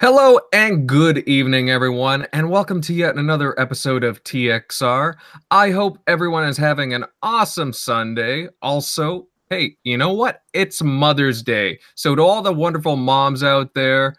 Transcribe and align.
Hello 0.00 0.40
and 0.54 0.86
good 0.86 1.18
evening, 1.28 1.68
everyone, 1.68 2.26
and 2.32 2.48
welcome 2.48 2.80
to 2.80 2.94
yet 2.94 3.16
another 3.16 3.60
episode 3.60 4.02
of 4.02 4.24
TXR. 4.24 5.14
I 5.50 5.72
hope 5.72 5.98
everyone 6.06 6.44
is 6.44 6.56
having 6.56 6.94
an 6.94 7.04
awesome 7.22 7.74
Sunday. 7.74 8.48
Also, 8.62 9.28
hey, 9.50 9.76
you 9.84 9.98
know 9.98 10.14
what? 10.14 10.40
It's 10.54 10.82
Mother's 10.82 11.42
Day. 11.42 11.80
So, 11.96 12.14
to 12.14 12.22
all 12.22 12.40
the 12.40 12.50
wonderful 12.50 12.96
moms 12.96 13.42
out 13.42 13.74
there, 13.74 14.16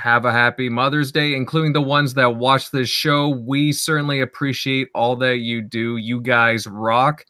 have 0.00 0.24
a 0.24 0.32
happy 0.32 0.70
Mother's 0.70 1.12
Day, 1.12 1.34
including 1.34 1.74
the 1.74 1.82
ones 1.82 2.14
that 2.14 2.36
watch 2.36 2.70
this 2.70 2.88
show. 2.88 3.28
We 3.28 3.72
certainly 3.72 4.22
appreciate 4.22 4.88
all 4.94 5.16
that 5.16 5.40
you 5.40 5.60
do. 5.60 5.98
You 5.98 6.18
guys 6.18 6.66
rock. 6.66 7.26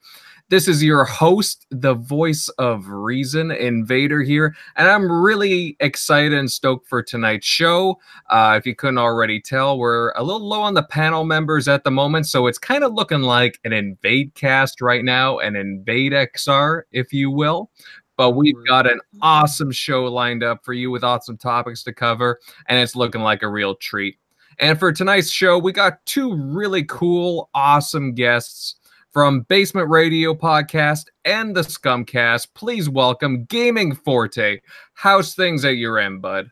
This 0.53 0.69
is 0.69 0.85
your 0.85 1.05
host, 1.05 1.65
the 1.71 1.95
voice 1.95 2.51
of 2.59 2.87
reason, 2.87 3.51
Invader 3.51 4.21
here, 4.21 4.55
and 4.77 4.87
I'm 4.87 5.11
really 5.11 5.79
excited 5.81 6.35
and 6.35 6.51
stoked 6.51 6.87
for 6.87 7.03
tonight's 7.03 7.47
show. 7.47 7.99
Uh, 8.29 8.57
if 8.59 8.67
you 8.67 8.75
couldn't 8.75 8.99
already 8.99 9.41
tell, 9.41 9.79
we're 9.79 10.11
a 10.11 10.23
little 10.23 10.47
low 10.47 10.61
on 10.61 10.75
the 10.75 10.83
panel 10.83 11.25
members 11.25 11.69
at 11.69 11.85
the 11.85 11.91
moment, 11.91 12.27
so 12.27 12.49
it's 12.49 12.59
kind 12.59 12.85
of 12.85 12.93
looking 12.93 13.23
like 13.23 13.61
an 13.65 13.73
Invade 13.73 14.35
cast 14.35 14.83
right 14.83 15.03
now, 15.03 15.39
an 15.39 15.57
Invade 15.57 16.13
XR, 16.13 16.83
if 16.93 17.15
you 17.15 17.31
will. 17.31 17.71
But 18.19 18.33
we've 18.33 18.63
got 18.69 18.87
an 18.87 19.01
awesome 19.23 19.73
show 19.73 20.05
lined 20.05 20.45
up 20.45 20.67
for 20.67 20.75
you 20.75 20.91
with 20.91 21.03
awesome 21.03 21.39
topics 21.39 21.83
to 21.85 21.95
cover, 21.95 22.39
and 22.67 22.79
it's 22.79 22.95
looking 22.95 23.23
like 23.23 23.43
a 23.43 23.49
real 23.49 23.75
treat. 23.75 24.19
And 24.59 24.79
for 24.79 24.93
tonight's 24.93 25.31
show, 25.31 25.57
we 25.57 25.73
got 25.73 26.05
two 26.05 26.37
really 26.37 26.85
cool, 26.85 27.49
awesome 27.55 28.13
guests 28.13 28.77
from 29.13 29.43
Basement 29.43 29.91
Radio 29.91 30.35
Podcast 30.35 31.05
and 31.25 31.55
the 31.55 31.61
Scumcast, 31.61 32.49
please 32.55 32.89
welcome 32.89 33.45
Gaming 33.45 33.95
Forte. 33.95 34.61
How's 34.95 35.35
things 35.35 35.65
at 35.65 35.77
your 35.77 35.99
end, 35.99 36.23
bud? 36.23 36.51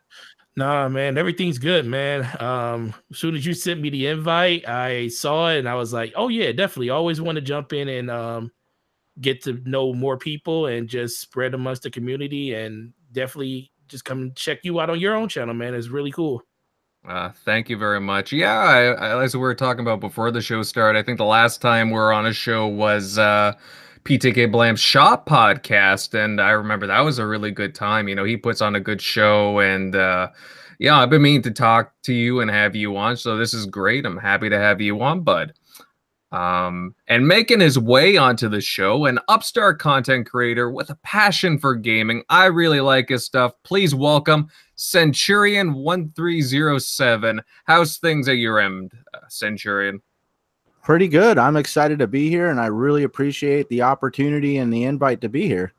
Nah, 0.55 0.87
man, 0.87 1.17
everything's 1.17 1.57
good, 1.57 1.85
man. 1.85 2.29
Um, 2.39 2.93
as 3.09 3.17
soon 3.17 3.35
as 3.35 3.45
you 3.45 3.53
sent 3.53 3.81
me 3.81 3.89
the 3.89 4.07
invite, 4.07 4.67
I 4.67 5.07
saw 5.07 5.49
it 5.49 5.59
and 5.59 5.67
I 5.67 5.75
was 5.75 5.91
like, 5.91 6.13
oh 6.15 6.27
yeah, 6.27 6.51
definitely. 6.51 6.91
Always 6.91 7.19
want 7.19 7.37
to 7.37 7.41
jump 7.41 7.73
in 7.73 7.87
and 7.87 8.11
um 8.11 8.51
get 9.19 9.41
to 9.43 9.61
know 9.65 9.93
more 9.93 10.17
people 10.17 10.67
and 10.67 10.87
just 10.87 11.19
spread 11.19 11.53
amongst 11.53 11.83
the 11.83 11.89
community 11.89 12.53
and 12.53 12.93
definitely 13.11 13.71
just 13.87 14.05
come 14.05 14.31
check 14.35 14.59
you 14.63 14.79
out 14.79 14.89
on 14.89 14.99
your 14.99 15.15
own 15.15 15.27
channel, 15.27 15.53
man. 15.53 15.73
It's 15.73 15.89
really 15.89 16.11
cool. 16.11 16.43
Uh, 17.07 17.31
thank 17.45 17.69
you 17.69 17.77
very 17.77 17.99
much. 17.99 18.31
Yeah, 18.31 18.53
I, 18.53 18.83
I, 18.91 19.23
as 19.23 19.33
we 19.33 19.39
were 19.39 19.55
talking 19.55 19.81
about 19.81 19.99
before 19.99 20.29
the 20.29 20.41
show 20.41 20.61
started, 20.61 20.99
I 20.99 21.03
think 21.03 21.17
the 21.17 21.25
last 21.25 21.59
time 21.61 21.89
we 21.89 21.95
were 21.95 22.13
on 22.13 22.27
a 22.27 22.33
show 22.33 22.67
was 22.67 23.17
uh, 23.17 23.53
PTK 24.03 24.51
Blam's 24.51 24.79
Shop 24.79 25.27
podcast, 25.27 26.13
and 26.13 26.39
I 26.39 26.51
remember 26.51 26.85
that 26.85 26.99
was 27.01 27.17
a 27.17 27.25
really 27.25 27.49
good 27.49 27.73
time. 27.73 28.07
You 28.07 28.13
know, 28.13 28.23
he 28.23 28.37
puts 28.37 28.61
on 28.61 28.75
a 28.75 28.79
good 28.79 29.01
show, 29.01 29.59
and 29.59 29.95
uh, 29.95 30.29
yeah, 30.77 30.99
I've 30.99 31.09
been 31.09 31.23
meaning 31.23 31.41
to 31.43 31.51
talk 31.51 31.91
to 32.03 32.13
you 32.13 32.39
and 32.39 32.51
have 32.51 32.75
you 32.75 32.95
on, 32.97 33.17
so 33.17 33.35
this 33.35 33.53
is 33.55 33.65
great. 33.65 34.05
I'm 34.05 34.17
happy 34.17 34.49
to 34.49 34.59
have 34.59 34.79
you 34.79 35.01
on, 35.01 35.21
bud. 35.21 35.53
Um, 36.31 36.95
and 37.07 37.27
making 37.27 37.59
his 37.59 37.77
way 37.77 38.15
onto 38.15 38.47
the 38.47 38.61
show, 38.61 39.05
an 39.05 39.19
upstart 39.27 39.79
content 39.79 40.29
creator 40.29 40.71
with 40.71 40.89
a 40.89 40.95
passion 41.03 41.57
for 41.57 41.75
gaming. 41.75 42.23
I 42.29 42.45
really 42.45 42.79
like 42.79 43.09
his 43.09 43.25
stuff. 43.25 43.51
Please 43.63 43.93
welcome 43.93 44.47
Centurion 44.81 45.75
1307. 45.75 47.39
How's 47.65 47.97
things 47.97 48.27
at 48.27 48.37
your 48.37 48.59
end, 48.59 48.91
uh, 49.13 49.19
Centurion? 49.29 50.01
Pretty 50.83 51.07
good. 51.07 51.37
I'm 51.37 51.55
excited 51.55 51.99
to 51.99 52.07
be 52.07 52.29
here 52.29 52.49
and 52.49 52.59
I 52.59 52.65
really 52.65 53.03
appreciate 53.03 53.69
the 53.69 53.83
opportunity 53.83 54.57
and 54.57 54.73
the 54.73 54.85
invite 54.85 55.21
to 55.21 55.29
be 55.29 55.47
here. 55.47 55.73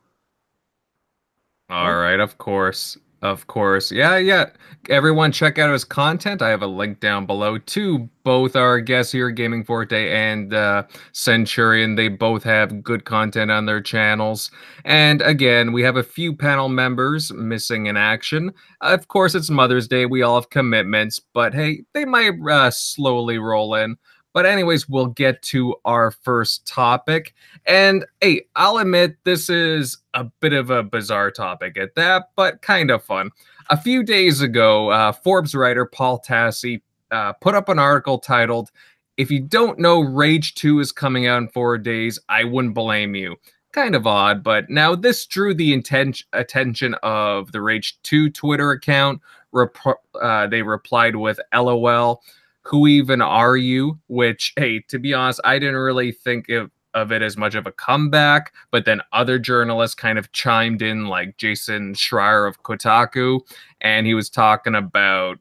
All 1.68 1.96
right, 1.96 2.20
of 2.20 2.38
course. 2.38 2.96
Of 3.22 3.46
course. 3.46 3.92
Yeah, 3.92 4.16
yeah. 4.16 4.50
Everyone 4.90 5.30
check 5.30 5.56
out 5.56 5.70
his 5.70 5.84
content. 5.84 6.42
I 6.42 6.48
have 6.48 6.62
a 6.62 6.66
link 6.66 6.98
down 6.98 7.24
below 7.24 7.56
to 7.56 8.08
both 8.24 8.56
our 8.56 8.80
guests 8.80 9.12
here, 9.12 9.30
Gaming 9.30 9.62
Forte 9.62 10.10
and 10.10 10.52
uh, 10.52 10.82
Centurion. 11.12 11.94
They 11.94 12.08
both 12.08 12.42
have 12.42 12.82
good 12.82 13.04
content 13.04 13.52
on 13.52 13.64
their 13.64 13.80
channels. 13.80 14.50
And 14.84 15.22
again, 15.22 15.70
we 15.70 15.84
have 15.84 15.96
a 15.96 16.02
few 16.02 16.34
panel 16.34 16.68
members 16.68 17.32
missing 17.32 17.86
in 17.86 17.96
action. 17.96 18.50
Of 18.80 19.06
course, 19.06 19.36
it's 19.36 19.50
Mother's 19.50 19.86
Day. 19.86 20.04
We 20.04 20.22
all 20.22 20.34
have 20.34 20.50
commitments, 20.50 21.20
but 21.20 21.54
hey, 21.54 21.84
they 21.94 22.04
might 22.04 22.32
uh, 22.50 22.72
slowly 22.72 23.38
roll 23.38 23.76
in. 23.76 23.96
But 24.32 24.46
anyways, 24.46 24.88
we'll 24.88 25.06
get 25.06 25.42
to 25.42 25.76
our 25.84 26.10
first 26.10 26.66
topic. 26.66 27.34
And 27.66 28.06
hey, 28.20 28.46
I'll 28.56 28.78
admit 28.78 29.16
this 29.24 29.50
is 29.50 29.98
a 30.14 30.24
bit 30.40 30.52
of 30.52 30.70
a 30.70 30.82
bizarre 30.82 31.30
topic 31.30 31.76
at 31.76 31.94
that, 31.96 32.30
but 32.36 32.62
kind 32.62 32.90
of 32.90 33.04
fun. 33.04 33.30
A 33.70 33.76
few 33.76 34.02
days 34.02 34.40
ago, 34.40 34.90
uh, 34.90 35.12
Forbes 35.12 35.54
writer 35.54 35.84
Paul 35.84 36.22
Tassi 36.26 36.80
uh, 37.10 37.34
put 37.34 37.54
up 37.54 37.68
an 37.68 37.78
article 37.78 38.18
titled, 38.18 38.70
If 39.16 39.30
you 39.30 39.40
don't 39.40 39.78
know 39.78 40.00
Rage 40.00 40.54
2 40.54 40.80
is 40.80 40.92
coming 40.92 41.26
out 41.26 41.42
in 41.42 41.48
four 41.48 41.76
days, 41.78 42.18
I 42.28 42.44
wouldn't 42.44 42.74
blame 42.74 43.14
you. 43.14 43.36
Kind 43.72 43.94
of 43.94 44.06
odd, 44.06 44.42
but 44.42 44.68
now 44.68 44.94
this 44.94 45.26
drew 45.26 45.54
the 45.54 45.72
inten- 45.72 46.24
attention 46.32 46.94
of 47.02 47.52
the 47.52 47.60
Rage 47.62 47.98
2 48.02 48.30
Twitter 48.30 48.70
account. 48.72 49.20
Rep- 49.52 49.76
uh, 50.20 50.46
they 50.46 50.62
replied 50.62 51.16
with 51.16 51.38
LOL 51.54 52.22
who 52.62 52.86
even 52.86 53.20
are 53.20 53.56
you? 53.56 53.98
Which, 54.08 54.52
hey, 54.56 54.80
to 54.88 54.98
be 54.98 55.12
honest, 55.14 55.40
I 55.44 55.58
didn't 55.58 55.76
really 55.76 56.12
think 56.12 56.48
of, 56.48 56.70
it 56.94 57.22
as 57.22 57.36
much 57.38 57.54
of 57.54 57.66
a 57.66 57.72
comeback, 57.72 58.52
but 58.70 58.84
then 58.84 59.00
other 59.12 59.38
journalists 59.38 59.94
kind 59.94 60.18
of 60.18 60.30
chimed 60.32 60.82
in, 60.82 61.06
like 61.06 61.38
Jason 61.38 61.94
Schreier 61.94 62.46
of 62.46 62.62
Kotaku, 62.62 63.40
and 63.80 64.06
he 64.06 64.12
was 64.12 64.28
talking 64.28 64.74
about 64.74 65.38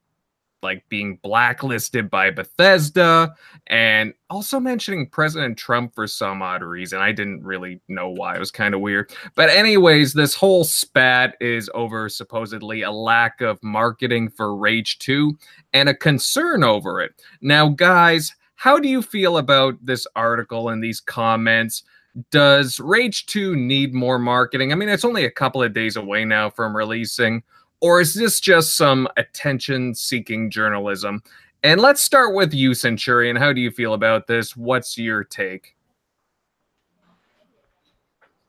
like 0.64 0.88
being 0.90 1.18
blacklisted 1.24 2.10
by 2.10 2.30
Bethesda 2.30 3.36
and 3.68 4.14
also 4.30 4.60
mentioning 4.60 5.10
President 5.10 5.58
Trump 5.58 5.94
for 5.96 6.08
some 6.08 6.42
odd 6.42 6.64
reason. 6.64 7.00
I 7.00 7.12
didn't 7.12 7.44
really 7.44 7.82
know 7.88 8.10
why. 8.10 8.36
It 8.36 8.40
was 8.40 8.52
kind 8.52 8.74
of 8.74 8.82
weird. 8.82 9.12
But 9.36 9.50
anyways, 9.50 10.14
this 10.14 10.36
whole 10.36 10.64
spat 10.64 11.36
is 11.42 11.70
over 11.74 12.10
supposedly 12.10 12.82
a 12.84 12.92
lack 12.92 13.42
of 13.42 13.62
marketing 13.64 14.30
for 14.30 14.56
Rage 14.56 15.00
2 15.00 15.38
and 15.74 15.90
a 15.90 15.96
concern 15.96 16.64
over 16.64 17.02
it. 17.02 17.14
Now, 17.42 17.70
guys, 17.70 18.36
how 18.56 18.80
do 18.80 18.88
you 18.88 19.02
feel 19.02 19.38
about 19.38 19.84
this 19.84 20.06
article 20.16 20.70
and 20.70 20.84
these 20.84 21.00
comments? 21.00 21.84
Does 22.30 22.80
Rage 22.80 23.26
2 23.26 23.56
need 23.56 23.94
more 23.94 24.20
marketing? 24.20 24.72
I 24.72 24.76
mean, 24.76 24.90
it's 24.90 25.06
only 25.06 25.26
a 25.26 25.32
couple 25.32 25.64
of 25.64 25.74
days 25.74 25.96
away 25.96 26.26
now 26.26 26.50
from 26.50 26.76
releasing. 26.76 27.42
Or 27.82 28.00
is 28.00 28.14
this 28.14 28.40
just 28.40 28.78
some 28.78 29.08
attention 29.18 29.96
seeking 29.96 30.52
journalism? 30.52 31.24
And 31.64 31.82
let's 31.82 32.02
start 32.02 32.34
with 32.34 32.54
you, 32.54 32.74
Centurion. 32.74 33.36
How 33.36 33.54
do 33.54 33.62
you 33.62 33.72
feel 33.72 33.94
about 33.94 34.28
this? 34.28 34.56
What's 34.56 34.98
your 34.98 35.24
take? 35.24 35.76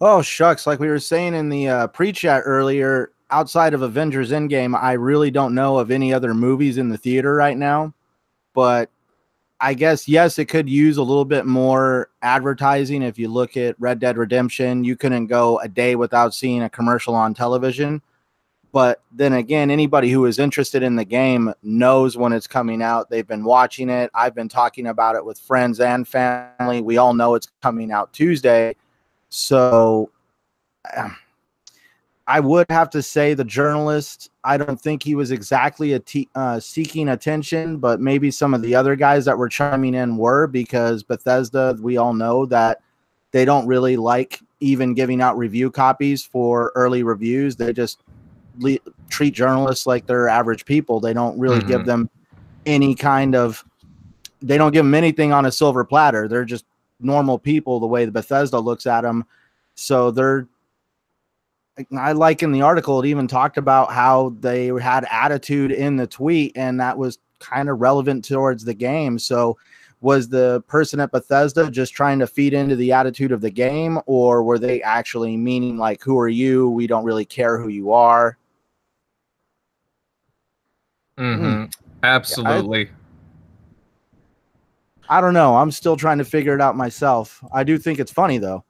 Oh, 0.01 0.21
shucks. 0.21 0.67
Like 0.67 0.81
we 0.81 0.89
were 0.89 0.99
saying 0.99 1.35
in 1.35 1.49
the 1.49 1.69
uh, 1.69 1.87
pre 1.89 2.13
chat 2.13 2.43
earlier, 2.45 3.13
outside 3.31 3.73
of 3.73 3.83
Avengers 3.83 4.31
Endgame, 4.33 4.79
I 4.81 4.93
really 4.93 5.31
don't 5.31 5.55
know 5.55 5.79
of 5.79 5.91
any 5.91 6.13
other 6.13 6.35
movies 6.35 6.77
in 6.77 6.89
the 6.89 6.99
theater 6.99 7.35
right 7.35 7.57
now. 7.57 7.95
But 8.55 8.91
I 9.61 9.75
guess, 9.75 10.09
yes, 10.09 10.39
it 10.39 10.47
could 10.47 10.69
use 10.69 10.97
a 10.97 11.03
little 11.03 11.25
bit 11.25 11.47
more 11.47 12.11
advertising. 12.21 13.03
If 13.03 13.19
you 13.19 13.29
look 13.29 13.57
at 13.57 13.77
Red 13.79 14.01
Dead 14.01 14.19
Redemption, 14.19 14.85
you 14.85 14.97
couldn't 14.97 15.29
go 15.29 15.59
a 15.61 15.69
day 15.69 15.97
without 15.97 16.35
seeing 16.35 16.63
a 16.63 16.71
commercial 16.71 17.15
on 17.15 17.33
television. 17.33 18.03
But 18.73 19.03
then 19.13 19.35
again, 19.35 19.71
anybody 19.71 20.11
who 20.11 20.25
is 20.25 20.39
interested 20.39 20.83
in 20.83 20.97
the 20.97 21.05
game 21.05 21.53
knows 21.63 22.17
when 22.17 22.33
it's 22.33 22.47
coming 22.47 22.83
out. 22.83 23.11
They've 23.11 23.27
been 23.27 23.45
watching 23.45 23.91
it. 23.91 24.11
I've 24.15 24.35
been 24.35 24.49
talking 24.49 24.87
about 24.87 25.15
it 25.15 25.25
with 25.25 25.39
friends 25.39 25.79
and 25.79 26.09
family. 26.09 26.81
We 26.81 26.97
all 26.97 27.13
know 27.13 27.35
it's 27.35 27.49
coming 27.61 27.93
out 27.93 28.15
Tuesday. 28.15 28.75
So 29.29 30.11
I 32.27 32.41
would 32.41 32.67
have 32.71 32.89
to 32.91 33.03
say 33.03 33.35
the 33.35 33.45
journalist, 33.45 34.31
I 34.43 34.57
don't 34.57 34.81
think 34.81 35.03
he 35.03 35.15
was 35.15 35.33
exactly 35.33 35.93
a 35.93 35.99
t- 35.99 36.29
uh, 36.35 36.59
seeking 36.59 37.11
attention, 37.11 37.77
but 37.77 38.01
maybe 38.01 38.31
some 38.31 38.55
of 38.55 38.63
the 38.63 38.75
other 38.75 38.97
guys 38.97 39.27
that 39.27 39.37
were 39.37 39.49
chiming 39.49 39.95
in 39.95 40.17
were 40.17 40.47
because 40.47 41.03
Bethesda, 41.03 41.77
we 41.81 41.99
all 41.99 42.15
know 42.15 42.47
that 42.47 42.81
they 43.33 43.45
don't 43.45 43.67
really 43.67 43.97
like 43.97 44.41
even 44.61 44.95
giving 44.95 45.21
out 45.21 45.37
review 45.37 45.71
copies 45.71 46.25
for 46.25 46.73
early 46.75 47.03
reviews. 47.03 47.57
They 47.57 47.73
just 47.73 48.03
le- 48.59 48.79
treat 49.09 49.35
journalists 49.35 49.87
like 49.87 50.07
they're 50.07 50.29
average 50.29 50.65
people. 50.65 51.01
They 51.01 51.13
don't 51.13 51.39
really 51.39 51.59
mm-hmm. 51.59 51.69
give 51.69 51.87
them 51.87 52.11
any 52.67 52.95
kind 52.95 53.35
of 53.35 53.65
they 54.41 54.59
don't 54.59 54.73
give 54.73 54.85
them 54.85 54.95
anything 54.95 55.33
on 55.33 55.47
a 55.47 55.53
silver 55.53 55.85
platter. 55.85 56.27
They're 56.27 56.45
just 56.45 56.65
normal 57.01 57.39
people 57.39 57.81
the 57.81 57.87
way 57.87 58.05
the 58.05 58.13
Bethesda 58.13 58.59
looks 58.59 58.87
at 58.87 59.03
them. 59.03 59.25
So 59.75 60.11
they're 60.11 60.49
I 61.97 62.13
like 62.13 62.43
in 62.43 62.53
the 62.53 62.63
article 62.63 63.01
it 63.01 63.07
even 63.07 63.27
talked 63.27 63.57
about 63.57 63.93
how 63.93 64.35
they 64.41 64.67
had 64.67 65.07
attitude 65.11 65.73
in 65.73 65.97
the 65.97 66.07
tweet 66.07 66.53
and 66.55 66.79
that 66.81 66.99
was 66.99 67.19
kind 67.39 67.69
of 67.69 67.81
relevant 67.81 68.25
towards 68.25 68.65
the 68.65 68.75
game. 68.75 69.19
So 69.19 69.57
was 70.03 70.29
the 70.29 70.63
person 70.67 71.01
at 71.01 71.13
Bethesda 71.13 71.71
just 71.71 71.95
trying 71.95 72.19
to 72.19 72.27
feed 72.27 72.53
into 72.53 72.77
the 72.77 72.93
attitude 72.93 73.33
of 73.33 73.41
the 73.41 73.51
game 73.51 74.01
or 74.07 74.43
were 74.43 74.59
they 74.59 74.83
actually 74.83 75.37
meaning 75.37 75.79
like 75.79 76.03
who 76.03 76.19
are 76.19 76.29
you? 76.29 76.69
We 76.69 76.87
don't 76.87 77.05
really 77.05 77.25
care 77.25 77.59
who 77.59 77.69
you 77.69 77.93
are. 77.93 78.37
Mm-hmm. 81.19 81.65
Absolutely. 82.03 82.91
I, 85.09 85.19
I 85.19 85.21
don't 85.21 85.35
know. 85.35 85.57
I'm 85.57 85.71
still 85.71 85.97
trying 85.97 86.19
to 86.19 86.25
figure 86.25 86.55
it 86.55 86.61
out 86.61 86.77
myself. 86.77 87.45
I 87.53 87.65
do 87.65 87.79
think 87.79 87.99
it's 87.99 88.13
funny 88.13 88.39
though. 88.39 88.65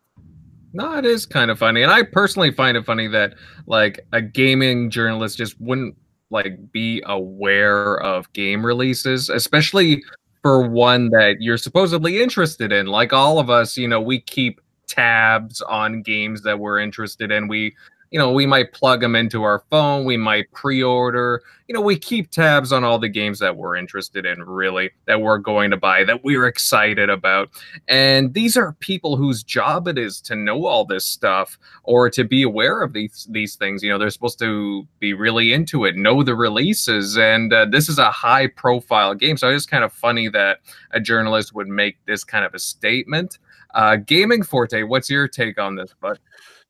No, 0.75 0.97
it 0.97 1.05
is 1.05 1.27
kind 1.27 1.51
of 1.51 1.59
funny, 1.59 1.83
and 1.83 1.93
I 1.93 2.03
personally 2.03 2.51
find 2.51 2.79
it 2.79 2.87
funny 2.87 3.07
that 3.09 3.35
like 3.67 4.01
a 4.13 4.23
gaming 4.23 4.89
journalist 4.89 5.37
just 5.37 5.61
wouldn't 5.61 5.95
like 6.31 6.73
be 6.73 7.03
aware 7.07 8.01
of 8.01 8.33
game 8.33 8.65
releases, 8.65 9.29
especially 9.29 10.03
for 10.41 10.67
one 10.67 11.11
that 11.11 11.37
you're 11.41 11.59
supposedly 11.59 12.23
interested 12.23 12.73
in. 12.73 12.87
Like 12.87 13.13
all 13.13 13.39
of 13.39 13.51
us, 13.51 13.77
you 13.77 13.87
know, 13.87 14.01
we 14.01 14.21
keep 14.21 14.61
tabs 14.87 15.61
on 15.63 16.03
games 16.03 16.43
that 16.43 16.59
we're 16.59 16.79
interested 16.79 17.31
in. 17.31 17.49
We 17.49 17.77
you 18.13 18.19
know, 18.19 18.31
we 18.31 18.45
might 18.45 18.73
plug 18.73 19.01
them 19.01 19.17
into 19.17 19.43
our 19.43 19.65
phone, 19.71 20.05
we 20.05 20.19
might 20.19 20.53
pre-order. 20.53 21.43
You 21.67 21.75
know, 21.75 21.81
we 21.81 21.97
keep 21.99 22.31
tabs 22.31 22.71
on 22.71 22.85
all 22.85 22.99
the 22.99 23.09
games 23.09 23.39
that 23.39 23.57
we're 23.57 23.77
interested 23.77 24.27
in, 24.27 24.43
really, 24.43 24.91
that 25.07 25.23
we're 25.23 25.39
going 25.39 25.71
to 25.71 25.79
buy, 25.79 26.05
that 26.05 26.23
we're 26.23 26.47
excited 26.47 27.09
about. 27.09 27.49
And 27.89 28.35
these 28.35 28.55
are 28.55 28.75
people 28.81 29.17
whose 29.17 29.43
job 29.43 29.89
it 29.89 29.97
is 29.97 30.21
to 30.23 30.37
know 30.37 30.67
all 30.67 30.85
this 30.85 31.07
stuff 31.07 31.59
or 31.85 32.11
to 32.11 32.25
be 32.25 32.43
aware 32.43 32.83
of 32.83 32.93
these 32.93 33.27
these 33.31 33.57
things. 33.57 33.83
You 33.83 33.91
know, 33.91 33.99
they're 33.99 34.11
supposed 34.11 34.39
to 34.41 34.87
be 34.99 35.15
really 35.15 35.55
into 35.55 35.87
it, 35.87 35.97
know 35.97 36.23
the 36.23 36.37
releases, 36.37 37.17
and 37.17 37.51
uh, 37.51 37.65
this 37.65 37.89
is 37.89 37.99
a 37.99 38.11
high-profile 38.11 39.15
game, 39.15 39.39
so 39.39 39.49
it's 39.49 39.65
kind 39.65 39.85
of 39.85 39.93
funny 39.93 40.29
that 40.29 40.59
a 40.91 41.01
journalist 41.01 41.55
would 41.55 41.69
make 41.69 41.97
this 42.05 42.25
kind 42.25 42.45
of 42.45 42.53
a 42.53 42.59
statement. 42.59 43.39
Uh, 43.75 43.97
Gaming 43.97 44.43
Forte, 44.43 44.83
what's 44.83 45.09
your 45.09 45.27
take 45.27 45.59
on 45.59 45.77
this, 45.77 45.95
bud? 45.99 46.19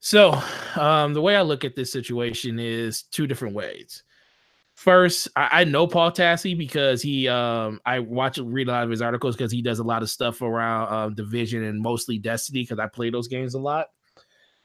So, 0.05 0.37
um, 0.75 1.15
the 1.15 1.23
way 1.23 1.37
I 1.37 1.43
look 1.43 1.65
at 1.65 1.77
this 1.77 1.93
situation 1.93 2.59
is 2.59 3.05
two 3.05 3.29
different 3.29 3.55
ways. 3.55 4.03
First, 4.75 5.29
I, 5.37 5.61
I 5.61 5.65
know 5.65 5.87
Paul 5.87 6.11
Tassi 6.11 6.59
because 6.59 7.01
he, 7.01 7.29
um, 7.29 7.81
I 7.87 8.01
watch 8.01 8.37
read 8.39 8.67
a 8.67 8.73
lot 8.73 8.83
of 8.83 8.91
his 8.91 9.01
articles 9.01 9.37
because 9.37 9.53
he 9.53 9.63
does 9.63 9.79
a 9.79 9.85
lot 9.85 10.03
of 10.03 10.11
stuff 10.11 10.43
around 10.43 10.93
um, 10.93 11.15
Division 11.15 11.63
and 11.63 11.81
mostly 11.81 12.19
Destiny 12.19 12.65
because 12.65 12.81
I 12.81 12.89
play 12.89 13.11
those 13.11 13.29
games 13.29 13.55
a 13.55 13.61
lot. 13.61 13.91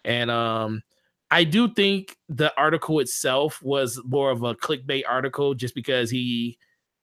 And 0.04 0.32
um, 0.32 0.82
I 1.30 1.44
do 1.44 1.72
think 1.72 2.18
the 2.30 2.52
article 2.58 3.00
itself 3.00 3.62
was 3.62 4.02
more 4.06 4.32
of 4.32 4.42
a 4.42 4.56
clickbait 4.56 5.04
article 5.08 5.54
just 5.54 5.76
because 5.76 6.10
he 6.10 6.58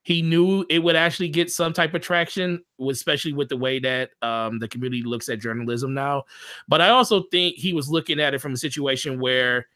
he 0.04 0.22
knew 0.22 0.64
it 0.68 0.78
would 0.80 0.96
actually 0.96 1.28
get 1.28 1.50
some 1.50 1.72
type 1.72 1.94
of 1.94 2.02
traction, 2.02 2.62
especially 2.88 3.32
with 3.32 3.48
the 3.48 3.56
way 3.56 3.78
that 3.80 4.10
um, 4.22 4.58
the 4.58 4.68
community 4.68 5.02
looks 5.02 5.28
at 5.28 5.40
journalism 5.40 5.94
now. 5.94 6.24
But 6.68 6.80
I 6.80 6.90
also 6.90 7.24
think 7.30 7.56
he 7.56 7.72
was 7.72 7.88
looking 7.88 8.20
at 8.20 8.34
it 8.34 8.40
from 8.40 8.52
a 8.52 8.58
situation 8.58 9.18
where 9.18 9.66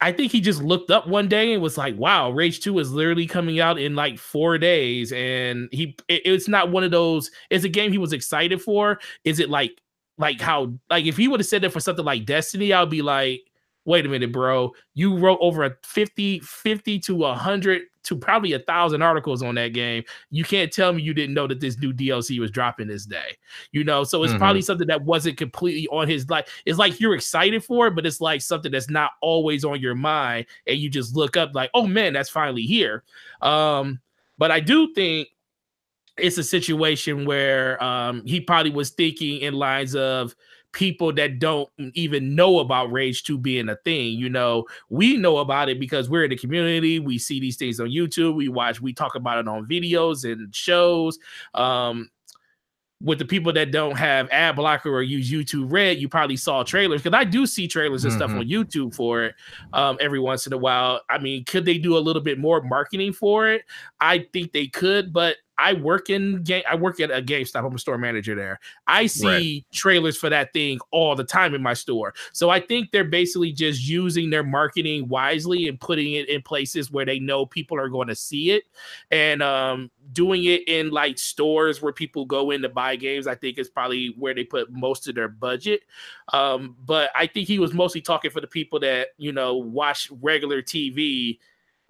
I 0.00 0.12
think 0.12 0.32
he 0.32 0.40
just 0.40 0.62
looked 0.62 0.90
up 0.90 1.06
one 1.06 1.28
day 1.28 1.52
and 1.52 1.62
was 1.62 1.78
like, 1.78 1.96
"Wow, 1.96 2.30
Rage 2.30 2.60
Two 2.60 2.78
is 2.78 2.92
literally 2.92 3.26
coming 3.26 3.60
out 3.60 3.78
in 3.78 3.94
like 3.94 4.18
four 4.18 4.58
days," 4.58 5.12
and 5.12 5.68
he 5.70 5.96
it, 6.08 6.22
it's 6.24 6.48
not 6.48 6.72
one 6.72 6.84
of 6.84 6.90
those. 6.90 7.30
It's 7.48 7.64
a 7.64 7.68
game 7.68 7.92
he 7.92 7.98
was 7.98 8.12
excited 8.12 8.60
for. 8.60 8.98
Is 9.24 9.38
it 9.38 9.50
like 9.50 9.80
like 10.18 10.40
how 10.40 10.72
like 10.88 11.04
if 11.04 11.16
he 11.16 11.28
would 11.28 11.40
have 11.40 11.46
said 11.46 11.62
that 11.62 11.72
for 11.72 11.80
something 11.80 12.04
like 12.04 12.24
Destiny, 12.24 12.72
I'd 12.72 12.90
be 12.90 13.02
like, 13.02 13.42
wait 13.84 14.06
a 14.06 14.08
minute, 14.08 14.32
bro. 14.32 14.72
You 14.94 15.16
wrote 15.16 15.38
over 15.40 15.64
a 15.64 15.76
50, 15.84 16.40
50 16.40 16.98
to 17.00 17.14
100 17.16 17.82
to 18.04 18.16
probably 18.16 18.52
a 18.52 18.58
thousand 18.58 19.02
articles 19.02 19.42
on 19.42 19.54
that 19.56 19.72
game. 19.72 20.04
You 20.30 20.44
can't 20.44 20.72
tell 20.72 20.92
me 20.92 21.02
you 21.02 21.14
didn't 21.14 21.34
know 21.34 21.46
that 21.46 21.60
this 21.60 21.78
new 21.78 21.92
DLC 21.92 22.38
was 22.38 22.50
dropping 22.50 22.88
this 22.88 23.04
day. 23.04 23.36
You 23.72 23.84
know, 23.84 24.04
so 24.04 24.22
it's 24.22 24.32
mm-hmm. 24.32 24.38
probably 24.38 24.62
something 24.62 24.86
that 24.86 25.02
wasn't 25.02 25.36
completely 25.36 25.86
on 25.88 26.08
his 26.08 26.28
like. 26.30 26.48
It's 26.64 26.78
like 26.78 27.00
you're 27.00 27.14
excited 27.14 27.64
for 27.64 27.88
it, 27.88 27.94
but 27.94 28.06
it's 28.06 28.20
like 28.20 28.42
something 28.42 28.72
that's 28.72 28.90
not 28.90 29.12
always 29.20 29.64
on 29.64 29.80
your 29.80 29.94
mind, 29.94 30.46
and 30.66 30.78
you 30.78 30.88
just 30.88 31.14
look 31.14 31.36
up 31.36 31.54
like, 31.54 31.70
oh 31.74 31.86
man, 31.86 32.12
that's 32.12 32.30
finally 32.30 32.62
here. 32.62 33.04
Um, 33.42 34.00
but 34.38 34.50
I 34.50 34.60
do 34.60 34.92
think 34.94 35.28
it's 36.16 36.38
a 36.38 36.44
situation 36.44 37.24
where 37.24 37.82
um, 37.82 38.22
he 38.24 38.40
probably 38.40 38.72
was 38.72 38.90
thinking 38.90 39.40
in 39.40 39.54
lines 39.54 39.94
of 39.94 40.34
people 40.72 41.12
that 41.14 41.38
don't 41.38 41.68
even 41.94 42.34
know 42.34 42.60
about 42.60 42.92
Rage 42.92 43.24
2 43.24 43.38
being 43.38 43.68
a 43.68 43.76
thing. 43.76 44.18
You 44.18 44.28
know, 44.28 44.66
we 44.88 45.16
know 45.16 45.38
about 45.38 45.68
it 45.68 45.80
because 45.80 46.08
we're 46.08 46.24
in 46.24 46.30
the 46.30 46.36
community. 46.36 46.98
We 46.98 47.18
see 47.18 47.40
these 47.40 47.56
things 47.56 47.80
on 47.80 47.88
YouTube. 47.88 48.34
We 48.34 48.48
watch, 48.48 48.80
we 48.80 48.92
talk 48.92 49.14
about 49.14 49.38
it 49.38 49.48
on 49.48 49.66
videos 49.66 50.30
and 50.30 50.54
shows. 50.54 51.18
Um, 51.54 52.10
with 53.02 53.18
the 53.18 53.24
people 53.24 53.50
that 53.54 53.70
don't 53.70 53.96
have 53.96 54.28
ad 54.30 54.56
blocker 54.56 54.90
or 54.90 55.02
use 55.02 55.30
YouTube 55.30 55.72
Red, 55.72 55.98
you 55.98 56.08
probably 56.08 56.36
saw 56.36 56.62
trailers 56.62 57.02
because 57.02 57.16
I 57.16 57.24
do 57.24 57.46
see 57.46 57.66
trailers 57.66 58.04
and 58.04 58.12
mm-hmm. 58.12 58.18
stuff 58.18 58.30
on 58.30 58.46
YouTube 58.46 58.94
for 58.94 59.24
it 59.24 59.34
um, 59.72 59.96
every 60.00 60.20
once 60.20 60.46
in 60.46 60.52
a 60.52 60.58
while. 60.58 61.00
I 61.08 61.18
mean, 61.18 61.44
could 61.44 61.64
they 61.64 61.78
do 61.78 61.96
a 61.96 61.98
little 61.98 62.20
bit 62.20 62.38
more 62.38 62.60
marketing 62.60 63.14
for 63.14 63.48
it? 63.48 63.62
I 64.00 64.26
think 64.32 64.52
they 64.52 64.66
could, 64.66 65.14
but 65.14 65.36
I 65.60 65.74
work 65.74 66.10
in 66.10 66.42
game. 66.42 66.62
I 66.68 66.74
work 66.74 67.00
at 67.00 67.10
a 67.10 67.22
GameStop. 67.22 67.66
I'm 67.66 67.74
a 67.74 67.78
store 67.78 67.98
manager 67.98 68.34
there. 68.34 68.58
I 68.86 69.06
see 69.06 69.26
right. 69.26 69.64
trailers 69.72 70.16
for 70.16 70.30
that 70.30 70.52
thing 70.52 70.78
all 70.90 71.14
the 71.14 71.24
time 71.24 71.54
in 71.54 71.62
my 71.62 71.74
store. 71.74 72.14
So 72.32 72.48
I 72.48 72.60
think 72.60 72.90
they're 72.90 73.04
basically 73.04 73.52
just 73.52 73.86
using 73.86 74.30
their 74.30 74.42
marketing 74.42 75.08
wisely 75.08 75.68
and 75.68 75.78
putting 75.78 76.14
it 76.14 76.28
in 76.28 76.42
places 76.42 76.90
where 76.90 77.04
they 77.04 77.18
know 77.18 77.44
people 77.44 77.78
are 77.78 77.88
going 77.88 78.08
to 78.08 78.14
see 78.14 78.52
it, 78.52 78.64
and 79.10 79.42
um, 79.42 79.90
doing 80.12 80.44
it 80.44 80.66
in 80.66 80.90
like 80.90 81.18
stores 81.18 81.82
where 81.82 81.92
people 81.92 82.24
go 82.24 82.50
in 82.50 82.62
to 82.62 82.68
buy 82.68 82.96
games. 82.96 83.26
I 83.26 83.34
think 83.34 83.58
is 83.58 83.68
probably 83.68 84.14
where 84.18 84.34
they 84.34 84.44
put 84.44 84.72
most 84.72 85.08
of 85.08 85.14
their 85.14 85.28
budget. 85.28 85.82
Um, 86.32 86.76
but 86.84 87.10
I 87.14 87.26
think 87.26 87.48
he 87.48 87.58
was 87.58 87.74
mostly 87.74 88.00
talking 88.00 88.30
for 88.30 88.40
the 88.40 88.46
people 88.46 88.80
that 88.80 89.08
you 89.18 89.32
know 89.32 89.56
watch 89.56 90.10
regular 90.22 90.62
TV 90.62 91.38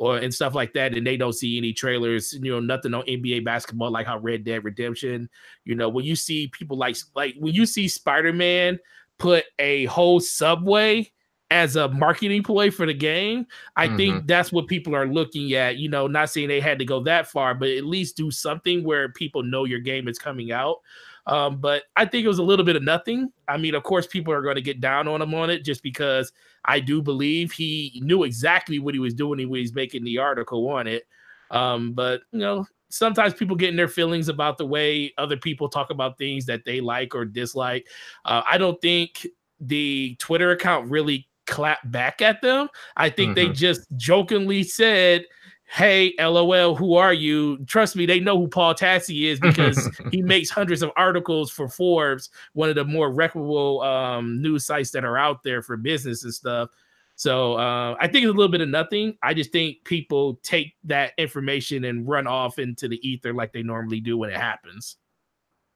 or 0.01 0.17
and 0.17 0.33
stuff 0.33 0.55
like 0.55 0.73
that, 0.73 0.95
and 0.95 1.07
they 1.07 1.19
don't 1.19 1.35
see 1.35 1.59
any 1.59 1.75
trailers, 1.75 2.33
you 2.33 2.51
know, 2.51 2.59
nothing 2.59 2.95
on 2.95 3.03
NBA 3.03 3.45
basketball 3.45 3.91
like 3.91 4.07
how 4.07 4.19
Red 4.19 4.45
Dead 4.45 4.65
Redemption, 4.65 5.29
you 5.67 5.75
know, 5.75 5.91
when 5.91 6.07
you 6.07 6.17
see 6.17 6.49
people 6.49 6.79
like 6.79 6.97
like 7.15 7.35
when 7.39 7.53
you 7.53 7.67
see 7.67 7.87
Spider 7.87 8.33
Man 8.33 8.81
put 9.19 9.45
a 9.59 9.85
whole 9.85 10.19
subway 10.19 11.13
as 11.51 11.77
a 11.77 11.89
marketing 11.89 12.43
play 12.43 12.71
for 12.71 12.87
the 12.87 12.95
game, 12.95 13.47
I 13.77 13.89
mm-hmm. 13.89 13.97
think 13.99 14.27
that's 14.27 14.51
what 14.51 14.69
people 14.69 14.97
are 14.97 15.07
looking 15.07 15.53
at. 15.53 15.77
You 15.77 15.91
know, 15.91 16.07
not 16.07 16.31
saying 16.31 16.49
they 16.49 16.61
had 16.61 16.79
to 16.79 16.87
go 16.87 17.03
that 17.03 17.27
far, 17.27 17.55
but 17.55 17.69
at 17.69 17.85
least 17.85 18.17
do 18.17 18.31
something 18.31 18.83
where 18.83 19.11
people 19.11 19.43
know 19.43 19.65
your 19.65 19.81
game 19.81 20.09
is 20.09 20.19
coming 20.19 20.51
out. 20.51 20.79
Um, 21.27 21.61
but 21.61 21.85
I 21.97 22.05
think 22.05 22.25
it 22.25 22.29
was 22.29 22.39
a 22.39 22.43
little 22.43 22.65
bit 22.65 22.77
of 22.77 22.83
nothing. 22.83 23.33
I 23.47 23.57
mean, 23.57 23.75
of 23.75 23.83
course, 23.83 24.07
people 24.07 24.33
are 24.33 24.43
going 24.43 24.57
to 24.57 24.63
get 24.63 24.81
down 24.81 25.07
on 25.09 25.23
him 25.23 25.35
on 25.35 25.51
it 25.51 25.65
just 25.65 25.83
because 25.83 26.33
I 26.65 26.81
do 26.81 27.03
believe 27.03 27.53
he 27.53 28.01
knew 28.03 28.25
exactly 28.25 28.79
what 28.79 28.95
he 28.95 29.01
was 29.01 29.15
doing 29.15 29.49
when 29.49 29.61
he's 29.61 29.75
making 29.75 30.05
the 30.05 30.19
article 30.19 30.69
on 30.69 30.87
it. 30.87 31.05
Um, 31.51 31.93
but 31.93 32.23
you 32.33 32.41
know, 32.41 32.67
sometimes 32.91 33.35
people 33.35 33.57
get 33.57 33.71
in 33.71 33.77
their 33.77 33.89
feelings 33.89 34.29
about 34.29 34.59
the 34.59 34.67
way 34.67 35.13
other 35.19 35.37
people 35.37 35.69
talk 35.69 35.91
about 35.91 36.19
things 36.19 36.47
that 36.47 36.65
they 36.65 36.81
like 36.81 37.15
or 37.15 37.25
dislike. 37.25 37.87
Uh, 38.25 38.43
I 38.49 38.59
don't 38.59 38.81
think 38.81 39.27
the 39.61 40.17
Twitter 40.19 40.51
account 40.53 40.91
really 40.91 41.29
clapped 41.47 41.91
back 41.91 42.23
at 42.23 42.41
them. 42.43 42.69
I 42.97 43.11
think 43.11 43.37
mm-hmm. 43.37 43.49
they 43.49 43.53
just 43.53 43.87
jokingly 43.97 44.63
said 44.63 45.25
hey, 45.71 46.15
LOL, 46.19 46.75
who 46.75 46.97
are 46.97 47.13
you? 47.13 47.65
Trust 47.67 47.95
me, 47.95 48.05
they 48.05 48.19
know 48.19 48.37
who 48.37 48.49
Paul 48.49 48.75
Tassi 48.75 49.25
is 49.31 49.39
because 49.41 49.89
he 50.11 50.21
makes 50.21 50.51
hundreds 50.51 50.83
of 50.83 50.91
articles 50.97 51.51
for 51.51 51.69
Forbes, 51.69 52.31
one 52.55 52.69
of 52.69 52.75
the 52.75 52.85
more 52.85 53.13
reputable 53.13 53.81
um, 53.83 54.43
news 54.43 54.67
sites 54.67 54.91
that 54.91 55.05
are 55.05 55.17
out 55.17 55.43
there 55.43 55.63
for 55.63 55.77
business 55.77 56.25
and 56.25 56.35
stuff. 56.35 56.71
So 57.15 57.55
uh, 57.55 57.97
I 58.01 58.09
think 58.09 58.25
it's 58.25 58.33
a 58.33 58.37
little 58.37 58.51
bit 58.51 58.63
of 58.63 58.69
nothing. 58.69 59.17
I 59.23 59.35
just 59.35 59.53
think 59.53 59.85
people 59.85 60.41
take 60.43 60.75
that 60.85 61.13
information 61.19 61.85
and 61.85 62.09
run 62.09 62.27
off 62.27 62.59
into 62.59 62.89
the 62.89 62.99
ether 63.07 63.33
like 63.33 63.53
they 63.53 63.63
normally 63.63 64.01
do 64.01 64.17
when 64.17 64.31
it 64.31 64.37
happens. 64.37 64.97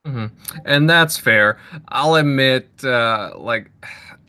Mm-hmm. 0.06 0.34
And 0.64 0.88
that's 0.88 1.16
fair. 1.16 1.58
I'll 1.88 2.16
admit, 2.16 2.84
uh, 2.84 3.32
like, 3.36 3.70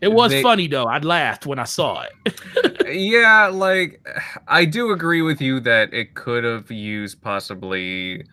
it 0.02 0.12
was 0.12 0.32
they, 0.32 0.42
funny 0.42 0.68
though. 0.68 0.86
I 0.86 1.00
laughed 1.00 1.46
when 1.46 1.60
I 1.60 1.64
saw 1.64 2.04
it. 2.04 2.88
yeah, 2.96 3.48
like, 3.48 4.06
I 4.48 4.66
do 4.66 4.92
agree 4.92 5.22
with 5.22 5.42
you 5.42 5.60
that 5.62 5.94
it 5.94 6.14
could 6.14 6.44
have 6.44 6.70
used 6.70 7.22
possibly 7.22 8.26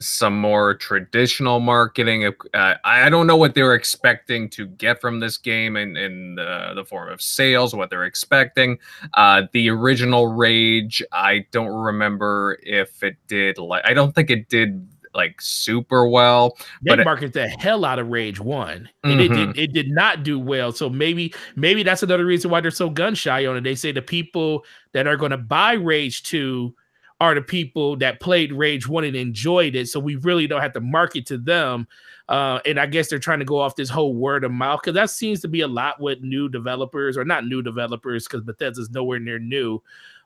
some 0.00 0.38
more 0.38 0.74
traditional 0.74 1.60
marketing. 1.60 2.32
Uh, 2.54 2.74
I 2.84 3.10
don't 3.10 3.26
know 3.26 3.36
what 3.36 3.54
they're 3.54 3.74
expecting 3.74 4.48
to 4.50 4.66
get 4.66 5.00
from 5.00 5.20
this 5.20 5.36
game 5.36 5.76
in, 5.76 5.96
in 5.96 6.36
the, 6.36 6.72
the 6.74 6.84
form 6.84 7.10
of 7.10 7.20
sales, 7.20 7.74
what 7.74 7.90
they're 7.90 8.06
expecting. 8.06 8.78
Uh, 9.14 9.42
the 9.52 9.68
original 9.68 10.28
Rage, 10.28 11.02
I 11.12 11.44
don't 11.50 11.68
remember 11.72 12.58
if 12.62 13.02
it 13.02 13.16
did, 13.26 13.58
like, 13.58 13.84
I 13.84 13.92
don't 13.92 14.14
think 14.14 14.30
it 14.30 14.48
did 14.48 14.88
like 15.14 15.40
super 15.40 16.06
well. 16.06 16.56
They 16.82 16.96
but 16.96 17.04
marketed 17.04 17.32
the 17.32 17.48
hell 17.48 17.84
out 17.84 17.98
of 17.98 18.08
Rage 18.08 18.40
One, 18.40 18.88
and 19.04 19.20
mm-hmm. 19.20 19.32
it 19.32 19.36
did 19.36 19.58
it 19.58 19.72
did 19.72 19.90
not 19.90 20.22
do 20.22 20.38
well. 20.38 20.72
So 20.72 20.88
maybe 20.88 21.34
maybe 21.56 21.82
that's 21.82 22.02
another 22.02 22.24
reason 22.24 22.50
why 22.50 22.60
they're 22.60 22.70
so 22.70 22.90
gun 22.90 23.14
shy 23.14 23.46
on 23.46 23.56
it. 23.56 23.64
They 23.64 23.74
say 23.74 23.92
the 23.92 24.02
people 24.02 24.64
that 24.92 25.06
are 25.06 25.16
going 25.16 25.32
to 25.32 25.38
buy 25.38 25.72
Rage 25.72 26.22
Two 26.22 26.74
are 27.20 27.34
the 27.34 27.42
people 27.42 27.96
that 27.96 28.18
played 28.18 28.50
Rage 28.50 28.88
1 28.88 29.04
and 29.04 29.14
enjoyed 29.14 29.74
it. 29.74 29.88
So 29.88 30.00
we 30.00 30.16
really 30.16 30.46
don't 30.46 30.62
have 30.62 30.72
to 30.72 30.80
market 30.80 31.26
to 31.26 31.36
them. 31.36 31.86
Uh, 32.30 32.60
and 32.64 32.80
I 32.80 32.86
guess 32.86 33.08
they're 33.08 33.18
trying 33.18 33.40
to 33.40 33.44
go 33.44 33.60
off 33.60 33.76
this 33.76 33.90
whole 33.90 34.14
word 34.14 34.44
of 34.44 34.52
mouth 34.52 34.80
because 34.80 34.94
that 34.94 35.10
seems 35.10 35.40
to 35.40 35.48
be 35.48 35.60
a 35.60 35.68
lot 35.68 36.00
with 36.00 36.22
new 36.22 36.48
developers, 36.48 37.18
or 37.18 37.24
not 37.24 37.44
new 37.44 37.60
developers, 37.60 38.26
because 38.26 38.40
Bethesda's 38.42 38.90
nowhere 38.90 39.18
near 39.18 39.38
new. 39.38 39.82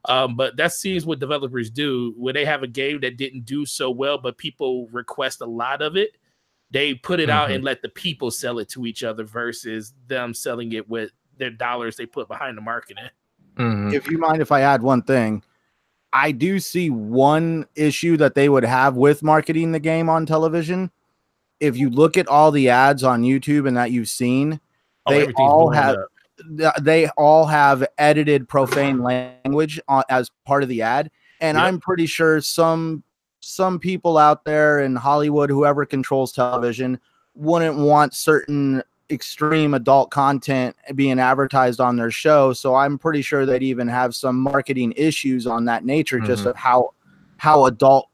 Um, 0.07 0.37
but 0.37 0.57
that 0.57 0.73
seems 0.73 1.07
what 1.07 1.19
developers 1.19 1.71
do 1.71 2.13
when 2.17 2.35
they 2.35 2.45
have 2.45 2.63
a 2.63 2.69
game 2.69 3.01
that 3.01 3.17
didn't 3.17 3.47
do 3.47 3.65
so 3.65 3.91
well, 3.91 4.19
but 4.19 4.37
people 4.37 4.87
request 4.89 5.41
a 5.41 5.47
lot 5.47 5.81
of 5.81 5.97
it. 5.97 6.17
They 6.71 6.95
put 6.95 7.21
it 7.21 7.29
mm-hmm. 7.29 7.39
out 7.39 7.51
and 7.51 7.65
let 7.65 7.81
the 7.81 7.89
people 7.89 8.31
sell 8.31 8.59
it 8.59 8.69
to 8.71 8.85
each 8.85 9.03
other 9.03 9.25
versus 9.25 9.95
them 10.07 10.35
selling 10.35 10.73
it 10.73 10.89
with 10.89 11.11
their 11.39 11.51
dollars 11.51 11.97
they 11.97 12.07
put 12.07 12.29
behind 12.29 12.57
the 12.57 12.63
marketing. 12.63 13.09
Mm-hmm. 13.57 13.95
If 13.95 14.11
you 14.11 14.19
mind 14.19 14.43
if 14.43 14.53
I 14.53 14.61
add 14.61 14.83
one 14.83 15.03
thing, 15.03 15.43
I 16.13 16.33
do 16.33 16.61
see 16.61 16.91
one 16.91 17.67
issue 17.75 18.17
that 18.19 18.35
they 18.35 18.49
would 18.49 18.65
have 18.65 18.97
with 18.97 19.23
marketing 19.23 19.73
the 19.73 19.81
game 19.81 20.09
on 20.09 20.27
television. 20.27 20.91
If 21.61 21.77
you 21.77 21.89
look 21.89 22.19
at 22.19 22.29
all 22.29 22.51
the 22.51 22.69
ads 22.69 23.05
on 23.05 23.23
YouTube 23.23 23.67
and 23.67 23.77
that 23.77 23.91
you've 23.91 24.09
seen, 24.09 24.61
oh, 25.07 25.13
they 25.13 25.33
all 25.35 25.71
have 25.71 25.97
up 25.97 26.09
they 26.81 27.09
all 27.17 27.47
have 27.47 27.87
edited 27.99 28.49
profane 28.49 29.03
language 29.03 29.81
as 30.09 30.31
part 30.45 30.62
of 30.62 30.69
the 30.69 30.83
ad 30.83 31.11
and 31.41 31.57
yep. 31.57 31.64
i'm 31.64 31.79
pretty 31.79 32.07
sure 32.07 32.41
some 32.41 33.03
some 33.41 33.79
people 33.79 34.19
out 34.19 34.45
there 34.45 34.81
in 34.81 34.97
hollywood 34.97 35.50
whoever 35.50 35.87
controls 35.87 36.33
television 36.33 36.99
wouldn't 37.35 37.76
want 37.76 38.14
certain 38.14 38.83
extreme 39.11 39.75
adult 39.75 40.11
content 40.11 40.75
being 40.95 41.21
advertised 41.21 41.79
on 41.79 41.97
their 41.97 42.11
show 42.11 42.53
so 42.53 42.75
i'm 42.75 42.99
pretty 42.99 43.23
sure 43.23 43.45
they'd 43.45 43.62
even 43.62 43.87
have 43.87 44.14
some 44.14 44.37
marketing 44.37 44.93
issues 44.97 45.47
on 45.47 45.67
that 45.67 45.85
nature 45.85 46.17
mm-hmm. 46.17 46.26
just 46.26 46.47
of 46.47 46.57
how 46.57 46.91
how 47.37 47.67
adult 47.67 48.09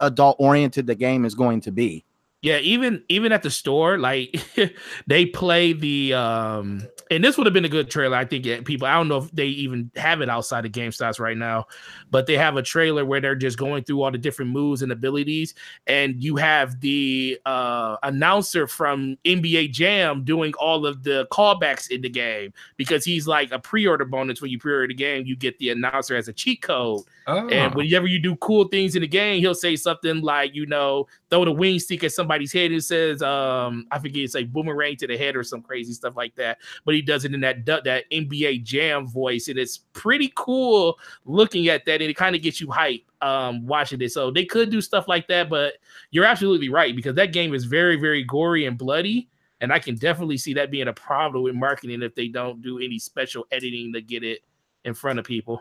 adult 0.00 0.36
oriented 0.40 0.86
the 0.86 0.94
game 0.94 1.24
is 1.24 1.34
going 1.34 1.60
to 1.60 1.70
be 1.70 2.04
yeah 2.42 2.58
even 2.58 3.02
even 3.08 3.32
at 3.32 3.42
the 3.42 3.50
store 3.50 3.98
like 3.98 4.36
they 5.06 5.26
play 5.26 5.72
the 5.72 6.12
um 6.12 6.82
and 7.12 7.22
this 7.22 7.36
would 7.36 7.46
have 7.46 7.52
been 7.52 7.66
a 7.66 7.68
good 7.68 7.90
trailer. 7.90 8.16
I 8.16 8.24
think 8.24 8.64
people, 8.64 8.86
I 8.86 8.94
don't 8.94 9.06
know 9.06 9.18
if 9.18 9.30
they 9.32 9.46
even 9.46 9.90
have 9.96 10.22
it 10.22 10.30
outside 10.30 10.64
of 10.64 10.72
GameStops 10.72 11.20
right 11.20 11.36
now, 11.36 11.66
but 12.10 12.26
they 12.26 12.38
have 12.38 12.56
a 12.56 12.62
trailer 12.62 13.04
where 13.04 13.20
they're 13.20 13.34
just 13.34 13.58
going 13.58 13.84
through 13.84 14.00
all 14.00 14.10
the 14.10 14.16
different 14.16 14.50
moves 14.50 14.80
and 14.80 14.90
abilities. 14.90 15.54
And 15.86 16.22
you 16.22 16.36
have 16.36 16.80
the 16.80 17.38
uh, 17.44 17.96
announcer 18.02 18.66
from 18.66 19.18
NBA 19.26 19.72
Jam 19.72 20.24
doing 20.24 20.54
all 20.54 20.86
of 20.86 21.02
the 21.02 21.28
callbacks 21.30 21.90
in 21.90 22.00
the 22.00 22.08
game 22.08 22.54
because 22.78 23.04
he's 23.04 23.26
like 23.28 23.52
a 23.52 23.58
pre 23.58 23.86
order 23.86 24.06
bonus. 24.06 24.40
When 24.40 24.50
you 24.50 24.58
pre 24.58 24.72
order 24.72 24.88
the 24.88 24.94
game, 24.94 25.26
you 25.26 25.36
get 25.36 25.58
the 25.58 25.68
announcer 25.68 26.16
as 26.16 26.28
a 26.28 26.32
cheat 26.32 26.62
code. 26.62 27.02
Oh. 27.26 27.46
And 27.50 27.74
whenever 27.74 28.06
you 28.06 28.20
do 28.20 28.36
cool 28.36 28.68
things 28.68 28.96
in 28.96 29.02
the 29.02 29.08
game, 29.08 29.40
he'll 29.40 29.54
say 29.54 29.76
something 29.76 30.22
like, 30.22 30.54
you 30.54 30.64
know, 30.64 31.06
throw 31.30 31.44
the 31.44 31.52
Wingstick 31.52 32.02
at 32.04 32.12
somebody's 32.32 32.52
head 32.52 32.72
and 32.72 32.82
says, 32.82 33.20
um, 33.22 33.86
I 33.90 33.98
forget, 33.98 34.24
it's 34.24 34.34
like 34.34 34.50
boomerang 34.50 34.96
to 34.96 35.06
the 35.06 35.18
head 35.18 35.36
or 35.36 35.44
some 35.44 35.60
crazy 35.60 35.92
stuff 35.92 36.16
like 36.16 36.34
that. 36.36 36.58
But 36.86 36.94
he 36.94 37.02
does 37.02 37.26
it 37.26 37.34
in 37.34 37.40
that 37.40 37.66
that 37.66 38.04
NBA 38.10 38.62
Jam 38.62 39.06
voice, 39.06 39.48
and 39.48 39.58
it's 39.58 39.78
pretty 39.92 40.32
cool 40.34 40.98
looking 41.26 41.68
at 41.68 41.84
that, 41.84 42.00
and 42.00 42.10
it 42.10 42.16
kind 42.16 42.34
of 42.34 42.40
gets 42.40 42.58
you 42.58 42.70
hype 42.70 43.02
um, 43.20 43.66
watching 43.66 44.00
it. 44.00 44.12
So 44.12 44.30
they 44.30 44.46
could 44.46 44.70
do 44.70 44.80
stuff 44.80 45.08
like 45.08 45.28
that, 45.28 45.50
but 45.50 45.74
you're 46.10 46.24
absolutely 46.24 46.70
right 46.70 46.96
because 46.96 47.14
that 47.16 47.32
game 47.34 47.52
is 47.52 47.64
very, 47.64 47.96
very 47.96 48.24
gory 48.24 48.64
and 48.64 48.78
bloody. 48.78 49.28
And 49.60 49.72
I 49.72 49.78
can 49.78 49.94
definitely 49.94 50.38
see 50.38 50.54
that 50.54 50.70
being 50.72 50.88
a 50.88 50.92
problem 50.92 51.44
with 51.44 51.54
marketing 51.54 52.02
if 52.02 52.14
they 52.14 52.28
don't 52.28 52.62
do 52.62 52.78
any 52.78 52.98
special 52.98 53.46
editing 53.52 53.92
to 53.92 54.00
get 54.00 54.24
it 54.24 54.40
in 54.84 54.94
front 54.94 55.18
of 55.18 55.24
people. 55.24 55.60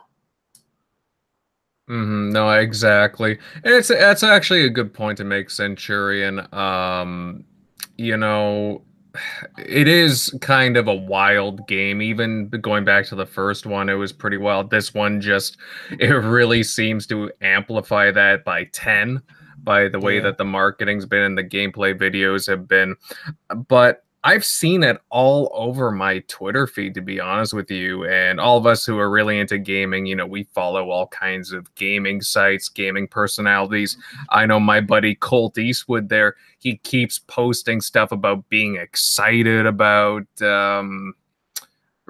Mm-hmm, 1.90 2.32
no, 2.32 2.50
exactly. 2.52 3.38
And 3.64 3.74
it's 3.74 3.90
that's 3.90 4.24
actually 4.24 4.66
a 4.66 4.70
good 4.70 4.94
point 4.94 5.18
to 5.18 5.24
make, 5.24 5.50
Centurion. 5.50 6.48
Um, 6.54 7.44
you 7.98 8.18
know, 8.18 8.84
it 9.58 9.88
is 9.88 10.34
kind 10.42 10.78
of 10.78 10.88
a 10.88 10.96
wild 10.96 11.68
game. 11.68 12.02
Even 12.02 12.50
going 12.50 12.86
back 12.86 13.06
to 13.08 13.16
the 13.16 13.26
first 13.26 13.66
one, 13.66 13.90
it 13.90 13.96
was 13.96 14.14
pretty 14.14 14.38
wild. 14.38 14.70
This 14.70 14.94
one 14.94 15.20
just 15.20 15.58
it 16.00 16.10
really 16.10 16.64
seems 16.64 17.06
to 17.08 17.32
amplify 17.42 18.12
that 18.12 18.44
by 18.44 18.66
10 18.66 19.22
by 19.64 19.88
the 19.88 20.00
way 20.00 20.16
yeah. 20.16 20.24
that 20.24 20.38
the 20.40 20.46
marketing's 20.46 21.06
been 21.06 21.22
and 21.22 21.38
the 21.38 21.44
gameplay 21.44 21.94
videos 21.94 22.48
have 22.48 22.68
been. 22.68 22.96
But 23.68 24.04
I've 24.24 24.46
seen 24.46 24.84
it 24.84 25.02
all 25.10 25.52
over 25.52 25.92
my 25.92 26.20
Twitter 26.28 26.68
feed, 26.68 26.94
to 26.94 27.02
be 27.02 27.20
honest 27.20 27.54
with 27.54 27.72
you. 27.72 28.06
And 28.06 28.40
all 28.40 28.56
of 28.56 28.68
us 28.68 28.86
who 28.86 29.00
are 29.00 29.10
really 29.10 29.40
into 29.40 29.58
gaming, 29.58 30.06
you 30.06 30.16
know, 30.16 30.28
we 30.28 30.44
follow 30.44 30.92
all 30.92 31.08
kinds 31.08 31.52
of 31.52 31.74
gaming 31.74 32.22
sites, 32.22 32.70
gaming 32.70 33.08
personalities. 33.08 33.98
I 34.30 34.46
know 34.46 34.60
my 34.60 34.80
buddy 34.80 35.16
Colt 35.16 35.58
Eastwood 35.58 36.10
there, 36.10 36.36
he 36.60 36.78
keeps 36.78 37.18
posting 37.18 37.82
stuff 37.82 38.12
about 38.12 38.48
being 38.50 38.76
excited 38.76 39.66
about 39.66 40.28
um, 40.44 41.16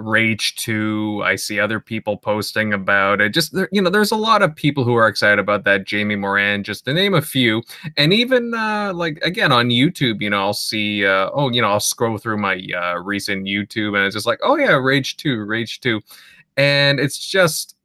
Rage 0.06 0.56
2. 0.56 1.22
I 1.24 1.36
see 1.36 1.60
other 1.60 1.80
people 1.80 2.18
posting 2.18 2.74
about 2.74 3.22
it. 3.22 3.34
Just 3.34 3.56
you 3.72 3.82
know, 3.82 3.90
there's 3.90 4.12
a 4.12 4.16
lot 4.18 4.42
of 4.42 4.56
people 4.56 4.84
who 4.84 4.96
are 4.96 5.08
excited 5.08 5.40
about 5.40 5.64
that. 5.66 5.86
Jamie 5.86 6.16
Moran, 6.16 6.64
just 6.64 6.86
to 6.86 6.94
name 6.94 7.14
a 7.14 7.22
few. 7.22 7.64
And 7.98 8.14
even 8.14 8.54
uh, 8.54 8.94
like 8.94 9.20
again 9.24 9.52
on 9.52 9.70
YouTube, 9.70 10.22
you 10.22 10.30
know, 10.30 10.40
I'll 10.40 10.54
see 10.54 11.06
uh, 11.06 11.30
oh, 11.34 11.52
you 11.52 11.62
know, 11.62 11.70
I'll 11.70 11.80
scroll 11.80 12.18
through 12.18 12.38
my 12.38 12.62
uh, 12.76 13.00
recent 13.00 13.46
YouTube 13.46 13.96
and 13.96 14.06
it's 14.06 14.16
just 14.16 14.28
like, 14.28 14.40
oh 14.44 14.56
yeah, 14.56 14.74
Rage 14.74 15.18
2, 15.18 15.44
Rage 15.44 15.80
2. 15.82 16.02
And 16.58 17.00
it's 17.00 17.18
just 17.18 17.76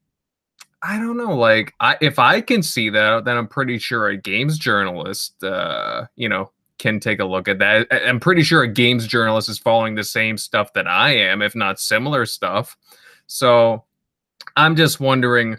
I 0.83 0.99
don't 0.99 1.17
know, 1.17 1.37
like 1.37 1.75
I 1.81 1.97
if 2.01 2.19
I 2.19 2.41
can 2.41 2.63
see 2.63 2.91
that, 2.91 3.25
then 3.25 3.37
I'm 3.37 3.49
pretty 3.49 3.79
sure 3.79 4.09
a 4.09 4.17
games 4.17 4.59
journalist 4.59 5.43
uh, 5.43 6.07
you 6.17 6.29
know, 6.29 6.51
can 6.79 7.01
take 7.01 7.21
a 7.21 7.25
look 7.25 7.49
at 7.49 7.59
that. 7.59 7.89
I'm 7.91 8.21
pretty 8.21 8.43
sure 8.43 8.63
a 8.63 8.69
games 8.69 9.07
journalist 9.07 9.49
is 9.49 9.59
following 9.59 9.95
the 9.95 10.05
same 10.05 10.37
stuff 10.37 10.73
that 10.75 10.87
I 10.87 11.17
am, 11.17 11.43
if 11.43 11.55
not 11.55 11.81
similar 11.81 12.27
stuff. 12.27 12.77
So 13.27 13.85
I'm 14.57 14.77
just 14.77 15.01
wondering 15.01 15.59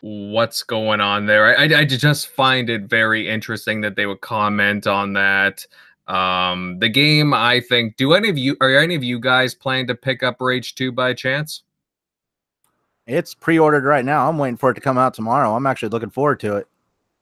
what's 0.00 0.62
going 0.62 1.00
on 1.00 1.26
there. 1.26 1.58
I, 1.58 1.80
I, 1.80 1.84
just 1.84 2.28
find 2.28 2.70
it 2.70 2.82
very 2.82 3.28
interesting 3.28 3.80
that 3.80 3.96
they 3.96 4.06
would 4.06 4.20
comment 4.20 4.86
on 4.86 5.14
that. 5.14 5.66
Um, 6.06 6.78
the 6.78 6.88
game, 6.88 7.34
I 7.34 7.60
think, 7.60 7.96
do 7.96 8.12
any 8.12 8.28
of 8.28 8.38
you, 8.38 8.56
are 8.60 8.78
any 8.78 8.94
of 8.94 9.02
you 9.02 9.18
guys 9.18 9.54
planning 9.54 9.88
to 9.88 9.94
pick 9.94 10.22
up 10.22 10.40
Rage 10.40 10.74
2 10.76 10.92
by 10.92 11.14
chance? 11.14 11.62
It's 13.06 13.34
pre 13.34 13.58
ordered 13.58 13.84
right 13.84 14.04
now. 14.04 14.28
I'm 14.28 14.38
waiting 14.38 14.56
for 14.56 14.70
it 14.70 14.74
to 14.74 14.80
come 14.80 14.98
out 14.98 15.14
tomorrow. 15.14 15.54
I'm 15.54 15.66
actually 15.66 15.88
looking 15.90 16.10
forward 16.10 16.40
to 16.40 16.56
it. 16.56 16.68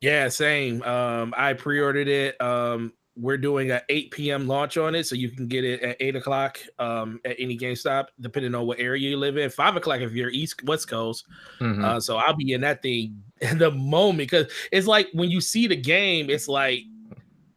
Yeah, 0.00 0.28
same. 0.28 0.82
Um, 0.82 1.32
I 1.36 1.52
pre 1.54 1.80
ordered 1.80 2.08
it. 2.08 2.40
Um, 2.40 2.92
we're 3.16 3.38
doing 3.38 3.70
an 3.70 3.80
8 3.88 4.10
p.m. 4.10 4.46
launch 4.48 4.76
on 4.76 4.94
it, 4.94 5.04
so 5.04 5.14
you 5.14 5.30
can 5.30 5.46
get 5.46 5.64
it 5.64 5.80
at 5.82 5.96
8 6.00 6.16
o'clock 6.16 6.58
um, 6.78 7.20
at 7.24 7.36
any 7.38 7.56
GameStop, 7.56 8.06
depending 8.20 8.54
on 8.54 8.66
what 8.66 8.80
area 8.80 9.10
you 9.10 9.16
live 9.16 9.36
in. 9.36 9.50
5 9.50 9.76
o'clock 9.76 10.00
if 10.00 10.12
you're 10.12 10.30
East 10.30 10.64
West 10.64 10.88
Coast. 10.88 11.26
Mm-hmm. 11.60 11.84
Uh, 11.84 12.00
so 12.00 12.16
I'll 12.16 12.34
be 12.34 12.52
in 12.52 12.60
that 12.62 12.82
thing 12.82 13.22
in 13.40 13.58
the 13.58 13.70
moment 13.70 14.18
because 14.18 14.52
it's 14.72 14.86
like 14.86 15.08
when 15.12 15.30
you 15.30 15.40
see 15.40 15.66
the 15.66 15.76
game, 15.76 16.28
it's 16.28 16.48
like 16.48 16.80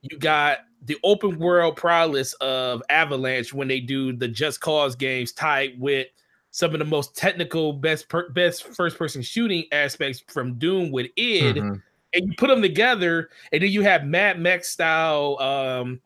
you 0.01 0.17
got 0.19 0.59
the 0.83 0.97
open 1.03 1.39
world 1.39 1.75
prowess 1.75 2.33
of 2.35 2.83
Avalanche 2.89 3.53
when 3.53 3.67
they 3.67 3.79
do 3.79 4.13
the 4.13 4.27
Just 4.27 4.61
Cause 4.61 4.95
games 4.95 5.31
tied 5.31 5.79
with 5.79 6.07
some 6.51 6.73
of 6.73 6.79
the 6.79 6.85
most 6.85 7.15
technical, 7.15 7.73
best 7.73 8.09
per- 8.09 8.29
best 8.29 8.63
first 8.63 8.97
person 8.97 9.21
shooting 9.21 9.65
aspects 9.71 10.23
from 10.27 10.57
Doom 10.59 10.91
with 10.91 11.07
id. 11.15 11.55
Mm-hmm 11.55 11.75
and 12.13 12.27
you 12.27 12.33
put 12.37 12.47
them 12.47 12.61
together, 12.61 13.29
and 13.51 13.61
then 13.61 13.69
you 13.69 13.81
have 13.81 14.05
Mad 14.05 14.39
Max 14.39 14.69
style 14.69 15.37
um, 15.39 16.01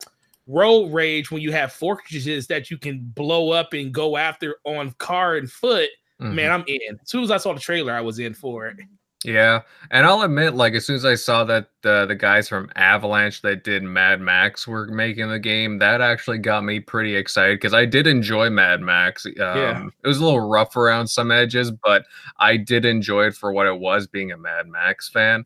road 0.47 0.91
rage 0.91 1.31
when 1.31 1.41
you 1.41 1.51
have 1.51 1.71
fortresses 1.71 2.47
that 2.47 2.69
you 2.69 2.77
can 2.77 2.99
blow 3.15 3.51
up 3.51 3.73
and 3.73 3.93
go 3.93 4.17
after 4.17 4.57
on 4.65 4.91
car 4.93 5.37
and 5.37 5.51
foot. 5.51 5.89
Mm-hmm. 6.21 6.35
Man, 6.35 6.51
I'm 6.51 6.63
in. 6.67 6.99
As 7.01 7.09
soon 7.09 7.23
as 7.23 7.31
I 7.31 7.37
saw 7.37 7.53
the 7.53 7.59
trailer, 7.59 7.93
I 7.93 8.01
was 8.01 8.19
in 8.19 8.33
for 8.33 8.67
it. 8.67 8.77
Yeah, 9.23 9.61
and 9.91 10.05
I'll 10.05 10.23
admit, 10.23 10.55
like 10.55 10.73
as 10.73 10.85
soon 10.85 10.95
as 10.95 11.05
I 11.05 11.13
saw 11.13 11.43
that 11.43 11.67
uh, 11.85 12.07
the 12.07 12.15
guys 12.15 12.49
from 12.49 12.71
Avalanche 12.75 13.43
that 13.43 13.63
did 13.63 13.83
Mad 13.83 14.19
Max 14.19 14.67
were 14.67 14.87
making 14.87 15.29
the 15.29 15.37
game, 15.37 15.77
that 15.77 16.01
actually 16.01 16.39
got 16.39 16.63
me 16.63 16.79
pretty 16.79 17.15
excited 17.15 17.59
because 17.59 17.73
I 17.73 17.85
did 17.85 18.07
enjoy 18.07 18.49
Mad 18.49 18.81
Max. 18.81 19.27
Um, 19.27 19.33
yeah. 19.37 19.87
it 20.03 20.07
was 20.07 20.17
a 20.17 20.25
little 20.25 20.39
rough 20.39 20.75
around 20.75 21.07
some 21.07 21.29
edges, 21.29 21.69
but 21.69 22.05
I 22.39 22.57
did 22.57 22.83
enjoy 22.83 23.27
it 23.27 23.35
for 23.35 23.51
what 23.51 23.67
it 23.67 23.79
was, 23.79 24.07
being 24.07 24.31
a 24.31 24.37
Mad 24.37 24.67
Max 24.67 25.07
fan. 25.07 25.45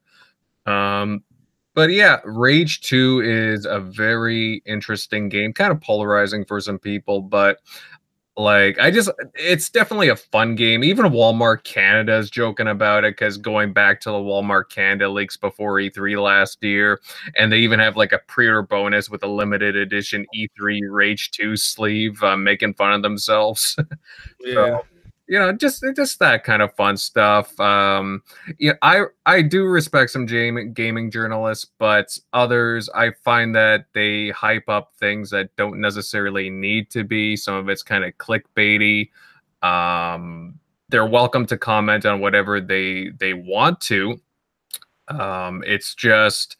Um, 0.65 1.23
but 1.73 1.91
yeah, 1.91 2.19
Rage 2.23 2.81
2 2.81 3.21
is 3.21 3.65
a 3.65 3.79
very 3.79 4.63
interesting 4.65 5.27
game, 5.27 5.51
kind 5.53 5.71
of 5.71 5.81
polarizing 5.81 6.45
for 6.45 6.61
some 6.61 6.79
people, 6.79 7.21
but 7.21 7.59
like 8.37 8.77
I 8.79 8.91
just 8.91 9.09
it's 9.33 9.69
definitely 9.69 10.09
a 10.09 10.15
fun 10.15 10.55
game. 10.55 10.83
Even 10.83 11.05
Walmart 11.05 11.63
Canada 11.63 12.17
is 12.17 12.29
joking 12.29 12.67
about 12.67 13.05
it 13.05 13.15
because 13.15 13.37
going 13.37 13.71
back 13.71 14.01
to 14.01 14.09
the 14.09 14.17
Walmart 14.17 14.69
Canada 14.69 15.09
leaks 15.09 15.37
before 15.37 15.75
E3 15.75 16.21
last 16.21 16.61
year, 16.61 16.99
and 17.37 17.51
they 17.51 17.59
even 17.59 17.79
have 17.79 17.95
like 17.95 18.11
a 18.11 18.19
pre-order 18.27 18.61
bonus 18.61 19.09
with 19.09 19.23
a 19.23 19.27
limited 19.27 19.75
edition 19.75 20.25
E3 20.35 20.79
Rage 20.89 21.31
2 21.31 21.55
sleeve, 21.55 22.21
uh, 22.23 22.35
making 22.35 22.73
fun 22.73 22.93
of 22.93 23.01
themselves. 23.01 23.77
yeah. 24.41 24.53
So, 24.53 24.85
you 25.27 25.39
know, 25.39 25.51
just 25.51 25.83
just 25.95 26.19
that 26.19 26.43
kind 26.43 26.61
of 26.61 26.73
fun 26.75 26.97
stuff. 26.97 27.59
Um, 27.59 28.21
yeah, 28.59 28.73
I 28.81 29.05
I 29.25 29.41
do 29.41 29.65
respect 29.65 30.11
some 30.11 30.25
gaming 30.25 30.73
gaming 30.73 31.09
journalists, 31.09 31.65
but 31.79 32.17
others 32.33 32.89
I 32.93 33.11
find 33.23 33.55
that 33.55 33.85
they 33.93 34.29
hype 34.29 34.69
up 34.69 34.93
things 34.99 35.31
that 35.31 35.55
don't 35.55 35.81
necessarily 35.81 36.49
need 36.49 36.91
to 36.91 37.03
be. 37.03 37.35
Some 37.35 37.55
of 37.55 37.69
it's 37.69 37.83
kind 37.83 38.03
of 38.03 38.15
clickbaity. 38.17 39.09
Um, 39.63 40.59
they're 40.89 41.07
welcome 41.07 41.47
to 41.47 41.57
comment 41.57 42.05
on 42.05 42.19
whatever 42.19 42.61
they 42.61 43.09
they 43.19 43.33
want 43.33 43.81
to. 43.81 44.19
Um, 45.07 45.63
it's 45.65 45.95
just 45.95 46.57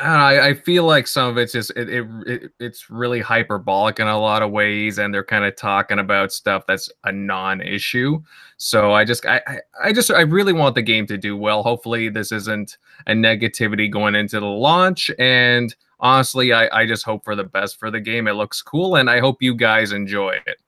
I, 0.00 0.48
I 0.48 0.54
feel 0.54 0.84
like 0.84 1.06
some 1.06 1.28
of 1.28 1.38
it's 1.38 1.52
just 1.52 1.70
it, 1.76 1.88
it, 1.88 2.06
it, 2.26 2.52
it's 2.58 2.90
really 2.90 3.20
hyperbolic 3.20 4.00
in 4.00 4.06
a 4.06 4.18
lot 4.18 4.42
of 4.42 4.50
ways, 4.50 4.98
and 4.98 5.12
they're 5.12 5.24
kind 5.24 5.44
of 5.44 5.56
talking 5.56 5.98
about 5.98 6.32
stuff 6.32 6.64
that's 6.66 6.90
a 7.04 7.12
non-issue. 7.12 8.22
So 8.56 8.92
I 8.92 9.04
just 9.04 9.26
I, 9.26 9.60
I 9.82 9.92
just 9.92 10.10
I 10.10 10.22
really 10.22 10.52
want 10.52 10.74
the 10.74 10.82
game 10.82 11.06
to 11.06 11.18
do 11.18 11.36
well. 11.36 11.62
Hopefully, 11.62 12.08
this 12.08 12.32
isn't 12.32 12.78
a 13.06 13.12
negativity 13.12 13.90
going 13.90 14.14
into 14.14 14.40
the 14.40 14.46
launch. 14.46 15.10
And 15.18 15.74
honestly, 16.00 16.52
I, 16.52 16.80
I 16.80 16.86
just 16.86 17.04
hope 17.04 17.24
for 17.24 17.36
the 17.36 17.44
best 17.44 17.78
for 17.78 17.90
the 17.90 18.00
game. 18.00 18.26
It 18.26 18.34
looks 18.34 18.62
cool, 18.62 18.96
and 18.96 19.10
I 19.10 19.20
hope 19.20 19.42
you 19.42 19.54
guys 19.54 19.92
enjoy 19.92 20.38
it. 20.46 20.58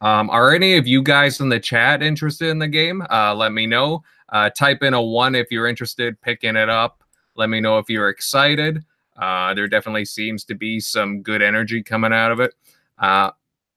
Um, 0.00 0.28
are 0.30 0.52
any 0.52 0.76
of 0.76 0.88
you 0.88 1.02
guys 1.02 1.40
in 1.40 1.48
the 1.48 1.60
chat 1.60 2.02
interested 2.02 2.48
in 2.48 2.58
the 2.58 2.68
game? 2.68 3.06
Uh, 3.08 3.34
let 3.34 3.52
me 3.52 3.66
know. 3.66 4.02
Uh, 4.28 4.50
type 4.50 4.82
in 4.82 4.94
a 4.94 5.02
one 5.02 5.34
if 5.34 5.52
you're 5.52 5.68
interested 5.68 6.20
picking 6.20 6.56
it 6.56 6.68
up. 6.68 7.01
Let 7.36 7.48
me 7.48 7.60
know 7.60 7.78
if 7.78 7.88
you're 7.88 8.08
excited. 8.08 8.84
Uh, 9.16 9.54
there 9.54 9.68
definitely 9.68 10.04
seems 10.04 10.44
to 10.44 10.54
be 10.54 10.80
some 10.80 11.22
good 11.22 11.42
energy 11.42 11.82
coming 11.82 12.12
out 12.12 12.32
of 12.32 12.40
it. 12.40 12.54
Uh, 12.98 13.30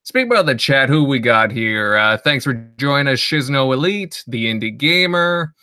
speaking 0.03 0.31
about 0.31 0.45
the 0.45 0.55
chat, 0.55 0.89
who 0.89 1.03
we 1.03 1.19
got 1.19 1.51
here? 1.51 1.95
Uh, 1.95 2.17
thanks 2.17 2.45
for 2.45 2.53
joining 2.77 3.11
us, 3.11 3.19
Shizno 3.19 3.73
Elite, 3.73 4.23
the 4.27 4.45
Indie 4.45 4.77
Gamer. 4.77 5.53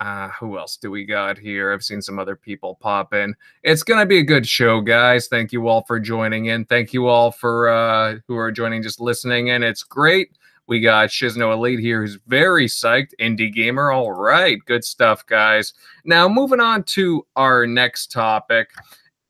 Uh, 0.00 0.28
who 0.30 0.58
else 0.58 0.76
do 0.76 0.90
we 0.90 1.04
got 1.04 1.38
here? 1.38 1.72
I've 1.72 1.84
seen 1.84 2.02
some 2.02 2.18
other 2.18 2.34
people 2.34 2.76
pop 2.80 3.14
in. 3.14 3.36
It's 3.62 3.84
gonna 3.84 4.04
be 4.04 4.18
a 4.18 4.24
good 4.24 4.44
show, 4.44 4.80
guys. 4.80 5.28
Thank 5.28 5.52
you 5.52 5.68
all 5.68 5.82
for 5.82 6.00
joining 6.00 6.46
in. 6.46 6.64
Thank 6.64 6.92
you 6.92 7.06
all 7.06 7.30
for 7.30 7.68
uh, 7.68 8.16
who 8.26 8.36
are 8.36 8.50
joining, 8.50 8.82
just 8.82 9.00
listening 9.00 9.48
in. 9.48 9.62
It's 9.62 9.84
great. 9.84 10.36
We 10.72 10.80
got 10.80 11.10
Shizno 11.10 11.52
Elite 11.52 11.80
here, 11.80 12.00
who's 12.00 12.16
very 12.26 12.64
psyched. 12.64 13.10
Indie 13.20 13.52
gamer. 13.52 13.90
All 13.90 14.10
right. 14.10 14.58
Good 14.64 14.82
stuff, 14.82 15.26
guys. 15.26 15.74
Now, 16.06 16.30
moving 16.30 16.60
on 16.60 16.84
to 16.84 17.26
our 17.36 17.66
next 17.66 18.10
topic. 18.10 18.70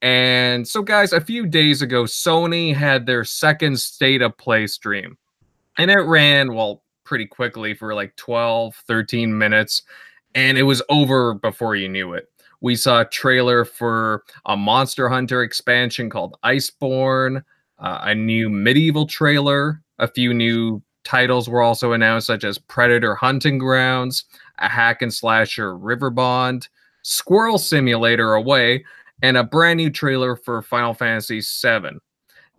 And 0.02 0.68
so, 0.68 0.82
guys, 0.82 1.12
a 1.12 1.20
few 1.20 1.46
days 1.46 1.82
ago, 1.82 2.04
Sony 2.04 2.72
had 2.72 3.06
their 3.06 3.24
second 3.24 3.80
state 3.80 4.22
of 4.22 4.38
play 4.38 4.68
stream. 4.68 5.18
And 5.78 5.90
it 5.90 5.98
ran, 6.02 6.54
well, 6.54 6.84
pretty 7.02 7.26
quickly 7.26 7.74
for 7.74 7.92
like 7.92 8.14
12, 8.14 8.76
13 8.86 9.36
minutes. 9.36 9.82
And 10.36 10.56
it 10.56 10.62
was 10.62 10.80
over 10.90 11.34
before 11.34 11.74
you 11.74 11.88
knew 11.88 12.12
it. 12.12 12.28
We 12.60 12.76
saw 12.76 13.00
a 13.00 13.04
trailer 13.04 13.64
for 13.64 14.22
a 14.46 14.56
Monster 14.56 15.08
Hunter 15.08 15.42
expansion 15.42 16.08
called 16.08 16.36
Iceborne, 16.44 17.42
uh, 17.80 17.98
a 18.02 18.14
new 18.14 18.48
MediEvil 18.48 19.08
trailer, 19.08 19.82
a 19.98 20.06
few 20.06 20.32
new 20.32 20.80
Titles 21.04 21.48
were 21.48 21.62
also 21.62 21.92
announced, 21.92 22.26
such 22.26 22.44
as 22.44 22.58
Predator 22.58 23.14
Hunting 23.14 23.58
Grounds, 23.58 24.24
a 24.58 24.68
hack 24.68 25.02
and 25.02 25.12
slasher 25.12 25.74
Riverbond, 25.76 26.68
Squirrel 27.02 27.58
Simulator 27.58 28.34
Away, 28.34 28.84
and 29.22 29.36
a 29.36 29.44
brand 29.44 29.78
new 29.78 29.90
trailer 29.90 30.36
for 30.36 30.62
Final 30.62 30.94
Fantasy 30.94 31.40
VII. 31.40 31.98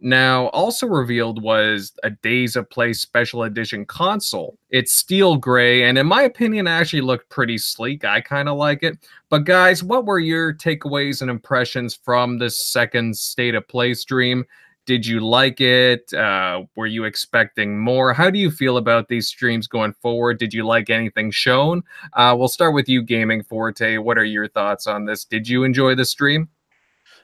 Now, 0.05 0.47
also 0.47 0.85
revealed 0.85 1.41
was 1.41 1.93
a 2.03 2.09
Days 2.09 2.57
of 2.57 2.69
Play 2.69 2.91
Special 2.91 3.43
Edition 3.43 3.85
console. 3.85 4.57
It's 4.69 4.93
steel 4.93 5.37
gray, 5.37 5.83
and 5.83 5.97
in 5.97 6.05
my 6.05 6.23
opinion, 6.23 6.67
actually 6.67 6.99
looked 6.99 7.29
pretty 7.29 7.57
sleek. 7.57 8.03
I 8.03 8.19
kind 8.19 8.49
of 8.49 8.57
like 8.57 8.83
it. 8.83 8.97
But 9.29 9.45
guys, 9.45 9.81
what 9.81 10.05
were 10.05 10.19
your 10.19 10.53
takeaways 10.53 11.21
and 11.21 11.31
impressions 11.31 11.95
from 11.95 12.37
this 12.37 12.67
second 12.67 13.15
State 13.15 13.55
of 13.55 13.65
Play 13.69 13.93
stream? 13.93 14.43
Did 14.85 15.05
you 15.05 15.21
like 15.21 15.61
it? 15.61 16.13
Uh, 16.13 16.63
were 16.75 16.87
you 16.87 17.05
expecting 17.05 17.79
more? 17.79 18.13
How 18.13 18.29
do 18.29 18.37
you 18.37 18.51
feel 18.51 18.75
about 18.77 19.07
these 19.07 19.27
streams 19.27 19.65
going 19.65 19.93
forward? 19.93 20.39
Did 20.39 20.53
you 20.53 20.65
like 20.65 20.89
anything 20.89 21.31
shown? 21.31 21.83
Uh, 22.11 22.35
we'll 22.37 22.49
start 22.49 22.73
with 22.73 22.89
you, 22.89 23.01
Gaming 23.01 23.43
Forte. 23.43 23.97
What 23.97 24.17
are 24.17 24.25
your 24.25 24.49
thoughts 24.49 24.85
on 24.85 25.05
this? 25.05 25.23
Did 25.23 25.47
you 25.47 25.63
enjoy 25.63 25.95
the 25.95 26.03
stream? 26.05 26.49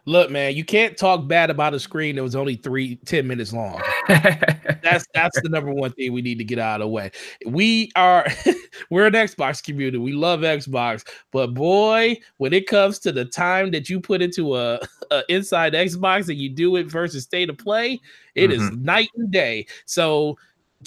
Look, 0.06 0.32
man, 0.32 0.56
you 0.56 0.64
can't 0.64 0.98
talk 0.98 1.28
bad 1.28 1.50
about 1.50 1.74
a 1.74 1.80
screen 1.80 2.16
that 2.16 2.24
was 2.24 2.36
only 2.36 2.56
three, 2.56 2.96
10 3.06 3.28
minutes 3.28 3.54
long. 3.54 3.82
that's 4.08 5.06
that's 5.14 5.42
the 5.42 5.50
number 5.50 5.72
one 5.72 5.92
thing 5.92 6.14
we 6.14 6.22
need 6.22 6.38
to 6.38 6.44
get 6.44 6.60
out 6.60 6.82
of 6.82 6.86
the 6.86 6.90
way. 6.90 7.12
We 7.46 7.92
are 7.96 8.26
we're 8.90 9.08
an 9.08 9.14
Xbox 9.14 9.64
community. 9.64 9.98
We 9.98 10.14
love 10.14 10.42
Xbox, 10.42 11.08
but 11.32 11.54
boy, 11.54 12.18
when 12.38 12.54
it 12.54 12.68
comes 12.68 13.00
to 13.00 13.12
the 13.12 13.26
time 13.26 13.72
that 13.72 13.90
you 13.90 14.00
put 14.00 14.22
into 14.22 14.56
a, 14.56 14.80
a 15.12 15.24
inside 15.30 15.74
Xbox 15.74 16.30
and 16.30 16.38
you 16.38 16.50
do 16.50 16.76
it 16.76 16.88
versus 16.88 17.24
state 17.24 17.50
of 17.50 17.58
play, 17.58 18.00
it 18.36 18.50
mm-hmm. 18.50 18.62
is 18.62 18.72
night 18.78 19.10
and 19.16 19.32
day. 19.32 19.68
So 19.86 20.38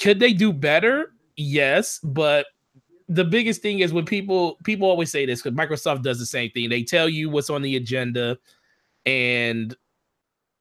could 0.00 0.20
they 0.20 0.32
do 0.32 0.52
better? 0.52 1.12
Yes, 1.36 2.00
but 2.02 2.46
the 3.08 3.24
biggest 3.24 3.60
thing 3.60 3.80
is 3.80 3.92
when 3.92 4.06
people 4.06 4.56
people 4.64 4.88
always 4.88 5.10
say 5.10 5.26
this 5.26 5.42
because 5.42 5.56
Microsoft 5.56 6.02
does 6.02 6.18
the 6.18 6.26
same 6.26 6.50
thing. 6.50 6.70
They 6.70 6.82
tell 6.82 7.08
you 7.08 7.28
what's 7.28 7.50
on 7.50 7.62
the 7.62 7.76
agenda 7.76 8.38
and 9.06 9.74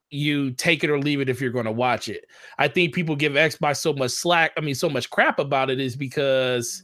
you 0.09 0.51
take 0.51 0.83
it 0.83 0.89
or 0.89 0.99
leave 0.99 1.21
it 1.21 1.29
if 1.29 1.39
you're 1.39 1.51
going 1.51 1.65
to 1.65 1.71
watch 1.71 2.09
it. 2.09 2.25
I 2.57 2.67
think 2.67 2.93
people 2.93 3.15
give 3.15 3.33
Xbox 3.33 3.77
so 3.77 3.93
much 3.93 4.11
slack, 4.11 4.51
I 4.57 4.61
mean, 4.61 4.75
so 4.75 4.89
much 4.89 5.09
crap 5.09 5.39
about 5.39 5.69
it 5.69 5.79
is 5.79 5.95
because 5.95 6.83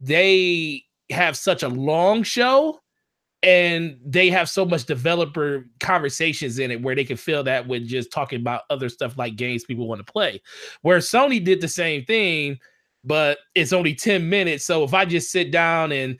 they 0.00 0.82
have 1.10 1.36
such 1.36 1.62
a 1.62 1.68
long 1.68 2.22
show 2.22 2.80
and 3.42 3.98
they 4.02 4.30
have 4.30 4.48
so 4.48 4.64
much 4.64 4.86
developer 4.86 5.66
conversations 5.80 6.58
in 6.58 6.70
it 6.70 6.80
where 6.80 6.94
they 6.94 7.04
can 7.04 7.18
fill 7.18 7.44
that 7.44 7.68
with 7.68 7.86
just 7.86 8.10
talking 8.10 8.40
about 8.40 8.62
other 8.70 8.88
stuff 8.88 9.18
like 9.18 9.36
games 9.36 9.64
people 9.64 9.86
want 9.86 10.04
to 10.04 10.10
play. 10.10 10.40
Where 10.80 10.98
Sony 10.98 11.44
did 11.44 11.60
the 11.60 11.68
same 11.68 12.06
thing, 12.06 12.58
but 13.04 13.38
it's 13.54 13.74
only 13.74 13.94
10 13.94 14.26
minutes. 14.26 14.64
So 14.64 14.82
if 14.82 14.94
I 14.94 15.04
just 15.04 15.30
sit 15.30 15.50
down 15.50 15.92
and 15.92 16.18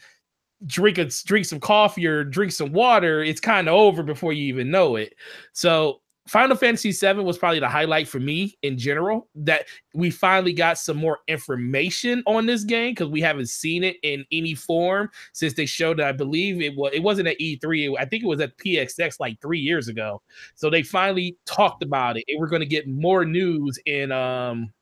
drink 0.66 0.98
a 0.98 1.06
drink 1.24 1.46
some 1.46 1.60
coffee 1.60 2.06
or 2.06 2.24
drink 2.24 2.52
some 2.52 2.72
water, 2.72 3.22
it's 3.22 3.40
kind 3.40 3.68
of 3.68 3.74
over 3.74 4.02
before 4.02 4.32
you 4.32 4.44
even 4.44 4.70
know 4.70 4.96
it. 4.96 5.14
So 5.52 6.00
Final 6.26 6.56
Fantasy 6.56 6.90
VII 6.90 7.20
was 7.22 7.36
probably 7.36 7.60
the 7.60 7.68
highlight 7.68 8.08
for 8.08 8.18
me 8.18 8.56
in 8.62 8.78
general. 8.78 9.28
That 9.34 9.66
we 9.92 10.10
finally 10.10 10.54
got 10.54 10.78
some 10.78 10.96
more 10.96 11.18
information 11.28 12.22
on 12.26 12.46
this 12.46 12.64
game 12.64 12.92
because 12.92 13.08
we 13.08 13.20
haven't 13.20 13.50
seen 13.50 13.84
it 13.84 13.96
in 14.02 14.24
any 14.32 14.54
form 14.54 15.10
since 15.32 15.52
they 15.52 15.66
showed 15.66 16.00
it. 16.00 16.04
I 16.04 16.12
believe 16.12 16.62
it 16.62 16.74
was 16.76 16.92
it 16.94 17.02
wasn't 17.02 17.28
at 17.28 17.38
E3. 17.38 17.96
I 17.98 18.06
think 18.06 18.24
it 18.24 18.28
was 18.28 18.40
at 18.40 18.56
PSX 18.56 19.20
like 19.20 19.38
three 19.40 19.60
years 19.60 19.88
ago. 19.88 20.22
So 20.54 20.70
they 20.70 20.82
finally 20.82 21.36
talked 21.44 21.82
about 21.82 22.16
it, 22.16 22.24
and 22.28 22.40
we're 22.40 22.48
going 22.48 22.60
to 22.60 22.66
get 22.66 22.88
more 22.88 23.26
news 23.26 23.78
in 23.84 24.10
um 24.10 24.72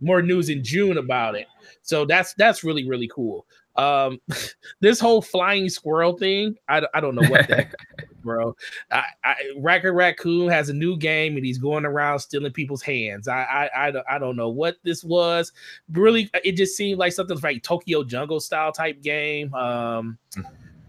more 0.00 0.22
news 0.22 0.50
in 0.50 0.62
June 0.62 0.98
about 0.98 1.34
it. 1.34 1.48
So 1.82 2.04
that's 2.04 2.34
that's 2.34 2.62
really 2.62 2.88
really 2.88 3.08
cool. 3.12 3.44
Um, 3.78 4.20
this 4.80 5.00
whole 5.00 5.22
flying 5.22 5.68
squirrel 5.68 6.18
thing, 6.18 6.56
I, 6.68 6.82
I 6.92 7.00
don't 7.00 7.14
know 7.14 7.28
what 7.28 7.48
that, 7.48 7.74
bro. 8.22 8.54
I, 8.90 9.04
I, 9.24 9.34
Racker 9.56 9.94
Raccoon 9.94 10.48
has 10.50 10.68
a 10.68 10.74
new 10.74 10.96
game 10.96 11.36
and 11.36 11.46
he's 11.46 11.58
going 11.58 11.86
around 11.86 12.18
stealing 12.18 12.52
people's 12.52 12.82
hands. 12.82 13.28
I, 13.28 13.42
I, 13.74 13.88
I, 13.88 14.16
I 14.16 14.18
don't 14.18 14.36
know 14.36 14.50
what 14.50 14.76
this 14.82 15.02
was. 15.04 15.52
Really, 15.92 16.28
it 16.44 16.52
just 16.52 16.76
seemed 16.76 16.98
like 16.98 17.12
something 17.12 17.38
like 17.42 17.62
Tokyo 17.62 18.02
Jungle 18.02 18.40
style 18.40 18.72
type 18.72 19.00
game. 19.00 19.54
Um, 19.54 20.18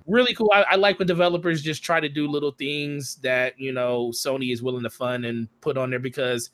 really 0.07 0.33
cool. 0.33 0.51
I, 0.53 0.63
I, 0.71 0.75
like 0.75 0.97
when 0.97 1.07
developers 1.07 1.61
just 1.61 1.83
try 1.83 1.99
to 1.99 2.09
do 2.09 2.27
little 2.27 2.51
things 2.51 3.17
that 3.17 3.53
you 3.59 3.71
know 3.71 4.09
Sony 4.09 4.51
is 4.51 4.63
willing 4.63 4.83
to 4.83 4.89
fund 4.89 5.25
and 5.25 5.47
put 5.61 5.77
on 5.77 5.91
there 5.91 5.99
because 5.99 6.49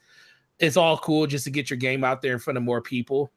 it's 0.59 0.77
all 0.77 0.97
cool 0.97 1.27
just 1.27 1.45
to 1.45 1.51
get 1.51 1.69
your 1.69 1.77
game 1.77 2.03
out 2.03 2.21
there 2.21 2.33
in 2.33 2.39
front 2.39 2.57
of 2.57 2.63
more 2.63 2.81
people. 2.81 3.31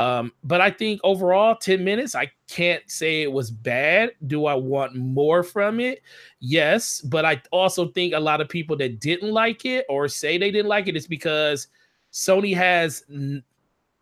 Um, 0.00 0.32
but 0.42 0.62
I 0.62 0.70
think 0.70 0.98
overall, 1.04 1.54
10 1.54 1.84
minutes, 1.84 2.14
I 2.14 2.32
can't 2.48 2.82
say 2.90 3.20
it 3.20 3.30
was 3.30 3.50
bad. 3.50 4.12
Do 4.26 4.46
I 4.46 4.54
want 4.54 4.94
more 4.94 5.42
from 5.42 5.78
it? 5.78 6.00
Yes. 6.40 7.02
But 7.02 7.26
I 7.26 7.42
also 7.50 7.88
think 7.88 8.14
a 8.14 8.18
lot 8.18 8.40
of 8.40 8.48
people 8.48 8.76
that 8.78 8.98
didn't 8.98 9.30
like 9.30 9.66
it 9.66 9.84
or 9.90 10.08
say 10.08 10.38
they 10.38 10.50
didn't 10.50 10.70
like 10.70 10.88
it 10.88 10.96
is 10.96 11.06
because 11.06 11.68
Sony 12.14 12.56
has, 12.56 13.04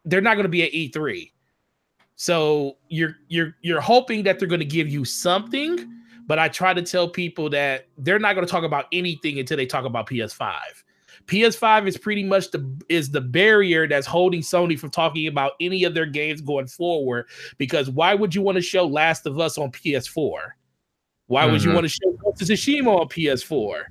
they're 0.04 0.20
not 0.20 0.34
going 0.34 0.44
to 0.44 0.48
be 0.48 0.62
at 0.62 0.70
E3. 0.70 1.32
So 2.14 2.76
you're 2.88 3.16
you're 3.28 3.54
you're 3.62 3.80
hoping 3.80 4.24
that 4.24 4.38
they're 4.40 4.48
going 4.48 4.58
to 4.58 4.66
give 4.66 4.88
you 4.88 5.04
something, 5.04 5.88
but 6.26 6.36
I 6.36 6.48
try 6.48 6.74
to 6.74 6.82
tell 6.82 7.08
people 7.08 7.48
that 7.50 7.86
they're 7.96 8.18
not 8.18 8.34
going 8.34 8.44
to 8.44 8.50
talk 8.50 8.64
about 8.64 8.86
anything 8.92 9.38
until 9.38 9.56
they 9.56 9.66
talk 9.66 9.84
about 9.84 10.08
PS5. 10.08 10.52
PS5 11.28 11.86
is 11.86 11.96
pretty 11.96 12.24
much 12.24 12.50
the 12.50 12.66
is 12.88 13.10
the 13.10 13.20
barrier 13.20 13.86
that's 13.86 14.06
holding 14.06 14.40
Sony 14.40 14.78
from 14.78 14.90
talking 14.90 15.26
about 15.28 15.52
any 15.60 15.84
of 15.84 15.94
their 15.94 16.06
games 16.06 16.40
going 16.40 16.66
forward. 16.66 17.26
Because 17.58 17.90
why 17.90 18.14
would 18.14 18.34
you 18.34 18.42
want 18.42 18.56
to 18.56 18.62
show 18.62 18.86
Last 18.86 19.26
of 19.26 19.38
Us 19.38 19.58
on 19.58 19.70
PS4? 19.70 20.38
Why 21.26 21.42
mm-hmm. 21.42 21.52
would 21.52 21.62
you 21.62 21.68
mm-hmm. 21.68 21.74
want 21.74 21.84
to 21.84 21.90
show 21.90 22.12
Ghost 22.12 22.42
of 22.42 22.48
Tsushima 22.48 23.00
on 23.00 23.08
PS4? 23.08 23.84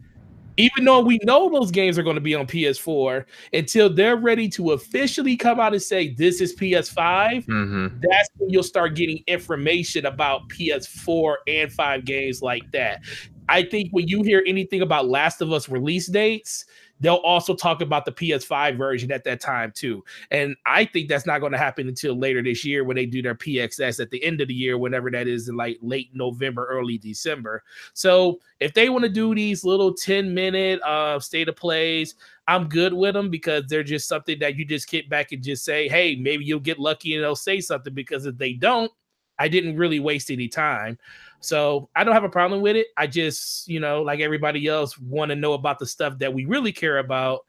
even 0.57 0.85
though 0.85 1.01
we 1.01 1.19
know 1.23 1.49
those 1.49 1.71
games 1.71 1.97
are 1.97 2.03
going 2.03 2.15
to 2.15 2.21
be 2.21 2.35
on 2.35 2.47
PS4, 2.47 3.25
until 3.53 3.93
they're 3.93 4.17
ready 4.17 4.49
to 4.49 4.71
officially 4.71 5.37
come 5.37 5.59
out 5.59 5.73
and 5.73 5.81
say 5.81 6.13
this 6.15 6.41
is 6.41 6.55
PS5, 6.55 7.45
hmm 7.45 7.87
that's 8.01 8.29
when 8.37 8.49
you'll 8.49 8.63
start 8.63 8.95
getting 8.95 9.23
information 9.27 10.05
about 10.05 10.49
PS4 10.49 11.35
and 11.47 11.71
5 11.71 12.05
games 12.05 12.41
like 12.41 12.69
that. 12.71 13.01
I 13.49 13.63
think 13.63 13.89
when 13.91 14.07
you 14.07 14.23
hear 14.23 14.43
anything 14.45 14.81
about 14.81 15.07
Last 15.07 15.41
of 15.41 15.53
Us 15.53 15.69
release 15.69 16.07
dates, 16.07 16.65
they'll 16.99 17.15
also 17.15 17.55
talk 17.55 17.81
about 17.81 18.05
the 18.05 18.11
PS5 18.11 18.77
version 18.77 19.11
at 19.11 19.23
that 19.23 19.39
time 19.39 19.71
too. 19.75 20.03
And 20.31 20.55
I 20.65 20.85
think 20.85 21.09
that's 21.09 21.25
not 21.25 21.39
going 21.39 21.51
to 21.51 21.57
happen 21.57 21.87
until 21.87 22.17
later 22.17 22.41
this 22.41 22.65
year 22.65 22.83
when 22.83 22.95
they 22.95 23.05
do 23.05 23.21
their 23.21 23.35
PSX 23.35 23.99
at 23.99 24.09
the 24.09 24.23
end 24.23 24.41
of 24.41 24.47
the 24.47 24.53
year, 24.53 24.77
whenever 24.77 25.11
that 25.11 25.27
is 25.27 25.49
in 25.49 25.55
like 25.55 25.77
late 25.81 26.09
November, 26.13 26.65
early 26.67 26.97
December. 26.97 27.63
So 27.93 28.39
if 28.59 28.73
they 28.73 28.89
want 28.89 29.03
to 29.03 29.09
do 29.09 29.35
these 29.35 29.63
little 29.63 29.93
10 29.93 30.33
minute 30.33 30.81
uh 30.81 31.19
state 31.19 31.49
of 31.49 31.55
plays, 31.55 32.15
I'm 32.47 32.69
good 32.69 32.93
with 32.93 33.13
them 33.13 33.29
because 33.29 33.65
they're 33.67 33.83
just 33.83 34.07
something 34.07 34.39
that 34.39 34.55
you 34.55 34.65
just 34.65 34.87
kick 34.87 35.09
back 35.09 35.31
and 35.33 35.43
just 35.43 35.65
say, 35.65 35.87
hey, 35.89 36.15
maybe 36.15 36.45
you'll 36.45 36.59
get 36.59 36.79
lucky 36.79 37.15
and 37.15 37.23
they'll 37.23 37.35
say 37.35 37.59
something 37.59 37.93
because 37.93 38.25
if 38.25 38.37
they 38.37 38.53
don't, 38.53 38.91
I 39.39 39.47
didn't 39.47 39.77
really 39.77 39.99
waste 39.99 40.31
any 40.31 40.47
time. 40.47 40.97
So 41.39 41.89
I 41.95 42.03
don't 42.03 42.13
have 42.13 42.23
a 42.23 42.29
problem 42.29 42.61
with 42.61 42.75
it. 42.75 42.87
I 42.97 43.07
just, 43.07 43.67
you 43.67 43.79
know, 43.79 44.01
like 44.01 44.19
everybody 44.19 44.67
else, 44.67 44.97
want 44.97 45.29
to 45.29 45.35
know 45.35 45.53
about 45.53 45.79
the 45.79 45.85
stuff 45.85 46.17
that 46.19 46.33
we 46.33 46.45
really 46.45 46.71
care 46.71 46.97
about, 46.97 47.41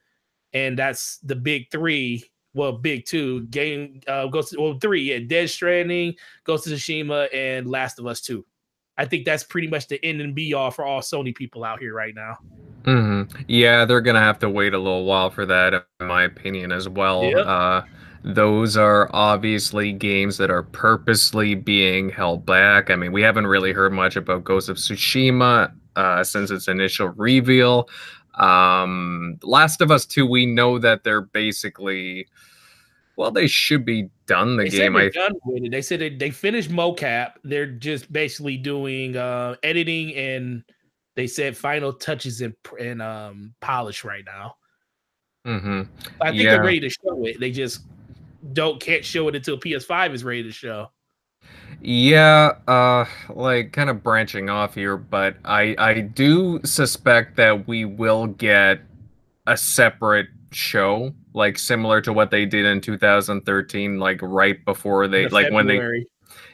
and 0.53 0.79
that's 0.79 1.18
the 1.18 1.37
big 1.37 1.70
three. 1.70 2.24
Well, 2.55 2.72
big 2.72 3.05
two 3.05 3.42
game 3.46 4.01
uh, 4.09 4.27
goes 4.27 4.51
to 4.51 4.61
well 4.61 4.79
three, 4.79 5.03
yeah, 5.03 5.20
Death 5.20 5.51
Stranding, 5.51 6.14
Ghost 6.44 6.66
of 6.66 6.72
Tsushima, 6.72 7.33
and 7.33 7.68
Last 7.68 7.98
of 7.98 8.07
Us 8.07 8.20
Two. 8.20 8.44
I 8.96 9.05
think 9.05 9.24
that's 9.24 9.44
pretty 9.44 9.68
much 9.68 9.87
the 9.87 10.05
end 10.05 10.20
and 10.20 10.35
be 10.35 10.55
all 10.55 10.70
for 10.70 10.85
all 10.85 11.01
Sony 11.01 11.35
people 11.35 11.62
out 11.62 11.79
here 11.79 11.94
right 11.94 12.14
now. 12.14 12.38
hmm 12.85 13.22
Yeah, 13.46 13.85
they're 13.85 14.01
gonna 14.01 14.20
have 14.20 14.40
to 14.40 14.51
wait 14.51 14.74
a 14.74 14.79
little 14.79 15.05
while 15.05 15.31
for 15.31 15.46
that, 15.46 15.87
in 16.01 16.07
my 16.07 16.24
opinion, 16.24 16.72
as 16.72 16.88
well. 16.88 17.22
Yep. 17.22 17.46
Uh, 17.46 17.83
those 18.24 18.76
are 18.76 19.09
obviously 19.12 19.92
games 19.92 20.37
that 20.38 20.50
are 20.50 20.62
purposely 20.62 21.54
being 21.54 22.11
held 22.11 22.44
back. 22.44 22.90
I 22.90 22.96
mean, 22.96 23.12
we 23.12 23.22
haven't 23.22 23.46
really 23.46 23.72
heard 23.72 23.92
much 23.92 24.16
about 24.16 24.44
Ghost 24.44 24.68
of 24.68 24.76
Tsushima 24.76 25.72
uh, 25.96 26.24
since 26.24 26.50
its 26.50 26.68
initial 26.68 27.09
reveal. 27.09 27.88
Um, 28.35 29.38
Last 29.42 29.81
of 29.81 29.90
Us 29.90 30.07
2, 30.07 30.26
we 30.26 30.46
know 30.46 30.78
that 30.78 31.04
they're 31.04 31.22
basically, 31.22 32.28
well, 33.16 33.31
they 33.31 33.46
should 33.46 33.85
be 33.85 34.11
done 34.26 34.57
the 34.57 34.64
they 34.64 34.70
game. 34.70 34.94
said 34.94 35.02
I 35.02 35.09
done 35.11 35.33
with 35.44 35.64
it. 35.64 35.70
They 35.70 35.83
said 35.83 36.00
they, 36.00 36.11
they 36.11 36.31
finished 36.31 36.70
mocap. 36.70 37.33
They're 37.44 37.66
just 37.66 38.12
basically 38.12 38.57
doing 38.57 39.16
uh, 39.16 39.57
editing 39.62 40.14
and 40.14 40.62
they 41.16 41.26
said 41.26 41.57
final 41.57 41.92
touches 41.92 42.40
and 42.42 42.54
and 42.78 43.02
um, 43.02 43.54
polish 43.61 44.04
right 44.04 44.24
now. 44.24 44.54
hmm 45.44 45.83
I 46.20 46.31
think 46.31 46.42
Yeah. 46.42 46.50
they're 46.54 46.62
ready 46.64 46.81
to 46.81 46.90
show 46.90 47.24
it. 47.26 47.40
They 47.40 47.50
just 47.50 47.81
don't 48.53 48.81
can't 48.81 49.05
show 49.05 49.29
it 49.29 49.37
until 49.37 49.59
PS5 49.59 50.14
is 50.14 50.24
ready 50.24 50.42
to 50.42 50.53
show. 50.53 50.90
Yeah, 51.81 52.53
uh 52.66 53.05
like 53.29 53.72
kind 53.72 53.90
of 53.90 54.03
branching 54.03 54.51
off 54.51 54.74
here, 54.74 54.96
but 54.96 55.37
I 55.44 55.74
I 55.79 56.01
do 56.01 56.61
suspect 56.64 57.37
that 57.37 57.68
we 57.68 57.85
will 57.85 58.27
get 58.27 58.81
a 59.46 59.57
separate 59.57 60.29
show 60.51 61.12
like 61.35 61.59
similar 61.59 62.01
to 62.01 62.12
what 62.12 62.31
they 62.31 62.46
did 62.46 62.64
in 62.64 62.81
2013 62.81 63.98
like 63.98 64.18
right 64.22 64.64
before 64.64 65.07
they 65.07 65.24
in 65.24 65.31
like 65.31 65.53
when 65.53 65.66
they 65.66 65.77
February. 65.77 66.07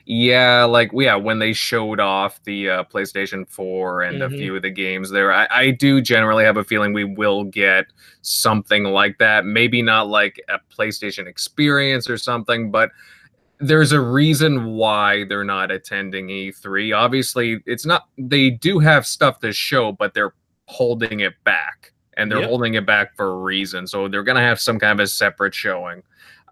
Yeah, 0.07 0.65
like 0.65 0.91
yeah, 0.93 1.15
when 1.17 1.39
they 1.39 1.53
showed 1.55 1.99
off 2.01 2.43
the 2.45 2.69
uh, 2.71 2.85
PlayStation 2.85 3.49
4 3.49 4.03
and 4.03 4.23
a 4.23 4.29
Mhm. 4.29 4.37
few 4.39 4.57
of 4.57 4.63
the 4.63 4.71
games 4.71 5.11
there, 5.11 5.33
I, 5.33 5.47
I 5.51 5.71
do 5.71 6.01
generally 6.03 6.45
have 6.45 6.57
a 6.59 6.65
feeling 6.65 6.93
we 6.93 7.05
will 7.05 7.45
get 7.45 7.87
something 8.23 8.85
like 8.85 9.19
that. 9.19 9.45
Maybe 9.47 9.81
not 9.83 10.09
like 10.09 10.41
a 10.49 10.59
PlayStation 10.77 11.27
experience 11.27 12.11
or 12.11 12.19
something, 12.19 12.71
but 12.71 12.91
there's 13.61 13.93
a 13.93 14.01
reason 14.01 14.67
why 14.75 15.25
they're 15.25 15.45
not 15.45 15.71
attending 15.71 16.29
E3. 16.31 16.93
Obviously, 16.93 17.61
it's 17.67 17.87
not 17.87 18.05
they 18.19 18.51
do 18.51 18.79
have 18.81 19.07
stuff 19.07 19.41
to 19.41 19.53
show, 19.53 19.93
but 19.93 20.15
they're 20.15 20.35
holding 20.67 21.21
it 21.21 21.35
back. 21.45 21.93
And 22.17 22.31
they're 22.31 22.41
Yep. 22.41 22.49
holding 22.49 22.75
it 22.75 22.87
back 22.87 23.17
for 23.17 23.27
a 23.33 23.37
reason. 23.39 23.87
So 23.87 24.09
they're 24.09 24.23
gonna 24.23 24.41
have 24.41 24.61
some 24.61 24.79
kind 24.79 24.99
of 25.01 25.05
a 25.05 25.07
separate 25.09 25.55
showing. 25.55 26.03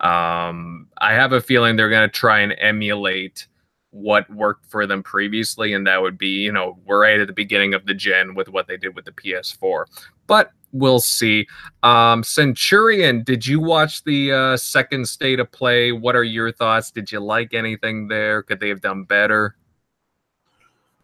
Um, 0.02 0.88
I 0.98 1.14
have 1.14 1.32
a 1.32 1.40
feeling 1.40 1.76
they're 1.76 1.88
going 1.88 2.08
to 2.08 2.12
try 2.12 2.40
and 2.40 2.54
emulate 2.58 3.46
what 3.90 4.28
worked 4.30 4.66
for 4.66 4.86
them 4.86 5.02
previously, 5.02 5.74
and 5.74 5.86
that 5.86 6.00
would 6.00 6.18
be, 6.18 6.42
you 6.42 6.50
know, 6.50 6.78
we're 6.86 7.02
right 7.02 7.20
at 7.20 7.26
the 7.26 7.32
beginning 7.32 7.74
of 7.74 7.86
the 7.86 7.94
gen 7.94 8.34
with 8.34 8.48
what 8.48 8.66
they 8.66 8.76
did 8.76 8.96
with 8.96 9.04
the 9.04 9.12
PS4. 9.12 9.84
But 10.26 10.50
we'll 10.72 11.00
see. 11.00 11.46
Um, 11.82 12.24
Centurion, 12.24 13.22
did 13.22 13.46
you 13.46 13.60
watch 13.60 14.02
the 14.04 14.32
uh, 14.32 14.56
second 14.56 15.06
state 15.08 15.38
of 15.38 15.52
play? 15.52 15.92
What 15.92 16.16
are 16.16 16.24
your 16.24 16.50
thoughts? 16.50 16.90
Did 16.90 17.12
you 17.12 17.20
like 17.20 17.54
anything 17.54 18.08
there? 18.08 18.42
Could 18.42 18.60
they 18.60 18.70
have 18.70 18.80
done 18.80 19.04
better? 19.04 19.56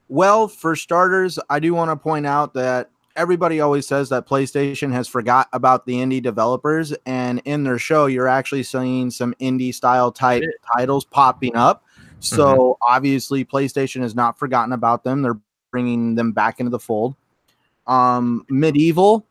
Well, 0.09 0.49
for 0.49 0.75
starters, 0.75 1.39
I 1.51 1.61
do 1.61 1.75
want 1.75 1.91
to 1.91 1.97
point 1.97 2.27
out 2.27 2.55
that 2.55 2.91
everybody 3.19 3.61
always 3.61 3.87
says 3.87 4.09
that 4.09 4.27
PlayStation 4.27 4.93
has 4.93 5.09
forgot 5.09 5.49
about 5.53 5.85
the 5.85 5.95
indie 5.95 6.23
developers, 6.23 6.95
and 7.05 7.43
in 7.45 7.65
their 7.65 7.79
show, 7.79 8.07
you're 8.07 8.29
actually 8.29 8.63
seeing 8.63 9.11
some 9.11 9.35
indie 9.41 9.75
style 9.75 10.13
type 10.13 10.45
titles 10.75 11.05
popping 11.05 11.57
up. 11.57 11.85
So 12.21 12.79
obviously, 12.81 13.45
PlayStation 13.45 14.03
has 14.03 14.15
not 14.15 14.39
forgotten 14.39 14.73
about 14.73 15.05
them. 15.05 15.23
They're 15.23 15.39
bringing 15.71 16.15
them 16.15 16.33
back 16.33 16.61
into 16.61 16.71
the 16.71 16.79
fold. 16.79 17.15
Um, 17.87 18.47
MediEvil, 18.51 19.25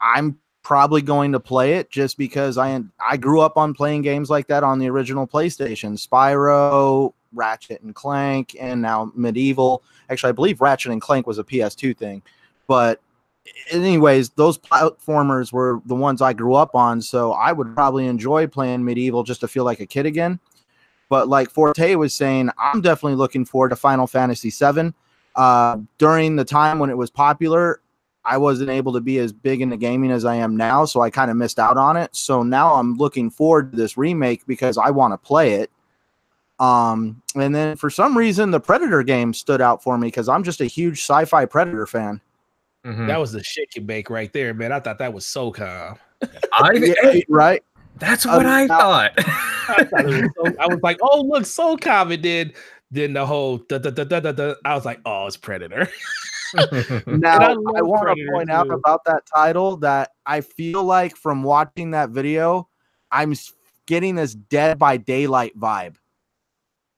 I'm 0.00 0.38
probably 0.62 1.02
going 1.02 1.32
to 1.32 1.40
play 1.40 1.74
it 1.74 1.90
just 1.90 2.18
because 2.18 2.58
I 2.58 2.82
I 3.06 3.16
grew 3.16 3.40
up 3.40 3.56
on 3.56 3.74
playing 3.74 4.02
games 4.02 4.28
like 4.28 4.48
that 4.48 4.64
on 4.64 4.78
the 4.78 4.88
original 4.90 5.26
PlayStation, 5.26 5.92
Spyro, 5.98 7.12
Ratchet 7.32 7.82
and 7.82 7.94
Clank, 7.94 8.56
and 8.58 8.82
now 8.82 9.12
MediEvil. 9.16 9.80
Actually, 10.10 10.30
I 10.30 10.32
believe 10.32 10.60
Ratchet 10.60 10.92
and 10.92 11.00
Clank 11.00 11.26
was 11.26 11.38
a 11.38 11.44
PS2 11.44 11.96
thing, 11.96 12.22
but 12.66 13.00
anyways, 13.70 14.30
those 14.30 14.58
platformers 14.58 15.52
were 15.52 15.80
the 15.86 15.94
ones 15.94 16.22
I 16.22 16.32
grew 16.32 16.54
up 16.54 16.74
on, 16.74 17.00
so 17.00 17.32
I 17.32 17.52
would 17.52 17.74
probably 17.74 18.06
enjoy 18.06 18.46
playing 18.46 18.80
MediEvil 18.80 19.26
just 19.26 19.40
to 19.40 19.48
feel 19.48 19.64
like 19.64 19.80
a 19.80 19.86
kid 19.86 20.06
again. 20.06 20.40
But 21.08 21.28
like 21.28 21.50
Forte 21.50 21.94
was 21.96 22.14
saying, 22.14 22.50
I'm 22.58 22.80
definitely 22.80 23.16
looking 23.16 23.44
forward 23.44 23.70
to 23.70 23.76
Final 23.76 24.06
Fantasy 24.06 24.50
VII. 24.50 24.92
Uh, 25.36 25.78
during 25.98 26.36
the 26.36 26.44
time 26.44 26.78
when 26.78 26.90
it 26.90 26.96
was 26.96 27.10
popular, 27.10 27.80
I 28.24 28.38
wasn't 28.38 28.70
able 28.70 28.92
to 28.94 29.00
be 29.00 29.18
as 29.18 29.32
big 29.32 29.60
into 29.60 29.76
gaming 29.76 30.10
as 30.10 30.24
I 30.24 30.36
am 30.36 30.56
now, 30.56 30.86
so 30.86 31.02
I 31.02 31.10
kind 31.10 31.30
of 31.30 31.36
missed 31.36 31.58
out 31.58 31.76
on 31.76 31.96
it. 31.96 32.16
So 32.16 32.42
now 32.42 32.74
I'm 32.74 32.96
looking 32.96 33.30
forward 33.30 33.72
to 33.72 33.76
this 33.76 33.98
remake 33.98 34.46
because 34.46 34.78
I 34.78 34.90
want 34.90 35.12
to 35.12 35.18
play 35.18 35.54
it. 35.54 35.70
Um, 36.58 37.20
and 37.34 37.54
then 37.54 37.76
for 37.76 37.90
some 37.90 38.16
reason, 38.16 38.50
the 38.50 38.60
Predator 38.60 39.02
game 39.02 39.34
stood 39.34 39.60
out 39.60 39.82
for 39.82 39.98
me 39.98 40.06
because 40.08 40.28
I'm 40.28 40.44
just 40.44 40.60
a 40.60 40.66
huge 40.66 41.00
sci-fi 41.00 41.44
Predator 41.44 41.86
fan. 41.86 42.20
Mhm. 42.84 43.06
That 43.06 43.18
was 43.18 43.32
the 43.32 43.42
shake 43.42 43.76
and 43.76 43.86
bake 43.86 44.10
right 44.10 44.32
there, 44.32 44.52
man. 44.54 44.72
I 44.72 44.80
thought 44.80 44.98
that 44.98 45.12
was 45.12 45.24
so 45.26 45.50
calm. 45.50 45.96
I, 46.52 46.72
Yeah, 46.74 47.20
right? 47.28 47.62
that's 47.96 48.26
what 48.26 48.44
Uh, 48.44 48.48
I 48.50 48.66
thought. 48.66 49.12
I, 49.18 49.84
thought 49.84 50.04
it 50.04 50.06
was 50.06 50.30
so- 50.36 50.60
I 50.60 50.66
was 50.66 50.80
like, 50.82 50.98
oh, 51.02 51.22
look, 51.22 51.46
so 51.46 51.76
calm. 51.76 52.12
And 52.12 52.22
then, 52.22 52.52
then 52.90 53.12
the 53.14 53.24
whole, 53.24 53.58
da, 53.58 53.78
da, 53.78 53.90
da, 53.90 54.04
da, 54.04 54.20
da, 54.20 54.32
da, 54.32 54.54
I 54.64 54.74
was 54.74 54.84
like, 54.84 55.00
oh, 55.06 55.26
it's 55.26 55.36
Predator. 55.36 55.88
Now, 57.06 57.38
I 57.38 57.50
I, 57.52 57.82
want 57.82 58.02
to 58.02 58.14
Predator 58.14 58.32
point 58.32 58.50
out 58.50 58.70
about 58.70 59.04
that 59.06 59.24
title 59.26 59.76
that 59.78 60.10
I 60.24 60.40
feel 60.40 60.84
like 60.84 61.16
from 61.16 61.42
watching 61.42 61.90
that 61.92 62.10
video, 62.10 62.68
I'm 63.10 63.34
getting 63.86 64.14
this 64.14 64.34
Dead 64.34 64.78
by 64.78 64.96
Daylight 64.98 65.58
vibe. 65.58 65.96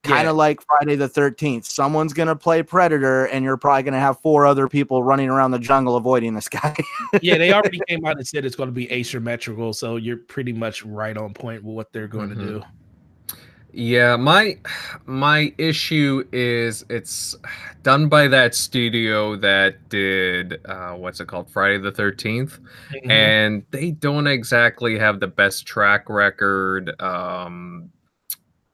Kind 0.07 0.25
Yeah. 0.25 0.31
of 0.31 0.37
like 0.37 0.61
Friday 0.63 0.97
the 0.97 1.09
13th. 1.09 1.65
Someone's 1.65 2.13
going 2.13 2.29
to 2.29 2.37
play 2.37 2.63
Predator, 2.63 3.27
and 3.27 3.45
you're 3.45 3.57
probably 3.57 3.83
going 3.83 3.95
to 3.95 4.01
have 4.01 4.19
four 4.21 4.47
other 4.47 4.69
people 4.69 5.03
running 5.03 5.29
around 5.29 5.51
the 5.51 5.59
jungle 5.59 5.97
avoiding 5.97 6.35
this 6.35 6.49
guy. 6.49 6.77
yeah, 7.23 7.39
they 7.39 7.53
already 7.53 7.81
came 7.89 8.05
out 8.07 8.17
and 8.17 8.27
said 8.27 8.45
it's 8.45 8.57
going 8.57 8.69
to 8.69 8.73
be 8.75 8.91
asymmetrical. 8.93 9.73
So 9.73 9.97
you're 9.97 10.17
pretty 10.19 10.53
much 10.53 10.85
right 10.85 11.17
on 11.17 11.35
point 11.35 11.63
with 11.65 11.75
what 11.75 11.93
they're 11.93 12.09
going 12.09 12.31
Mhm. 12.31 12.39
to 12.39 12.45
do. 12.47 12.63
Yeah, 13.79 14.17
my 14.17 14.57
my 15.05 15.53
issue 15.59 16.25
is 16.33 16.83
it's 16.89 17.37
done 17.83 18.09
by 18.09 18.27
that 18.29 18.55
studio 18.55 19.37
that 19.37 19.91
did 19.91 20.61
uh 20.65 20.93
what's 20.93 21.21
it 21.21 21.29
called? 21.29 21.51
Friday 21.51 21.77
the 21.77 21.93
13th 21.93 22.59
Mhm. 22.95 23.11
and 23.11 23.65
they 23.73 23.91
don't 23.91 24.27
exactly 24.29 24.99
have 24.99 25.21
the 25.21 25.27
best 25.27 25.67
track 25.67 26.09
record. 26.09 26.99
Um 27.03 27.91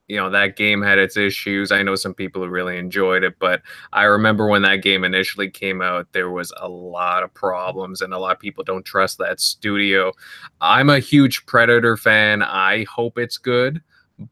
you 0.08 0.16
know, 0.16 0.28
that 0.30 0.56
game 0.56 0.82
had 0.82 0.98
its 0.98 1.16
issues. 1.16 1.72
I 1.72 1.82
know 1.82 1.94
some 1.94 2.14
people 2.14 2.42
who 2.42 2.48
really 2.48 2.76
enjoyed 2.76 3.22
it, 3.24 3.38
but 3.38 3.62
I 3.92 4.04
remember 4.04 4.46
when 4.46 4.62
that 4.62 4.82
game 4.82 5.04
initially 5.04 5.50
came 5.50 5.80
out, 5.80 6.12
there 6.12 6.30
was 6.30 6.52
a 6.58 6.68
lot 6.68 7.22
of 7.22 7.32
problems 7.32 8.00
and 8.00 8.12
a 8.12 8.18
lot 8.18 8.32
of 8.32 8.40
people 8.40 8.64
don't 8.64 8.84
trust 8.84 9.18
that 9.18 9.40
studio. 9.40 10.12
I'm 10.60 10.90
a 10.90 10.98
huge 10.98 11.46
Predator 11.46 11.96
fan. 11.96 12.42
I 12.42 12.84
hope 12.84 13.16
it's 13.16 13.38
good 13.38 13.82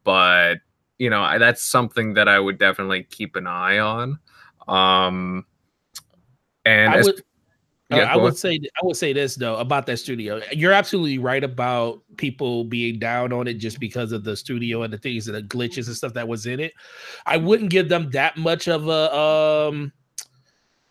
but 0.04 0.56
you 0.98 1.11
know 1.11 1.22
I, 1.22 1.38
that's 1.38 1.62
something 1.62 2.14
that 2.14 2.28
I 2.28 2.38
would 2.38 2.59
definitely 2.59 3.04
keep 3.04 3.37
an 3.37 3.46
eye 3.46 3.78
on. 3.78 4.18
Um, 4.68 5.46
and 6.64 6.92
I 6.92 6.98
as, 6.98 7.11
Uh, 7.90 7.96
yeah, 7.96 8.12
I 8.12 8.16
would 8.16 8.37
say 8.37 8.61
I 8.81 8.87
would 8.87 8.96
say 8.96 9.12
this 9.12 9.35
though 9.35 9.57
about 9.57 9.87
that 9.87 9.98
studio. 9.98 10.40
You're 10.53 10.72
absolutely 10.72 11.18
right 11.18 11.42
about 11.42 12.03
people 12.16 12.64
being 12.64 12.98
down 12.98 13.33
on 13.33 13.48
it 13.48 13.55
just 13.55 13.81
because 13.81 14.12
of 14.12 14.22
the 14.22 14.37
studio 14.37 14.83
and 14.83 14.92
the 14.92 14.98
things 14.98 15.26
and 15.26 15.37
the 15.37 15.42
glitches 15.42 15.88
and 15.88 15.96
stuff 15.96 16.14
that 16.14 16.29
was 16.29 16.46
in 16.46 16.61
it. 16.61 16.72
I 17.26 17.37
wouldn't 17.37 17.70
give 17.70 17.88
them 17.88 18.11
that 18.11 18.37
much 18.37 18.68
of 18.68 18.88
a 18.88 19.14
um 19.14 19.92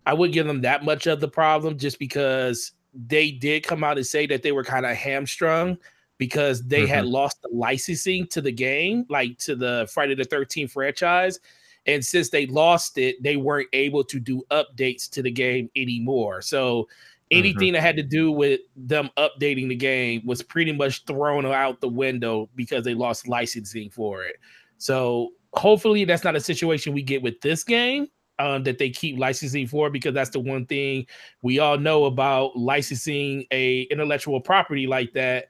I 0.06 0.14
wouldn't 0.14 0.34
give 0.34 0.48
them 0.48 0.62
that 0.62 0.84
much 0.84 1.08
of 1.08 1.20
the 1.20 1.28
problem 1.28 1.78
just 1.78 2.00
because 2.00 2.74
they 2.94 3.32
did 3.32 3.64
come 3.64 3.84
out 3.84 3.98
and 3.98 4.06
say 4.06 4.26
that 4.28 4.44
they 4.44 4.52
were 4.52 4.64
kind 4.64 4.86
of 4.86 4.96
hamstrung 4.96 5.78
because 6.18 6.64
they 6.64 6.82
mm-hmm. 6.82 6.94
had 6.94 7.06
lost 7.06 7.42
the 7.42 7.50
licensing 7.54 8.28
to 8.28 8.42
the 8.42 8.52
game, 8.52 9.06
like 9.10 9.38
to 9.38 9.56
the 9.56 9.88
Friday 9.92 10.16
the 10.16 10.26
13th 10.26 10.72
franchise. 10.72 11.40
And 11.90 12.06
since 12.06 12.30
they 12.30 12.46
lost 12.46 13.00
it, 13.00 13.22
they 13.24 13.36
weren't 13.36 13.68
able 13.74 14.04
to 14.04 14.20
do 14.20 14.44
updates 14.52 15.10
to 15.10 15.24
the 15.24 15.32
game 15.32 15.72
anymore. 15.76 16.40
So 16.44 16.88
anything 17.32 17.70
mm-hmm. 17.70 17.74
that 17.74 17.82
had 17.82 17.98
to 17.98 18.04
do 18.04 18.32
with 18.32 18.60
them 18.76 19.10
updating 19.18 19.70
the 19.70 19.76
game 19.76 20.22
was 20.24 20.44
pretty 20.44 20.72
much 20.72 21.04
thrown 21.06 21.48
out 21.48 21.82
the 21.82 21.90
window 21.90 22.48
because 22.56 22.84
they 22.84 22.94
lost 22.94 23.28
licensing 23.28 23.90
for 23.90 24.24
it. 24.24 24.36
So 24.78 25.32
hopefully 25.54 26.06
that's 26.06 26.24
not 26.24 26.36
a 26.36 26.40
situation 26.40 26.94
we 26.94 27.02
get 27.02 27.24
with 27.24 27.42
this 27.42 27.64
game. 27.64 28.08
Um, 28.38 28.64
that 28.64 28.78
they 28.78 28.90
keep 28.90 29.20
licensing 29.20 29.68
for 29.68 29.90
because 29.90 30.14
that's 30.14 30.30
the 30.30 30.40
one 30.40 30.66
thing 30.66 31.06
we 31.42 31.60
all 31.60 31.78
know 31.78 32.06
about 32.06 32.56
licensing 32.56 33.44
a 33.52 33.82
intellectual 33.92 34.40
property 34.40 34.88
like 34.88 35.12
that 35.12 35.48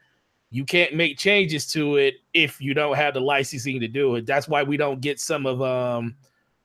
you 0.50 0.66
can't 0.66 0.96
make 0.96 1.18
changes 1.18 1.72
to 1.74 1.98
it 1.98 2.16
if 2.34 2.60
you 2.60 2.74
don't 2.74 2.96
have 2.96 3.14
the 3.14 3.20
licensing 3.20 3.80
to 3.80 3.88
do 3.88 4.16
it. 4.16 4.26
That's 4.26 4.48
why 4.48 4.64
we 4.64 4.78
don't 4.78 5.02
get 5.02 5.20
some 5.20 5.46
of 5.46 5.62
um 5.62 6.16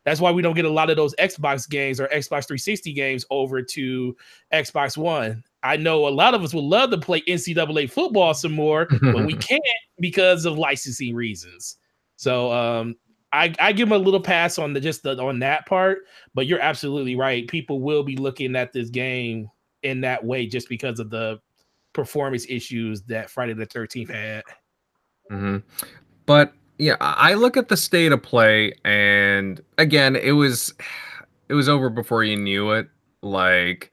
that's 0.05 0.21
why 0.21 0.31
we 0.31 0.43
don't 0.43 0.55
get 0.55 0.65
a 0.65 0.71
lot 0.71 0.91
of 0.91 0.97
those 0.97 1.15
Xbox 1.17 1.69
games 1.69 2.01
or 2.01 2.07
Xbox 2.09 2.47
360 2.47 2.93
games 2.93 3.25
over 3.31 3.63
to 3.63 4.17
Xbox 4.53 4.97
One. 4.97 5.43
I 5.63 5.77
know 5.77 6.07
a 6.07 6.11
lot 6.11 6.35
of 6.35 6.43
us 6.43 6.53
would 6.53 6.65
love 6.65 6.91
to 6.91 6.99
play 6.99 7.23
NCAA 7.23 7.91
football 7.91 8.35
some 8.35 8.53
more, 8.53 8.87
but 9.01 9.25
we 9.25 9.35
can't 9.37 9.63
because 9.99 10.45
of 10.45 10.59
licensing 10.59 11.15
reasons. 11.15 11.77
So 12.17 12.53
um 12.53 12.97
I, 13.33 13.53
I 13.59 13.73
give 13.73 13.89
them 13.89 14.01
a 14.01 14.05
little 14.05 14.21
pass 14.21 14.59
on 14.59 14.75
the 14.75 14.81
just 14.81 15.03
the, 15.03 15.21
on 15.21 15.41
that 15.41 15.67
part, 15.67 16.03
but 16.35 16.47
you're 16.47 16.61
absolutely 16.61 17.17
right. 17.17 17.49
People 17.49 17.81
will 17.81 18.05
be 18.05 18.17
looking 18.17 18.55
at 18.55 18.73
this 18.73 18.91
game 18.91 19.51
in 19.83 20.01
that 20.03 20.25
way 20.25 20.47
just 20.47 20.69
because 20.69 21.01
of 21.01 21.11
the 21.11 21.41
performance 21.93 22.47
issues 22.49 23.03
that 23.03 23.29
Friday 23.29 23.53
the 23.55 23.67
13th 23.67 24.11
had. 24.11 24.45
Mm-hmm. 25.33 25.57
But 26.27 26.53
yeah, 26.79 26.97
I 27.01 27.35
look 27.35 27.57
at 27.57 27.69
the 27.69 27.77
state 27.77 28.13
of 28.13 28.23
play, 28.23 28.73
and 28.85 29.61
again, 29.79 30.17
it 30.17 30.33
was 30.33 30.75
it 31.49 31.55
was 31.55 31.69
over 31.69 31.89
before 31.89 32.25
you 32.25 32.37
knew 32.37 32.71
it. 32.73 32.89
Like 33.23 33.93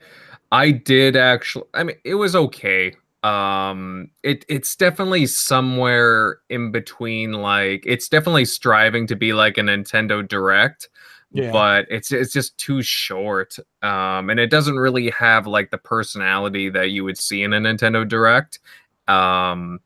I 0.51 0.71
did 0.71 1.15
actually, 1.15 1.65
I 1.73 1.83
mean, 1.83 1.97
it 2.03 2.15
was 2.15 2.35
okay. 2.35 2.95
Um, 3.23 4.09
it 4.23 4.45
it's 4.49 4.75
definitely 4.75 5.27
somewhere 5.27 6.39
in 6.49 6.71
between. 6.71 7.33
Like 7.33 7.83
it's 7.85 8.09
definitely 8.09 8.45
striving 8.45 9.05
to 9.07 9.15
be 9.15 9.33
like 9.33 9.57
a 9.57 9.61
Nintendo 9.61 10.27
Direct, 10.27 10.89
yeah. 11.31 11.51
but 11.51 11.85
it's 11.89 12.11
it's 12.11 12.33
just 12.33 12.57
too 12.57 12.81
short 12.81 13.57
um 13.81 14.29
and 14.29 14.39
it 14.39 14.49
doesn't 14.49 14.75
really 14.77 15.09
have 15.11 15.47
like 15.47 15.71
the 15.71 15.77
personality 15.77 16.69
that 16.69 16.91
you 16.91 17.03
would 17.03 17.17
see 17.17 17.41
in 17.43 17.53
a 17.53 17.59
nintendo 17.59 18.07
direct 18.07 18.59
um 19.07 19.79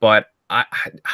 but 0.00 0.26
i 0.52 0.64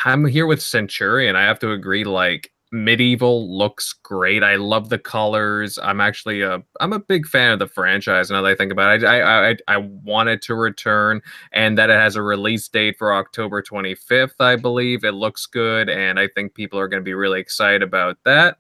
i'm 0.05 0.27
here 0.27 0.47
with 0.47 0.61
centurion. 0.61 1.37
I 1.37 1.43
have 1.43 1.59
to 1.61 1.73
agree 1.73 2.05
like 2.05 2.53
MediEvil 2.75 3.49
looks 3.49 3.95
great. 3.95 4.43
I 4.43 4.57
love 4.57 4.91
the 4.91 4.99
colors. 4.99 5.79
I'm 5.83 6.01
actually 6.01 6.43
a 6.43 6.63
i'm 6.81 6.93
a 6.93 6.99
big 6.99 7.27
fan 7.27 7.53
of 7.53 7.59
the 7.59 7.67
franchise 7.67 8.31
now 8.31 8.43
that 8.43 8.49
i 8.49 8.55
think 8.55 8.73
about 8.73 9.03
it. 9.03 9.07
I 9.07 9.51
i 9.51 9.57
i 9.69 9.77
wanted 9.77 10.43
to 10.43 10.55
return 10.55 11.23
and 11.53 11.79
that 11.79 11.91
it 11.91 11.95
has 11.95 12.17
a 12.17 12.23
release 12.23 12.69
date 12.69 12.97
for 12.99 13.15
october 13.15 13.63
25th 13.63 14.41
i 14.41 14.57
believe. 14.57 15.05
It 15.05 15.13
looks 15.15 15.47
good 15.47 15.89
and 15.89 16.19
i 16.19 16.29
think 16.29 16.55
people 16.55 16.79
are 16.79 16.89
going 16.89 17.01
to 17.01 17.05
be 17.05 17.15
really 17.15 17.41
excited 17.41 17.83
about 17.83 18.19
that 18.25 18.59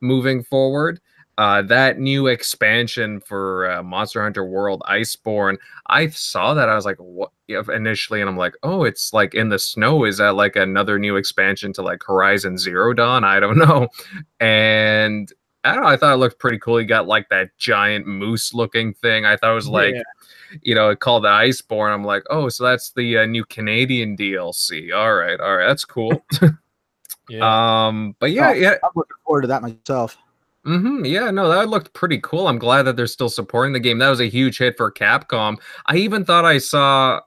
moving 0.00 0.42
forward. 0.42 1.00
Uh, 1.38 1.62
that 1.62 1.98
new 1.98 2.26
expansion 2.26 3.20
for 3.20 3.70
uh, 3.70 3.82
Monster 3.82 4.22
Hunter 4.22 4.44
World 4.44 4.82
Iceborne, 4.88 5.56
I 5.86 6.08
saw 6.08 6.54
that 6.54 6.68
I 6.68 6.74
was 6.74 6.84
like, 6.84 6.98
what? 6.98 7.30
Initially, 7.48 8.20
and 8.20 8.30
I'm 8.30 8.36
like, 8.36 8.54
oh, 8.62 8.84
it's 8.84 9.12
like 9.12 9.34
in 9.34 9.48
the 9.48 9.58
snow. 9.58 10.04
Is 10.04 10.18
that 10.18 10.34
like 10.34 10.56
another 10.56 10.98
new 10.98 11.16
expansion 11.16 11.72
to 11.74 11.82
like 11.82 12.02
Horizon 12.02 12.56
Zero 12.56 12.94
Dawn? 12.94 13.24
I 13.24 13.40
don't 13.40 13.58
know. 13.66 13.88
And 14.40 15.30
I 15.64 15.74
don't 15.74 15.84
know. 15.84 15.90
I 15.90 15.96
thought 15.96 16.14
it 16.14 16.16
looked 16.16 16.38
pretty 16.38 16.58
cool. 16.58 16.78
He 16.78 16.84
got 16.84 17.06
like 17.06 17.28
that 17.28 17.50
giant 17.58 18.06
moose 18.06 18.54
looking 18.54 18.94
thing. 18.94 19.24
I 19.26 19.36
thought 19.36 19.52
it 19.52 19.54
was 19.54 19.68
like, 19.68 19.94
yeah. 19.94 20.02
you 20.62 20.74
know, 20.74 20.90
it 20.90 21.00
called 21.00 21.24
the 21.24 21.28
Iceborne. 21.28 21.92
I'm 21.92 22.04
like, 22.04 22.24
oh, 22.30 22.48
so 22.48 22.64
that's 22.64 22.92
the 22.92 23.18
uh, 23.18 23.26
new 23.26 23.44
Canadian 23.44 24.16
DLC. 24.16 24.94
All 24.94 25.14
right, 25.14 25.38
all 25.38 25.56
right, 25.56 25.66
that's 25.66 25.84
cool. 25.84 26.24
Yeah. 27.28 27.86
Um, 27.86 28.16
but 28.18 28.32
yeah, 28.32 28.50
oh, 28.50 28.52
yeah. 28.52 28.74
I'm 28.82 28.90
looking 28.94 29.16
forward 29.24 29.42
to 29.42 29.48
that 29.48 29.62
myself. 29.62 30.18
Mm-hmm. 30.66 31.04
Yeah, 31.04 31.30
no, 31.30 31.48
that 31.48 31.68
looked 31.68 31.92
pretty 31.92 32.20
cool. 32.22 32.46
I'm 32.46 32.58
glad 32.58 32.82
that 32.82 32.96
they're 32.96 33.06
still 33.08 33.28
supporting 33.28 33.72
the 33.72 33.80
game. 33.80 33.98
That 33.98 34.10
was 34.10 34.20
a 34.20 34.28
huge 34.28 34.58
hit 34.58 34.76
for 34.76 34.92
Capcom. 34.92 35.56
I 35.86 35.96
even 35.96 36.24
thought 36.24 36.44
I 36.44 36.58
saw 36.58 37.20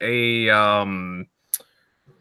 a 0.00 0.50
um 0.50 1.28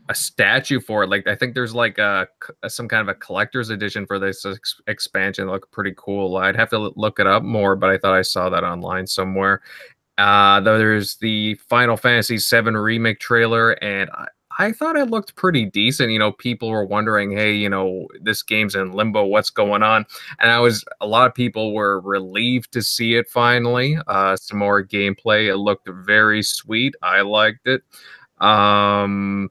a 0.10 0.14
statue 0.16 0.80
for 0.80 1.04
it. 1.04 1.10
Like 1.10 1.26
I 1.26 1.36
think 1.36 1.56
there's 1.56 1.74
like 1.74 1.98
a, 1.98 2.28
some 2.68 2.88
kind 2.88 3.02
of 3.02 3.08
a 3.08 3.18
collector's 3.18 3.70
edition 3.70 4.06
for 4.06 4.20
this 4.20 4.46
ex- 4.46 4.82
expansion. 4.88 5.48
It 5.48 5.52
looked 5.52 5.72
pretty 5.72 5.94
cool. 5.98 6.38
I'd 6.38 6.56
have 6.58 6.70
to 6.72 6.92
look 6.96 7.20
it 7.20 7.28
up 7.28 7.44
more, 7.44 7.76
but 7.76 7.90
I 7.90 7.98
thought 7.98 8.14
I 8.14 8.22
saw 8.22 8.50
that 8.50 8.64
online 8.64 9.08
somewhere. 9.08 9.62
Uh, 10.18 10.60
there's 10.60 11.16
the 11.16 11.56
Final 11.56 11.98
Fantasy 11.98 12.38
VII 12.38 12.72
remake 12.72 13.20
trailer, 13.20 13.72
and 13.84 14.10
I, 14.12 14.28
I 14.60 14.72
thought 14.72 14.96
it 14.96 15.10
looked 15.10 15.36
pretty 15.36 15.66
decent. 15.66 16.12
You 16.12 16.20
know, 16.20 16.32
people 16.32 16.70
were 16.70 16.86
wondering, 16.86 17.32
hey, 17.32 17.54
you 17.54 17.70
know, 17.70 18.08
this 18.22 18.44
game's 18.44 18.76
in 18.76 18.92
limbo. 18.92 19.26
What's 19.26 19.50
going 19.50 19.84
on? 19.84 20.06
And 20.40 20.52
I 20.52 20.60
was, 20.60 20.84
a 21.00 21.08
lot 21.08 21.28
of 21.28 21.34
people 21.34 21.74
were 21.74 22.00
relieved 22.02 22.72
to 22.74 22.82
see 22.82 23.16
it 23.16 23.30
finally. 23.30 23.98
Uh, 24.08 24.36
some 24.36 24.60
more 24.60 24.84
gameplay. 24.84 25.48
It 25.48 25.58
looked 25.58 25.90
very 25.90 26.44
sweet. 26.44 26.96
I 27.02 27.22
liked 27.22 27.68
it. 27.68 27.84
Um, 28.40 29.50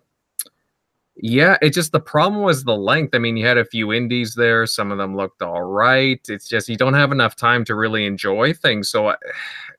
yeah, 1.22 1.58
it 1.60 1.70
just 1.70 1.92
the 1.92 2.00
problem 2.00 2.42
was 2.42 2.64
the 2.64 2.76
length. 2.76 3.14
I 3.14 3.18
mean, 3.18 3.36
you 3.36 3.46
had 3.46 3.58
a 3.58 3.64
few 3.64 3.92
indies 3.92 4.34
there. 4.34 4.66
Some 4.66 4.90
of 4.90 4.96
them 4.96 5.14
looked 5.14 5.42
all 5.42 5.62
right. 5.62 6.20
It's 6.28 6.48
just 6.48 6.68
you 6.68 6.76
don't 6.76 6.94
have 6.94 7.12
enough 7.12 7.36
time 7.36 7.64
to 7.66 7.74
really 7.74 8.06
enjoy 8.06 8.54
things. 8.54 8.90
So 8.90 9.14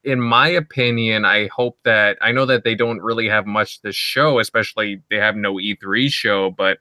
in 0.03 0.19
my 0.19 0.47
opinion, 0.47 1.25
I 1.25 1.47
hope 1.47 1.77
that 1.83 2.17
I 2.21 2.31
know 2.31 2.45
that 2.45 2.63
they 2.63 2.75
don't 2.75 3.01
really 3.01 3.29
have 3.29 3.45
much 3.45 3.81
to 3.81 3.91
show, 3.91 4.39
especially 4.39 5.01
they 5.09 5.17
have 5.17 5.35
no 5.35 5.55
E3 5.55 6.11
show, 6.11 6.51
but 6.51 6.79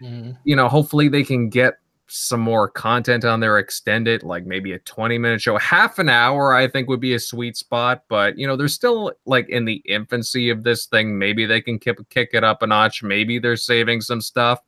mm. 0.00 0.36
you 0.44 0.54
know, 0.54 0.68
hopefully 0.68 1.08
they 1.08 1.24
can 1.24 1.48
get 1.48 1.74
some 2.08 2.40
more 2.40 2.68
content 2.68 3.24
on 3.24 3.40
there, 3.40 3.58
extend 3.58 4.08
it 4.08 4.22
like 4.22 4.46
maybe 4.46 4.72
a 4.72 4.78
20 4.80 5.18
minute 5.18 5.40
show. 5.40 5.58
Half 5.58 5.98
an 5.98 6.08
hour, 6.08 6.54
I 6.54 6.66
think, 6.68 6.88
would 6.88 7.00
be 7.00 7.14
a 7.14 7.20
sweet 7.20 7.56
spot, 7.56 8.04
but 8.08 8.36
you 8.38 8.46
know, 8.46 8.56
they're 8.56 8.68
still 8.68 9.12
like 9.26 9.48
in 9.48 9.64
the 9.64 9.82
infancy 9.86 10.50
of 10.50 10.64
this 10.64 10.86
thing. 10.86 11.18
Maybe 11.18 11.46
they 11.46 11.60
can 11.60 11.78
kick, 11.78 11.98
kick 12.10 12.30
it 12.32 12.44
up 12.44 12.62
a 12.62 12.66
notch. 12.66 13.02
Maybe 13.02 13.38
they're 13.38 13.56
saving 13.56 14.00
some 14.00 14.20
stuff. 14.20 14.60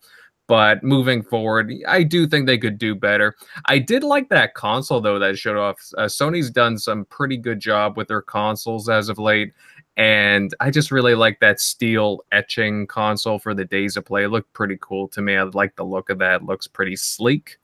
But 0.51 0.83
moving 0.83 1.23
forward, 1.23 1.73
I 1.87 2.03
do 2.03 2.27
think 2.27 2.47
they 2.47 2.59
could 2.59 2.77
do 2.77 2.97
better. 2.97 3.37
I 3.67 3.79
did 3.79 4.03
like 4.03 4.31
that 4.31 4.55
console 4.55 5.01
though 5.01 5.21
that 5.21 5.39
showed 5.39 5.57
off. 5.57 5.77
Uh, 5.97 6.07
Sony's 6.07 6.51
done 6.51 6.77
some 6.77 7.05
pretty 7.05 7.37
good 7.37 7.61
job 7.61 7.97
with 7.97 8.09
their 8.09 8.21
consoles 8.21 8.89
as 8.89 9.09
of 9.09 9.21
late, 9.21 9.53
and 9.97 10.53
I 10.59 10.73
just 10.73 10.91
really 10.91 11.15
like 11.15 11.39
that 11.39 11.61
steel 11.61 12.25
etching 12.33 12.89
console 12.89 13.39
for 13.39 13.55
the 13.55 13.65
days 13.65 13.97
of 13.97 14.07
play. 14.07 14.25
It 14.25 14.31
looked 14.31 14.53
pretty 14.53 14.77
cool 14.81 15.07
to 15.11 15.23
me. 15.23 15.37
I 15.37 15.45
like 15.45 15.77
the 15.77 15.85
look 15.85 16.11
of 16.11 16.19
that. 16.19 16.41
It 16.41 16.47
looks 16.47 16.67
pretty 16.67 16.97
sleek. 16.97 17.59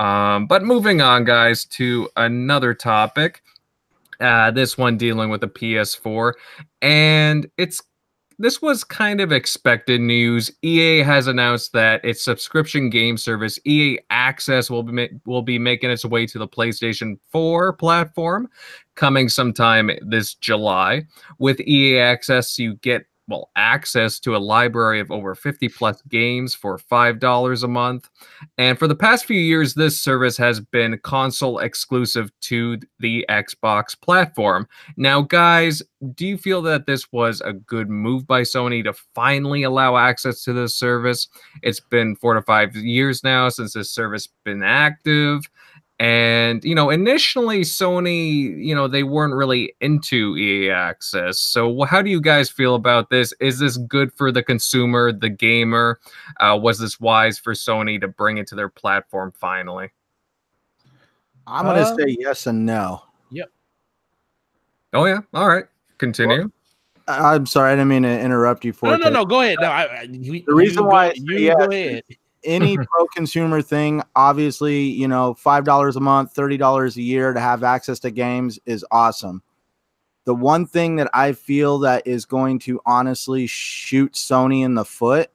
Um, 0.00 0.48
but 0.48 0.64
moving 0.64 1.00
on, 1.00 1.22
guys, 1.22 1.66
to 1.66 2.08
another 2.16 2.74
topic. 2.74 3.44
Uh, 4.18 4.50
this 4.50 4.76
one 4.76 4.96
dealing 4.96 5.30
with 5.30 5.40
the 5.40 5.46
PS4, 5.46 6.32
and 6.82 7.48
it's 7.56 7.80
this 8.38 8.62
was 8.62 8.84
kind 8.84 9.20
of 9.20 9.32
expected 9.32 10.00
news. 10.00 10.50
EA 10.62 10.98
has 10.98 11.26
announced 11.26 11.72
that 11.72 12.04
its 12.04 12.22
subscription 12.22 12.88
game 12.88 13.16
service 13.16 13.58
EA 13.64 13.98
Access 14.10 14.70
will 14.70 14.82
be 14.82 15.08
will 15.26 15.42
be 15.42 15.58
making 15.58 15.90
its 15.90 16.04
way 16.04 16.26
to 16.26 16.38
the 16.38 16.48
PlayStation 16.48 17.18
4 17.32 17.72
platform 17.72 18.48
coming 18.94 19.28
sometime 19.28 19.90
this 20.02 20.34
July. 20.34 21.02
With 21.38 21.60
EA 21.60 21.98
Access, 21.98 22.58
you 22.58 22.76
get 22.76 23.06
well 23.28 23.50
access 23.56 24.18
to 24.20 24.34
a 24.34 24.38
library 24.38 25.00
of 25.00 25.10
over 25.10 25.34
50 25.34 25.68
plus 25.68 26.02
games 26.08 26.54
for 26.54 26.78
$5 26.78 27.62
a 27.62 27.68
month. 27.68 28.08
And 28.56 28.78
for 28.78 28.88
the 28.88 28.94
past 28.94 29.26
few 29.26 29.38
years 29.38 29.74
this 29.74 30.00
service 30.00 30.36
has 30.38 30.60
been 30.60 30.98
console 31.02 31.58
exclusive 31.58 32.30
to 32.42 32.78
the 32.98 33.24
Xbox 33.28 33.98
platform. 34.00 34.66
Now 34.96 35.22
guys, 35.22 35.82
do 36.14 36.26
you 36.26 36.38
feel 36.38 36.62
that 36.62 36.86
this 36.86 37.12
was 37.12 37.40
a 37.42 37.52
good 37.52 37.90
move 37.90 38.26
by 38.26 38.42
Sony 38.42 38.82
to 38.84 38.92
finally 39.14 39.62
allow 39.62 39.96
access 39.96 40.42
to 40.44 40.52
this 40.52 40.74
service? 40.74 41.28
It's 41.62 41.80
been 41.80 42.16
4 42.16 42.34
to 42.34 42.42
5 42.42 42.76
years 42.76 43.22
now 43.22 43.48
since 43.48 43.74
this 43.74 43.90
service 43.90 44.28
been 44.44 44.62
active 44.62 45.48
And 46.00 46.62
you 46.62 46.76
know, 46.76 46.90
initially 46.90 47.62
Sony, 47.62 48.64
you 48.64 48.72
know, 48.72 48.86
they 48.86 49.02
weren't 49.02 49.34
really 49.34 49.74
into 49.80 50.36
EA 50.36 50.70
Access. 50.70 51.40
So, 51.40 51.82
how 51.82 52.02
do 52.02 52.10
you 52.10 52.20
guys 52.20 52.48
feel 52.48 52.76
about 52.76 53.10
this? 53.10 53.34
Is 53.40 53.58
this 53.58 53.76
good 53.76 54.12
for 54.12 54.30
the 54.30 54.42
consumer, 54.42 55.10
the 55.10 55.28
gamer? 55.28 55.98
Uh, 56.38 56.56
was 56.60 56.78
this 56.78 57.00
wise 57.00 57.40
for 57.40 57.52
Sony 57.52 58.00
to 58.00 58.06
bring 58.06 58.38
it 58.38 58.46
to 58.48 58.54
their 58.54 58.68
platform 58.68 59.32
finally? 59.32 59.90
I'm 61.48 61.64
gonna 61.64 61.80
uh, 61.80 61.96
say 61.96 62.16
yes 62.20 62.46
and 62.46 62.64
no. 62.64 63.02
Yep. 63.32 63.50
Oh 64.92 65.04
yeah. 65.04 65.20
All 65.34 65.48
right. 65.48 65.64
Continue. 65.98 66.42
Well, 67.08 67.32
I'm 67.34 67.46
sorry, 67.46 67.72
I 67.72 67.74
didn't 67.74 67.88
mean 67.88 68.02
to 68.04 68.20
interrupt 68.20 68.64
you. 68.64 68.72
For 68.72 68.86
no, 68.86 68.96
no, 68.96 69.08
no. 69.08 69.24
Go 69.24 69.40
ahead. 69.40 69.56
No, 69.60 69.68
I, 69.68 69.82
I, 69.82 70.02
you, 70.02 70.44
the 70.46 70.54
reason 70.54 70.84
why 70.84 71.08
go, 71.08 71.14
you 71.16 71.38
yes, 71.38 71.56
go 71.58 71.72
ahead 71.72 72.04
any 72.44 72.76
pro 72.76 73.06
consumer 73.14 73.62
thing, 73.62 74.02
obviously, 74.16 74.80
you 74.82 75.08
know, 75.08 75.34
five 75.34 75.64
dollars 75.64 75.96
a 75.96 76.00
month, 76.00 76.32
thirty 76.32 76.56
dollars 76.56 76.96
a 76.96 77.02
year 77.02 77.32
to 77.32 77.40
have 77.40 77.62
access 77.62 77.98
to 78.00 78.10
games 78.10 78.58
is 78.66 78.84
awesome. 78.90 79.42
The 80.24 80.34
one 80.34 80.66
thing 80.66 80.96
that 80.96 81.08
I 81.14 81.32
feel 81.32 81.78
that 81.80 82.06
is 82.06 82.26
going 82.26 82.58
to 82.60 82.80
honestly 82.84 83.46
shoot 83.46 84.12
Sony 84.12 84.62
in 84.62 84.74
the 84.74 84.84
foot 84.84 85.30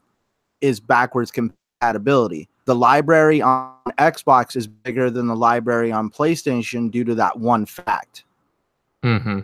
is 0.61 0.79
backwards 0.79 1.31
compatibility. 1.31 2.47
The 2.65 2.75
library 2.75 3.41
on 3.41 3.73
Xbox 3.97 4.55
is 4.55 4.67
bigger 4.67 5.09
than 5.09 5.27
the 5.27 5.35
library 5.35 5.91
on 5.91 6.09
PlayStation 6.09 6.91
due 6.91 7.03
to 7.05 7.15
that 7.15 7.39
one 7.39 7.65
fact. 7.65 8.23
Mm-hmm. 9.03 9.39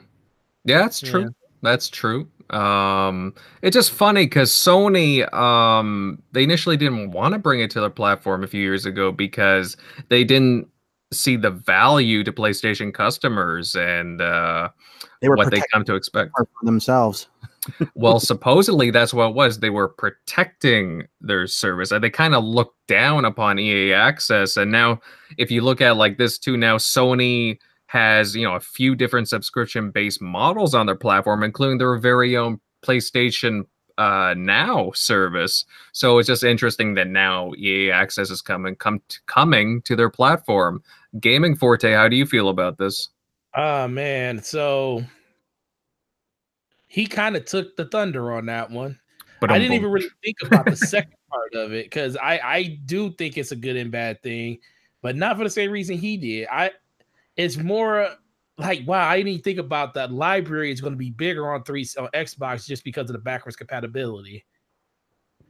Yeah, 0.65 0.77
that's 0.77 1.01
true. 1.01 1.21
Yeah. 1.21 1.27
That's 1.61 1.89
true. 1.89 2.27
Um, 2.49 3.33
it's 3.61 3.75
just 3.75 3.91
funny 3.91 4.25
because 4.25 4.51
Sony, 4.51 5.31
um, 5.33 6.21
they 6.31 6.43
initially 6.43 6.77
didn't 6.77 7.11
want 7.11 7.33
to 7.33 7.39
bring 7.39 7.59
it 7.59 7.71
to 7.71 7.81
their 7.81 7.89
platform 7.89 8.43
a 8.43 8.47
few 8.47 8.61
years 8.61 8.85
ago 8.85 9.11
because 9.11 9.77
they 10.09 10.23
didn't 10.23 10.67
see 11.11 11.35
the 11.35 11.51
value 11.51 12.23
to 12.23 12.31
PlayStation 12.31 12.93
customers 12.93 13.75
and 13.75 14.21
uh, 14.21 14.69
they 15.21 15.29
were 15.29 15.35
what 15.35 15.51
they 15.51 15.61
come 15.73 15.83
to 15.85 15.95
expect 15.95 16.31
for 16.37 16.47
themselves. 16.63 17.27
well, 17.95 18.19
supposedly 18.19 18.89
that's 18.89 19.13
what 19.13 19.29
it 19.29 19.35
was. 19.35 19.59
They 19.59 19.69
were 19.69 19.89
protecting 19.89 21.07
their 21.21 21.47
service. 21.47 21.91
And 21.91 22.03
they 22.03 22.09
kind 22.09 22.35
of 22.35 22.43
looked 22.43 22.77
down 22.87 23.25
upon 23.25 23.59
EA 23.59 23.93
Access. 23.93 24.57
And 24.57 24.71
now, 24.71 24.99
if 25.37 25.51
you 25.51 25.61
look 25.61 25.81
at 25.81 25.97
like 25.97 26.17
this 26.17 26.37
too, 26.37 26.57
now 26.57 26.77
Sony 26.77 27.59
has 27.89 28.35
you 28.35 28.43
know 28.43 28.53
a 28.53 28.59
few 28.59 28.93
different 28.93 29.27
subscription 29.27 29.89
based 29.89 30.21
models 30.21 30.75
on 30.75 30.85
their 30.85 30.95
platform, 30.95 31.41
including 31.41 31.79
their 31.79 31.97
very 31.97 32.37
own 32.37 32.59
PlayStation 32.83 33.65
uh, 33.97 34.35
Now 34.37 34.91
service. 34.93 35.65
So 35.91 36.19
it's 36.19 36.27
just 36.27 36.43
interesting 36.43 36.93
that 36.93 37.07
now 37.07 37.51
EA 37.57 37.89
Access 37.89 38.29
is 38.29 38.43
coming 38.43 38.75
come 38.75 39.01
to, 39.09 39.19
coming 39.25 39.81
to 39.81 39.95
their 39.95 40.11
platform. 40.11 40.83
Gaming 41.19 41.55
Forte, 41.55 41.91
how 41.91 42.07
do 42.07 42.15
you 42.15 42.27
feel 42.27 42.49
about 42.49 42.77
this? 42.77 43.09
Oh 43.55 43.87
man, 43.87 44.43
so 44.43 45.03
he 46.85 47.07
kind 47.07 47.35
of 47.35 47.45
took 47.45 47.75
the 47.75 47.85
thunder 47.85 48.31
on 48.33 48.45
that 48.45 48.69
one. 48.69 48.99
But 49.41 49.49
I 49.51 49.57
didn't 49.57 49.73
even 49.73 49.89
really 49.89 50.09
think 50.23 50.37
about 50.43 50.65
the 50.65 50.75
second 50.75 51.15
part 51.31 51.55
of 51.55 51.73
it 51.73 51.87
because 51.87 52.15
I 52.17 52.39
I 52.43 52.79
do 52.85 53.11
think 53.13 53.35
it's 53.35 53.51
a 53.51 53.55
good 53.55 53.77
and 53.77 53.89
bad 53.89 54.21
thing, 54.21 54.59
but 55.01 55.15
not 55.15 55.37
for 55.37 55.43
the 55.43 55.49
same 55.49 55.71
reason 55.71 55.97
he 55.97 56.17
did. 56.17 56.47
I 56.51 56.69
it's 57.39 57.55
more 57.55 58.09
like 58.57 58.85
wow, 58.85 59.07
I 59.07 59.15
didn't 59.15 59.29
even 59.29 59.41
think 59.41 59.59
about 59.59 59.93
that 59.93 60.11
library 60.11 60.71
is 60.71 60.81
going 60.81 60.93
to 60.93 60.97
be 60.97 61.09
bigger 61.09 61.51
on 61.53 61.63
three 61.63 61.87
on 61.97 62.09
Xbox 62.13 62.67
just 62.67 62.83
because 62.83 63.09
of 63.09 63.13
the 63.13 63.19
backwards 63.19 63.55
compatibility. 63.55 64.45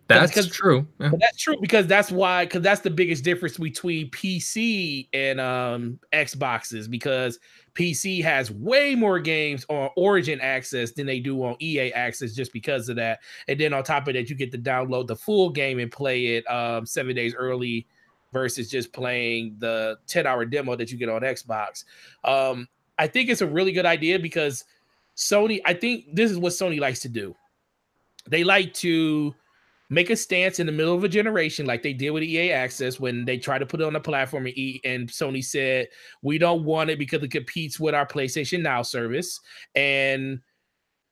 That's 0.07 0.31
because, 0.31 0.49
true. 0.49 0.87
Yeah. 0.99 1.11
That's 1.19 1.37
true 1.37 1.55
because 1.59 1.87
that's 1.87 2.11
why 2.11 2.45
because 2.45 2.61
that's 2.61 2.81
the 2.81 2.91
biggest 2.91 3.23
difference 3.23 3.57
between 3.57 4.11
PC 4.11 5.07
and 5.13 5.39
um 5.39 5.99
Xboxes 6.13 6.89
because 6.89 7.39
PC 7.73 8.23
has 8.23 8.51
way 8.51 8.93
more 8.93 9.19
games 9.19 9.65
on 9.69 9.89
Origin 9.95 10.39
access 10.41 10.91
than 10.91 11.07
they 11.07 11.19
do 11.19 11.43
on 11.43 11.55
EA 11.59 11.91
access 11.93 12.33
just 12.33 12.53
because 12.53 12.87
of 12.89 12.97
that. 12.97 13.19
And 13.47 13.59
then 13.59 13.73
on 13.73 13.83
top 13.83 14.07
of 14.07 14.13
that, 14.13 14.29
you 14.29 14.35
get 14.35 14.51
to 14.51 14.59
download 14.59 15.07
the 15.07 15.15
full 15.15 15.49
game 15.49 15.79
and 15.79 15.91
play 15.91 16.37
it 16.37 16.45
um 16.51 16.85
seven 16.85 17.15
days 17.15 17.33
early 17.33 17.87
versus 18.31 18.69
just 18.69 18.93
playing 18.93 19.55
the 19.59 19.97
10 20.07 20.27
hour 20.27 20.45
demo 20.45 20.75
that 20.75 20.91
you 20.91 20.97
get 20.97 21.09
on 21.09 21.21
Xbox. 21.21 21.85
Um, 22.23 22.67
I 22.97 23.07
think 23.07 23.29
it's 23.29 23.41
a 23.41 23.47
really 23.47 23.71
good 23.71 23.85
idea 23.85 24.19
because 24.19 24.65
Sony, 25.15 25.61
I 25.65 25.73
think 25.73 26.05
this 26.13 26.31
is 26.31 26.37
what 26.37 26.53
Sony 26.53 26.79
likes 26.79 26.99
to 27.01 27.09
do. 27.09 27.35
They 28.27 28.43
like 28.43 28.73
to 28.75 29.33
make 29.89 30.09
a 30.09 30.15
stance 30.15 30.59
in 30.59 30.67
the 30.67 30.71
middle 30.71 30.95
of 30.95 31.03
a 31.03 31.09
generation, 31.09 31.65
like 31.65 31.81
they 31.81 31.93
did 31.93 32.11
with 32.11 32.23
EA 32.23 32.51
Access 32.51 32.99
when 32.99 33.25
they 33.25 33.37
tried 33.37 33.59
to 33.59 33.65
put 33.65 33.81
it 33.81 33.85
on 33.85 33.93
the 33.93 33.99
platform 33.99 34.45
and, 34.45 34.79
and 34.83 35.09
Sony 35.09 35.43
said, 35.43 35.87
We 36.21 36.37
don't 36.37 36.63
want 36.63 36.89
it 36.89 36.99
because 36.99 37.23
it 37.23 37.31
competes 37.31 37.79
with 37.79 37.95
our 37.95 38.05
PlayStation 38.05 38.61
Now 38.61 38.81
service. 38.81 39.39
And 39.75 40.41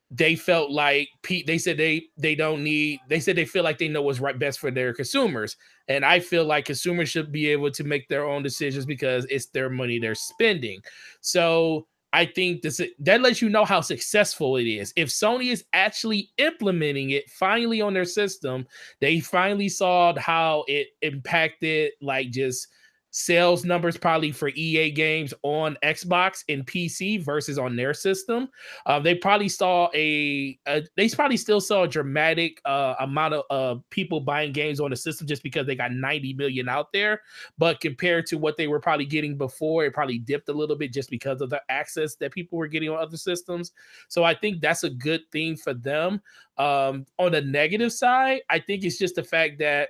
they 0.09 0.35
felt 0.35 0.71
like 0.71 1.09
Pete 1.21 1.45
they 1.47 1.57
said 1.57 1.77
they 1.77 2.05
they 2.17 2.35
don't 2.35 2.63
need 2.63 2.99
they 3.09 3.19
said 3.19 3.35
they 3.35 3.45
feel 3.45 3.63
like 3.63 3.77
they 3.77 3.89
know 3.89 4.01
what's 4.01 4.19
right 4.19 4.39
best 4.39 4.59
for 4.59 4.71
their 4.71 4.93
consumers. 4.93 5.57
And 5.89 6.05
i 6.05 6.19
feel 6.19 6.45
like 6.45 6.65
consumers 6.65 7.09
should 7.09 7.31
be 7.31 7.47
able 7.47 7.71
to 7.71 7.83
make 7.83 8.07
their 8.07 8.25
own 8.25 8.43
decisions 8.43 8.85
because 8.85 9.25
it's 9.29 9.47
their 9.47 9.69
money 9.69 9.99
they're 9.99 10.15
spending. 10.15 10.81
So 11.21 11.87
i 12.13 12.25
think 12.25 12.61
this 12.61 12.81
that 12.99 13.21
lets 13.21 13.41
you 13.41 13.49
know 13.49 13.65
how 13.65 13.81
successful 13.81 14.55
it 14.55 14.67
is. 14.67 14.93
If 14.95 15.09
sony 15.09 15.51
is 15.51 15.65
actually 15.73 16.29
implementing 16.37 17.09
it 17.09 17.29
finally 17.29 17.81
on 17.81 17.93
their 17.93 18.05
system 18.05 18.65
they 19.01 19.19
finally 19.19 19.67
saw 19.69 20.17
how 20.17 20.63
it 20.67 20.87
impacted 21.01 21.91
like 22.01 22.31
just 22.31 22.67
sales 23.11 23.65
numbers 23.65 23.97
probably 23.97 24.31
for 24.31 24.49
EA 24.49 24.91
games 24.91 25.33
on 25.43 25.77
Xbox 25.83 26.43
and 26.49 26.65
PC 26.65 27.23
versus 27.23 27.57
on 27.57 27.75
their 27.75 27.93
system. 27.93 28.49
Uh, 28.85 28.99
they 28.99 29.15
probably 29.15 29.49
saw 29.49 29.89
a, 29.93 30.57
a, 30.67 30.83
they 30.95 31.09
probably 31.09 31.37
still 31.37 31.61
saw 31.61 31.83
a 31.83 31.87
dramatic 31.87 32.61
uh, 32.65 32.95
amount 32.99 33.33
of 33.33 33.43
uh, 33.49 33.79
people 33.89 34.19
buying 34.19 34.51
games 34.51 34.79
on 34.79 34.89
the 34.89 34.95
system 34.95 35.25
just 35.25 35.43
because 35.43 35.65
they 35.65 35.75
got 35.75 35.91
90 35.91 36.33
million 36.33 36.69
out 36.69 36.91
there. 36.91 37.21
But 37.57 37.79
compared 37.79 38.25
to 38.27 38.37
what 38.37 38.57
they 38.57 38.67
were 38.67 38.79
probably 38.79 39.05
getting 39.05 39.37
before, 39.37 39.85
it 39.85 39.93
probably 39.93 40.19
dipped 40.19 40.49
a 40.49 40.53
little 40.53 40.75
bit 40.75 40.93
just 40.93 41.09
because 41.09 41.41
of 41.41 41.49
the 41.49 41.61
access 41.69 42.15
that 42.15 42.33
people 42.33 42.57
were 42.57 42.67
getting 42.67 42.89
on 42.89 42.97
other 42.97 43.17
systems. 43.17 43.71
So 44.09 44.23
I 44.23 44.35
think 44.35 44.61
that's 44.61 44.83
a 44.83 44.89
good 44.89 45.21
thing 45.31 45.55
for 45.55 45.73
them. 45.73 46.21
Um, 46.57 47.05
on 47.19 47.33
the 47.33 47.41
negative 47.41 47.93
side, 47.93 48.41
I 48.49 48.59
think 48.59 48.83
it's 48.83 48.97
just 48.97 49.15
the 49.15 49.23
fact 49.23 49.59
that 49.59 49.89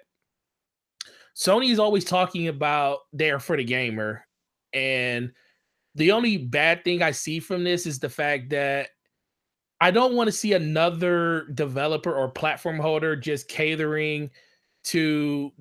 Sony 1.37 1.69
is 1.69 1.77
always 1.77 2.03
talking 2.03 2.47
about 2.47 2.99
there 3.13 3.39
for 3.39 3.55
the 3.55 3.63
gamer. 3.63 4.25
And 4.73 5.31
the 5.93 6.11
only 6.11 6.37
bad 6.37 6.83
thing 6.83 7.03
I 7.03 7.11
see 7.11 7.39
from 7.39 7.63
this 7.63 7.85
is 7.85 7.99
the 7.99 8.09
fact 8.09 8.49
that 8.49 8.89
I 9.79 9.91
don't 9.91 10.15
want 10.15 10.27
to 10.27 10.31
see 10.31 10.53
another 10.53 11.47
developer 11.53 12.13
or 12.13 12.29
platform 12.29 12.79
holder 12.79 13.15
just 13.15 13.47
catering 13.47 14.31
to 14.85 15.51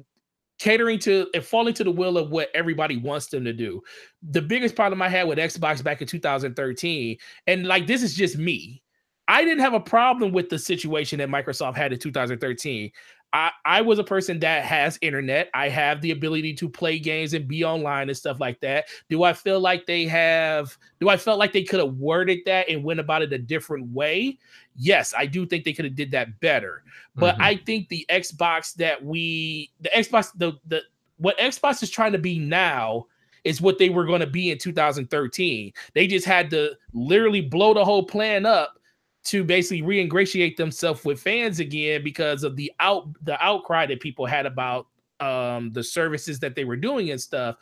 catering 0.59 0.99
to 1.01 1.29
and 1.35 1.45
falling 1.45 1.75
to 1.75 1.85
the 1.85 1.91
will 1.91 2.17
of 2.17 2.31
what 2.31 2.49
everybody 2.55 2.97
wants 2.97 3.27
them 3.27 3.45
to 3.45 3.53
do. 3.53 3.83
The 4.23 4.41
biggest 4.41 4.75
problem 4.75 5.03
I 5.03 5.11
had 5.11 5.29
with 5.29 5.37
Xbox 5.37 5.85
back 5.85 6.01
in 6.01 6.09
2013, 6.09 7.19
and 7.47 7.67
like 7.67 7.87
this 7.87 8.03
is 8.03 8.15
just 8.15 8.39
me. 8.39 8.83
I 9.29 9.45
didn't 9.45 9.61
have 9.61 9.75
a 9.75 9.81
problem 9.81 10.33
with 10.33 10.49
the 10.49 10.59
situation 10.59 11.19
that 11.19 11.29
Microsoft 11.29 11.77
had 11.77 11.93
in 11.93 11.99
2013. 11.99 12.91
I, 13.37 13.51
I 13.67 13.81
was 13.83 13.99
a 13.99 14.05
person 14.05 14.39
that 14.41 14.65
has 14.65 14.99
internet. 15.03 15.51
I 15.53 15.69
have 15.69 16.01
the 16.01 16.13
ability 16.13 16.55
to 16.55 16.71
play 16.71 16.99
games 16.99 17.35
and 17.35 17.47
be 17.47 17.65
online 17.65 18.09
and 18.09 18.17
stuff 18.17 18.41
like 18.41 18.59
that. 18.61 18.87
Do 19.11 19.25
I 19.25 19.35
feel 19.35 19.61
like 19.61 19.85
they 19.85 20.07
have 20.07 20.79
do 21.01 21.11
I 21.11 21.19
felt 21.19 21.39
like 21.39 21.53
they 21.53 21.63
could 21.63 21.81
have 21.81 21.97
worded 21.97 22.39
that 22.47 22.71
and 22.71 22.83
went 22.83 22.99
about 22.99 23.21
it 23.21 23.35
a 23.35 23.39
different 23.39 23.89
way? 23.89 24.39
Yes, 24.75 25.13
I 25.15 25.27
do 25.27 25.45
think 25.45 25.65
they 25.65 25.75
could 25.75 25.85
have 25.85 25.95
did 25.95 26.13
that 26.13 26.41
better. 26.41 26.83
But 27.15 27.35
mm-hmm. 27.35 27.43
I 27.43 27.57
think 27.57 27.91
the 27.91 28.07
Xbox 28.09 28.73
that 28.77 29.05
we 29.05 29.71
the 29.83 29.91
Xbox 29.91 30.33
the 30.35 30.55
the 30.67 30.81
what 31.19 31.37
Xbox 31.37 31.83
is 31.83 31.91
trying 31.91 32.13
to 32.13 32.19
be 32.19 32.39
now 32.39 33.05
is 33.45 33.61
what 33.61 33.77
they 33.77 33.91
were 33.91 34.07
going 34.07 34.21
to 34.21 34.27
be 34.27 34.51
in 34.51 34.57
2013. 34.57 35.75
They 35.93 36.07
just 36.07 36.25
had 36.25 36.49
to 36.51 36.73
literally 36.95 37.43
blow 37.43 37.75
the 37.75 37.85
whole 37.85 38.05
plan 38.05 38.47
up 38.47 38.79
to 39.27 39.45
basically 39.45 39.83
re-ingratiate 39.83 40.57
themselves 40.57 41.05
with 41.05 41.21
fans 41.21 41.61
again 41.61 42.03
because 42.05 42.45
of 42.45 42.57
the 42.57 42.73
out 42.81 43.09
the 43.25 43.43
outcry 43.45 43.87
that 43.87 44.01
people 44.01 44.27
had 44.27 44.47
about 44.47 44.87
um 45.21 45.73
the 45.73 45.83
services 45.83 46.39
that 46.39 46.55
they 46.55 46.65
were 46.65 46.77
doing 46.77 47.11
and 47.11 47.21
stuff. 47.21 47.57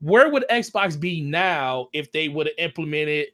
Where 0.00 0.30
would 0.30 0.44
xbox 0.50 0.98
be 0.98 1.20
now 1.20 1.88
if 1.92 2.10
they 2.12 2.28
would 2.28 2.46
have 2.46 2.56
implemented 2.58 3.28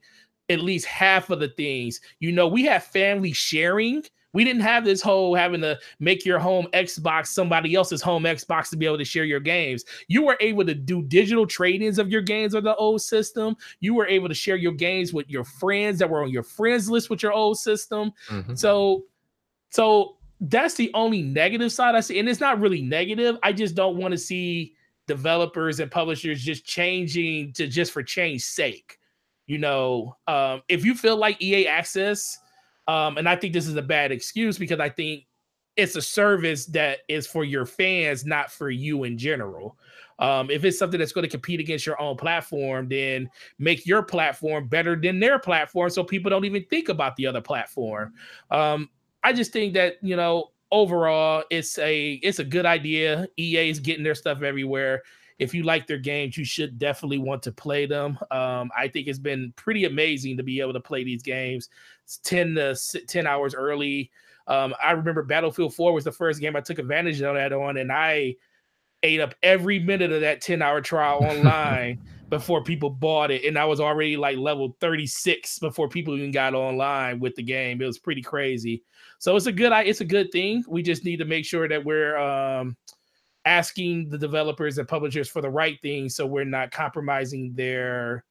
at 0.49 0.61
least 0.61 0.87
half 0.87 1.31
of 1.31 1.40
the 1.40 1.49
things? 1.49 2.01
You 2.20 2.33
know 2.33 2.49
we 2.49 2.64
have 2.64 2.85
family 2.85 3.33
sharing 3.33 4.03
we 4.37 4.44
didn't 4.44 4.61
have 4.61 4.84
this 4.84 5.01
whole 5.01 5.34
having 5.34 5.62
to 5.62 5.78
make 5.99 6.26
your 6.26 6.39
home 6.39 6.68
Xbox 6.74 7.28
somebody 7.28 7.74
else's 7.74 8.03
home 8.03 8.24
Xbox 8.24 8.68
to 8.68 8.76
be 8.76 8.84
able 8.84 8.99
to 8.99 9.05
share 9.05 9.24
your 9.24 9.41
games. 9.41 9.82
You 10.09 10.26
were 10.26 10.37
able 10.41 10.62
to 10.66 10.74
do 10.74 11.01
digital 11.01 11.47
trade-ins 11.47 11.99
of 11.99 12.11
your 12.11 12.20
games 12.20 12.55
on 12.55 12.62
the 12.62 12.76
old 12.76 13.01
system. 13.01 13.57
You 13.80 13.95
were 13.95 14.07
able 14.07 14.28
to 14.28 14.34
share 14.34 14.57
your 14.57 14.72
games 14.72 15.14
with 15.14 15.26
your 15.30 15.43
friends 15.43 15.99
that 16.01 16.11
were 16.11 16.22
on 16.22 16.28
your 16.28 16.43
friends 16.43 16.91
list 16.91 17.09
with 17.09 17.22
your 17.22 17.32
old 17.32 17.59
system. 17.59 18.12
Mm-hmm. 18.28 18.57
So, 18.57 19.05
so 19.70 20.18
that's 20.43 20.74
the 20.74 20.91
only 20.93 21.22
negative 21.22 21.72
side 21.72 21.95
I 21.95 22.01
see, 22.01 22.18
and 22.18 22.28
it's 22.28 22.39
not 22.39 22.61
really 22.61 22.82
negative. 22.82 23.39
I 23.43 23.55
just 23.55 23.74
don't 23.74 23.97
want 23.97 24.12
to 24.12 24.18
see 24.18 24.74
developers 25.07 25.80
and 25.80 25.91
publishers 25.91 26.43
just 26.43 26.66
changing 26.66 27.55
to 27.55 27.66
just 27.66 27.91
for 27.91 28.03
change 28.03 28.43
sake. 28.43 28.99
You 29.47 29.57
know, 29.57 30.14
um, 30.28 30.61
if 30.68 30.84
you 30.84 30.95
feel 30.95 31.16
like 31.16 31.41
EA 31.41 31.68
Access, 31.68 32.39
um, 32.89 33.18
and 33.18 33.28
I 33.28 33.37
think 33.37 33.53
this 33.53 33.66
is 33.66 33.76
a 33.76 33.82
bad 33.82 34.12
excuse 34.12 34.59
because 34.59 34.80
I 34.80 34.89
think 34.89 35.24
it's 35.76 35.97
a 35.97 36.03
service 36.03 36.66
that 36.66 37.01
is 37.09 37.26
for 37.26 37.45
your 37.45 37.66
fans, 37.66 38.24
not 38.24 38.51
for 38.51 38.70
you 38.70 39.05
in 39.05 39.18
general. 39.18 39.76
Um, 40.18 40.51
if 40.51 40.64
it's 40.64 40.78
something 40.78 40.99
that's 40.99 41.12
going 41.12 41.24
to 41.24 41.30
compete 41.30 41.61
against 41.61 41.84
your 41.84 42.01
own 42.01 42.16
platform, 42.16 42.89
then 42.89 43.28
make 43.59 43.87
your 43.87 44.03
platform 44.03 44.66
better 44.66 44.97
than 44.97 45.20
their 45.20 45.39
platform 45.39 45.91
so 45.91 46.03
people 46.03 46.30
don't 46.30 46.47
even 46.47 46.64
think 46.70 46.89
about 46.89 47.16
the 47.16 47.26
other 47.26 47.43
platform. 47.43 48.14
Um, 48.51 48.89
I 49.22 49.34
just 49.34 49.53
think 49.53 49.74
that, 49.74 49.97
you 50.01 50.16
know, 50.16 50.53
overall 50.72 51.45
it's 51.51 51.78
a 51.78 52.14
it's 52.22 52.39
a 52.39 52.45
good 52.45 52.66
idea. 52.66 53.28
EA 53.39 53.68
is 53.68 53.80
getting 53.80 54.05
their 54.05 54.14
stuff 54.14 54.43
everywhere. 54.43 55.03
If 55.39 55.53
you 55.53 55.64
like 55.64 55.87
their 55.87 55.99
games, 55.99 56.39
you 56.39 56.47
should 56.47 56.78
definitely 56.78 57.18
want 57.18 57.43
to 57.43 57.53
play 57.53 57.84
them. 57.84 58.18
Um, 58.30 58.70
I 58.74 58.89
think 58.89 59.07
it's 59.07 59.18
been 59.18 59.53
pretty 59.55 59.84
amazing 59.84 60.39
to 60.39 60.43
be 60.43 60.61
able 60.61 60.72
to 60.72 60.80
play 60.80 61.05
these 61.05 61.22
games. 61.22 61.68
It's 62.07 62.19
10 62.19 62.55
to 62.55 62.77
10 63.07 63.27
hours 63.27 63.53
early. 63.53 64.13
Um, 64.47 64.75
I 64.81 64.93
remember 64.93 65.25
Battlefield 65.25 65.75
4 65.75 65.93
was 65.93 66.05
the 66.05 66.13
first 66.13 66.41
game 66.41 66.55
I 66.55 66.61
took 66.61 66.79
advantage 66.79 67.21
of 67.21 67.35
that 67.35 67.53
on, 67.53 67.79
and 67.79 67.91
I 67.91 68.37
ate 69.03 69.21
up 69.21 69.35
every 69.43 69.81
minute 69.81 70.13
of 70.13 70.21
that 70.21 70.41
10 70.41 70.63
hour 70.63 70.81
trial 70.81 71.19
online 71.25 72.01
before 72.29 72.63
people 72.63 72.91
bought 72.91 73.33
it. 73.33 73.45
And 73.45 73.59
I 73.59 73.65
was 73.65 73.81
already 73.81 74.17
like 74.17 74.37
level 74.37 74.77
36 74.81 75.59
before 75.59 75.89
people 75.89 76.17
even 76.17 76.31
got 76.31 76.55
online 76.55 77.19
with 77.19 77.35
the 77.35 77.43
game. 77.43 77.83
It 77.83 77.87
was 77.87 77.99
pretty 77.99 78.23
crazy. 78.23 78.85
So 79.19 79.35
it's 79.35 79.47
a 79.47 79.53
good 79.53 79.73
it's 79.73 80.01
a 80.01 80.05
good 80.05 80.31
thing. 80.31 80.65
We 80.69 80.83
just 80.83 81.05
need 81.05 81.17
to 81.19 81.25
make 81.25 81.45
sure 81.45 81.69
that 81.69 81.85
we're 81.85 82.17
um, 82.17 82.77
asking 83.47 84.11
the 84.11 84.19
developers 84.19 84.79
and 84.79 84.87
publishers 84.87 85.29
for 85.29 85.43
the 85.43 85.51
right 85.51 85.81
thing 85.83 86.09
so 86.09 86.25
we're 86.25 86.45
not 86.45 86.71
compromising 86.71 87.53
their 87.55 88.25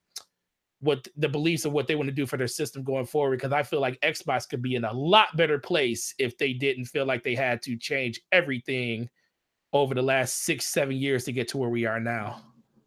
what 0.85 1.07
the 1.17 1.27
beliefs 1.27 1.65
of 1.65 1.73
what 1.73 1.87
they 1.87 1.95
want 1.95 2.07
to 2.07 2.15
do 2.15 2.27
for 2.27 2.37
their 2.37 2.47
system 2.47 2.83
going 2.83 3.05
forward 3.05 3.37
because 3.37 3.51
I 3.51 3.63
feel 3.63 3.81
like 3.81 3.99
Xbox 4.01 4.47
could 4.47 4.61
be 4.61 4.75
in 4.75 4.85
a 4.85 4.93
lot 4.93 5.35
better 5.35 5.57
place 5.57 6.13
if 6.19 6.37
they 6.37 6.53
didn't 6.53 6.85
feel 6.85 7.05
like 7.05 7.23
they 7.23 7.35
had 7.35 7.61
to 7.63 7.75
change 7.75 8.21
everything 8.31 9.09
over 9.73 9.95
the 9.95 10.01
last 10.01 10.43
six, 10.43 10.67
seven 10.67 10.95
years 10.95 11.25
to 11.25 11.31
get 11.31 11.47
to 11.49 11.57
where 11.57 11.69
we 11.69 11.85
are 11.85 11.99
now. 11.99 12.41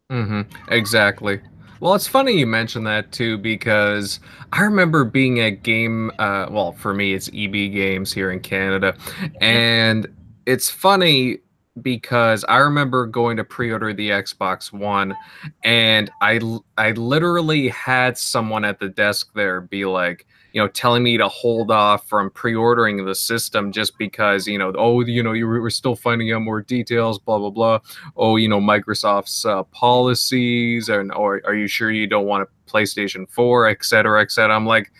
Mm-hmm. 0.09 0.41
Exactly. 0.71 1.41
Well, 1.81 1.93
it's 1.93 2.07
funny 2.07 2.37
you 2.37 2.47
mentioned 2.47 2.87
that 2.87 3.11
too 3.11 3.37
because 3.37 4.21
I 4.53 4.61
remember 4.61 5.03
being 5.03 5.41
at 5.41 5.63
game. 5.63 6.11
Uh, 6.19 6.47
well, 6.49 6.71
for 6.71 6.93
me, 6.93 7.13
it's 7.13 7.29
EB 7.29 7.51
Games 7.51 8.11
here 8.11 8.31
in 8.31 8.39
Canada, 8.39 8.95
and 9.39 10.07
it's 10.45 10.69
funny 10.69 11.39
because 11.81 12.43
I 12.45 12.57
remember 12.57 13.05
going 13.05 13.37
to 13.37 13.43
pre-order 13.43 13.93
the 13.93 14.09
Xbox 14.09 14.71
One, 14.71 15.15
and 15.63 16.09
I 16.21 16.39
I 16.77 16.91
literally 16.91 17.69
had 17.69 18.17
someone 18.17 18.65
at 18.65 18.79
the 18.79 18.89
desk 18.89 19.31
there 19.33 19.61
be 19.61 19.85
like, 19.85 20.25
you 20.53 20.61
know, 20.61 20.67
telling 20.67 21.03
me 21.03 21.17
to 21.17 21.27
hold 21.27 21.71
off 21.71 22.07
from 22.07 22.31
pre-ordering 22.31 23.05
the 23.05 23.15
system 23.15 23.71
just 23.71 23.97
because, 23.97 24.47
you 24.47 24.57
know, 24.57 24.73
oh, 24.77 25.01
you 25.01 25.21
know, 25.23 25.33
you 25.33 25.47
were 25.47 25.69
still 25.69 25.95
finding 25.95 26.31
out 26.31 26.41
more 26.41 26.61
details, 26.61 27.19
blah 27.19 27.37
blah 27.37 27.49
blah. 27.49 27.79
Oh, 28.17 28.35
you 28.35 28.47
know, 28.47 28.59
Microsoft's 28.59 29.45
uh, 29.45 29.63
policies, 29.63 30.89
and 30.89 31.11
or 31.13 31.41
are 31.45 31.55
you 31.55 31.67
sure 31.67 31.91
you 31.91 32.07
don't 32.07 32.25
want 32.25 32.43
a 32.43 32.47
PlayStation 32.69 33.29
4, 33.29 33.67
et 33.67 33.83
cetera, 33.83 34.21
et 34.21 34.31
cetera. 34.31 34.55
I'm 34.55 34.65
like, 34.65 34.91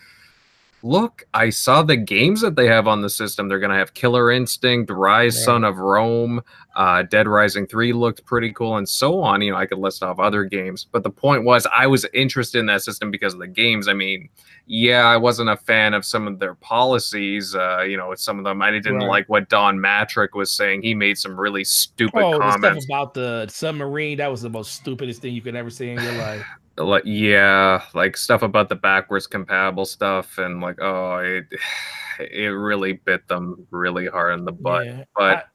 look, 0.83 1.25
I 1.33 1.49
saw 1.49 1.83
the 1.83 1.97
games 1.97 2.41
that 2.41 2.55
they 2.55 2.67
have 2.67 2.87
on 2.87 3.01
the 3.01 3.09
system. 3.09 3.47
They're 3.47 3.59
going 3.59 3.71
to 3.71 3.77
have 3.77 3.93
Killer 3.93 4.31
Instinct, 4.31 4.89
Ryse, 4.89 5.35
yeah. 5.35 5.45
Son 5.45 5.63
of 5.63 5.77
Rome, 5.77 6.41
uh, 6.75 7.03
Dead 7.03 7.27
Rising 7.27 7.67
3 7.67 7.93
looked 7.93 8.25
pretty 8.25 8.51
cool, 8.53 8.77
and 8.77 8.87
so 8.87 9.21
on. 9.21 9.41
You 9.41 9.51
know, 9.51 9.57
I 9.57 9.65
could 9.65 9.79
list 9.79 10.03
off 10.03 10.19
other 10.19 10.43
games. 10.45 10.85
But 10.91 11.03
the 11.03 11.09
point 11.09 11.43
was, 11.43 11.67
I 11.75 11.87
was 11.87 12.05
interested 12.13 12.59
in 12.59 12.65
that 12.67 12.81
system 12.81 13.11
because 13.11 13.33
of 13.33 13.39
the 13.39 13.47
games. 13.47 13.87
I 13.87 13.93
mean, 13.93 14.29
yeah, 14.65 15.05
I 15.05 15.17
wasn't 15.17 15.49
a 15.49 15.57
fan 15.57 15.93
of 15.93 16.05
some 16.05 16.27
of 16.27 16.39
their 16.39 16.55
policies. 16.55 17.55
Uh, 17.55 17.81
you 17.81 17.97
know, 17.97 18.09
with 18.09 18.19
some 18.19 18.37
of 18.37 18.45
them, 18.45 18.61
I 18.61 18.71
didn't 18.71 18.97
right. 18.97 19.07
like 19.07 19.29
what 19.29 19.49
Don 19.49 19.77
Mattrick 19.77 20.29
was 20.33 20.51
saying. 20.51 20.83
He 20.83 20.93
made 20.93 21.17
some 21.17 21.39
really 21.39 21.63
stupid 21.63 22.21
oh, 22.21 22.39
comments. 22.39 22.85
about 22.85 23.13
the 23.13 23.47
submarine. 23.49 24.17
That 24.17 24.31
was 24.31 24.41
the 24.41 24.49
most 24.49 24.73
stupidest 24.73 25.21
thing 25.21 25.33
you 25.33 25.41
could 25.41 25.55
ever 25.55 25.69
see 25.69 25.89
in 25.89 26.01
your 26.01 26.13
life 26.13 26.45
like 26.85 27.03
yeah 27.05 27.83
like 27.93 28.15
stuff 28.15 28.41
about 28.41 28.69
the 28.69 28.75
backwards 28.75 29.27
compatible 29.27 29.85
stuff 29.85 30.37
and 30.37 30.61
like 30.61 30.79
oh 30.81 31.17
it 31.17 31.45
it 32.19 32.47
really 32.47 32.93
bit 32.93 33.27
them 33.27 33.65
really 33.71 34.07
hard 34.07 34.37
in 34.37 34.45
the 34.45 34.51
butt 34.51 34.85
yeah, 34.85 35.03
but 35.15 35.45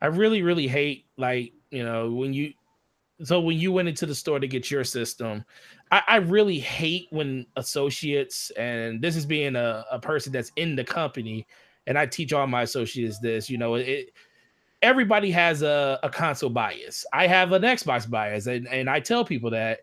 I, 0.00 0.06
I 0.06 0.08
really 0.08 0.42
really 0.42 0.68
hate 0.68 1.06
like 1.16 1.52
you 1.70 1.84
know 1.84 2.10
when 2.10 2.32
you 2.32 2.52
so 3.22 3.40
when 3.40 3.58
you 3.58 3.72
went 3.72 3.88
into 3.88 4.06
the 4.06 4.14
store 4.14 4.40
to 4.40 4.48
get 4.48 4.70
your 4.70 4.84
system 4.84 5.44
I, 5.90 6.02
I, 6.06 6.16
really 6.16 6.58
hate 6.58 7.08
when 7.10 7.46
associates 7.56 8.50
and 8.56 9.02
this 9.02 9.16
is 9.16 9.26
being 9.26 9.56
a, 9.56 9.84
a 9.90 9.98
person 9.98 10.32
that's 10.32 10.52
in 10.56 10.74
the 10.76 10.84
company 10.84 11.46
and 11.86 11.98
i 11.98 12.06
teach 12.06 12.32
all 12.32 12.46
my 12.46 12.62
associates 12.62 13.18
this 13.18 13.50
you 13.50 13.58
know 13.58 13.74
it 13.74 14.12
everybody 14.82 15.30
has 15.30 15.60
a, 15.60 15.98
a 16.02 16.08
console 16.08 16.48
bias. 16.48 17.04
I 17.12 17.26
have 17.26 17.52
an 17.52 17.62
xbox 17.62 18.08
bias 18.08 18.46
and, 18.46 18.66
and 18.68 18.88
i 18.88 19.00
tell 19.00 19.24
people 19.24 19.50
that 19.50 19.80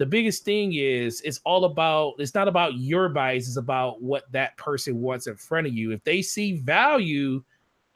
the 0.00 0.06
biggest 0.06 0.46
thing 0.46 0.72
is 0.72 1.20
it's 1.20 1.42
all 1.44 1.66
about 1.66 2.14
it's 2.18 2.34
not 2.34 2.48
about 2.48 2.78
your 2.78 3.10
bias 3.10 3.46
it's 3.46 3.58
about 3.58 4.00
what 4.00 4.32
that 4.32 4.56
person 4.56 4.98
wants 4.98 5.26
in 5.26 5.36
front 5.36 5.66
of 5.66 5.74
you. 5.74 5.92
If 5.92 6.02
they 6.04 6.22
see 6.22 6.56
value 6.56 7.44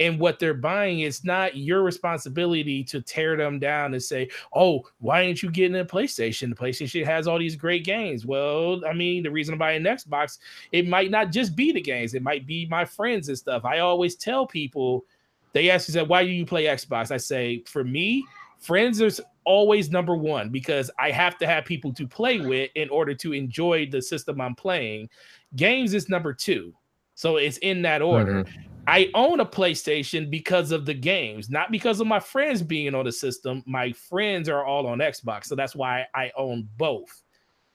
in 0.00 0.18
what 0.18 0.38
they're 0.38 0.52
buying 0.52 1.00
it's 1.00 1.24
not 1.24 1.56
your 1.56 1.82
responsibility 1.82 2.84
to 2.84 3.00
tear 3.00 3.38
them 3.38 3.58
down 3.58 3.94
and 3.94 4.02
say 4.02 4.28
oh 4.52 4.82
why 4.98 5.24
aren't 5.24 5.42
you 5.42 5.50
getting 5.50 5.80
a 5.80 5.84
playstation? 5.84 6.50
The 6.50 6.62
playstation 6.62 7.06
has 7.06 7.26
all 7.26 7.38
these 7.38 7.56
great 7.56 7.86
games. 7.86 8.26
Well 8.26 8.82
i 8.86 8.92
mean 8.92 9.22
the 9.22 9.30
reason 9.30 9.54
i'm 9.54 9.58
buying 9.58 9.86
an 9.86 9.96
xbox 9.96 10.40
it 10.72 10.86
might 10.86 11.10
not 11.10 11.32
just 11.32 11.56
be 11.56 11.72
the 11.72 11.80
games 11.80 12.12
it 12.12 12.22
might 12.22 12.46
be 12.46 12.66
my 12.66 12.84
friends 12.84 13.30
and 13.30 13.38
stuff. 13.38 13.64
I 13.64 13.78
always 13.78 14.14
tell 14.14 14.46
people 14.46 15.06
they 15.54 15.70
ask 15.70 15.88
me 15.88 15.94
that 15.94 16.08
why 16.08 16.22
do 16.22 16.28
you 16.28 16.44
play 16.44 16.64
xbox? 16.64 17.10
I 17.10 17.16
say 17.16 17.62
for 17.64 17.82
me 17.82 18.26
friends 18.58 19.00
is 19.00 19.22
always 19.44 19.90
number 19.90 20.16
one 20.16 20.50
because 20.50 20.90
I 20.98 21.10
have 21.10 21.38
to 21.38 21.46
have 21.46 21.64
people 21.64 21.92
to 21.94 22.06
play 22.06 22.40
with 22.40 22.70
in 22.74 22.88
order 22.90 23.14
to 23.14 23.32
enjoy 23.32 23.86
the 23.90 24.00
system 24.00 24.40
I'm 24.40 24.54
playing. 24.54 25.08
Games 25.56 25.94
is 25.94 26.08
number 26.08 26.32
two. 26.32 26.74
So 27.14 27.36
it's 27.36 27.58
in 27.58 27.82
that 27.82 28.02
order. 28.02 28.44
Mm-hmm. 28.44 28.60
I 28.86 29.10
own 29.14 29.40
a 29.40 29.46
PlayStation 29.46 30.30
because 30.30 30.70
of 30.70 30.84
the 30.84 30.94
games, 30.94 31.48
not 31.48 31.70
because 31.70 32.00
of 32.00 32.06
my 32.06 32.20
friends 32.20 32.62
being 32.62 32.94
on 32.94 33.06
the 33.06 33.12
system. 33.12 33.62
My 33.66 33.92
friends 33.92 34.48
are 34.48 34.64
all 34.64 34.86
on 34.86 34.98
Xbox, 34.98 35.46
so 35.46 35.54
that's 35.54 35.74
why 35.74 36.06
I 36.14 36.32
own 36.36 36.68
both. 36.76 37.22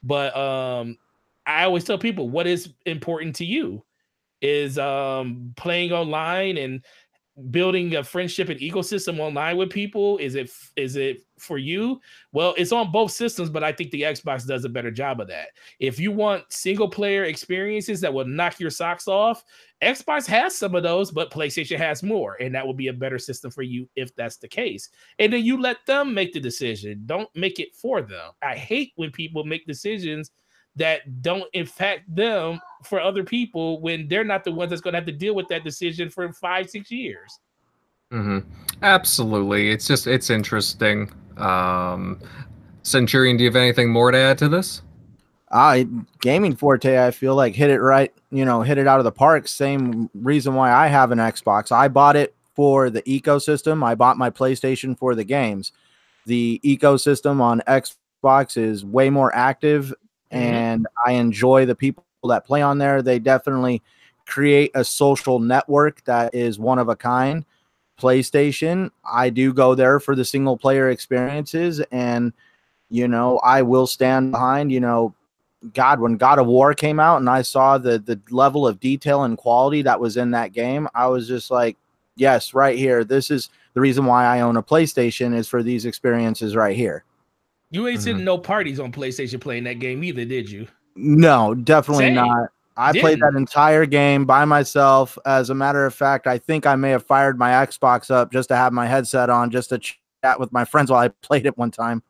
But 0.04 0.36
um 0.38 0.98
I 1.46 1.64
always 1.64 1.84
tell 1.84 1.98
people 1.98 2.30
what 2.30 2.46
is 2.46 2.74
important 2.86 3.36
to 3.38 3.46
you 3.46 3.84
is 4.42 4.78
um 4.78 5.54
playing 5.58 5.92
online 5.92 6.58
and 6.58 6.86
building 7.52 7.96
a 7.96 8.04
friendship 8.04 8.50
and 8.50 8.60
ecosystem 8.60 9.20
online 9.20 9.58
with 9.58 9.70
people? 9.70 10.18
Is 10.18 10.36
it 10.36 10.52
is 10.76 10.96
it 10.96 11.26
for 11.38 11.58
you? 11.58 12.00
Well 12.32 12.54
it's 12.58 12.72
on 12.72 12.92
both 12.92 13.12
systems 13.12 13.50
but 13.50 13.64
i 13.64 13.72
think 13.72 13.92
the 13.92 14.02
xbox 14.02 14.46
does 14.46 14.66
a 14.66 14.70
better 14.70 14.92
job 14.92 15.22
of 15.22 15.28
that. 15.28 15.50
If 15.80 16.00
you 16.00 16.12
want 16.12 16.52
single 16.52 16.90
player 16.90 17.24
experiences 17.24 18.02
that 18.02 18.14
will 18.14 18.26
knock 18.26 18.60
your 18.60 18.70
socks 18.70 19.08
off 19.08 19.44
xbox 19.82 20.26
has 20.28 20.56
some 20.56 20.76
of 20.76 20.84
those 20.84 21.12
but 21.12 21.32
playstation 21.32 21.78
has 21.78 22.04
more 22.04 22.36
and 22.42 22.54
that 22.54 22.66
will 22.66 22.74
be 22.74 22.88
a 22.88 22.94
better 22.94 23.18
system 23.18 23.50
for 23.50 23.62
you 23.62 23.88
if 23.96 24.14
that's 24.16 24.38
the 24.38 24.48
case. 24.48 24.90
And 25.20 25.32
then 25.32 25.46
you 25.46 25.62
let 25.62 25.86
them 25.86 26.14
make 26.14 26.34
the 26.34 26.40
decision. 26.40 27.04
Don't 27.06 27.30
make 27.36 27.60
it 27.60 27.76
for 27.76 28.02
them. 28.02 28.32
I 28.42 28.56
hate 28.56 28.92
when 28.96 29.12
people 29.12 29.44
make 29.44 29.66
decisions 29.66 30.32
that 30.76 31.22
don't 31.22 31.46
impact 31.54 32.14
them 32.14 32.60
for 32.84 33.02
other 33.02 33.24
people 33.24 33.82
when 33.82 34.08
they're 34.08 34.24
not 34.24 34.44
the 34.44 34.52
ones 34.52 34.70
that's 34.70 34.82
going 34.82 34.94
to 34.94 34.98
have 34.98 35.06
to 35.06 35.12
deal 35.12 35.36
with 35.36 35.48
that 35.50 35.64
decision 35.64 36.10
for 36.10 36.32
five, 36.34 36.70
six 36.70 36.90
years. 36.90 37.40
Mm-hmm. 38.12 38.40
Absolutely. 38.82 39.72
It's 39.72 39.88
just, 39.88 40.08
it's 40.08 40.30
interesting. 40.30 41.12
Um, 41.38 42.20
Centurion, 42.84 43.38
do 43.38 43.44
you 43.44 43.50
have 43.50 43.56
anything 43.56 43.92
more 43.92 44.12
to 44.12 44.18
add 44.18 44.38
to 44.40 44.50
this? 44.50 44.82
I 45.52 45.88
gaming 46.22 46.56
forte, 46.56 47.04
I 47.04 47.12
feel 47.12 47.36
like 47.36 47.56
hit 47.56 47.72
it 47.72 47.80
right, 47.80 48.14
you 48.30 48.46
know, 48.46 48.62
hit 48.62 48.78
it 48.78 48.88
out 48.88 49.00
of 49.00 49.04
the 49.04 49.12
park. 49.12 49.48
Same 49.48 50.10
reason 50.14 50.54
why 50.54 50.72
I 50.72 50.88
have 50.88 51.12
an 51.12 51.18
Xbox. 51.18 51.72
I 51.72 51.88
bought 51.88 52.16
it 52.16 52.36
for 52.56 52.90
the 52.90 53.02
ecosystem. 53.04 53.84
I 53.84 53.96
bought 53.96 54.18
my 54.18 54.30
PlayStation 54.30 54.98
for 54.98 55.16
the 55.16 55.24
games. 55.24 55.72
The 56.26 56.62
ecosystem 56.64 57.42
on 57.42 57.62
Xbox 57.68 58.58
is 58.58 58.86
way 58.86 59.10
more 59.10 59.36
active 59.36 59.94
mm-hmm. 60.32 60.38
and 60.38 60.88
I 61.06 61.14
enjoy 61.14 61.66
the 61.66 61.76
people 61.76 62.04
that 62.24 62.46
play 62.46 62.62
on 62.62 62.78
there. 62.78 63.02
They 63.02 63.20
definitely 63.20 63.82
create 64.26 64.72
a 64.76 64.84
social 64.84 65.40
network 65.40 66.04
that 66.06 66.36
is 66.36 66.60
one 66.60 66.80
of 66.80 66.90
a 66.90 66.96
kind. 66.96 67.46
PlayStation, 68.00 68.92
I 69.04 69.30
do 69.30 69.54
go 69.54 69.76
there 69.76 70.00
for 70.00 70.16
the 70.16 70.24
single 70.24 70.58
player 70.58 70.90
experiences, 70.90 71.82
and 71.92 72.32
you 72.90 73.08
know, 73.08 73.38
I 73.40 73.62
will 73.62 73.88
stand 73.88 74.32
behind, 74.32 74.72
you 74.72 74.80
know, 74.80 75.14
God, 75.74 76.00
when 76.00 76.16
God 76.16 76.40
of 76.40 76.48
War 76.48 76.74
came 76.74 77.00
out 77.00 77.18
and 77.18 77.30
I 77.30 77.42
saw 77.42 77.78
the 77.78 78.00
the 78.00 78.20
level 78.32 78.66
of 78.66 78.80
detail 78.80 79.24
and 79.24 79.38
quality 79.38 79.82
that 79.82 80.00
was 80.00 80.16
in 80.16 80.32
that 80.32 80.54
game, 80.54 80.88
I 80.96 81.08
was 81.08 81.28
just 81.28 81.52
like, 81.52 81.76
yes, 82.16 82.54
right 82.54 82.78
here. 82.78 83.04
This 83.04 83.30
is 83.30 83.50
the 83.74 83.82
reason 83.82 84.06
why 84.06 84.26
I 84.26 84.42
own 84.42 84.58
a 84.58 84.64
PlayStation 84.64 85.36
is 85.36 85.48
for 85.48 85.62
these 85.62 85.86
experiences 85.86 86.56
right 86.56 86.76
here. 86.76 87.04
You 87.72 87.88
ain't 87.88 88.00
Mhm. 88.00 88.04
sitting 88.04 88.24
no 88.24 88.38
parties 88.38 88.80
on 88.80 88.92
PlayStation 88.92 89.40
playing 89.40 89.64
that 89.66 89.80
game 89.80 90.04
either, 90.04 90.26
did 90.26 90.50
you? 90.50 90.68
No, 90.96 91.54
definitely 91.56 92.06
Same. 92.06 92.16
not. 92.16 92.50
I 92.78 92.92
played 92.94 93.20
Didn't. 93.20 93.34
that 93.34 93.38
entire 93.38 93.86
game 93.86 94.26
by 94.26 94.46
myself. 94.46 95.18
As 95.26 95.50
a 95.50 95.56
matter 95.56 95.86
of 95.86 95.94
fact, 95.94 96.28
I 96.28 96.38
think 96.38 96.66
I 96.66 96.76
may 96.76 96.92
have 96.92 97.06
fired 97.06 97.38
my 97.38 97.52
Xbox 97.52 98.10
up 98.10 98.32
just 98.32 98.48
to 98.50 98.56
have 98.56 98.72
my 98.74 98.88
headset 98.88 99.30
on, 99.30 99.52
just 99.52 99.70
to 99.70 99.80
chat 99.80 100.40
with 100.40 100.52
my 100.54 100.64
friends 100.66 100.90
while 100.90 101.02
I 101.02 101.08
played 101.22 101.46
it 101.46 101.58
one 101.58 101.72
time. 101.72 102.02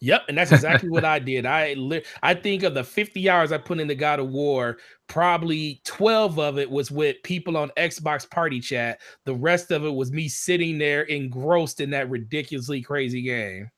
Yep, 0.00 0.22
and 0.28 0.36
that's 0.36 0.50
exactly 0.52 0.88
what 0.88 1.04
I 1.04 1.18
did. 1.18 1.46
I 1.46 1.74
li- 1.74 2.02
I 2.22 2.34
think 2.34 2.62
of 2.64 2.74
the 2.74 2.82
50 2.82 3.28
hours 3.30 3.52
I 3.52 3.58
put 3.58 3.78
into 3.78 3.94
God 3.94 4.18
of 4.18 4.28
War, 4.30 4.78
probably 5.06 5.80
12 5.84 6.38
of 6.40 6.58
it 6.58 6.68
was 6.70 6.90
with 6.90 7.22
people 7.22 7.56
on 7.56 7.70
Xbox 7.76 8.28
Party 8.28 8.58
Chat. 8.58 9.00
The 9.26 9.34
rest 9.34 9.70
of 9.70 9.84
it 9.84 9.94
was 9.94 10.10
me 10.10 10.28
sitting 10.28 10.78
there 10.78 11.02
engrossed 11.02 11.80
in 11.80 11.90
that 11.90 12.10
ridiculously 12.10 12.82
crazy 12.82 13.22
game. 13.22 13.70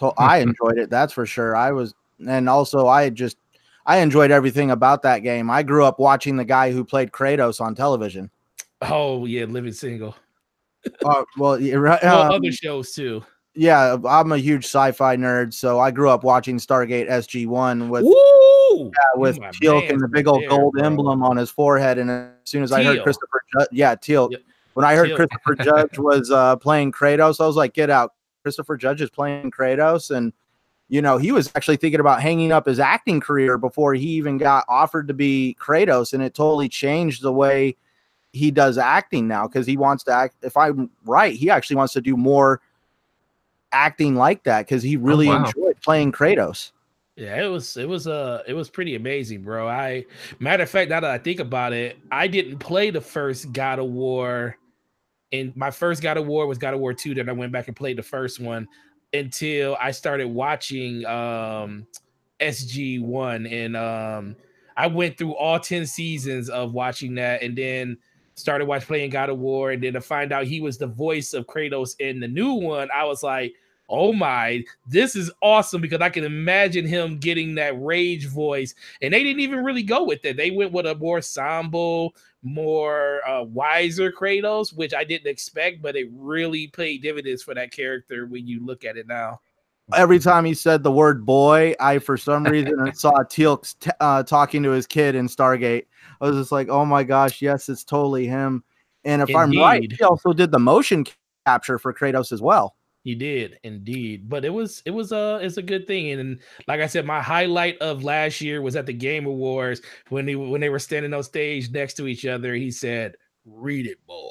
So 0.00 0.14
I 0.18 0.38
enjoyed 0.38 0.78
it, 0.78 0.88
that's 0.90 1.12
for 1.12 1.26
sure. 1.26 1.54
I 1.54 1.70
was, 1.72 1.94
and 2.26 2.48
also 2.48 2.88
I 2.88 3.10
just, 3.10 3.36
I 3.86 3.98
enjoyed 3.98 4.30
everything 4.30 4.70
about 4.70 5.02
that 5.02 5.18
game. 5.18 5.50
I 5.50 5.62
grew 5.62 5.84
up 5.84 5.98
watching 5.98 6.36
the 6.36 6.44
guy 6.44 6.72
who 6.72 6.84
played 6.84 7.12
Kratos 7.12 7.60
on 7.60 7.74
television. 7.74 8.30
Oh 8.82 9.26
yeah, 9.26 9.44
living 9.44 9.72
single. 9.72 10.16
Uh, 11.04 11.24
well, 11.36 11.60
right, 11.60 12.00
Well, 12.02 12.22
um, 12.22 12.32
other 12.32 12.50
shows 12.50 12.92
too. 12.92 13.22
yeah, 13.54 13.98
I'm 14.08 14.32
a 14.32 14.38
huge 14.38 14.64
sci-fi 14.64 15.14
nerd, 15.14 15.52
so 15.52 15.78
I 15.78 15.90
grew 15.90 16.08
up 16.08 16.24
watching 16.24 16.56
Stargate 16.56 17.06
SG 17.10 17.46
One 17.46 17.90
with 17.90 18.04
Woo! 18.04 18.84
yeah, 18.84 18.90
with 19.20 19.38
my 19.38 19.50
Teal'c 19.50 19.90
and 19.90 20.00
the 20.00 20.08
big 20.08 20.26
old 20.26 20.40
there, 20.40 20.48
gold 20.48 20.72
bro. 20.72 20.82
emblem 20.82 21.22
on 21.22 21.36
his 21.36 21.50
forehead. 21.50 21.98
And 21.98 22.10
as 22.10 22.30
soon 22.44 22.62
as 22.62 22.72
I 22.72 22.82
heard 22.82 23.02
Christopher, 23.02 23.42
Ju- 23.58 23.66
yeah, 23.72 23.94
Teal. 23.94 24.28
Yep. 24.30 24.40
When 24.72 24.86
I 24.86 24.94
heard 24.94 25.08
Teal. 25.08 25.16
Christopher 25.16 25.54
Judge 25.56 25.98
was 25.98 26.30
uh, 26.30 26.56
playing 26.56 26.92
Kratos, 26.92 27.42
I 27.42 27.46
was 27.46 27.56
like, 27.56 27.74
"Get 27.74 27.90
out!" 27.90 28.14
Christopher 28.42 28.76
Judge 28.76 29.00
is 29.00 29.10
playing 29.10 29.50
Kratos, 29.50 30.14
and 30.14 30.32
you 30.88 31.02
know 31.02 31.18
he 31.18 31.32
was 31.32 31.50
actually 31.54 31.76
thinking 31.76 32.00
about 32.00 32.22
hanging 32.22 32.52
up 32.52 32.66
his 32.66 32.80
acting 32.80 33.20
career 33.20 33.58
before 33.58 33.94
he 33.94 34.06
even 34.08 34.38
got 34.38 34.64
offered 34.68 35.08
to 35.08 35.14
be 35.14 35.56
Kratos, 35.60 36.12
and 36.12 36.22
it 36.22 36.34
totally 36.34 36.68
changed 36.68 37.22
the 37.22 37.32
way 37.32 37.76
he 38.32 38.50
does 38.50 38.78
acting 38.78 39.26
now 39.26 39.46
because 39.46 39.66
he 39.66 39.76
wants 39.76 40.04
to 40.04 40.12
act. 40.12 40.36
If 40.42 40.56
I'm 40.56 40.90
right, 41.04 41.34
he 41.34 41.50
actually 41.50 41.76
wants 41.76 41.92
to 41.94 42.00
do 42.00 42.16
more 42.16 42.60
acting 43.72 44.14
like 44.14 44.44
that 44.44 44.66
because 44.66 44.82
he 44.82 44.96
really 44.96 45.28
wow. 45.28 45.44
enjoyed 45.44 45.80
playing 45.82 46.12
Kratos. 46.12 46.72
Yeah, 47.16 47.44
it 47.44 47.48
was 47.48 47.76
it 47.76 47.88
was 47.88 48.06
uh 48.06 48.42
it 48.46 48.54
was 48.54 48.70
pretty 48.70 48.94
amazing, 48.94 49.42
bro. 49.42 49.68
I 49.68 50.06
matter 50.38 50.62
of 50.62 50.70
fact, 50.70 50.90
now 50.90 51.00
that 51.00 51.10
I 51.10 51.18
think 51.18 51.38
about 51.40 51.72
it, 51.72 51.98
I 52.10 52.26
didn't 52.26 52.58
play 52.58 52.90
the 52.90 53.00
first 53.00 53.52
God 53.52 53.78
of 53.78 53.86
War. 53.86 54.56
And 55.32 55.54
my 55.56 55.70
first 55.70 56.02
God 56.02 56.16
of 56.16 56.26
War 56.26 56.46
was 56.46 56.58
God 56.58 56.74
of 56.74 56.80
War 56.80 56.92
2. 56.92 57.14
Then 57.14 57.28
I 57.28 57.32
went 57.32 57.52
back 57.52 57.68
and 57.68 57.76
played 57.76 57.98
the 57.98 58.02
first 58.02 58.40
one 58.40 58.68
until 59.12 59.76
I 59.80 59.90
started 59.90 60.28
watching 60.28 61.04
um 61.06 61.86
SG1. 62.40 63.50
And 63.50 63.76
um 63.76 64.36
I 64.76 64.86
went 64.86 65.18
through 65.18 65.36
all 65.36 65.60
10 65.60 65.86
seasons 65.86 66.48
of 66.48 66.72
watching 66.72 67.14
that 67.16 67.42
and 67.42 67.56
then 67.56 67.98
started 68.34 68.66
watching 68.66 68.86
playing 68.86 69.10
God 69.10 69.28
of 69.28 69.38
War. 69.38 69.72
And 69.72 69.82
then 69.82 69.92
to 69.92 70.00
find 70.00 70.32
out 70.32 70.46
he 70.46 70.60
was 70.60 70.78
the 70.78 70.86
voice 70.86 71.32
of 71.34 71.46
Kratos 71.46 71.94
in 72.00 72.20
the 72.20 72.28
new 72.28 72.54
one, 72.54 72.88
I 72.94 73.04
was 73.04 73.22
like, 73.22 73.54
oh 73.90 74.12
my, 74.12 74.64
this 74.86 75.16
is 75.16 75.30
awesome 75.42 75.80
because 75.80 76.00
I 76.00 76.08
can 76.08 76.24
imagine 76.24 76.86
him 76.86 77.18
getting 77.18 77.56
that 77.56 77.80
rage 77.82 78.26
voice. 78.26 78.74
And 79.02 79.12
they 79.12 79.22
didn't 79.22 79.40
even 79.40 79.64
really 79.64 79.82
go 79.82 80.04
with 80.04 80.24
it. 80.24 80.36
They 80.36 80.50
went 80.50 80.72
with 80.72 80.86
a 80.86 80.94
more 80.94 81.20
somber, 81.20 82.08
more 82.42 83.20
uh, 83.28 83.42
wiser 83.42 84.10
Kratos, 84.10 84.74
which 84.74 84.94
I 84.94 85.04
didn't 85.04 85.28
expect, 85.28 85.82
but 85.82 85.96
it 85.96 86.08
really 86.12 86.68
paid 86.68 87.02
dividends 87.02 87.42
for 87.42 87.54
that 87.54 87.72
character 87.72 88.26
when 88.26 88.46
you 88.46 88.64
look 88.64 88.84
at 88.84 88.96
it 88.96 89.06
now. 89.06 89.40
every 89.94 90.20
time 90.20 90.44
he 90.44 90.54
said 90.54 90.82
the 90.82 90.92
word 90.92 91.26
boy, 91.26 91.74
I 91.80 91.98
for 91.98 92.16
some 92.16 92.44
reason 92.44 92.92
saw 92.94 93.12
Teal'c 93.24 93.74
t- 93.80 93.90
uh, 94.00 94.22
talking 94.22 94.62
to 94.62 94.70
his 94.70 94.86
kid 94.86 95.16
in 95.16 95.26
Stargate. 95.26 95.86
I 96.20 96.28
was 96.28 96.36
just 96.36 96.52
like, 96.52 96.68
oh 96.68 96.84
my 96.84 97.02
gosh, 97.02 97.42
yes, 97.42 97.68
it's 97.68 97.84
totally 97.84 98.26
him. 98.26 98.62
And 99.04 99.22
if 99.22 99.34
I'm 99.34 99.50
right, 99.52 99.90
he 99.90 100.04
also 100.04 100.32
did 100.32 100.52
the 100.52 100.58
motion 100.58 101.06
capture 101.46 101.78
for 101.78 101.92
Kratos 101.92 102.32
as 102.32 102.42
well. 102.42 102.76
He 103.02 103.14
did 103.14 103.58
indeed, 103.64 104.28
but 104.28 104.44
it 104.44 104.50
was 104.50 104.82
it 104.84 104.90
was 104.90 105.10
a 105.10 105.38
it's 105.42 105.56
a 105.56 105.62
good 105.62 105.86
thing, 105.86 106.10
and, 106.10 106.38
like 106.68 106.80
I 106.80 106.86
said, 106.86 107.06
my 107.06 107.22
highlight 107.22 107.78
of 107.78 108.04
last 108.04 108.42
year 108.42 108.60
was 108.60 108.76
at 108.76 108.84
the 108.84 108.92
Game 108.92 109.24
Awards 109.24 109.80
when 110.10 110.26
they 110.26 110.36
when 110.36 110.60
they 110.60 110.68
were 110.68 110.78
standing 110.78 111.14
on 111.14 111.22
stage 111.22 111.70
next 111.70 111.94
to 111.94 112.06
each 112.06 112.26
other. 112.26 112.54
He 112.54 112.70
said, 112.70 113.14
"Read 113.46 113.86
it, 113.86 114.04
boy." 114.06 114.28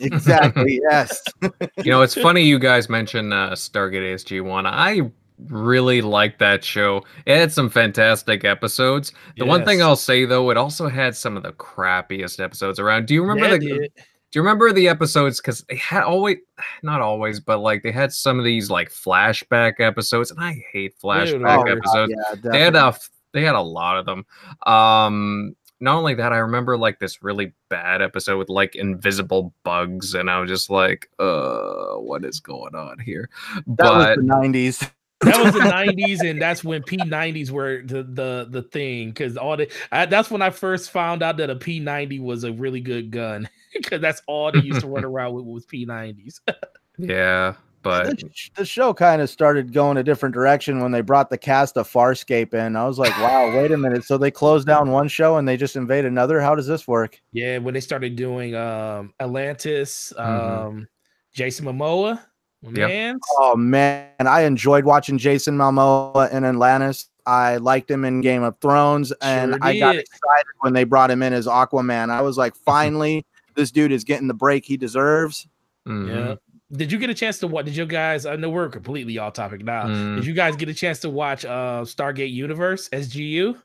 Exactly. 0.00 0.80
yes. 0.90 1.22
You 1.82 1.90
know, 1.90 2.02
it's 2.02 2.14
funny 2.14 2.42
you 2.42 2.58
guys 2.60 2.88
mentioned 2.88 3.32
uh, 3.34 3.50
Stargate 3.50 4.14
SG1. 4.14 4.66
I 4.66 5.10
really 5.48 6.00
liked 6.00 6.38
that 6.38 6.64
show. 6.64 7.02
It 7.26 7.36
had 7.36 7.52
some 7.52 7.68
fantastic 7.68 8.44
episodes. 8.44 9.12
The 9.36 9.44
one 9.44 9.64
thing 9.64 9.82
I'll 9.82 9.96
say 9.96 10.24
though, 10.24 10.50
it 10.50 10.56
also 10.56 10.88
had 10.88 11.16
some 11.16 11.36
of 11.36 11.42
the 11.42 11.52
crappiest 11.52 12.40
episodes 12.42 12.78
around. 12.78 13.06
Do 13.06 13.14
you 13.14 13.22
remember 13.22 13.46
Yeah, 13.46 13.58
the 13.58 13.78
did. 13.80 13.92
Do 14.34 14.40
you 14.40 14.42
remember 14.42 14.72
the 14.72 14.88
episodes? 14.88 15.40
Because 15.40 15.64
they 15.68 15.76
had 15.76 16.02
always, 16.02 16.38
not 16.82 17.00
always, 17.00 17.38
but 17.38 17.60
like 17.60 17.84
they 17.84 17.92
had 17.92 18.12
some 18.12 18.36
of 18.36 18.44
these 18.44 18.68
like 18.68 18.90
flashback 18.90 19.78
episodes, 19.78 20.32
and 20.32 20.40
I 20.40 20.60
hate 20.72 20.98
flashback 20.98 21.68
Oh, 21.68 21.70
episodes. 21.70 22.12
yeah, 22.12 22.34
they 22.50 22.58
had 22.58 22.72
definitely. 22.72 22.80
a 22.80 22.86
f- 22.86 23.10
they 23.32 23.42
had 23.44 23.54
a 23.54 23.60
lot 23.60 23.96
of 23.96 24.06
them. 24.06 24.26
Um, 24.66 25.54
not 25.78 25.94
only 25.94 26.14
that, 26.14 26.32
I 26.32 26.38
remember 26.38 26.76
like 26.76 26.98
this 26.98 27.22
really 27.22 27.52
bad 27.68 28.02
episode 28.02 28.38
with 28.38 28.48
like 28.48 28.74
invisible 28.74 29.54
bugs, 29.62 30.14
and 30.14 30.28
I 30.28 30.40
was 30.40 30.50
just 30.50 30.68
like, 30.68 31.08
uh, 31.20 31.94
what 31.98 32.24
is 32.24 32.40
going 32.40 32.74
on 32.74 32.98
here? 32.98 33.30
that 33.54 33.64
But 33.78 34.18
was 34.18 34.26
the 34.26 34.32
90s. 34.34 34.90
that 35.20 35.44
was 35.44 35.52
the 35.54 35.60
90s 35.60 36.28
and 36.28 36.42
that's 36.42 36.64
when 36.64 36.82
p90s 36.82 37.50
were 37.50 37.82
the 37.84 38.02
the, 38.02 38.48
the 38.50 38.62
thing 38.62 39.10
because 39.10 39.36
all 39.36 39.56
the 39.56 39.70
I, 39.92 40.06
that's 40.06 40.28
when 40.28 40.42
i 40.42 40.50
first 40.50 40.90
found 40.90 41.22
out 41.22 41.36
that 41.36 41.48
a 41.50 41.54
p90 41.56 42.20
was 42.20 42.42
a 42.42 42.52
really 42.52 42.80
good 42.80 43.12
gun 43.12 43.48
because 43.82 44.00
that's 44.00 44.22
all 44.26 44.50
they 44.52 44.60
used 44.60 44.80
to 44.80 44.86
run 44.86 45.04
around 45.04 45.34
with 45.34 45.44
was 45.44 45.66
p90s 45.66 46.40
yeah, 46.98 47.54
but 47.82 48.18
the, 48.18 48.30
the 48.56 48.64
show 48.64 48.94
kind 48.94 49.20
of 49.20 49.28
started 49.28 49.72
going 49.72 49.96
a 49.98 50.02
different 50.02 50.34
direction 50.34 50.80
when 50.80 50.92
they 50.92 51.00
brought 51.00 51.28
the 51.28 51.36
cast 51.36 51.76
of 51.76 51.90
Farscape 51.90 52.54
in. 52.54 52.76
I 52.76 52.86
was 52.86 52.98
like, 52.98 53.14
wow, 53.18 53.52
wait 53.56 53.72
a 53.72 53.76
minute. 53.76 54.04
So 54.04 54.16
they 54.16 54.30
closed 54.30 54.66
down 54.66 54.90
one 54.90 55.08
show 55.08 55.36
and 55.36 55.46
they 55.46 55.56
just 55.56 55.76
invade 55.76 56.04
another? 56.04 56.40
How 56.40 56.54
does 56.54 56.66
this 56.66 56.86
work? 56.88 57.20
yeah 57.32 57.58
when 57.58 57.74
they 57.74 57.80
started 57.80 58.14
doing 58.16 58.54
um 58.54 59.12
atlantis 59.20 60.12
um 60.16 60.28
Mhm. 60.28 60.86
jason 61.32 61.66
momoa 61.66 62.20
Yep. 62.62 62.88
man 62.88 63.18
Oh 63.38 63.56
man, 63.56 64.08
I 64.20 64.42
enjoyed 64.42 64.84
watching 64.84 65.18
Jason 65.18 65.56
Momoa 65.56 66.32
in 66.32 66.44
Atlantis. 66.44 67.08
I 67.26 67.56
liked 67.58 67.90
him 67.90 68.04
in 68.04 68.20
Game 68.20 68.42
of 68.42 68.58
Thrones, 68.60 69.12
and 69.20 69.52
Sure 69.52 69.58
I 69.62 69.78
got 69.78 69.96
excited 69.96 70.46
when 70.60 70.72
they 70.72 70.84
brought 70.84 71.10
him 71.10 71.22
in 71.22 71.32
as 71.32 71.46
Aquaman. 71.46 72.10
I 72.10 72.22
was 72.22 72.36
like, 72.38 72.54
finally, 72.56 73.26
this 73.54 73.70
dude 73.70 73.92
is 73.92 74.04
getting 74.04 74.28
the 74.28 74.34
break 74.34 74.64
he 74.64 74.76
deserves. 74.76 75.46
mhm. 75.86 76.08
yeah 76.08 76.34
did 76.72 76.90
you 76.90 76.98
get 76.98 77.10
a 77.10 77.14
chance 77.14 77.38
to 77.38 77.46
what 77.46 77.64
did 77.66 77.76
you 77.76 77.84
guys 77.86 78.24
i 78.26 78.34
know 78.36 78.48
we're 78.50 78.68
completely 78.68 79.18
off 79.18 79.34
topic 79.34 79.62
now 79.62 79.84
Mm. 79.84 80.16
did 80.16 80.26
you 80.26 80.32
guys 80.32 80.56
get 80.56 80.68
a 80.68 80.74
chance 80.74 80.98
to 81.00 81.10
watch 81.10 81.44
uh 81.44 81.82
stargate 81.84 82.32
universe 82.32 82.88
sgu 82.90 83.56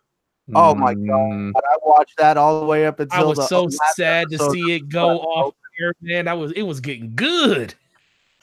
Oh 0.55 0.73
my 0.73 0.95
God. 0.95 1.03
Mm, 1.05 1.51
I 1.55 1.77
watched 1.85 2.17
that 2.17 2.35
all 2.35 2.59
the 2.59 2.65
way 2.65 2.87
up 2.87 2.99
until 2.99 3.19
I 3.19 3.23
was 3.23 3.37
the 3.37 3.45
so 3.45 3.63
last 3.65 3.95
sad 3.95 4.29
to 4.31 4.39
see 4.49 4.73
it 4.75 4.89
go 4.89 5.19
off 5.19 5.53
air, 5.79 5.93
man. 6.01 6.27
I 6.27 6.33
was 6.33 6.51
it 6.53 6.63
was 6.63 6.79
getting 6.79 7.13
good. 7.15 7.75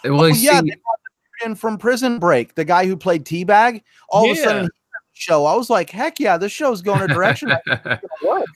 it 0.05 0.11
was 0.11 0.23
Oh, 0.23 0.27
yeah, 0.41 0.61
see- 0.61 0.71
they 0.71 0.77
brought 0.77 1.01
the 1.03 1.11
dude 1.41 1.51
in 1.51 1.55
from 1.57 1.77
Prison 1.79 2.21
Break, 2.21 2.55
the 2.55 2.65
guy 2.65 2.87
who 2.87 2.97
played 2.97 3.27
T-Bag. 3.27 3.83
All 4.09 4.31
of 4.31 4.39
a 4.39 4.41
sudden, 4.41 4.65
he 4.67 4.71
show. 5.15 5.47
I 5.47 5.57
was 5.57 5.69
like, 5.69 5.91
heck 5.91 6.21
yeah, 6.21 6.37
this 6.37 6.53
show's 6.53 6.81
going 6.81 7.03
a 7.03 7.09
direction 7.09 7.49
that's 7.49 7.83
gonna 7.83 8.01
work. 8.25 8.47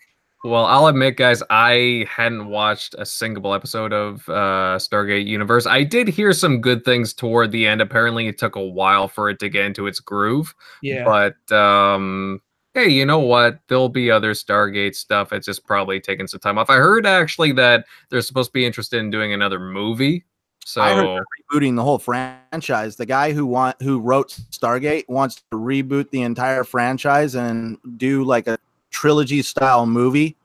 Well, 0.43 0.65
I'll 0.65 0.87
admit, 0.87 1.19
guys, 1.19 1.43
I 1.51 2.07
hadn't 2.09 2.49
watched 2.49 2.95
a 2.99 3.05
single 3.05 3.53
episode 3.53 3.93
of 3.93 4.27
uh, 4.27 4.79
Stargate 4.79 5.27
Universe. 5.27 5.67
I 5.67 5.85
did 5.85 6.09
hear 6.09 6.33
some 6.33 6.63
good 6.63 6.83
things 6.83 7.13
toward 7.13 7.53
the 7.53 7.67
end. 7.67 7.83
Apparently, 7.83 8.27
it 8.27 8.39
took 8.39 8.57
a 8.57 8.65
while 8.65 9.07
for 9.07 9.29
it 9.29 9.39
to 9.41 9.51
get 9.51 9.67
into 9.67 9.87
its 9.87 10.01
groove. 10.01 10.55
Yeah. 10.83 11.05
But 11.05 11.55
um, 11.55 12.41
hey, 12.73 12.89
you 12.89 13.05
know 13.05 13.19
what? 13.19 13.61
There'll 13.69 13.91
be 13.91 14.11
other 14.11 14.33
Stargate 14.33 14.95
stuff. 14.95 15.35
It's 15.35 15.45
just 15.45 15.67
probably 15.67 16.01
taking 16.01 16.27
some 16.27 16.41
time 16.41 16.57
off. 16.57 16.71
I 16.71 16.77
heard 16.77 17.05
actually 17.07 17.53
that 17.53 17.85
they're 18.09 18.23
supposed 18.23 18.49
to 18.49 18.55
be 18.55 18.65
interested 18.65 18.99
in 18.99 19.11
doing 19.11 19.35
another 19.35 19.61
movie. 19.61 20.25
So 20.65 20.81
I 20.81 20.95
heard 20.95 21.23
rebooting 21.53 21.77
the 21.77 21.83
whole 21.83 21.99
franchise. 21.99 22.97
The 22.97 23.07
guy 23.07 23.33
who 23.33 23.45
want 23.45 23.81
who 23.83 23.99
wrote 23.99 24.39
Stargate 24.51 25.09
wants 25.09 25.37
to 25.37 25.57
reboot 25.57 26.11
the 26.11 26.23
entire 26.23 26.65
franchise 26.65 27.35
and 27.35 27.77
do 27.97 28.25
like 28.25 28.47
a 28.47 28.59
trilogy 28.91 29.43
style 29.43 29.87
movie 29.87 30.37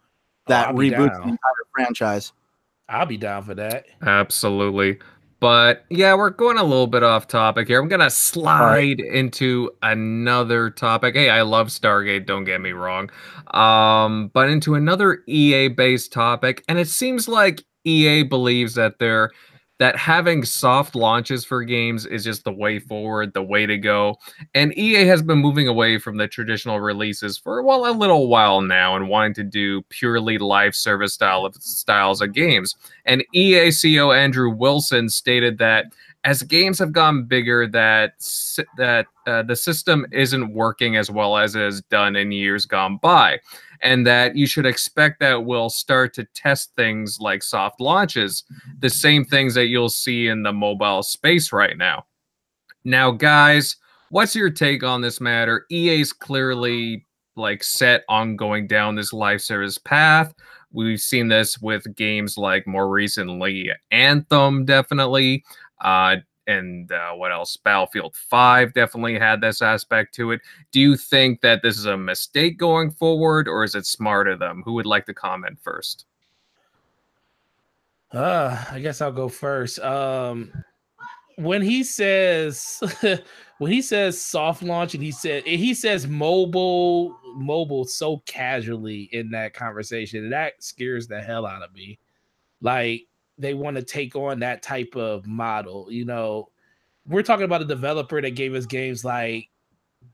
that 0.47 0.69
Oh, 0.69 0.73
reboots 0.73 1.09
down. 1.11 1.21
the 1.21 1.27
entire 1.29 1.65
franchise. 1.73 2.33
I'll 2.87 3.05
be 3.05 3.17
down 3.17 3.43
for 3.43 3.55
that. 3.55 3.85
Absolutely. 4.03 4.99
But 5.39 5.85
yeah, 5.89 6.15
we're 6.15 6.29
going 6.29 6.57
a 6.57 6.63
little 6.63 6.87
bit 6.87 7.03
off 7.03 7.27
topic 7.27 7.67
here. 7.67 7.79
I'm 7.81 7.87
going 7.87 7.99
to 7.99 8.09
slide 8.09 8.99
into 8.99 9.69
another 9.83 10.69
topic. 10.69 11.15
Hey, 11.15 11.29
I 11.29 11.41
love 11.41 11.67
Stargate, 11.67 12.25
don't 12.25 12.45
get 12.45 12.61
me 12.61 12.71
wrong. 12.71 13.09
Um, 13.53 14.31
but 14.33 14.49
into 14.49 14.75
another 14.75 15.23
EA 15.27 15.67
based 15.67 16.13
topic. 16.13 16.63
And 16.69 16.79
it 16.79 16.87
seems 16.87 17.27
like 17.27 17.63
EA 17.83 18.23
believes 18.23 18.75
that 18.75 18.97
they're 18.99 19.29
that 19.77 19.97
having 19.97 20.43
soft 20.45 20.95
launches 20.95 21.43
for 21.43 21.63
games 21.63 22.05
is 22.05 22.23
just 22.23 22.43
the 22.43 22.51
way 22.51 22.79
forward, 22.79 23.33
the 23.33 23.43
way 23.43 23.65
to 23.65 23.77
go. 23.77 24.15
And 24.53 24.77
EA 24.77 25.05
has 25.05 25.21
been 25.21 25.39
moving 25.39 25.67
away 25.67 25.97
from 25.97 26.17
the 26.17 26.27
traditional 26.27 26.79
releases 26.79 27.37
for 27.37 27.61
well 27.61 27.89
a 27.89 27.91
little 27.91 28.27
while 28.27 28.61
now 28.61 28.95
and 28.95 29.09
wanting 29.09 29.33
to 29.35 29.43
do 29.43 29.81
purely 29.83 30.37
live 30.37 30.75
service 30.75 31.13
style 31.13 31.45
of 31.45 31.55
styles 31.55 32.21
of 32.21 32.33
games. 32.33 32.75
And 33.05 33.23
EA 33.33 33.67
CEO 33.67 34.15
Andrew 34.15 34.49
Wilson 34.49 35.09
stated 35.09 35.57
that 35.57 35.87
as 36.25 36.41
games 36.41 36.79
have 36.79 36.91
gone 36.91 37.23
bigger 37.23 37.67
that 37.67 38.13
that 38.77 39.05
uh, 39.27 39.43
the 39.43 39.55
system 39.55 40.05
isn't 40.11 40.53
working 40.53 40.97
as 40.97 41.09
well 41.09 41.37
as 41.37 41.55
it 41.55 41.61
has 41.61 41.81
done 41.83 42.15
in 42.15 42.31
years 42.31 42.65
gone 42.65 42.97
by 42.97 43.39
and 43.81 44.05
that 44.07 44.35
you 44.35 44.47
should 44.47 44.65
expect 44.65 45.19
that 45.19 45.45
we'll 45.45 45.69
start 45.69 46.13
to 46.15 46.25
test 46.33 46.75
things 46.75 47.19
like 47.19 47.43
soft 47.43 47.79
launches, 47.79 48.43
the 48.79 48.89
same 48.89 49.23
things 49.23 49.53
that 49.53 49.67
you'll 49.67 49.89
see 49.89 50.27
in 50.27 50.43
the 50.43 50.53
mobile 50.53 51.03
space 51.03 51.51
right 51.51 51.77
now. 51.77 52.05
Now, 52.83 53.11
guys, 53.11 53.75
what's 54.09 54.35
your 54.35 54.49
take 54.49 54.83
on 54.83 55.01
this 55.01 55.21
matter? 55.21 55.65
EA's 55.69 56.13
clearly 56.13 57.05
like 57.35 57.63
set 57.63 58.03
on 58.07 58.35
going 58.35 58.67
down 58.67 58.95
this 58.95 59.13
live 59.13 59.41
service 59.41 59.77
path. 59.77 60.33
We've 60.71 60.99
seen 60.99 61.27
this 61.27 61.59
with 61.59 61.95
games 61.95 62.37
like 62.37 62.67
more 62.67 62.89
recently 62.89 63.71
Anthem, 63.91 64.65
definitely. 64.65 65.43
Uh, 65.81 66.17
and 66.47 66.91
uh, 66.91 67.13
what 67.13 67.31
else? 67.31 67.57
Battlefield 67.57 68.15
5 68.15 68.73
definitely 68.73 69.17
had 69.17 69.41
this 69.41 69.61
aspect 69.61 70.13
to 70.15 70.31
it. 70.31 70.41
Do 70.71 70.79
you 70.79 70.95
think 70.95 71.41
that 71.41 71.61
this 71.61 71.77
is 71.77 71.85
a 71.85 71.97
mistake 71.97 72.57
going 72.57 72.91
forward, 72.91 73.47
or 73.47 73.63
is 73.63 73.75
it 73.75 73.85
smart 73.85 74.27
of 74.27 74.39
them? 74.39 74.61
Who 74.65 74.73
would 74.73 74.85
like 74.85 75.05
to 75.07 75.13
comment 75.13 75.57
first? 75.61 76.05
Uh, 78.11 78.63
I 78.71 78.79
guess 78.79 79.01
I'll 79.01 79.11
go 79.11 79.27
first. 79.27 79.79
Um, 79.79 80.51
when 81.37 81.61
he 81.61 81.83
says 81.83 82.81
when 83.57 83.71
he 83.71 83.81
says 83.81 84.19
soft 84.21 84.63
launch 84.63 84.93
and 84.93 85.03
he 85.03 85.11
said 85.11 85.43
he 85.45 85.73
says 85.73 86.07
mobile 86.07 87.19
mobile 87.35 87.83
so 87.83 88.21
casually 88.25 89.09
in 89.11 89.29
that 89.31 89.53
conversation 89.53 90.29
that 90.29 90.63
scares 90.63 91.07
the 91.07 91.21
hell 91.21 91.45
out 91.45 91.61
of 91.61 91.73
me. 91.73 91.99
Like 92.61 93.07
they 93.37 93.53
want 93.53 93.77
to 93.77 93.83
take 93.83 94.15
on 94.15 94.39
that 94.39 94.61
type 94.61 94.95
of 94.95 95.25
model. 95.25 95.87
You 95.89 96.05
know, 96.05 96.49
we're 97.07 97.23
talking 97.23 97.45
about 97.45 97.61
a 97.61 97.65
developer 97.65 98.21
that 98.21 98.31
gave 98.31 98.53
us 98.53 98.65
games 98.65 99.03
like 99.03 99.49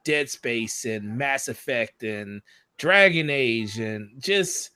Dead 0.03 0.29
Space 0.29 0.85
and 0.85 1.17
Mass 1.17 1.47
Effect 1.47 2.03
and 2.03 2.41
Dragon 2.77 3.29
Age 3.29 3.79
and 3.79 4.09
just 4.19 4.71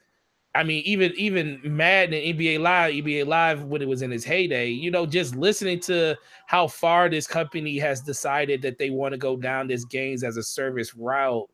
I 0.56 0.64
mean, 0.64 0.84
even 0.86 1.12
even 1.18 1.60
Madden 1.64 2.14
and 2.14 2.40
NBA 2.40 2.60
Live, 2.60 2.94
NBA 2.94 3.28
Live 3.28 3.64
when 3.66 3.82
it 3.82 3.90
was 3.90 4.02
in 4.02 4.14
its 4.14 4.24
heyday, 4.24 4.70
you 4.70 4.90
know, 4.90 5.06
just 5.06 5.36
listening 5.36 5.82
to 5.82 6.16
how 6.46 6.68
far 6.68 7.10
this 7.10 7.28
company 7.28 7.78
has 7.78 8.00
decided 8.00 8.62
that 8.62 8.78
they 8.78 8.90
want 8.90 9.12
to 9.12 9.18
go 9.18 9.36
down 9.36 9.68
this 9.68 9.84
games 9.84 10.24
as 10.24 10.38
a 10.38 10.44
service 10.44 10.96
route 10.96 11.50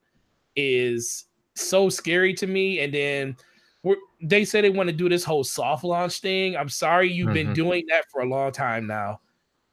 is 0.55 1.25
so 1.55 1.89
scary 1.89 2.33
to 2.35 2.45
me. 2.45 2.79
And 2.79 2.93
then 2.93 3.35
they 4.21 4.45
say 4.45 4.61
they 4.61 4.69
want 4.69 4.89
to 4.89 4.95
do 4.95 5.09
this 5.09 5.23
whole 5.23 5.43
soft 5.43 5.83
launch 5.83 6.19
thing. 6.19 6.55
I'm 6.55 6.69
sorry 6.69 7.11
you've 7.11 7.27
mm-hmm. 7.27 7.33
been 7.33 7.53
doing 7.53 7.85
that 7.87 8.09
for 8.11 8.21
a 8.21 8.25
long 8.25 8.51
time 8.51 8.85
now 8.85 9.19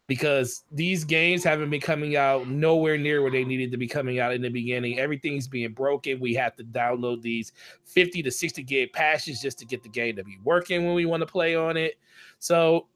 because 0.06 0.64
these 0.72 1.04
games 1.04 1.44
haven't 1.44 1.68
been 1.68 1.82
coming 1.82 2.16
out 2.16 2.48
nowhere 2.48 2.96
near 2.96 3.20
where 3.20 3.30
they 3.30 3.44
needed 3.44 3.70
to 3.70 3.76
be 3.76 3.86
coming 3.86 4.18
out 4.18 4.32
in 4.32 4.40
the 4.40 4.48
beginning. 4.48 4.98
Everything's 4.98 5.46
being 5.46 5.72
broken. 5.72 6.18
We 6.18 6.32
have 6.34 6.56
to 6.56 6.64
download 6.64 7.20
these 7.20 7.52
50 7.84 8.22
to 8.22 8.30
60 8.30 8.62
gig 8.62 8.92
patches 8.94 9.42
just 9.42 9.58
to 9.58 9.66
get 9.66 9.82
the 9.82 9.90
game 9.90 10.16
to 10.16 10.24
be 10.24 10.38
working 10.42 10.86
when 10.86 10.94
we 10.94 11.04
want 11.04 11.20
to 11.20 11.26
play 11.26 11.54
on 11.54 11.76
it. 11.76 11.98
So 12.38 12.86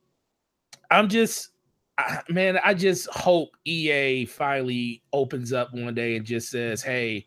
I'm 0.91 1.09
just 1.09 1.51
man, 2.31 2.59
I 2.65 2.73
just 2.73 3.09
hope 3.11 3.51
EA 3.67 4.25
finally 4.25 5.03
opens 5.13 5.53
up 5.53 5.75
one 5.75 5.95
day 5.95 6.17
and 6.17 6.25
just 6.25 6.51
says, 6.51 6.83
"Hey, 6.83 7.27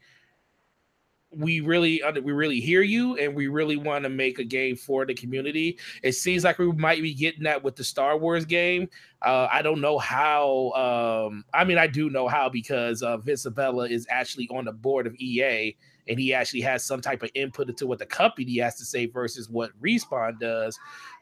we 1.38 1.60
really 1.60 2.02
we 2.24 2.32
really 2.32 2.60
hear 2.60 2.82
you 2.82 3.18
and 3.18 3.36
we 3.36 3.48
really 3.48 3.78
want 3.78 4.04
to 4.04 4.10
make 4.10 4.40
a 4.40 4.44
game 4.44 4.76
for 4.76 5.06
the 5.06 5.14
community. 5.14 5.78
It 6.04 6.14
seems 6.14 6.44
like 6.44 6.60
we 6.60 6.72
might 6.72 7.02
be 7.02 7.14
getting 7.14 7.44
that 7.44 7.64
with 7.64 7.76
the 7.76 7.84
star 7.84 8.18
wars 8.18 8.46
game. 8.46 8.90
Uh, 9.22 9.48
i 9.52 9.62
don't 9.64 9.82
know 9.82 9.98
how 9.98 10.72
um, 10.74 11.44
i 11.52 11.64
mean 11.64 11.80
i 11.80 11.88
do 11.88 12.12
know 12.12 12.28
how 12.28 12.48
because 12.48 13.02
uh, 13.02 13.18
vince 13.18 13.46
Zampella 13.46 13.90
is 13.90 14.06
actually 14.10 14.48
on 14.50 14.66
the 14.66 14.72
board 14.72 15.08
of 15.08 15.16
ea 15.16 15.76
and 16.08 16.20
he 16.20 16.34
actually 16.34 16.62
has 16.62 16.86
some 16.86 17.02
type 17.02 17.24
of 17.24 17.32
input 17.34 17.70
into 17.70 17.88
what 17.88 17.98
the 17.98 18.06
company 18.06 18.60
has 18.60 18.76
to 18.76 18.86
say 18.86 19.06
versus 19.08 19.50
what 19.50 19.72
respawn 19.82 20.40
does 20.40 20.78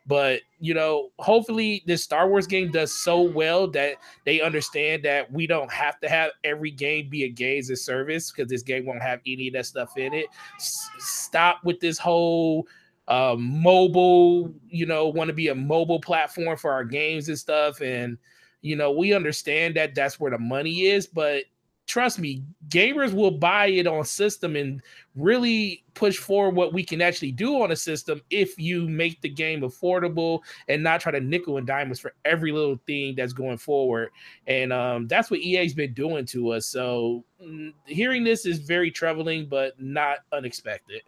but 0.05 0.41
you 0.59 0.73
know, 0.73 1.09
hopefully 1.19 1.83
this 1.85 2.03
Star 2.03 2.27
Wars 2.27 2.47
game 2.47 2.71
does 2.71 2.93
so 2.93 3.21
well 3.21 3.67
that 3.71 3.95
they 4.25 4.41
understand 4.41 5.03
that 5.03 5.31
we 5.31 5.47
don't 5.47 5.71
have 5.71 5.99
to 6.01 6.09
have 6.09 6.31
every 6.43 6.71
game 6.71 7.09
be 7.09 7.23
a 7.23 7.29
games 7.29 7.69
as 7.69 7.83
service 7.83 8.31
because 8.31 8.49
this 8.49 8.63
game 8.63 8.85
won't 8.85 9.01
have 9.01 9.19
any 9.25 9.47
of 9.47 9.53
that 9.53 9.65
stuff 9.65 9.97
in 9.97 10.13
it. 10.13 10.27
S- 10.57 10.89
stop 10.99 11.63
with 11.63 11.79
this 11.79 11.97
whole 11.97 12.67
um, 13.07 13.61
mobile, 13.61 14.53
you 14.69 14.85
know, 14.85 15.07
want 15.07 15.27
to 15.27 15.33
be 15.33 15.49
a 15.49 15.55
mobile 15.55 15.99
platform 15.99 16.57
for 16.57 16.71
our 16.71 16.83
games 16.83 17.29
and 17.29 17.39
stuff. 17.39 17.81
And 17.81 18.17
you 18.61 18.77
know, 18.77 18.91
we 18.91 19.13
understand 19.13 19.75
that 19.75 19.93
that's 19.93 20.19
where 20.19 20.31
the 20.31 20.39
money 20.39 20.85
is, 20.85 21.05
but 21.05 21.43
trust 21.88 22.19
me, 22.19 22.43
gamers 22.69 23.13
will 23.13 23.31
buy 23.31 23.67
it 23.67 23.88
on 23.88 24.03
system 24.05 24.55
and 24.55 24.81
really 25.15 25.84
push 25.93 26.17
forward 26.17 26.55
what 26.55 26.73
we 26.73 26.84
can 26.84 27.01
actually 27.01 27.31
do 27.31 27.61
on 27.61 27.71
a 27.71 27.75
system 27.75 28.21
if 28.29 28.57
you 28.57 28.88
make 28.88 29.21
the 29.21 29.29
game 29.29 29.61
affordable 29.61 30.39
and 30.67 30.81
not 30.81 31.01
try 31.01 31.11
to 31.11 31.19
nickel 31.19 31.57
and 31.57 31.67
diamonds 31.67 31.99
for 31.99 32.13
every 32.25 32.51
little 32.51 32.79
thing 32.88 33.15
that's 33.15 33.34
going 33.34 33.57
forward. 33.57 34.09
And 34.47 34.71
um, 34.73 35.07
that's 35.07 35.29
what 35.29 35.41
EA's 35.41 35.73
been 35.73 35.93
doing 35.93 36.25
to 36.27 36.53
us. 36.53 36.65
So 36.65 37.23
mm, 37.41 37.73
hearing 37.86 38.23
this 38.23 38.45
is 38.45 38.59
very 38.59 38.89
troubling, 38.89 39.47
but 39.47 39.79
not 39.79 40.19
unexpected. 40.31 41.01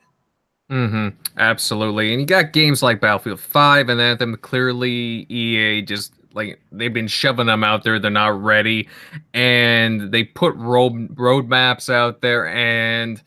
Mm-hmm. 0.70 1.10
Absolutely. 1.38 2.12
And 2.12 2.20
you 2.20 2.28
got 2.28 2.52
games 2.52 2.82
like 2.82 3.00
Battlefield 3.00 3.40
5 3.40 3.90
and 3.90 4.02
Anthem. 4.02 4.36
Clearly, 4.38 5.28
EA 5.30 5.84
just 5.84 6.14
like 6.36 6.62
they've 6.72 6.94
been 6.94 7.08
shoving 7.08 7.48
them 7.48 7.64
out 7.64 7.84
there. 7.84 7.98
They're 7.98 8.12
not 8.12 8.42
ready, 8.42 8.88
and 9.34 10.12
they 10.12 10.24
put 10.24 10.56
road 10.56 11.16
roadmaps 11.16 11.90
out 11.90 12.22
there. 12.22 12.48
And 12.48 13.22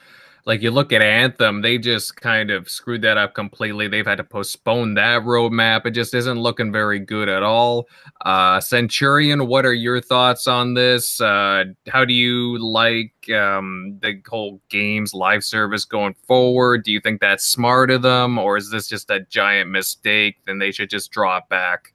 like 0.48 0.62
you 0.62 0.70
look 0.70 0.94
at 0.94 1.02
Anthem, 1.02 1.60
they 1.60 1.76
just 1.76 2.16
kind 2.16 2.50
of 2.50 2.70
screwed 2.70 3.02
that 3.02 3.18
up 3.18 3.34
completely. 3.34 3.86
They've 3.86 4.06
had 4.06 4.16
to 4.16 4.24
postpone 4.24 4.94
that 4.94 5.22
roadmap. 5.22 5.84
It 5.84 5.90
just 5.90 6.14
isn't 6.14 6.40
looking 6.40 6.72
very 6.72 6.98
good 6.98 7.28
at 7.28 7.42
all. 7.42 7.86
Uh, 8.24 8.58
Centurion, 8.58 9.46
what 9.46 9.66
are 9.66 9.74
your 9.74 10.00
thoughts 10.00 10.46
on 10.46 10.72
this? 10.72 11.20
Uh, 11.20 11.64
how 11.88 12.06
do 12.06 12.14
you 12.14 12.58
like 12.58 13.12
um, 13.30 13.98
the 14.00 14.22
whole 14.26 14.62
games 14.70 15.12
live 15.12 15.44
service 15.44 15.84
going 15.84 16.14
forward? 16.26 16.82
Do 16.82 16.92
you 16.92 17.00
think 17.00 17.20
that's 17.20 17.44
smart 17.44 17.90
of 17.90 18.00
them, 18.00 18.38
or 18.38 18.56
is 18.56 18.70
this 18.70 18.88
just 18.88 19.10
a 19.10 19.20
giant 19.20 19.70
mistake? 19.70 20.36
Then 20.46 20.58
they 20.58 20.72
should 20.72 20.88
just 20.88 21.12
it 21.12 21.46
back. 21.50 21.92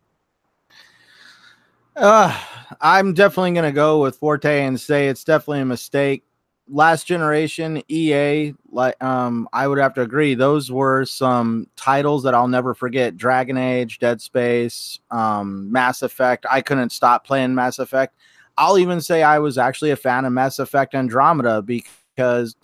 Uh, 1.96 2.38
I'm 2.82 3.14
definitely 3.14 3.52
going 3.52 3.66
to 3.66 3.72
go 3.72 4.02
with 4.02 4.18
Forte 4.18 4.66
and 4.66 4.80
say 4.80 5.08
it's 5.08 5.24
definitely 5.24 5.62
a 5.62 5.66
mistake. 5.66 6.24
Last 6.70 7.06
generation 7.06 7.84
EA, 7.90 8.54
like 8.72 9.02
um, 9.04 9.50
I 9.52 9.68
would 9.68 9.78
have 9.80 9.94
to 9.96 10.02
agree. 10.02 10.34
Those 10.34 10.72
were 10.72 11.04
some 11.04 11.68
titles 11.76 12.24
that 12.24 12.34
I'll 12.34 12.48
never 12.48 12.74
forget: 12.74 13.18
Dragon 13.18 13.58
Age, 13.58 14.00
Dead 14.00 14.22
Space, 14.22 14.98
um, 15.12 15.70
Mass 15.72 16.02
Effect. 16.02 16.46
I 16.50 16.62
couldn't 16.62 16.92
stop 16.92 17.28
playing 17.28 17.54
Mass 17.54 17.80
Effect. 17.80 18.16
I'll 18.58 18.78
even 18.78 19.02
say 19.02 19.24
I 19.24 19.40
was 19.40 19.58
actually 19.58 19.92
a 19.92 19.98
fan 19.98 20.24
of 20.24 20.32
Mass 20.32 20.58
Effect 20.58 20.96
Andromeda 20.96 21.62
because 21.62 22.56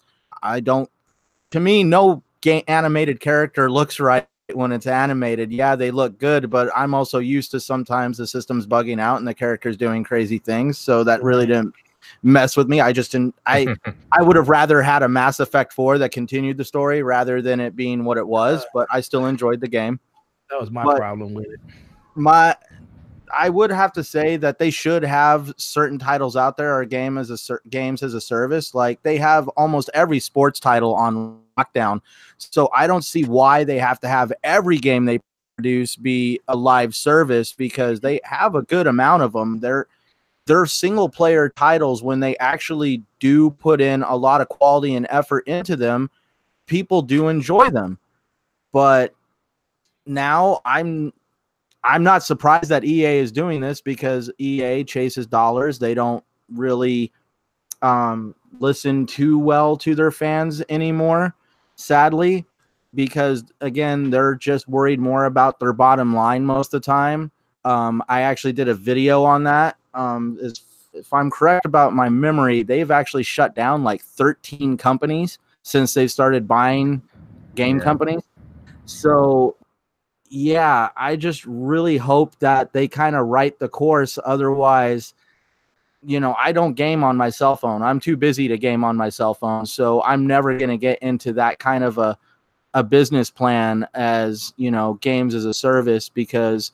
I 0.41 0.61
don't. 0.61 0.89
To 1.51 1.59
me, 1.59 1.83
no 1.83 2.23
game 2.39 2.63
animated 2.67 3.19
character 3.19 3.69
looks 3.69 3.99
right 3.99 4.27
when 4.53 4.71
it's 4.71 4.87
animated, 4.87 5.51
yeah, 5.51 5.75
they 5.75 5.91
look 5.91 6.17
good, 6.17 6.49
but 6.49 6.69
I'm 6.75 6.93
also 6.93 7.19
used 7.19 7.51
to 7.51 7.59
sometimes 7.59 8.17
the 8.17 8.27
system's 8.27 8.65
bugging 8.65 8.99
out 8.99 9.17
and 9.17 9.27
the 9.27 9.33
characters 9.33 9.77
doing 9.77 10.03
crazy 10.03 10.37
things. 10.37 10.77
So 10.77 11.03
that 11.03 11.23
really 11.23 11.45
didn't 11.45 11.73
mess 12.23 12.57
with 12.57 12.67
me. 12.67 12.81
I 12.81 12.91
just 12.91 13.11
didn't 13.11 13.35
I 13.45 13.75
I 14.11 14.21
would 14.21 14.35
have 14.35 14.49
rather 14.49 14.81
had 14.81 15.03
a 15.03 15.09
Mass 15.09 15.39
Effect 15.39 15.73
4 15.73 15.97
that 15.99 16.11
continued 16.11 16.57
the 16.57 16.65
story 16.65 17.03
rather 17.03 17.41
than 17.41 17.59
it 17.59 17.75
being 17.75 18.03
what 18.03 18.17
it 18.17 18.27
was, 18.27 18.63
uh, 18.63 18.67
but 18.73 18.87
I 18.91 19.01
still 19.01 19.25
enjoyed 19.25 19.61
the 19.61 19.67
game. 19.67 19.99
That 20.49 20.59
was 20.59 20.71
my 20.71 20.83
but 20.83 20.97
problem 20.97 21.33
with 21.33 21.45
it. 21.45 21.59
My 22.15 22.55
I 23.31 23.49
would 23.49 23.71
have 23.71 23.93
to 23.93 24.03
say 24.03 24.37
that 24.37 24.59
they 24.59 24.69
should 24.69 25.03
have 25.03 25.53
certain 25.57 25.99
titles 25.99 26.35
out 26.35 26.57
there 26.57 26.77
or 26.77 26.85
game 26.85 27.17
as 27.17 27.29
a 27.29 27.59
games 27.69 28.03
as 28.03 28.13
a 28.13 28.21
service. 28.21 28.73
Like 28.73 29.01
they 29.03 29.17
have 29.17 29.47
almost 29.49 29.89
every 29.93 30.19
sports 30.19 30.59
title 30.59 30.95
on 30.95 31.39
lockdown. 31.57 32.01
So 32.37 32.69
I 32.73 32.87
don't 32.87 33.03
see 33.03 33.23
why 33.23 33.63
they 33.63 33.77
have 33.79 33.99
to 34.01 34.07
have 34.07 34.33
every 34.43 34.77
game 34.77 35.05
they 35.05 35.19
produce 35.55 35.95
be 35.95 36.39
a 36.47 36.55
live 36.55 36.95
service 36.95 37.51
because 37.51 37.99
they 37.99 38.19
have 38.23 38.55
a 38.55 38.61
good 38.61 38.87
amount 38.87 39.23
of 39.23 39.33
them. 39.33 39.59
They're 39.59 39.87
they're 40.45 40.65
single 40.65 41.09
player 41.09 41.49
titles 41.49 42.01
when 42.01 42.19
they 42.19 42.35
actually 42.37 43.03
do 43.19 43.51
put 43.51 43.81
in 43.81 44.01
a 44.03 44.15
lot 44.15 44.41
of 44.41 44.49
quality 44.49 44.95
and 44.95 45.05
effort 45.09 45.47
into 45.47 45.75
them, 45.75 46.09
people 46.65 47.03
do 47.03 47.27
enjoy 47.27 47.69
them. 47.69 47.99
But 48.71 49.13
now 50.07 50.61
I'm 50.65 51.13
I'm 51.83 52.03
not 52.03 52.23
surprised 52.23 52.69
that 52.69 52.83
EA 52.83 53.19
is 53.19 53.31
doing 53.31 53.61
this 53.61 53.81
because 53.81 54.29
EA 54.37 54.83
chases 54.83 55.27
dollars. 55.27 55.79
They 55.79 55.93
don't 55.93 56.23
really 56.53 57.11
um, 57.81 58.35
listen 58.59 59.05
too 59.05 59.39
well 59.39 59.77
to 59.77 59.95
their 59.95 60.11
fans 60.11 60.61
anymore, 60.69 61.35
sadly, 61.75 62.45
because 62.93 63.43
again, 63.61 64.09
they're 64.09 64.35
just 64.35 64.67
worried 64.67 64.99
more 64.99 65.25
about 65.25 65.59
their 65.59 65.73
bottom 65.73 66.13
line 66.13 66.45
most 66.45 66.73
of 66.73 66.81
the 66.81 66.85
time. 66.85 67.31
Um, 67.65 68.03
I 68.09 68.21
actually 68.21 68.53
did 68.53 68.67
a 68.67 68.73
video 68.73 69.23
on 69.23 69.43
that. 69.43 69.77
Um, 69.93 70.37
if 70.93 71.13
I'm 71.13 71.29
correct 71.29 71.65
about 71.65 71.93
my 71.93 72.09
memory, 72.09 72.63
they've 72.63 72.91
actually 72.91 73.23
shut 73.23 73.55
down 73.55 73.83
like 73.83 74.01
13 74.01 74.77
companies 74.77 75.39
since 75.63 75.93
they 75.93 76.07
started 76.07 76.47
buying 76.47 77.01
game 77.55 77.77
yeah. 77.77 77.83
companies. 77.83 78.23
So 78.85 79.55
yeah, 80.29 80.89
I 80.95 81.15
just 81.15 81.45
really 81.45 81.97
hope 81.97 82.37
that 82.39 82.71
they 82.71 82.87
kind 82.87 83.15
of 83.15 83.27
write 83.27 83.59
the 83.59 83.67
course. 83.67 84.17
Otherwise, 84.23 85.13
you 86.03 86.19
know, 86.19 86.35
I 86.37 86.51
don't 86.51 86.73
game 86.73 87.03
on 87.03 87.17
my 87.17 87.29
cell 87.29 87.55
phone. 87.55 87.81
I'm 87.81 87.99
too 87.99 88.15
busy 88.15 88.47
to 88.47 88.57
game 88.57 88.83
on 88.83 88.95
my 88.95 89.09
cell 89.09 89.33
phone. 89.33 89.65
So 89.65 90.01
I'm 90.03 90.25
never 90.25 90.57
going 90.57 90.69
to 90.69 90.77
get 90.77 90.99
into 90.99 91.33
that 91.33 91.59
kind 91.59 91.83
of 91.83 91.97
a, 91.97 92.17
a 92.73 92.83
business 92.83 93.29
plan 93.29 93.87
as, 93.93 94.53
you 94.55 94.71
know, 94.71 94.93
games 95.01 95.35
as 95.35 95.45
a 95.45 95.53
service 95.53 96.07
because 96.07 96.71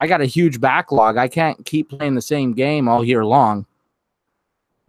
I 0.00 0.06
got 0.06 0.22
a 0.22 0.26
huge 0.26 0.60
backlog. 0.60 1.16
I 1.16 1.28
can't 1.28 1.64
keep 1.66 1.90
playing 1.90 2.14
the 2.14 2.22
same 2.22 2.54
game 2.54 2.88
all 2.88 3.04
year 3.04 3.24
long. 3.24 3.66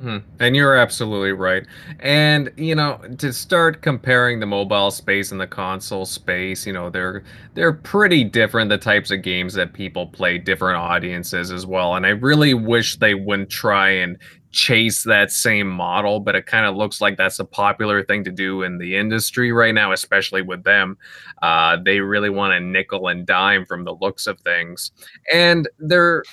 Hmm. 0.02 0.18
And 0.40 0.56
you're 0.56 0.76
absolutely 0.76 1.32
right. 1.32 1.64
And 2.00 2.52
you 2.58 2.74
know, 2.74 3.00
to 3.20 3.32
start 3.32 3.84
comparing 3.84 4.40
the 4.40 4.48
mobile 4.48 4.90
space 4.90 5.32
and 5.32 5.40
the 5.40 5.46
console 5.46 6.06
space, 6.06 6.66
you 6.66 6.74
know, 6.74 6.90
they're 6.90 7.24
they're 7.54 7.74
pretty 7.74 8.24
different 8.24 8.70
the 8.70 8.80
types 8.80 9.12
of 9.12 9.22
games 9.22 9.54
that 9.54 9.74
people 9.74 10.08
play, 10.08 10.40
different 10.40 10.78
audiences 10.80 11.52
as 11.52 11.68
well. 11.68 11.94
And 11.94 12.08
I 12.08 12.10
really 12.10 12.56
wish 12.56 12.98
they 12.98 13.14
wouldn't 13.14 13.52
try 13.52 13.90
and 13.92 14.18
chase 14.52 15.04
that 15.04 15.32
same 15.32 15.68
model, 15.68 16.20
but 16.20 16.36
it 16.36 16.48
kind 16.48 16.66
of 16.66 16.76
looks 16.76 17.00
like 17.00 17.16
that's 17.16 17.38
a 17.38 17.46
popular 17.46 18.04
thing 18.04 18.24
to 18.24 18.32
do 18.32 18.64
in 18.64 18.80
the 18.80 18.98
industry 18.98 19.52
right 19.52 19.74
now, 19.74 19.92
especially 19.92 20.42
with 20.42 20.64
them. 20.64 20.98
Uh, 21.44 21.78
they 21.86 22.00
really 22.00 22.32
want 22.32 22.54
to 22.54 22.60
nickel 22.60 23.08
and 23.08 23.28
dime 23.28 23.68
from 23.68 23.86
the 23.86 23.94
looks 24.02 24.26
of 24.26 24.40
things. 24.40 24.92
And 25.32 25.70
they're 25.78 26.24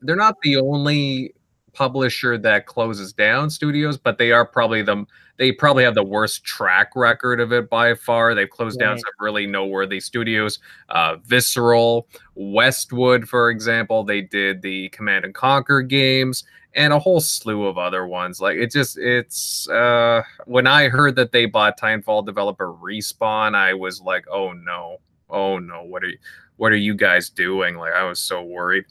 they're 0.00 0.16
not 0.16 0.40
the 0.42 0.56
only 0.56 1.34
publisher 1.74 2.38
that 2.38 2.66
closes 2.66 3.12
down 3.12 3.50
studios, 3.50 3.96
but 3.96 4.18
they 4.18 4.32
are 4.32 4.46
probably 4.46 4.82
the 4.82 5.04
they 5.36 5.50
probably 5.50 5.82
have 5.82 5.94
the 5.94 6.04
worst 6.04 6.44
track 6.44 6.90
record 6.94 7.40
of 7.40 7.52
it 7.52 7.68
by 7.68 7.94
far. 7.94 8.34
They've 8.34 8.48
closed 8.48 8.80
right. 8.80 8.86
down 8.86 8.98
some 8.98 9.12
really 9.18 9.46
noteworthy 9.46 9.98
studios. 9.98 10.60
Uh, 10.88 11.16
Visceral, 11.24 12.06
Westwood, 12.36 13.28
for 13.28 13.50
example, 13.50 14.04
they 14.04 14.20
did 14.20 14.62
the 14.62 14.90
Command 14.90 15.24
and 15.24 15.34
Conquer 15.34 15.82
games 15.82 16.44
and 16.74 16.92
a 16.92 16.98
whole 16.98 17.20
slew 17.20 17.66
of 17.66 17.78
other 17.78 18.06
ones. 18.06 18.40
Like 18.40 18.56
it 18.56 18.70
just 18.70 18.98
it's 18.98 19.68
uh 19.68 20.22
when 20.46 20.66
I 20.66 20.88
heard 20.88 21.16
that 21.16 21.32
they 21.32 21.46
bought 21.46 21.78
Titanfall 21.78 22.26
developer 22.26 22.72
Respawn, 22.72 23.54
I 23.54 23.74
was 23.74 24.00
like, 24.00 24.24
oh 24.30 24.52
no. 24.52 24.98
Oh 25.30 25.58
no, 25.58 25.82
what 25.82 26.04
are 26.04 26.08
you 26.08 26.18
what 26.56 26.72
are 26.72 26.76
you 26.76 26.94
guys 26.94 27.28
doing? 27.30 27.76
Like, 27.76 27.94
I 27.94 28.04
was 28.04 28.20
so 28.20 28.42
worried. 28.42 28.84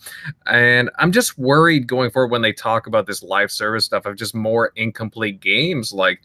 And 0.46 0.90
I'm 1.00 1.12
just 1.12 1.38
worried 1.38 1.88
going 1.88 2.12
forward 2.12 2.32
when 2.32 2.42
they 2.42 2.54
talk 2.54 2.88
about 2.88 3.08
this 3.08 3.24
live 3.24 3.52
service 3.52 3.86
stuff 3.86 4.06
of 4.06 4.18
just 4.18 4.36
more 4.36 4.72
incomplete 4.76 5.40
games. 5.40 5.94
Like, 5.94 6.22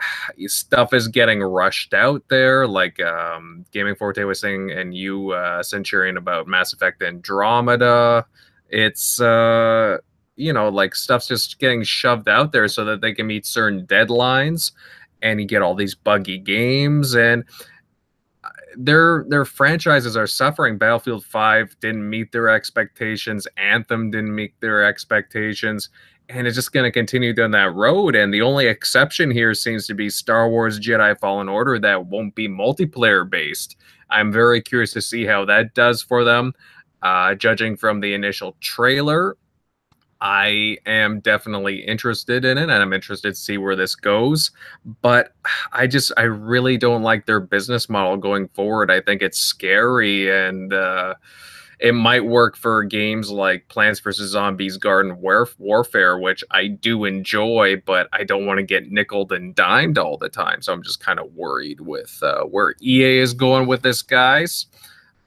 stuff 0.46 0.92
is 0.92 1.08
getting 1.08 1.40
rushed 1.40 1.94
out 1.94 2.24
there. 2.28 2.66
Like, 2.66 3.00
um, 3.00 3.64
Gaming 3.72 3.94
Forte 3.94 4.22
was 4.24 4.40
saying, 4.40 4.72
and 4.72 4.94
you, 4.94 5.30
uh, 5.30 5.62
Centurion, 5.62 6.16
about 6.16 6.48
Mass 6.48 6.72
Effect 6.72 7.02
Andromeda. 7.02 8.26
It's, 8.68 9.20
uh, 9.20 9.98
you 10.36 10.52
know, 10.52 10.68
like 10.68 10.94
stuff's 10.94 11.28
just 11.28 11.58
getting 11.58 11.82
shoved 11.82 12.28
out 12.28 12.52
there 12.52 12.66
so 12.68 12.84
that 12.84 13.00
they 13.00 13.12
can 13.12 13.26
meet 13.26 13.44
certain 13.44 13.86
deadlines 13.86 14.72
and 15.22 15.40
you 15.40 15.46
get 15.46 15.60
all 15.60 15.74
these 15.74 15.94
buggy 15.94 16.38
games. 16.38 17.14
And, 17.14 17.44
their 18.76 19.24
their 19.28 19.44
franchises 19.44 20.16
are 20.16 20.26
suffering. 20.26 20.78
Battlefield 20.78 21.24
5 21.24 21.76
didn't 21.80 22.08
meet 22.08 22.32
their 22.32 22.48
expectations. 22.48 23.46
Anthem 23.56 24.10
didn't 24.10 24.34
meet 24.34 24.54
their 24.60 24.84
expectations. 24.84 25.88
And 26.28 26.46
it's 26.46 26.54
just 26.54 26.72
going 26.72 26.84
to 26.84 26.92
continue 26.92 27.32
down 27.32 27.50
that 27.52 27.74
road. 27.74 28.14
And 28.14 28.32
the 28.32 28.42
only 28.42 28.66
exception 28.66 29.32
here 29.32 29.52
seems 29.52 29.86
to 29.88 29.94
be 29.94 30.08
Star 30.08 30.48
Wars 30.48 30.78
Jedi 30.78 31.18
Fallen 31.18 31.48
Order 31.48 31.78
that 31.80 32.06
won't 32.06 32.36
be 32.36 32.48
multiplayer 32.48 33.28
based. 33.28 33.76
I'm 34.10 34.30
very 34.30 34.62
curious 34.62 34.92
to 34.92 35.00
see 35.00 35.24
how 35.24 35.44
that 35.46 35.74
does 35.74 36.02
for 36.02 36.22
them. 36.22 36.52
Uh, 37.02 37.34
judging 37.34 37.76
from 37.76 38.00
the 38.00 38.14
initial 38.14 38.56
trailer, 38.60 39.36
I 40.20 40.76
am 40.84 41.20
definitely 41.20 41.78
interested 41.80 42.44
in 42.44 42.58
it 42.58 42.64
and 42.64 42.72
I'm 42.72 42.92
interested 42.92 43.30
to 43.30 43.40
see 43.40 43.58
where 43.58 43.76
this 43.76 43.94
goes. 43.94 44.50
But 45.00 45.32
I 45.72 45.86
just, 45.86 46.12
I 46.16 46.22
really 46.22 46.76
don't 46.76 47.02
like 47.02 47.26
their 47.26 47.40
business 47.40 47.88
model 47.88 48.16
going 48.16 48.48
forward. 48.48 48.90
I 48.90 49.00
think 49.00 49.22
it's 49.22 49.38
scary 49.38 50.30
and 50.30 50.72
uh, 50.74 51.14
it 51.78 51.92
might 51.92 52.26
work 52.26 52.56
for 52.56 52.84
games 52.84 53.30
like 53.30 53.68
Plants 53.68 54.00
vs. 54.00 54.30
Zombies 54.30 54.76
Garden 54.76 55.18
Warf- 55.20 55.58
Warfare, 55.58 56.18
which 56.18 56.44
I 56.50 56.66
do 56.66 57.06
enjoy, 57.06 57.82
but 57.86 58.06
I 58.12 58.24
don't 58.24 58.44
want 58.44 58.58
to 58.58 58.62
get 58.62 58.92
nickled 58.92 59.32
and 59.32 59.54
dimed 59.54 59.96
all 59.96 60.18
the 60.18 60.28
time. 60.28 60.60
So 60.60 60.74
I'm 60.74 60.82
just 60.82 61.00
kind 61.00 61.18
of 61.18 61.32
worried 61.32 61.80
with 61.80 62.18
uh, 62.22 62.42
where 62.42 62.74
EA 62.82 63.18
is 63.18 63.32
going 63.32 63.66
with 63.66 63.80
this, 63.80 64.02
guys. 64.02 64.66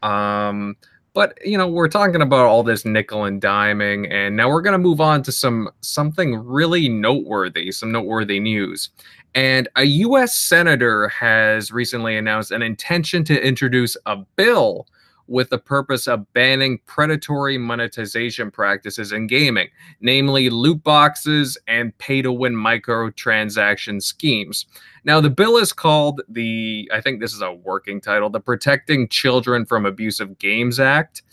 Um, 0.04 0.76
but 1.14 1.38
you 1.45 1.57
know, 1.57 1.68
we're 1.68 1.88
talking 1.88 2.22
about 2.22 2.45
all 2.45 2.64
this 2.64 2.86
nickel 2.86 3.26
and 3.26 3.41
diming, 3.41 4.11
and 4.11 4.36
now 4.36 4.49
we're 4.49 4.61
going 4.61 4.74
to 4.74 4.78
move 4.80 4.99
on 4.99 5.24
to 5.24 5.32
some 5.32 5.70
something 5.82 6.36
really 6.36 6.89
noteworthy, 6.89 7.72
some 7.72 7.91
noteworthy 7.91 8.39
news. 8.39 8.89
And 9.36 9.68
a 9.76 9.84
U.S. 9.84 10.36
senator 10.36 11.07
has 11.07 11.72
recently 11.72 12.18
announced 12.18 12.51
an 12.51 12.61
intention 12.61 13.24
to 13.26 13.47
introduce 13.47 13.97
a 14.05 14.18
bill 14.36 14.88
with 15.28 15.49
the 15.49 15.57
purpose 15.57 16.07
of 16.07 16.32
banning 16.34 16.80
predatory 16.86 17.57
monetization 17.57 18.51
practices 18.51 19.11
in 19.11 19.28
gaming, 19.28 19.69
namely 20.01 20.49
loot 20.49 20.84
boxes 20.84 21.57
and 21.67 21.97
pay 21.97 22.21
to 22.21 22.32
win 22.32 22.53
microtransaction 22.53 24.01
schemes. 24.01 24.65
Now, 25.05 25.21
the 25.21 25.30
bill 25.30 25.57
is 25.57 25.74
called 25.74 26.21
the, 26.30 26.89
I 26.93 27.01
think 27.01 27.19
this 27.19 27.34
is 27.34 27.41
a 27.41 27.53
working 27.53 28.01
title, 28.01 28.30
the 28.30 28.39
Protecting 28.39 29.07
Children 29.07 29.65
from 29.65 29.86
Abusive 29.86 30.38
Games 30.39 30.80
Act. 30.80 31.24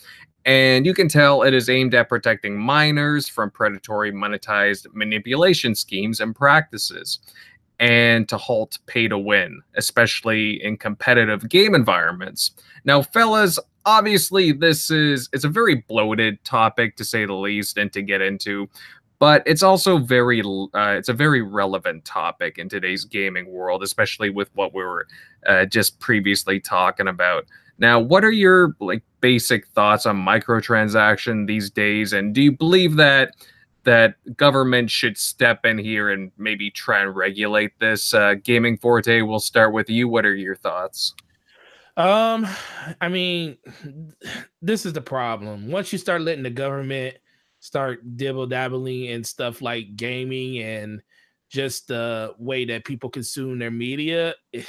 And 0.47 0.87
you 0.87 0.95
can 0.95 1.09
tell 1.09 1.43
it 1.43 1.53
is 1.53 1.69
aimed 1.69 1.95
at 1.95 2.09
protecting 2.09 2.57
minors 2.57 3.29
from 3.29 3.51
predatory 3.51 4.11
monetized 4.11 4.87
manipulation 4.95 5.75
schemes 5.75 6.21
and 6.21 6.35
practices 6.35 7.19
and 7.79 8.29
to 8.29 8.37
halt 8.37 8.79
pay 8.87 9.09
to 9.09 9.19
win, 9.19 9.61
especially 9.75 10.63
in 10.63 10.77
competitive 10.77 11.49
game 11.49 11.75
environments. 11.75 12.53
Now, 12.85 13.03
fellas, 13.03 13.59
obviously 13.87 14.53
this 14.53 14.91
is 14.91 15.29
it's 15.33 15.45
a 15.45 15.49
very 15.49 15.77
bloated 15.89 16.43
topic 16.45 16.97
to 16.97 17.05
say 17.05 17.25
the 17.25 17.35
least 17.35 17.79
and 17.79 17.93
to 17.93 18.03
get 18.03 18.21
into 18.21 18.69
but 19.19 19.43
it's 19.47 19.63
also 19.63 19.99
very 19.99 20.41
uh, 20.41 20.97
it's 20.97 21.09
a 21.09 21.15
very 21.15 21.43
relevant 21.43 22.05
topic 22.05 22.59
in 22.59 22.69
today's 22.69 23.05
gaming 23.05 23.51
world 23.51 23.83
especially 23.83 24.31
with 24.31 24.51
what 24.55 24.75
we 24.75 24.83
were 24.83 25.07
uh, 25.47 25.65
just 25.67 25.99
previously 26.01 26.59
talking 26.59 27.09
about. 27.09 27.45
Now 27.79 28.01
what 28.01 28.25
are 28.25 28.33
your 28.33 28.75
like 28.81 29.03
basic 29.21 29.67
thoughts 29.69 30.07
on 30.07 30.17
microtransaction 30.17 31.47
these 31.47 31.71
days 31.71 32.13
and 32.13 32.35
do 32.35 32.43
you 32.43 32.53
believe 32.53 32.97
that 32.97 33.35
that 33.85 34.15
government 34.37 34.91
should 34.91 35.17
step 35.17 35.65
in 35.65 35.79
here 35.79 36.11
and 36.11 36.31
maybe 36.37 36.71
try 36.71 37.01
and 37.01 37.17
regulate 37.17 37.79
this 37.79 38.13
uh, 38.13 38.35
gaming 38.43 38.77
forte? 38.77 39.23
We'll 39.23 39.41
start 39.41 39.73
with 39.73 39.89
you. 39.89 40.07
What 40.07 40.27
are 40.27 40.35
your 40.35 40.57
thoughts 40.57 41.15
um, 42.01 42.47
I 43.01 43.09
mean, 43.09 43.59
this 44.63 44.87
is 44.87 44.93
the 44.93 45.01
problem. 45.01 45.71
Once 45.71 45.93
you 45.93 45.99
start 45.99 46.23
letting 46.23 46.43
the 46.43 46.51
government 46.51 47.17
start 47.61 48.17
dibble 48.17 48.47
dabbling 48.47 49.05
in 49.07 49.23
stuff 49.23 49.61
like 49.61 49.97
gaming 49.97 50.59
and 50.59 51.03
just 51.51 51.89
the 51.89 52.35
way 52.39 52.65
that 52.65 52.85
people 52.85 53.11
consume 53.11 53.59
their 53.59 53.71
media, 53.71 54.35
it, 54.53 54.67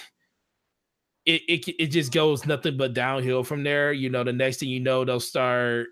it 1.25 1.67
it 1.79 1.87
just 1.87 2.11
goes 2.11 2.45
nothing 2.45 2.77
but 2.77 2.93
downhill 2.93 3.43
from 3.43 3.63
there. 3.63 3.93
You 3.93 4.09
know, 4.09 4.23
the 4.23 4.33
next 4.33 4.59
thing 4.59 4.69
you 4.69 4.79
know, 4.79 5.05
they'll 5.05 5.19
start 5.19 5.87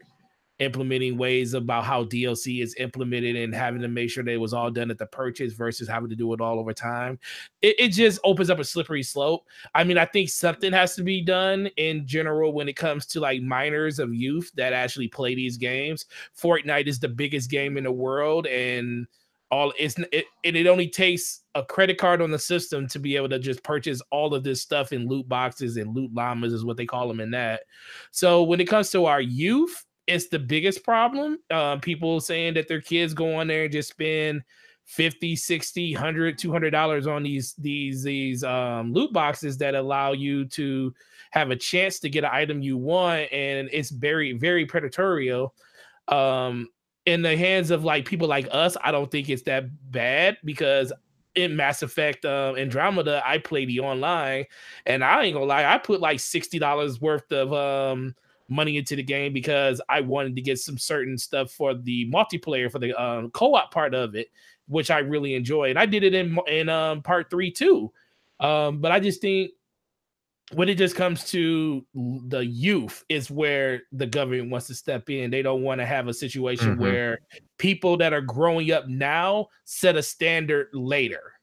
implementing 0.60 1.18
ways 1.18 1.54
about 1.54 1.86
how 1.86 2.04
DLC 2.04 2.62
is 2.62 2.76
implemented 2.78 3.36
and 3.36 3.56
having 3.56 3.82
to 3.82 3.88
make 3.88 4.10
sure 4.10 4.24
that 4.24 4.34
it 4.34 4.38
was 4.38 4.54
all 4.54 4.70
done 4.70 4.92
at 4.92 4.98
the 4.98 5.06
purchase 5.06 5.54
versus 5.54 5.88
having 5.88 6.10
to 6.10 6.16
do 6.16 6.34
it 6.34 6.42
all 6.42 6.60
over 6.60 6.74
time. 6.74 7.18
It, 7.62 7.76
it 7.80 7.88
just 7.90 8.20
opens 8.24 8.50
up 8.50 8.60
a 8.60 8.64
slippery 8.64 9.04
slope. 9.04 9.46
I 9.74 9.84
mean, 9.84 9.98
I 9.98 10.06
think 10.06 10.30
something 10.30 10.74
has 10.74 10.96
to 10.96 11.04
be 11.04 11.22
done 11.22 11.68
in 11.78 12.06
general 12.06 12.54
when 12.54 12.68
it 12.68 12.76
comes 12.76 13.06
to 13.08 13.20
like 13.20 13.42
minors 13.42 14.00
of 14.00 14.14
youth 14.14 14.52
that 14.56 14.74
actually 14.74 15.08
play 15.08 15.34
these 15.34 15.58
games. 15.58 16.06
Fortnite 16.38 16.88
is 16.88 17.00
the 17.00 17.10
biggest 17.10 17.50
game 17.50 17.78
in 17.78 17.86
the 17.86 17.92
world 17.92 18.46
and 18.48 19.08
all 19.52 19.74
it's 19.80 19.96
it, 20.12 20.26
and 20.44 20.56
it 20.56 20.68
only 20.68 20.88
takes 20.88 21.42
a 21.56 21.64
credit 21.64 21.98
card 21.98 22.22
on 22.22 22.30
the 22.30 22.38
system 22.38 22.88
to 22.88 23.00
be 23.00 23.16
able 23.16 23.30
to 23.30 23.40
just 23.40 23.64
purchase 23.64 24.00
all 24.12 24.34
of 24.36 24.44
this 24.44 24.62
stuff 24.62 24.94
in 24.94 25.08
loot 25.08 25.28
boxes 25.28 25.78
and 25.78 25.96
loot 25.96 26.14
llamas 26.14 26.54
is 26.54 26.64
what 26.64 26.78
they 26.78 26.86
call 26.86 27.08
them 27.08 27.20
in 27.20 27.32
that. 27.32 27.62
So 28.12 28.44
when 28.44 28.60
it 28.60 28.68
comes 28.68 28.92
to 28.92 29.06
our 29.06 29.22
youth, 29.22 29.86
it's 30.10 30.28
the 30.28 30.40
biggest 30.40 30.84
problem. 30.84 31.38
Uh, 31.50 31.78
people 31.78 32.20
saying 32.20 32.56
that 32.56 32.68
their 32.68 32.82
kids 32.82 33.14
go 33.14 33.36
on 33.36 33.48
there 33.48 33.64
and 33.64 33.72
just 33.72 33.90
spend 33.90 34.44
50 34.86 35.36
60 35.36 35.94
100 35.94 36.38
200 36.40 36.72
dollars 36.72 37.06
on 37.06 37.22
these 37.22 37.54
these 37.60 38.02
these 38.02 38.44
um, 38.44 38.92
loot 38.92 39.14
boxes 39.14 39.56
that 39.60 39.76
allow 39.76 40.14
you 40.14 40.46
to 40.46 40.92
have 41.30 41.52
a 41.52 41.56
chance 41.56 42.00
to 42.00 42.10
get 42.10 42.24
an 42.24 42.32
item 42.34 42.64
you 42.64 42.76
want 42.76 43.32
and 43.32 43.70
it's 43.72 43.92
very 43.92 44.34
very 44.34 44.66
predatory 44.66 45.32
um 46.08 46.68
in 47.06 47.22
the 47.22 47.38
hands 47.38 47.70
of 47.70 47.84
like 47.84 48.04
people 48.04 48.28
like 48.28 48.48
us 48.52 48.76
i 48.84 48.92
don't 48.92 49.12
think 49.12 49.30
it's 49.30 49.44
that 49.44 49.66
bad 49.92 50.38
because 50.44 50.92
in 51.36 51.56
mass 51.56 51.84
effect 51.84 52.26
uh, 52.26 52.56
andromeda 52.58 53.22
i 53.24 53.38
play 53.38 53.66
the 53.66 53.80
online 53.80 54.44
and 54.88 55.04
i 55.04 55.22
ain't 55.22 55.36
gonna 55.36 55.46
lie 55.46 55.66
i 55.66 55.78
put 55.78 56.02
like 56.02 56.18
$60 56.18 57.00
worth 57.00 57.32
of 57.32 57.54
um 57.54 58.16
money 58.50 58.78
into 58.78 58.96
the 58.96 59.04
game 59.04 59.32
because 59.34 59.82
i 59.90 60.02
wanted 60.02 60.36
to 60.36 60.42
get 60.42 60.60
some 60.60 60.78
certain 60.78 61.18
stuff 61.18 61.52
for 61.52 61.74
the 61.74 62.10
multiplayer 62.12 62.72
for 62.72 62.80
the 62.80 62.94
um, 63.02 63.30
co-op 63.32 63.72
part 63.72 63.94
of 63.94 64.16
it 64.16 64.28
which 64.70 64.92
I 64.92 65.00
really 65.00 65.34
enjoy. 65.34 65.72
And 65.72 65.78
I 65.78 65.86
did 65.86 66.04
it 66.04 66.14
in 66.14 66.38
in 66.48 66.70
um, 66.70 67.02
part 67.02 67.30
three 67.30 67.52
too. 67.52 67.92
Um, 68.40 68.80
but 68.80 68.92
I 68.92 69.00
just 69.02 69.20
think 69.20 69.52
when 70.54 70.70
it 70.70 70.78
just 70.78 70.96
comes 70.96 71.26
to 71.32 71.86
the 71.94 72.46
youth 72.46 73.04
is 73.10 73.30
where 73.30 73.82
the 73.92 74.08
government 74.08 74.50
wants 74.50 74.68
to 74.68 74.76
step 74.76 75.10
in. 75.10 75.30
They 75.30 75.42
don't 75.42 75.62
want 75.62 75.82
to 75.82 75.86
have 75.86 76.08
a 76.08 76.14
situation 76.14 76.72
mm-hmm. 76.72 76.82
where 76.82 77.20
people 77.58 77.98
that 77.98 78.14
are 78.14 78.22
growing 78.22 78.72
up 78.72 78.88
now 78.88 79.48
set 79.66 79.96
a 79.96 80.04
standard 80.04 80.70
later. 80.74 81.34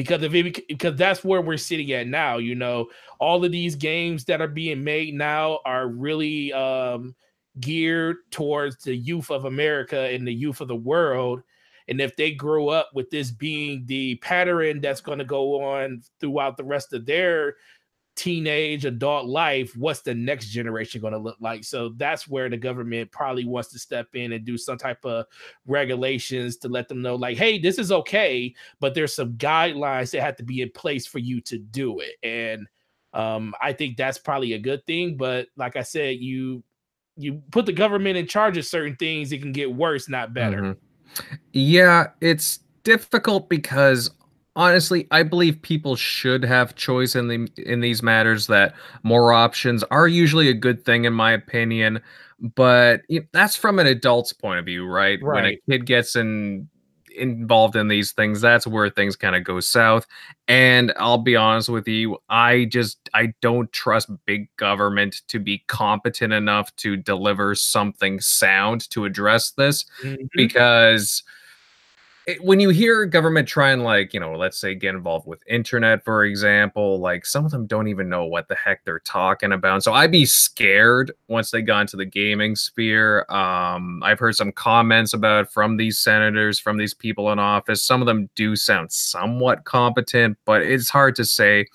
Because 0.00 0.22
if 0.22 0.34
it, 0.34 0.66
because 0.66 0.96
that's 0.96 1.22
where 1.22 1.42
we're 1.42 1.58
sitting 1.58 1.92
at 1.92 2.06
now, 2.06 2.38
you 2.38 2.54
know, 2.54 2.86
all 3.18 3.44
of 3.44 3.52
these 3.52 3.76
games 3.76 4.24
that 4.24 4.40
are 4.40 4.48
being 4.48 4.82
made 4.82 5.12
now 5.12 5.58
are 5.66 5.88
really 5.88 6.54
um, 6.54 7.14
geared 7.60 8.16
towards 8.30 8.82
the 8.82 8.96
youth 8.96 9.30
of 9.30 9.44
America 9.44 10.00
and 10.00 10.26
the 10.26 10.32
youth 10.32 10.62
of 10.62 10.68
the 10.68 10.74
world. 10.74 11.42
And 11.86 12.00
if 12.00 12.16
they 12.16 12.32
grow 12.32 12.70
up 12.70 12.88
with 12.94 13.10
this 13.10 13.30
being 13.30 13.84
the 13.84 14.14
pattern 14.22 14.80
that's 14.80 15.02
going 15.02 15.18
to 15.18 15.24
go 15.26 15.62
on 15.62 16.00
throughout 16.18 16.56
the 16.56 16.64
rest 16.64 16.94
of 16.94 17.04
their 17.04 17.56
teenage 18.20 18.84
adult 18.84 19.26
life, 19.26 19.74
what's 19.78 20.02
the 20.02 20.14
next 20.14 20.50
generation 20.50 21.00
going 21.00 21.14
to 21.14 21.18
look 21.18 21.38
like? 21.40 21.64
So 21.64 21.94
that's 21.96 22.28
where 22.28 22.50
the 22.50 22.56
government 22.58 23.10
probably 23.10 23.46
wants 23.46 23.70
to 23.70 23.78
step 23.78 24.08
in 24.12 24.32
and 24.32 24.44
do 24.44 24.58
some 24.58 24.76
type 24.76 25.02
of 25.06 25.24
regulations 25.64 26.58
to 26.58 26.68
let 26.68 26.86
them 26.86 27.00
know, 27.00 27.14
like, 27.14 27.38
hey, 27.38 27.58
this 27.58 27.78
is 27.78 27.90
okay, 27.90 28.54
but 28.78 28.94
there's 28.94 29.16
some 29.16 29.32
guidelines 29.32 30.10
that 30.10 30.20
have 30.20 30.36
to 30.36 30.42
be 30.42 30.60
in 30.60 30.70
place 30.72 31.06
for 31.06 31.18
you 31.18 31.40
to 31.40 31.56
do 31.56 32.00
it. 32.00 32.16
And 32.22 32.66
um, 33.14 33.54
I 33.58 33.72
think 33.72 33.96
that's 33.96 34.18
probably 34.18 34.52
a 34.52 34.58
good 34.58 34.84
thing. 34.84 35.16
But 35.16 35.48
like 35.56 35.76
I 35.76 35.82
said, 35.82 36.18
you 36.18 36.62
you 37.16 37.40
put 37.50 37.64
the 37.64 37.72
government 37.72 38.18
in 38.18 38.26
charge 38.26 38.58
of 38.58 38.66
certain 38.66 38.96
things, 38.96 39.32
it 39.32 39.40
can 39.40 39.52
get 39.52 39.74
worse, 39.74 40.10
not 40.10 40.34
better. 40.34 40.60
Mm-hmm. 40.60 41.34
Yeah, 41.54 42.08
it's 42.20 42.58
difficult 42.84 43.48
because 43.48 44.10
honestly, 44.56 45.06
I 45.10 45.22
believe 45.22 45.62
people 45.62 45.96
should 45.96 46.44
have 46.44 46.74
choice 46.74 47.14
in 47.14 47.28
the 47.28 47.48
in 47.56 47.80
these 47.80 48.02
matters. 48.02 48.46
That 48.46 48.74
more 49.02 49.32
options 49.32 49.82
are 49.84 50.08
usually 50.08 50.48
a 50.48 50.54
good 50.54 50.84
thing, 50.84 51.04
in 51.04 51.12
my 51.12 51.32
opinion. 51.32 52.00
But 52.40 53.02
you 53.08 53.20
know, 53.20 53.26
that's 53.32 53.56
from 53.56 53.78
an 53.78 53.86
adult's 53.86 54.32
point 54.32 54.58
of 54.58 54.64
view, 54.64 54.86
right? 54.86 55.18
right? 55.22 55.34
When 55.34 55.44
a 55.46 55.58
kid 55.68 55.86
gets 55.86 56.16
in 56.16 56.68
involved 57.16 57.76
in 57.76 57.88
these 57.88 58.12
things, 58.12 58.40
that's 58.40 58.66
where 58.66 58.88
things 58.88 59.16
kind 59.16 59.36
of 59.36 59.44
go 59.44 59.60
south. 59.60 60.06
And 60.48 60.92
I'll 60.96 61.18
be 61.18 61.36
honest 61.36 61.68
with 61.68 61.86
you, 61.86 62.18
I 62.28 62.66
just 62.66 63.08
I 63.14 63.34
don't 63.40 63.70
trust 63.72 64.10
big 64.26 64.48
government 64.56 65.22
to 65.28 65.38
be 65.38 65.64
competent 65.66 66.32
enough 66.32 66.74
to 66.76 66.96
deliver 66.96 67.54
something 67.54 68.20
sound 68.20 68.88
to 68.90 69.04
address 69.04 69.50
this 69.52 69.84
mm-hmm. 70.02 70.24
because 70.32 71.22
it, 72.26 72.42
when 72.44 72.60
you 72.60 72.68
hear 72.68 73.06
government 73.06 73.48
try 73.48 73.70
and 73.70 73.82
like 73.82 74.12
you 74.12 74.20
know 74.20 74.34
let's 74.34 74.58
say 74.58 74.74
get 74.74 74.94
involved 74.94 75.26
with 75.26 75.42
internet 75.48 76.04
for 76.04 76.24
example 76.24 77.00
like 77.00 77.24
some 77.24 77.44
of 77.44 77.50
them 77.50 77.66
don't 77.66 77.88
even 77.88 78.08
know 78.08 78.26
what 78.26 78.48
the 78.48 78.54
heck 78.54 78.84
they're 78.84 79.00
talking 79.00 79.52
about. 79.52 79.82
So 79.82 79.92
i'd 79.92 80.12
be 80.12 80.26
scared 80.26 81.12
once 81.28 81.50
they 81.50 81.62
got 81.62 81.82
into 81.82 81.96
the 81.96 82.04
gaming 82.04 82.56
sphere. 82.56 83.26
Um, 83.30 84.02
i've 84.02 84.18
heard 84.18 84.36
some 84.36 84.52
comments 84.52 85.12
about 85.12 85.52
from 85.52 85.76
these 85.76 85.98
senators 85.98 86.58
from 86.58 86.76
these 86.76 86.94
people 86.94 87.32
in 87.32 87.38
office. 87.38 87.82
Some 87.82 88.00
of 88.02 88.06
them 88.06 88.28
do 88.34 88.56
sound 88.56 88.92
somewhat 88.92 89.64
competent 89.64 90.36
but 90.44 90.62
it's 90.62 90.90
hard 90.90 91.14
to 91.16 91.24
say. 91.24 91.66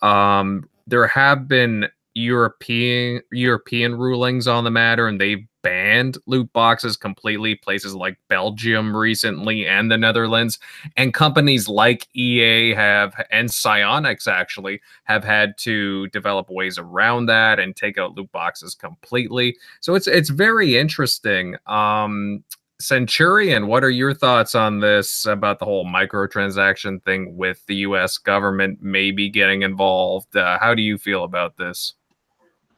Um, 0.00 0.68
there 0.86 1.06
have 1.06 1.48
been 1.48 1.88
European 2.14 3.22
European 3.30 3.94
rulings 3.94 4.46
on 4.48 4.64
the 4.64 4.70
matter, 4.70 5.06
and 5.06 5.20
they've 5.20 5.46
banned 5.62 6.18
loot 6.26 6.52
boxes 6.52 6.96
completely. 6.96 7.54
Places 7.54 7.94
like 7.94 8.18
Belgium 8.28 8.96
recently 8.96 9.66
and 9.66 9.90
the 9.90 9.98
Netherlands, 9.98 10.58
and 10.96 11.14
companies 11.14 11.68
like 11.68 12.06
EA 12.14 12.74
have 12.74 13.14
and 13.30 13.48
Psyonix 13.48 14.26
actually 14.26 14.80
have 15.04 15.24
had 15.24 15.56
to 15.58 16.08
develop 16.08 16.50
ways 16.50 16.78
around 16.78 17.26
that 17.26 17.58
and 17.58 17.74
take 17.74 17.98
out 17.98 18.14
loot 18.16 18.30
boxes 18.32 18.74
completely. 18.74 19.56
So 19.80 19.94
it's 19.94 20.06
it's 20.06 20.30
very 20.30 20.76
interesting. 20.76 21.56
Um, 21.66 22.44
Centurion, 22.80 23.66
what 23.66 23.82
are 23.82 23.90
your 23.90 24.14
thoughts 24.14 24.54
on 24.54 24.78
this 24.78 25.26
about 25.26 25.58
the 25.58 25.64
whole 25.64 25.84
microtransaction 25.84 27.02
thing 27.02 27.36
with 27.36 27.66
the 27.66 27.76
US 27.76 28.18
government 28.18 28.78
maybe 28.80 29.28
getting 29.28 29.62
involved? 29.62 30.36
Uh, 30.36 30.58
how 30.60 30.74
do 30.74 30.82
you 30.82 30.96
feel 30.96 31.24
about 31.24 31.56
this? 31.56 31.94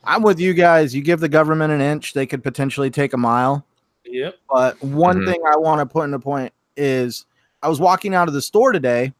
I'm 0.04 0.22
with 0.22 0.40
you 0.40 0.54
guys. 0.54 0.94
You 0.94 1.02
give 1.02 1.20
the 1.20 1.28
government 1.28 1.72
an 1.72 1.80
inch, 1.80 2.14
they 2.14 2.26
could 2.26 2.42
potentially 2.42 2.90
take 2.90 3.12
a 3.12 3.18
mile. 3.18 3.66
Yep. 4.04 4.36
But 4.48 4.82
one 4.82 5.18
mm-hmm. 5.18 5.30
thing 5.30 5.40
I 5.52 5.56
want 5.56 5.80
to 5.80 5.86
put 5.86 6.04
into 6.04 6.18
point 6.18 6.52
is 6.76 7.26
I 7.62 7.68
was 7.68 7.80
walking 7.80 8.14
out 8.14 8.28
of 8.28 8.34
the 8.34 8.42
store 8.42 8.72
today 8.72 9.12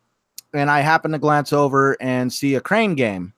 and 0.52 0.70
I 0.70 0.80
happened 0.80 1.14
to 1.14 1.18
glance 1.18 1.52
over 1.52 1.96
and 2.00 2.32
see 2.32 2.54
a 2.54 2.60
crane 2.60 2.94
game. 2.94 3.32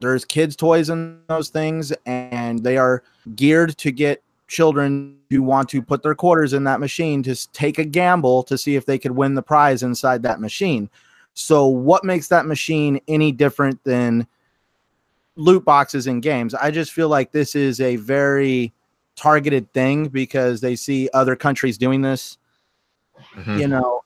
There's 0.00 0.24
kids' 0.24 0.56
toys 0.56 0.88
in 0.88 1.20
those 1.28 1.50
things, 1.50 1.92
and 2.06 2.62
they 2.62 2.78
are 2.78 3.02
geared 3.36 3.76
to 3.78 3.90
get 3.90 4.22
children 4.48 5.18
who 5.28 5.42
want 5.42 5.68
to 5.70 5.82
put 5.82 6.02
their 6.02 6.14
quarters 6.14 6.54
in 6.54 6.64
that 6.64 6.80
machine 6.80 7.22
to 7.24 7.52
take 7.52 7.78
a 7.78 7.84
gamble 7.84 8.42
to 8.44 8.56
see 8.56 8.76
if 8.76 8.86
they 8.86 8.98
could 8.98 9.12
win 9.12 9.34
the 9.34 9.42
prize 9.42 9.82
inside 9.82 10.22
that 10.22 10.40
machine. 10.40 10.88
So, 11.34 11.66
what 11.66 12.02
makes 12.02 12.28
that 12.28 12.46
machine 12.46 12.98
any 13.08 13.30
different 13.30 13.82
than 13.84 14.26
loot 15.40 15.64
boxes 15.64 16.06
in 16.06 16.20
games. 16.20 16.54
I 16.54 16.70
just 16.70 16.92
feel 16.92 17.08
like 17.08 17.32
this 17.32 17.54
is 17.54 17.80
a 17.80 17.96
very 17.96 18.72
targeted 19.16 19.72
thing 19.72 20.08
because 20.08 20.60
they 20.60 20.76
see 20.76 21.08
other 21.12 21.34
countries 21.34 21.78
doing 21.78 22.02
this. 22.02 22.38
Mm-hmm. 23.34 23.58
You 23.58 23.68
know, 23.68 24.00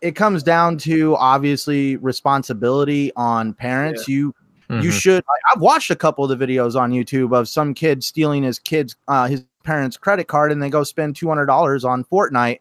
it 0.00 0.12
comes 0.12 0.42
down 0.42 0.78
to 0.78 1.16
obviously 1.16 1.96
responsibility 1.96 3.12
on 3.16 3.54
parents. 3.54 4.08
Yeah. 4.08 4.14
You 4.14 4.34
mm-hmm. 4.68 4.82
you 4.82 4.90
should. 4.90 5.24
I've 5.54 5.60
watched 5.60 5.90
a 5.90 5.96
couple 5.96 6.30
of 6.30 6.38
the 6.38 6.46
videos 6.46 6.78
on 6.78 6.90
YouTube 6.90 7.36
of 7.36 7.48
some 7.48 7.74
kid 7.74 8.04
stealing 8.04 8.42
his 8.42 8.58
kids 8.58 8.96
uh, 9.08 9.26
his 9.26 9.44
parents' 9.64 9.96
credit 9.96 10.26
card 10.26 10.52
and 10.52 10.62
they 10.62 10.70
go 10.70 10.84
spend 10.84 11.16
two 11.16 11.28
hundred 11.28 11.46
dollars 11.46 11.84
on 11.84 12.04
Fortnite. 12.04 12.60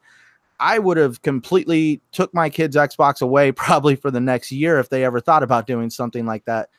I 0.60 0.80
would 0.80 0.98
have 0.98 1.22
completely 1.24 2.02
took 2.12 2.34
my 2.34 2.50
kid's 2.50 2.76
Xbox 2.76 3.22
away 3.22 3.52
probably 3.52 3.96
for 3.96 4.12
the 4.12 4.22
next 4.22 4.52
year 4.52 4.80
if 4.80 4.90
they 4.90 5.04
ever 5.04 5.20
thought 5.20 5.44
about 5.44 5.68
doing 5.68 5.90
something 5.90 6.26
like 6.26 6.46
that. 6.46 6.70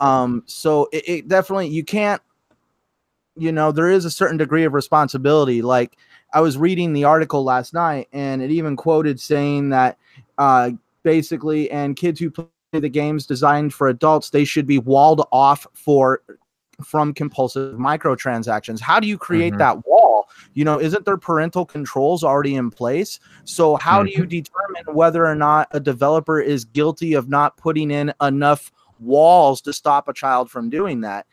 Um, 0.00 0.42
so 0.46 0.88
it, 0.92 1.08
it 1.08 1.28
definitely 1.28 1.68
you 1.68 1.84
can't, 1.84 2.22
you 3.36 3.52
know, 3.52 3.72
there 3.72 3.90
is 3.90 4.04
a 4.04 4.10
certain 4.10 4.36
degree 4.36 4.64
of 4.64 4.72
responsibility. 4.72 5.62
Like 5.62 5.96
I 6.32 6.40
was 6.40 6.58
reading 6.58 6.92
the 6.92 7.04
article 7.04 7.44
last 7.44 7.74
night, 7.74 8.08
and 8.12 8.42
it 8.42 8.50
even 8.50 8.76
quoted 8.76 9.20
saying 9.20 9.70
that 9.70 9.98
uh, 10.38 10.70
basically, 11.02 11.70
and 11.70 11.96
kids 11.96 12.20
who 12.20 12.30
play 12.30 12.46
the 12.72 12.88
games 12.88 13.26
designed 13.26 13.72
for 13.72 13.88
adults, 13.88 14.30
they 14.30 14.44
should 14.44 14.66
be 14.66 14.78
walled 14.78 15.26
off 15.32 15.66
for 15.72 16.22
from 16.84 17.14
compulsive 17.14 17.76
microtransactions. 17.76 18.80
How 18.80 19.00
do 19.00 19.06
you 19.06 19.16
create 19.16 19.52
mm-hmm. 19.52 19.58
that 19.58 19.86
wall? 19.86 20.28
You 20.54 20.64
know, 20.64 20.78
isn't 20.80 21.04
there 21.04 21.16
parental 21.16 21.64
controls 21.64 22.22
already 22.22 22.56
in 22.56 22.70
place? 22.70 23.18
So 23.44 23.76
how 23.76 23.98
mm-hmm. 23.98 24.06
do 24.06 24.12
you 24.12 24.18
mm-hmm. 24.18 24.28
determine 24.28 24.94
whether 24.94 25.26
or 25.26 25.34
not 25.34 25.68
a 25.70 25.80
developer 25.80 26.40
is 26.40 26.64
guilty 26.64 27.14
of 27.14 27.28
not 27.28 27.56
putting 27.56 27.90
in 27.90 28.12
enough 28.20 28.72
walls 29.00 29.60
to 29.62 29.72
stop 29.72 30.08
a 30.08 30.12
child 30.12 30.50
from 30.50 30.70
doing 30.70 31.00
that. 31.02 31.26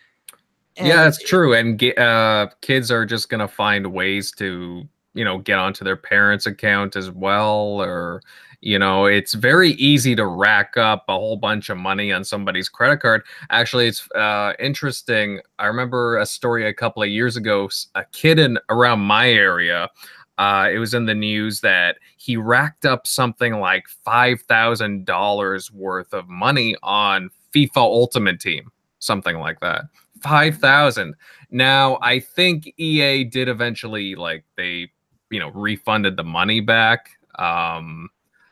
And 0.77 0.87
yeah, 0.87 1.03
that's 1.03 1.21
true. 1.21 1.53
And 1.53 1.81
uh, 1.97 2.47
kids 2.61 2.91
are 2.91 3.05
just 3.05 3.29
going 3.29 3.39
to 3.39 3.47
find 3.47 3.93
ways 3.93 4.31
to, 4.33 4.87
you 5.13 5.23
know, 5.23 5.37
get 5.37 5.59
onto 5.59 5.83
their 5.83 5.95
parents' 5.95 6.47
account 6.47 6.95
as 6.95 7.11
well. 7.11 7.79
Or, 7.79 8.21
you 8.61 8.79
know, 8.79 9.05
it's 9.05 9.35
very 9.35 9.71
easy 9.73 10.15
to 10.15 10.25
rack 10.25 10.75
up 10.75 11.05
a 11.07 11.13
whole 11.13 11.37
bunch 11.37 11.69
of 11.69 11.77
money 11.77 12.11
on 12.11 12.23
somebody's 12.23 12.69
credit 12.69 13.01
card. 13.01 13.21
Actually, 13.51 13.87
it's 13.87 14.09
uh, 14.13 14.53
interesting. 14.57 15.41
I 15.59 15.67
remember 15.67 16.17
a 16.17 16.25
story 16.25 16.67
a 16.67 16.73
couple 16.73 17.03
of 17.03 17.09
years 17.09 17.37
ago. 17.37 17.69
A 17.93 18.05
kid 18.05 18.39
in 18.39 18.57
around 18.69 19.01
my 19.01 19.29
area 19.29 19.89
uh, 20.37 20.69
it 20.71 20.79
was 20.79 20.93
in 20.93 21.05
the 21.05 21.13
news 21.13 21.61
that 21.61 21.97
he 22.17 22.37
racked 22.37 22.85
up 22.85 23.05
something 23.05 23.59
like 23.59 23.87
five 23.87 24.41
thousand 24.41 25.05
dollars 25.05 25.71
worth 25.71 26.13
of 26.13 26.27
money 26.27 26.75
on 26.81 27.29
FIFA 27.53 27.77
Ultimate 27.77 28.39
Team, 28.39 28.71
something 28.99 29.39
like 29.39 29.59
that. 29.61 29.85
Five 30.21 30.57
thousand. 30.57 31.15
Now 31.51 31.99
I 32.01 32.19
think 32.19 32.73
EA 32.77 33.23
did 33.25 33.49
eventually 33.49 34.15
like 34.15 34.45
they, 34.55 34.89
you 35.29 35.39
know, 35.39 35.49
refunded 35.51 36.17
the 36.17 36.23
money 36.23 36.61
back. 36.61 37.09
Um, 37.37 38.09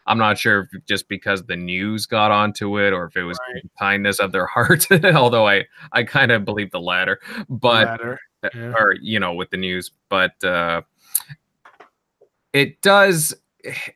I'm 0.08 0.18
not 0.18 0.38
sure 0.38 0.68
if 0.74 0.86
just 0.86 1.08
because 1.08 1.44
the 1.44 1.56
news 1.56 2.06
got 2.06 2.32
onto 2.32 2.80
it 2.80 2.92
or 2.92 3.06
if 3.06 3.16
it 3.16 3.24
was 3.24 3.40
right. 3.54 3.64
kindness 3.80 4.20
of 4.20 4.32
their 4.32 4.46
heart. 4.48 4.88
Although 5.06 5.48
I 5.48 5.66
I 5.92 6.04
kind 6.04 6.32
of 6.32 6.46
believe 6.46 6.72
the 6.72 6.82
latter, 6.82 7.20
but 7.50 7.86
the 7.86 7.92
latter. 7.92 8.20
Uh, 8.44 8.50
yeah. 8.56 8.74
or 8.78 8.96
you 9.02 9.20
know 9.20 9.34
with 9.34 9.52
the 9.52 9.58
news, 9.58 9.92
but 10.10 10.44
uh, 10.44 10.82
it 12.54 12.82
does 12.82 13.36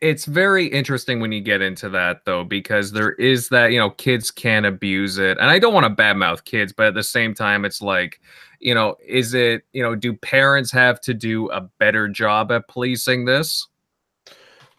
it's 0.02 0.26
very 0.26 0.68
interesting 0.68 1.20
when 1.20 1.32
you 1.32 1.42
get 1.42 1.62
into 1.62 1.90
that 1.90 2.24
though 2.26 2.44
because 2.44 2.92
there 2.92 3.14
is 3.14 3.50
that 3.50 3.72
you 3.72 3.80
know 3.80 3.90
kids 3.90 4.30
can 4.30 4.66
abuse 4.66 5.18
it 5.18 5.38
and 5.40 5.50
i 5.50 5.58
don't 5.58 5.74
want 5.74 5.86
to 5.86 6.04
badmouth 6.04 6.44
kids 6.44 6.72
but 6.72 6.88
at 6.88 6.94
the 6.94 7.04
same 7.04 7.34
time 7.34 7.66
it's 7.66 7.82
like 7.82 8.20
you 8.60 8.74
know 8.74 8.96
is 9.06 9.34
it 9.34 9.64
you 9.74 9.82
know 9.82 9.96
do 9.96 10.14
parents 10.14 10.72
have 10.72 11.02
to 11.02 11.14
do 11.14 11.50
a 11.52 11.62
better 11.80 12.08
job 12.08 12.52
at 12.52 12.68
policing 12.68 13.26
this 13.26 13.68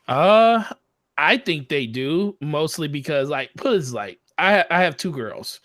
uh 0.08 0.62
I 1.18 1.38
think 1.38 1.68
they 1.68 1.86
do 1.86 2.36
mostly 2.40 2.88
because 2.88 3.28
like 3.28 3.50
it 3.54 3.92
like 3.92 4.20
I 4.38 4.64
I 4.70 4.82
have 4.82 4.96
two 4.96 5.12
girls. 5.12 5.60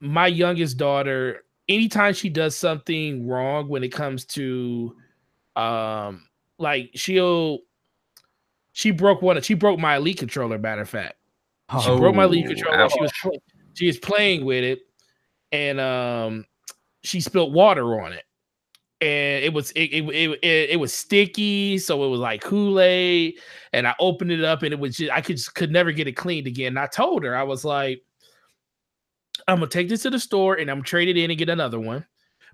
My 0.00 0.26
youngest 0.26 0.76
daughter, 0.76 1.44
anytime 1.68 2.12
she 2.12 2.28
does 2.28 2.56
something 2.56 3.26
wrong 3.26 3.68
when 3.68 3.82
it 3.82 3.92
comes 3.92 4.24
to 4.26 4.94
um 5.56 6.28
like 6.58 6.90
she'll 6.94 7.60
she 8.76 8.90
broke 8.90 9.22
one 9.22 9.40
she 9.40 9.54
broke 9.54 9.78
my 9.78 9.96
elite 9.96 10.18
controller 10.18 10.58
matter 10.58 10.82
of 10.82 10.88
fact. 10.90 11.14
She 11.82 11.88
oh, 11.88 11.98
broke 11.98 12.14
my 12.14 12.24
elite 12.24 12.44
oh, 12.44 12.48
controller. 12.48 12.90
She 12.90 13.00
was 13.00 13.12
she 13.72 13.86
was 13.86 13.96
playing 13.96 14.44
with 14.44 14.62
it 14.62 14.80
and 15.50 15.80
um 15.80 16.44
she 17.02 17.22
spilled 17.22 17.54
water 17.54 18.02
on 18.02 18.12
it 18.12 18.24
and 19.00 19.42
it 19.42 19.54
was 19.54 19.70
it, 19.70 19.84
it, 19.84 20.38
it, 20.42 20.70
it 20.70 20.78
was 20.78 20.92
sticky 20.92 21.78
so 21.78 22.04
it 22.04 22.08
was 22.08 22.20
like 22.20 22.42
kool-aid 22.42 23.38
and 23.72 23.86
i 23.86 23.94
opened 23.98 24.32
it 24.32 24.44
up 24.44 24.62
and 24.62 24.72
it 24.72 24.78
was 24.78 24.96
just 24.96 25.12
i 25.12 25.20
could 25.20 25.36
just 25.36 25.54
could 25.54 25.70
never 25.70 25.92
get 25.92 26.06
it 26.06 26.12
cleaned 26.12 26.46
again 26.46 26.68
and 26.68 26.78
i 26.78 26.86
told 26.86 27.22
her 27.22 27.36
i 27.36 27.42
was 27.42 27.64
like 27.64 28.02
i'm 29.48 29.58
gonna 29.58 29.68
take 29.68 29.88
this 29.88 30.02
to 30.02 30.10
the 30.10 30.18
store 30.18 30.54
and 30.54 30.70
i'm 30.70 30.82
trade 30.82 31.08
it 31.08 31.16
in 31.16 31.30
and 31.30 31.38
get 31.38 31.48
another 31.48 31.78
one 31.78 32.04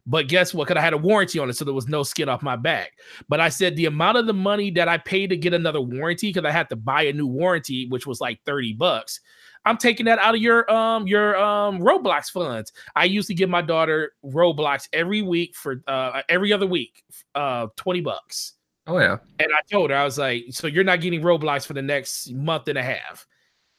but 0.06 0.28
guess 0.28 0.52
what? 0.52 0.68
Because 0.68 0.80
I 0.80 0.84
had 0.84 0.92
a 0.94 0.98
warranty 0.98 1.38
on 1.38 1.48
it, 1.48 1.56
so 1.56 1.64
there 1.64 1.74
was 1.74 1.88
no 1.88 2.02
skin 2.02 2.28
off 2.28 2.42
my 2.42 2.56
back. 2.56 2.92
But 3.28 3.40
I 3.40 3.48
said 3.48 3.76
the 3.76 3.86
amount 3.86 4.18
of 4.18 4.26
the 4.26 4.34
money 4.34 4.70
that 4.72 4.88
I 4.88 4.98
paid 4.98 5.30
to 5.30 5.36
get 5.36 5.54
another 5.54 5.80
warranty, 5.80 6.30
because 6.30 6.44
I 6.44 6.50
had 6.50 6.68
to 6.70 6.76
buy 6.76 7.02
a 7.02 7.12
new 7.12 7.26
warranty, 7.26 7.86
which 7.88 8.06
was 8.06 8.20
like 8.20 8.40
30 8.44 8.74
bucks. 8.74 9.20
I'm 9.64 9.76
taking 9.76 10.06
that 10.06 10.18
out 10.18 10.34
of 10.34 10.40
your 10.40 10.68
um 10.70 11.06
your 11.06 11.36
um 11.36 11.78
Roblox 11.78 12.30
funds. 12.30 12.72
I 12.96 13.04
used 13.04 13.28
to 13.28 13.34
give 13.34 13.48
my 13.48 13.62
daughter 13.62 14.12
Roblox 14.24 14.88
every 14.92 15.22
week 15.22 15.54
for 15.54 15.82
uh 15.86 16.22
every 16.28 16.52
other 16.52 16.66
week, 16.66 17.04
uh 17.34 17.68
20 17.76 18.00
bucks. 18.00 18.54
Oh 18.86 18.98
yeah. 18.98 19.18
And 19.38 19.48
I 19.52 19.60
told 19.70 19.90
her 19.90 19.96
I 19.96 20.04
was 20.04 20.18
like, 20.18 20.46
so 20.50 20.66
you're 20.66 20.82
not 20.84 21.00
getting 21.00 21.20
Roblox 21.20 21.64
for 21.64 21.74
the 21.74 21.82
next 21.82 22.32
month 22.32 22.66
and 22.68 22.78
a 22.78 22.82
half. 22.82 23.26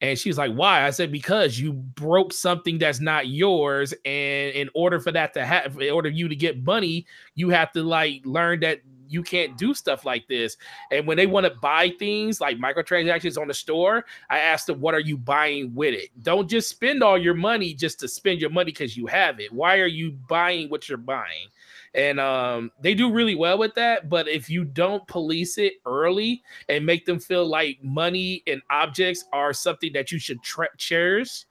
And 0.03 0.19
she 0.19 0.29
was 0.29 0.37
like, 0.37 0.53
"Why?" 0.53 0.85
I 0.85 0.89
said, 0.91 1.11
"Because 1.11 1.57
you 1.57 1.73
broke 1.73 2.33
something 2.33 2.77
that's 2.77 2.99
not 2.99 3.27
yours, 3.27 3.93
and 4.05 4.53
in 4.53 4.69
order 4.75 4.99
for 4.99 5.11
that 5.13 5.33
to 5.33 5.45
have, 5.45 5.79
in 5.81 5.89
order 5.91 6.09
for 6.09 6.15
you 6.15 6.27
to 6.27 6.35
get 6.35 6.63
money, 6.63 7.07
you 7.35 7.49
have 7.49 7.71
to 7.71 7.83
like 7.83 8.21
learn 8.25 8.59
that 8.59 8.81
you 9.07 9.23
can't 9.23 9.57
do 9.57 9.73
stuff 9.73 10.05
like 10.05 10.27
this. 10.27 10.57
And 10.91 11.05
when 11.07 11.17
they 11.17 11.27
want 11.27 11.45
to 11.45 11.53
buy 11.61 11.93
things 11.99 12.41
like 12.41 12.57
microtransactions 12.57 13.39
on 13.39 13.47
the 13.47 13.53
store, 13.53 14.05
I 14.29 14.39
ask 14.39 14.65
them, 14.65 14.81
what 14.81 14.95
are 14.95 14.99
you 14.99 15.17
buying 15.17 15.73
with 15.75 15.93
it? 15.93 16.09
Don't 16.23 16.49
just 16.49 16.69
spend 16.69 17.03
all 17.03 17.17
your 17.17 17.35
money 17.35 17.73
just 17.73 17.99
to 17.99 18.07
spend 18.07 18.41
your 18.41 18.49
money 18.49 18.71
because 18.71 18.97
you 18.97 19.05
have 19.07 19.39
it. 19.39 19.53
Why 19.53 19.77
are 19.77 19.85
you 19.85 20.11
buying 20.27 20.69
what 20.69 20.89
you're 20.89 20.97
buying? 20.97 21.47
And 21.95 22.19
um, 22.19 22.71
they 22.81 22.95
do 22.95 23.11
really 23.11 23.35
well 23.35 23.57
with 23.57 23.75
that. 23.75 24.09
But 24.09 24.27
if 24.27 24.49
you 24.49 24.63
don't 24.63 25.05
police 25.07 25.57
it 25.57 25.73
early 25.85 26.41
and 26.69 26.85
make 26.85 27.05
them 27.05 27.19
feel 27.19 27.45
like 27.45 27.77
money 27.83 28.43
and 28.47 28.61
objects 28.71 29.25
are 29.31 29.53
something 29.53 29.93
that 29.93 30.11
you 30.11 30.19
should 30.19 30.41
tra- 30.41 30.75
cherish, 30.77 31.45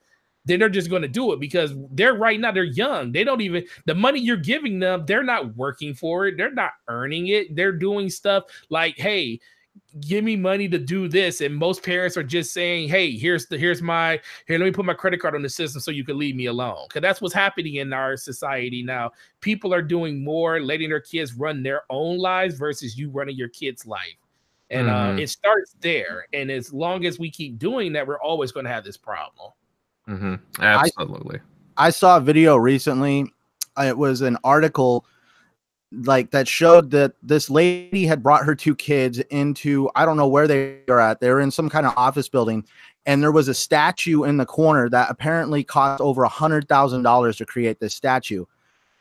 then 0.45 0.59
they're 0.59 0.69
just 0.69 0.89
going 0.89 1.01
to 1.01 1.07
do 1.07 1.31
it 1.31 1.39
because 1.39 1.73
they're 1.91 2.15
right 2.15 2.39
now 2.39 2.51
they're 2.51 2.63
young 2.63 3.11
they 3.11 3.23
don't 3.23 3.41
even 3.41 3.63
the 3.85 3.95
money 3.95 4.19
you're 4.19 4.35
giving 4.35 4.79
them 4.79 5.05
they're 5.05 5.23
not 5.23 5.55
working 5.55 5.93
for 5.93 6.27
it 6.27 6.35
they're 6.37 6.53
not 6.53 6.71
earning 6.87 7.27
it 7.27 7.55
they're 7.55 7.71
doing 7.71 8.09
stuff 8.09 8.43
like 8.69 8.97
hey 8.97 9.39
give 10.07 10.23
me 10.23 10.35
money 10.35 10.67
to 10.67 10.79
do 10.79 11.07
this 11.07 11.41
and 11.41 11.55
most 11.55 11.83
parents 11.83 12.17
are 12.17 12.23
just 12.23 12.51
saying 12.51 12.89
hey 12.89 13.15
here's 13.15 13.45
the 13.47 13.57
here's 13.57 13.81
my 13.81 14.19
here 14.47 14.57
let 14.57 14.65
me 14.65 14.71
put 14.71 14.85
my 14.85 14.93
credit 14.93 15.19
card 15.19 15.35
on 15.35 15.41
the 15.41 15.49
system 15.49 15.79
so 15.79 15.91
you 15.91 16.03
can 16.03 16.17
leave 16.17 16.35
me 16.35 16.47
alone 16.47 16.85
because 16.87 17.01
that's 17.01 17.21
what's 17.21 17.33
happening 17.33 17.75
in 17.75 17.93
our 17.93 18.17
society 18.17 18.81
now 18.81 19.11
people 19.39 19.73
are 19.73 19.83
doing 19.83 20.23
more 20.23 20.59
letting 20.59 20.89
their 20.89 20.99
kids 20.99 21.33
run 21.35 21.61
their 21.61 21.83
own 21.91 22.17
lives 22.17 22.55
versus 22.57 22.97
you 22.97 23.09
running 23.11 23.35
your 23.35 23.49
kids 23.49 23.85
life 23.85 24.17
and 24.71 24.89
uh, 24.89 24.93
mm-hmm. 24.93 25.17
uh, 25.17 25.21
it 25.21 25.29
starts 25.29 25.75
there 25.81 26.25
and 26.33 26.49
as 26.49 26.73
long 26.73 27.05
as 27.05 27.19
we 27.19 27.29
keep 27.29 27.59
doing 27.59 27.93
that 27.93 28.05
we're 28.05 28.21
always 28.21 28.51
going 28.51 28.65
to 28.65 28.71
have 28.71 28.83
this 28.83 28.97
problem 28.97 29.51
Mm-hmm. 30.07 30.61
Absolutely. 30.61 31.39
I, 31.77 31.87
I 31.87 31.89
saw 31.89 32.17
a 32.17 32.21
video 32.21 32.55
recently. 32.57 33.31
It 33.77 33.97
was 33.97 34.21
an 34.21 34.37
article 34.43 35.05
like 36.03 36.31
that 36.31 36.47
showed 36.47 36.91
that 36.91 37.13
this 37.21 37.49
lady 37.49 38.05
had 38.05 38.23
brought 38.23 38.45
her 38.45 38.55
two 38.55 38.75
kids 38.75 39.19
into 39.19 39.89
I 39.95 40.05
don't 40.05 40.17
know 40.17 40.27
where 40.27 40.47
they 40.47 40.79
are 40.87 40.99
at. 40.99 41.19
They 41.19 41.29
were 41.29 41.41
in 41.41 41.51
some 41.51 41.69
kind 41.69 41.85
of 41.85 41.93
office 41.97 42.29
building, 42.29 42.65
and 43.05 43.21
there 43.21 43.31
was 43.31 43.47
a 43.47 43.53
statue 43.53 44.23
in 44.23 44.37
the 44.37 44.45
corner 44.45 44.89
that 44.89 45.09
apparently 45.09 45.63
cost 45.63 46.01
over 46.01 46.23
a 46.23 46.29
hundred 46.29 46.67
thousand 46.67 47.03
dollars 47.03 47.37
to 47.37 47.45
create 47.45 47.79
this 47.79 47.93
statue 47.93 48.45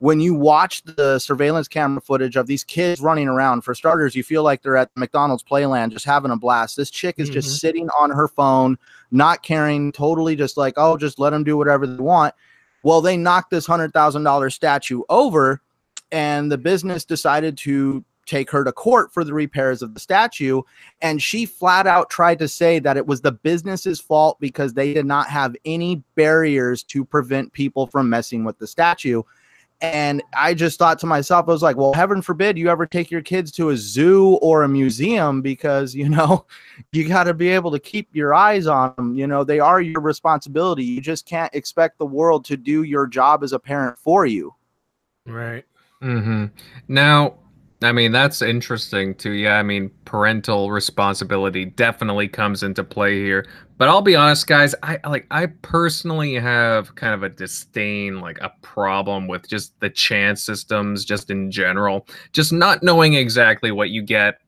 when 0.03 0.18
you 0.18 0.34
watch 0.34 0.82
the 0.82 1.16
surveillance 1.20 1.68
camera 1.68 2.01
footage 2.01 2.34
of 2.34 2.49
these 2.49 2.64
kids 2.64 3.01
running 3.01 3.28
around, 3.28 3.61
for 3.61 3.72
starters, 3.72 4.16
you 4.16 4.24
feel 4.24 4.43
like 4.43 4.61
they're 4.61 4.76
at 4.76 4.90
McDonald's 4.97 5.45
Playland 5.45 5.93
just 5.93 6.05
having 6.05 6.32
a 6.32 6.36
blast. 6.36 6.76
This 6.76 6.90
chick 6.90 7.20
is 7.20 7.28
mm-hmm. 7.28 7.34
just 7.34 7.61
sitting 7.61 7.88
on 7.90 8.11
her 8.11 8.26
phone, 8.26 8.76
not 9.12 9.45
caring, 9.45 9.93
totally 9.93 10.34
just 10.34 10.57
like, 10.57 10.74
oh, 10.76 10.97
just 10.97 11.20
let 11.20 11.30
them 11.30 11.45
do 11.45 11.57
whatever 11.57 11.86
they 11.86 12.03
want. 12.03 12.34
Well, 12.82 13.01
they 13.01 13.16
knocked 13.16 13.53
this 13.53 13.68
$100,000 13.68 14.53
statue 14.53 15.03
over, 15.09 15.62
and 16.13 16.53
the 16.53 16.59
business 16.59 17.05
decided 17.05 17.57
to 17.59 18.05
take 18.27 18.51
her 18.51 18.63
to 18.63 18.73
court 18.73 19.13
for 19.13 19.25
the 19.25 19.35
repairs 19.35 19.83
of 19.83 19.95
the 19.95 20.01
statue. 20.01 20.63
And 21.01 21.21
she 21.21 21.45
flat 21.45 21.87
out 21.87 22.09
tried 22.09 22.39
to 22.39 22.49
say 22.49 22.79
that 22.79 22.97
it 22.97 23.07
was 23.07 23.21
the 23.21 23.33
business's 23.33 24.01
fault 24.01 24.39
because 24.39 24.75
they 24.75 24.95
did 24.95 25.07
not 25.07 25.29
have 25.29 25.57
any 25.65 26.05
barriers 26.15 26.85
to 26.85 27.05
prevent 27.05 27.53
people 27.53 27.89
from 27.89 28.09
messing 28.09 28.45
with 28.45 28.59
the 28.59 28.67
statue. 28.67 29.23
And 29.81 30.23
I 30.39 30.55
just 30.55 30.79
thought 30.79 31.01
to 31.01 31.07
myself, 31.07 31.49
I 31.49 31.53
was 31.53 31.63
like, 31.63 31.77
well, 31.77 31.93
heaven 31.93 32.23
forbid 32.23 32.57
you 32.57 32.69
ever 32.69 32.87
take 32.87 33.11
your 33.11 33.21
kids 33.21 33.51
to 33.53 33.71
a 33.71 33.77
zoo 33.77 34.35
or 34.35 34.63
a 34.63 34.69
museum 34.69 35.43
because, 35.43 35.93
you 35.93 36.09
know, 36.09 36.47
you 36.93 37.09
got 37.09 37.25
to 37.25 37.35
be 37.35 37.49
able 37.49 37.73
to 37.73 37.81
keep 37.81 38.09
your 38.13 38.33
eyes 38.33 38.69
on 38.69 38.95
them. 38.95 39.17
You 39.17 39.27
know, 39.27 39.43
they 39.43 39.59
are 39.59 39.81
your 39.81 40.01
responsibility. 40.01 40.85
You 40.85 41.01
just 41.01 41.27
can't 41.27 41.53
expect 41.53 41.99
the 41.99 42.07
world 42.07 42.45
to 42.45 42.57
do 42.57 42.85
your 42.85 43.09
job 43.09 43.43
as 43.43 43.53
a 43.53 43.59
parent 43.59 43.99
for 43.99 44.25
you. 44.25 44.55
Right. 45.27 45.65
Mm-hmm. 46.03 46.47
Now, 46.89 47.35
I 47.83 47.93
mean, 47.93 48.13
that's 48.13 48.43
interesting 48.43 49.15
too. 49.15 49.33
Yeah, 49.33 49.59
I 49.59 49.63
mean, 49.63 49.91
parental 50.05 50.71
responsibility 50.71 51.65
definitely 51.65 52.29
comes 52.29 52.63
into 52.63 52.85
play 52.85 53.17
here. 53.17 53.47
But 53.79 53.89
I'll 53.89 54.03
be 54.03 54.15
honest, 54.15 54.47
guys, 54.47 54.75
I 54.83 54.99
like 55.09 55.27
I 55.31 55.47
personally 55.47 56.35
have 56.35 56.95
kind 56.95 57.15
of 57.15 57.23
a 57.23 57.29
disdain, 57.29 58.21
like 58.21 58.39
a 58.41 58.53
problem 58.63 59.27
with 59.27 59.49
just 59.49 59.79
the 59.81 59.91
chance 59.91 60.43
systems 60.43 61.05
just 61.05 61.31
in 61.31 61.51
general. 61.51 62.07
Just 62.33 62.53
not 62.53 62.83
knowing 62.83 63.15
exactly 63.15 63.73
what 63.73 63.91
you 63.91 64.03
get. 64.03 64.39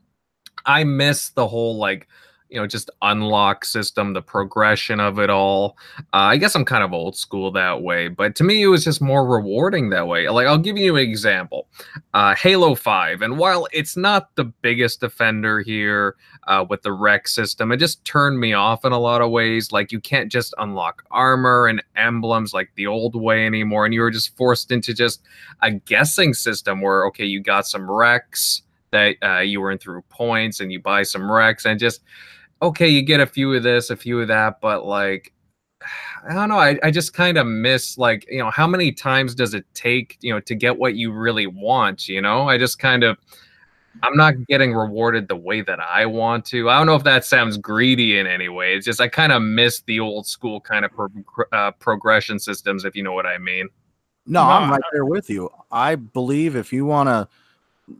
I 0.67 0.85
miss 0.85 1.31
the 1.31 1.49
whole 1.49 1.77
like 1.77 2.09
you 2.49 2.61
know 2.61 2.67
just 2.67 2.91
unlock 3.03 3.65
system 3.65 4.13
the 4.13 4.23
progression 4.23 5.01
of 5.01 5.19
it 5.19 5.31
all. 5.31 5.77
Uh, 6.13 6.31
i 6.33 6.37
guess 6.37 6.55
i'm 6.55 6.65
kind 6.65 6.85
of 6.85 6.93
old 6.93 7.17
school 7.17 7.51
that 7.51 7.83
way 7.83 8.09
but 8.09 8.35
to 8.37 8.45
me 8.45 8.63
it 8.63 8.67
was 8.67 8.85
just 8.85 9.01
more 9.01 9.27
rewarding 9.27 9.91
that 9.91 10.07
way. 10.07 10.29
Like 10.29 10.47
i'll 10.47 10.59
give 10.59 10.77
you 10.77 10.97
an 10.97 11.03
example. 11.03 11.69
Uh, 12.13 12.35
halo 12.35 12.75
5 12.75 13.23
and 13.23 13.39
while 13.39 13.67
it's 13.73 13.97
not 13.97 14.35
the 14.37 14.45
biggest 14.45 15.03
offender 15.03 15.61
here 15.61 16.17
uh, 16.47 16.65
with 16.69 16.83
the 16.83 16.93
rec 16.93 17.27
system 17.27 17.73
it 17.73 17.79
just 17.79 18.05
turned 18.05 18.39
me 18.39 18.53
off 18.53 18.85
in 18.85 18.93
a 18.93 18.99
lot 18.99 19.23
of 19.23 19.31
ways. 19.31 19.73
Like 19.73 19.93
you 19.93 20.01
can't 20.01 20.31
just 20.31 20.55
unlock 20.59 21.05
armor 21.11 21.67
and 21.67 21.83
emblems 21.97 22.53
like 22.53 22.71
the 22.77 22.87
old 22.87 23.15
way 23.15 23.47
anymore 23.47 23.85
and 23.85 23.95
you 23.95 24.01
were 24.01 24.11
just 24.11 24.37
forced 24.37 24.71
into 24.71 24.95
just 24.95 25.23
a 25.63 25.71
guessing 25.71 26.35
system 26.35 26.81
where 26.81 27.07
okay 27.07 27.25
you 27.25 27.41
got 27.41 27.67
some 27.67 27.83
recs 27.83 28.63
that 28.95 29.17
uh, 29.23 29.41
you 29.41 29.61
earn 29.65 29.77
through 29.77 30.03
points 30.03 30.61
and 30.61 30.73
you 30.73 30.81
buy 30.81 31.03
some 31.03 31.23
recs 31.23 31.67
and 31.67 31.81
just 31.81 32.01
okay, 32.65 32.89
you 32.89 33.03
get 33.03 33.21
a 33.21 33.27
few 33.27 33.53
of 33.55 33.63
this, 33.63 33.91
a 33.91 33.97
few 33.97 34.21
of 34.21 34.29
that, 34.29 34.61
but 34.61 34.85
like 34.85 35.33
I 36.27 36.33
don't 36.33 36.49
know. 36.49 36.59
I, 36.59 36.79
I 36.83 36.91
just 36.91 37.13
kind 37.13 37.37
of 37.37 37.47
miss 37.47 37.99
like, 37.99 38.27
you 38.31 38.39
know, 38.39 38.51
how 38.51 38.67
many 38.67 38.91
times 38.91 39.35
does 39.35 39.53
it 39.53 39.67
take, 39.75 40.17
you 40.23 40.33
know, 40.33 40.41
to 40.41 40.55
get 40.55 40.79
what 40.79 40.95
you 40.95 41.13
really 41.13 41.47
want? 41.47 42.09
You 42.09 42.23
know, 42.23 42.49
I 42.49 42.57
just 42.57 42.79
kind 42.79 43.05
of 43.05 43.19
I'm 44.03 44.17
not 44.17 44.35
getting 44.49 44.73
rewarded 44.75 45.29
the 45.29 45.37
way 45.37 45.61
that 45.61 45.79
I 45.79 46.07
want 46.07 46.47
to. 46.47 46.71
I 46.71 46.79
don't 46.79 46.87
know 46.87 46.97
if 46.97 47.05
that 47.05 47.25
sounds 47.25 47.57
greedy 47.59 48.19
in 48.19 48.27
any 48.27 48.49
way. 48.49 48.75
It's 48.75 48.87
just 48.87 49.01
I 49.01 49.09
kind 49.09 49.33
of 49.33 49.43
miss 49.43 49.83
the 49.83 50.01
old 50.01 50.27
school 50.27 50.61
kind 50.61 50.85
of 50.85 50.93
pro- 50.93 51.45
uh, 51.53 51.71
progression 51.73 52.39
systems, 52.39 52.85
if 52.85 52.97
you 52.97 53.03
know 53.03 53.13
what 53.13 53.27
I 53.27 53.39
mean. 53.39 53.69
No, 54.27 54.43
I'm 54.43 54.71
right 54.71 54.81
there 54.93 55.05
with 55.05 55.29
you. 55.29 55.51
I 55.71 55.97
believe 55.97 56.57
if 56.57 56.73
you 56.73 56.87
want 56.87 57.09
to, 57.09 57.29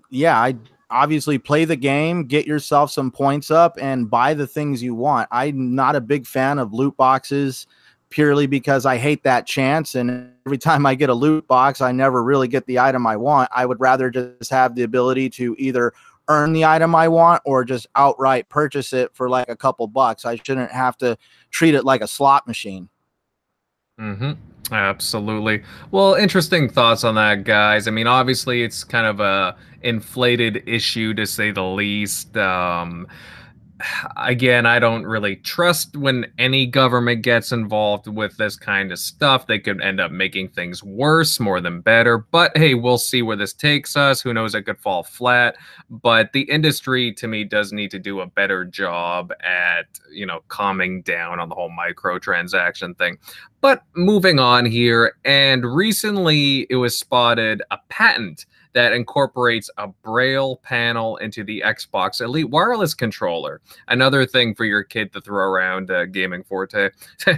yeah, 0.09 0.41
I 0.41 0.57
obviously 0.95 1.39
play 1.39 1.65
the 1.65 1.77
game, 1.77 2.25
get 2.25 2.47
yourself 2.47 2.91
some 2.91 3.11
points 3.11 3.51
up, 3.51 3.77
and 3.81 4.09
buy 4.09 4.33
the 4.33 4.47
things 4.47 4.83
you 4.83 4.95
want. 4.95 5.29
I'm 5.33 5.75
not 5.75 5.97
a 5.97 6.01
big 6.01 6.27
fan 6.27 6.59
of 6.59 6.73
loot 6.73 6.97
boxes 6.97 7.67
purely 8.11 8.47
because 8.47 8.87
I 8.87 8.97
hate 8.97 9.25
that 9.25 9.45
chance. 9.45 9.97
And 9.97 10.31
every 10.47 10.57
time 10.57 10.87
I 10.87 10.95
get 10.95 11.11
a 11.11 11.15
loot 11.15 11.49
box, 11.49 11.81
I 11.81 11.91
never 11.91 12.23
really 12.23 12.47
get 12.47 12.65
the 12.67 12.79
item 12.79 13.09
I 13.09 13.17
want. 13.17 13.51
I 13.53 13.67
would 13.67 13.81
rather 13.81 14.09
just 14.09 14.51
have 14.53 14.77
the 14.77 14.85
ability 14.85 15.31
to 15.31 15.57
either 15.59 15.93
earn 16.29 16.53
the 16.53 16.65
item 16.65 16.95
I 16.95 17.09
want 17.09 17.43
or 17.45 17.65
just 17.65 17.89
outright 17.97 18.49
purchase 18.49 18.93
it 18.93 19.11
for 19.15 19.29
like 19.29 19.49
a 19.49 19.57
couple 19.57 19.87
bucks. 19.89 20.25
I 20.25 20.37
shouldn't 20.37 20.71
have 20.71 20.97
to 20.99 21.19
treat 21.51 21.75
it 21.75 21.85
like 21.85 22.03
a 22.03 22.07
slot 22.07 22.47
machine. 22.47 22.89
Mm-hmm. 24.01 24.33
Absolutely. 24.73 25.63
Well, 25.91 26.15
interesting 26.15 26.69
thoughts 26.69 27.05
on 27.05 27.17
that, 27.17 27.45
guys. 27.45 27.87
I 27.87 27.91
mean, 27.91 28.07
obviously, 28.07 28.63
it's 28.63 28.83
kind 28.83 29.07
of 29.07 29.21
a 29.21 29.57
inflated 29.83 30.63
issue 30.67 31.13
to 31.15 31.27
say 31.27 31.51
the 31.51 31.63
least. 31.63 32.37
Um, 32.37 33.07
again, 34.17 34.67
I 34.67 34.79
don't 34.79 35.05
really 35.05 35.37
trust 35.37 35.97
when 35.97 36.27
any 36.39 36.67
government 36.67 37.23
gets 37.23 37.53
involved 37.53 38.07
with 38.07 38.37
this 38.37 38.57
kind 38.57 38.93
of 38.93 38.99
stuff. 38.99 39.47
They 39.47 39.59
could 39.59 39.81
end 39.81 40.01
up 40.01 40.11
making 40.11 40.51
things 40.51 40.83
worse 40.83 41.41
more 41.41 41.61
than 41.61 41.81
better. 41.81 42.19
But 42.19 42.57
hey, 42.57 42.75
we'll 42.75 42.99
see 42.99 43.23
where 43.23 43.37
this 43.37 43.53
takes 43.53 43.97
us. 43.97 44.21
Who 44.21 44.33
knows? 44.33 44.55
It 44.55 44.63
could 44.63 44.79
fall 44.79 45.03
flat. 45.03 45.57
But 45.91 46.33
the 46.33 46.43
industry, 46.43 47.13
to 47.15 47.27
me, 47.27 47.45
does 47.45 47.73
need 47.73 47.91
to 47.91 47.99
do 47.99 48.21
a 48.21 48.27
better 48.27 48.65
job 48.65 49.33
at, 49.43 49.87
you 50.11 50.27
know, 50.27 50.41
calming 50.49 51.03
down 51.03 51.41
on 51.41 51.49
the 51.49 51.55
whole 51.55 51.71
microtransaction 51.71 52.97
thing. 52.97 53.19
But 53.61 53.83
moving 53.95 54.39
on 54.39 54.67
here, 54.67 55.17
and 55.25 55.65
recently 55.65 56.67
it 56.71 56.77
was 56.77 56.99
spotted 56.99 57.63
a 57.71 57.79
patent 57.89 58.47
that 58.75 58.93
incorporates 58.93 59.71
a 59.79 59.89
braille 59.89 60.57
panel 60.57 61.17
into 61.19 61.43
the 61.43 61.63
Xbox 61.65 62.21
Elite 62.21 62.51
wireless 62.51 62.93
controller. 62.93 63.61
Another 63.89 64.27
thing 64.27 64.55
for 64.55 64.65
your 64.65 64.83
kid 64.83 65.13
to 65.13 65.21
throw 65.21 65.47
around 65.47 65.91
uh, 65.91 66.05
Gaming 66.07 66.43
Forte. 66.43 66.91
yes, 67.27 67.37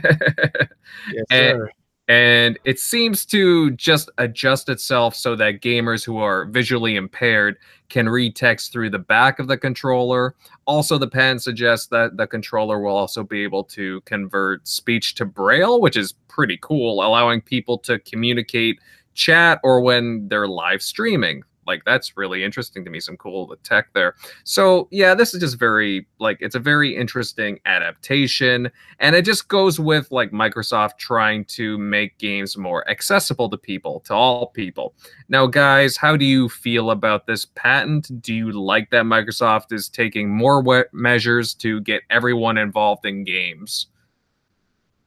and, 1.31 1.59
sir. 1.59 1.71
and 2.09 2.59
it 2.65 2.81
seems 2.81 3.27
to 3.27 3.71
just 3.73 4.11
adjust 4.19 4.71
itself 4.71 5.15
so 5.15 5.37
that 5.37 5.61
gamers 5.61 6.05
who 6.05 6.17
are 6.19 6.47
visually 6.47 6.97
impaired 6.97 7.57
can 7.91 8.09
read 8.09 8.35
text 8.35 8.73
through 8.73 8.91
the 8.91 8.99
back 8.99 9.39
of 9.39 9.47
the 9.47 9.59
controller. 9.59 10.35
Also, 10.67 10.97
the 10.97 11.07
pen 11.07 11.39
suggests 11.39 11.87
that 11.89 12.17
the 12.17 12.27
controller 12.27 12.81
will 12.81 12.97
also 12.97 13.23
be 13.23 13.45
able 13.45 13.63
to 13.63 14.01
convert 14.03 14.67
speech 14.67 15.15
to 15.15 15.27
braille, 15.27 15.83
which 15.83 15.99
is 15.99 16.15
pretty 16.29 16.59
cool, 16.63 17.05
allowing 17.05 17.43
people 17.43 17.77
to 17.79 17.99
communicate 18.01 18.81
chat 19.17 19.59
or 19.65 19.81
when 19.81 20.29
they're 20.29 20.47
live 20.49 20.83
streaming. 20.83 21.43
Like 21.67 21.85
that's 21.85 22.17
really 22.17 22.45
interesting 22.45 22.85
to 22.85 22.91
me. 22.91 23.01
Some 23.01 23.17
cool 23.17 23.57
tech 23.65 23.93
there. 23.93 24.15
So 24.45 24.87
yeah, 24.93 25.15
this 25.15 25.35
is 25.35 25.41
just 25.41 25.59
very 25.59 26.07
like 26.21 26.39
it's 26.41 26.55
a 26.55 26.61
very 26.61 26.97
interesting 26.97 27.59
adaptation, 27.67 28.71
and 29.01 29.17
it 29.17 29.25
just 29.25 29.49
goes 29.49 29.81
with 29.81 30.11
like 30.13 30.31
Microsoft 30.31 30.99
trying 30.99 31.45
to 31.47 31.77
make 31.79 32.17
games 32.19 32.57
more 32.57 32.89
accessible 32.89 33.51
to 33.51 33.59
people, 33.59 34.01
to 34.01 34.15
all 34.15 34.47
people. 34.49 34.95
Now, 35.29 35.47
guys, 35.47 35.97
how 35.97 36.17
do 36.17 36.25
you 36.25 36.49
feel 36.49 36.91
about 36.91 37.27
this 37.27 37.47
patent? 37.57 38.23
Do 38.23 38.33
you 38.33 38.53
like 38.53 38.91
that 38.91 39.05
Microsoft 39.05 39.73
is 39.73 39.89
taking 39.89 40.31
more 40.31 40.87
measures 40.93 41.53
to 41.55 41.81
get 41.81 42.03
everyone 42.11 42.59
involved 42.59 43.05
in 43.05 43.25
games? 43.25 43.89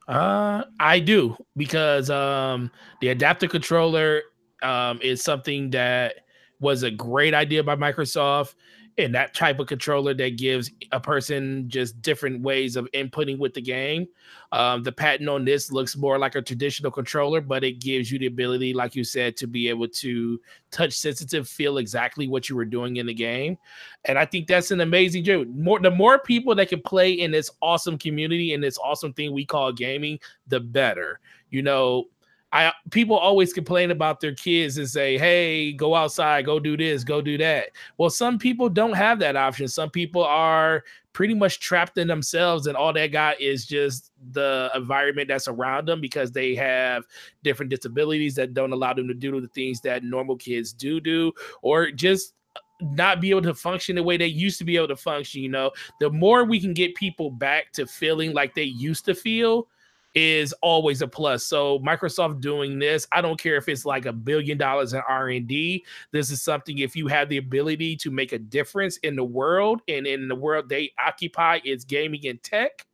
Uh, 0.08 0.64
I 0.80 0.98
do 0.98 1.36
because 1.56 2.10
um, 2.10 2.70
the 3.00 3.08
adaptive 3.08 3.50
controller 3.50 4.22
um, 4.62 5.00
is 5.02 5.22
something 5.22 5.70
that 5.70 6.14
was 6.58 6.82
a 6.82 6.90
great 6.90 7.32
idea 7.32 7.62
by 7.62 7.76
Microsoft 7.76 8.54
and 8.98 9.14
that 9.14 9.34
type 9.34 9.58
of 9.58 9.66
controller 9.66 10.12
that 10.14 10.36
gives 10.36 10.70
a 10.92 11.00
person 11.00 11.68
just 11.68 12.00
different 12.02 12.42
ways 12.42 12.76
of 12.76 12.88
inputting 12.92 13.38
with 13.38 13.54
the 13.54 13.60
game. 13.60 14.06
Um, 14.52 14.82
the 14.82 14.92
patent 14.92 15.28
on 15.28 15.44
this 15.44 15.70
looks 15.70 15.96
more 15.96 16.18
like 16.18 16.34
a 16.34 16.42
traditional 16.42 16.90
controller, 16.90 17.40
but 17.40 17.64
it 17.64 17.80
gives 17.80 18.10
you 18.10 18.18
the 18.18 18.26
ability, 18.26 18.74
like 18.74 18.94
you 18.94 19.04
said, 19.04 19.36
to 19.38 19.46
be 19.46 19.68
able 19.68 19.88
to 19.88 20.40
touch 20.70 20.92
sensitive, 20.92 21.48
feel 21.48 21.78
exactly 21.78 22.28
what 22.28 22.48
you 22.48 22.56
were 22.56 22.64
doing 22.64 22.96
in 22.96 23.06
the 23.06 23.14
game. 23.14 23.56
And 24.04 24.18
I 24.18 24.24
think 24.24 24.46
that's 24.46 24.70
an 24.70 24.80
amazing 24.80 25.24
joke. 25.24 25.48
More 25.48 25.78
the 25.78 25.90
more 25.90 26.18
people 26.18 26.54
that 26.56 26.68
can 26.68 26.82
play 26.82 27.12
in 27.12 27.30
this 27.30 27.50
awesome 27.62 27.96
community 27.96 28.54
and 28.54 28.62
this 28.62 28.78
awesome 28.78 29.12
thing 29.12 29.32
we 29.32 29.46
call 29.46 29.72
gaming, 29.72 30.18
the 30.48 30.60
better. 30.60 31.20
You 31.50 31.62
know, 31.62 32.06
I 32.52 32.72
people 32.90 33.16
always 33.16 33.52
complain 33.52 33.90
about 33.90 34.20
their 34.20 34.34
kids 34.34 34.76
and 34.78 34.88
say, 34.88 35.16
"Hey, 35.16 35.72
go 35.72 35.94
outside, 35.94 36.46
go 36.46 36.58
do 36.58 36.76
this, 36.76 37.04
go 37.04 37.20
do 37.20 37.38
that." 37.38 37.68
Well, 37.96 38.10
some 38.10 38.38
people 38.38 38.68
don't 38.68 38.94
have 38.94 39.18
that 39.20 39.36
option. 39.36 39.68
Some 39.68 39.90
people 39.90 40.24
are 40.24 40.84
pretty 41.12 41.34
much 41.34 41.60
trapped 41.60 41.98
in 41.98 42.08
themselves, 42.08 42.66
and 42.66 42.76
all 42.76 42.92
they 42.92 43.08
got 43.08 43.40
is 43.40 43.66
just 43.66 44.10
the 44.32 44.70
environment 44.74 45.28
that's 45.28 45.48
around 45.48 45.86
them 45.86 46.00
because 46.00 46.32
they 46.32 46.54
have 46.54 47.04
different 47.44 47.70
disabilities 47.70 48.34
that 48.36 48.54
don't 48.54 48.72
allow 48.72 48.94
them 48.94 49.08
to 49.08 49.14
do 49.14 49.40
the 49.40 49.48
things 49.48 49.80
that 49.82 50.04
normal 50.04 50.36
kids 50.36 50.72
do 50.72 51.00
do, 51.00 51.32
or 51.62 51.90
just 51.90 52.34
not 52.80 53.20
be 53.20 53.30
able 53.30 53.42
to 53.42 53.54
function 53.54 53.96
the 53.96 54.02
way 54.02 54.16
they 54.16 54.26
used 54.26 54.58
to 54.58 54.64
be 54.64 54.76
able 54.76 54.88
to 54.88 54.96
function. 54.96 55.42
You 55.42 55.50
know, 55.50 55.70
the 56.00 56.10
more 56.10 56.44
we 56.44 56.60
can 56.60 56.74
get 56.74 56.94
people 56.94 57.30
back 57.30 57.72
to 57.72 57.86
feeling 57.86 58.32
like 58.32 58.54
they 58.54 58.64
used 58.64 59.04
to 59.04 59.14
feel 59.14 59.68
is 60.14 60.52
always 60.60 61.02
a 61.02 61.08
plus. 61.08 61.44
So 61.44 61.78
Microsoft 61.80 62.40
doing 62.40 62.78
this, 62.78 63.06
I 63.12 63.20
don't 63.20 63.40
care 63.40 63.56
if 63.56 63.68
it's 63.68 63.84
like 63.84 64.06
a 64.06 64.12
billion 64.12 64.58
dollars 64.58 64.92
in 64.92 65.00
R&D. 65.08 65.84
This 66.12 66.30
is 66.30 66.42
something 66.42 66.78
if 66.78 66.96
you 66.96 67.06
have 67.06 67.28
the 67.28 67.36
ability 67.36 67.96
to 67.96 68.10
make 68.10 68.32
a 68.32 68.38
difference 68.38 68.96
in 68.98 69.14
the 69.14 69.24
world 69.24 69.82
and 69.88 70.06
in 70.06 70.26
the 70.26 70.34
world 70.34 70.68
they 70.68 70.92
occupy 70.98 71.60
is 71.64 71.84
gaming 71.84 72.26
and 72.26 72.42
tech, 72.42 72.84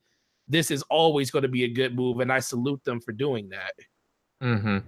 this 0.48 0.70
is 0.70 0.82
always 0.84 1.30
going 1.30 1.42
to 1.42 1.48
be 1.48 1.64
a 1.64 1.68
good 1.68 1.96
move 1.96 2.20
and 2.20 2.32
I 2.32 2.40
salute 2.40 2.84
them 2.84 3.00
for 3.00 3.12
doing 3.12 3.48
that. 3.48 3.72
Mhm. 4.42 4.82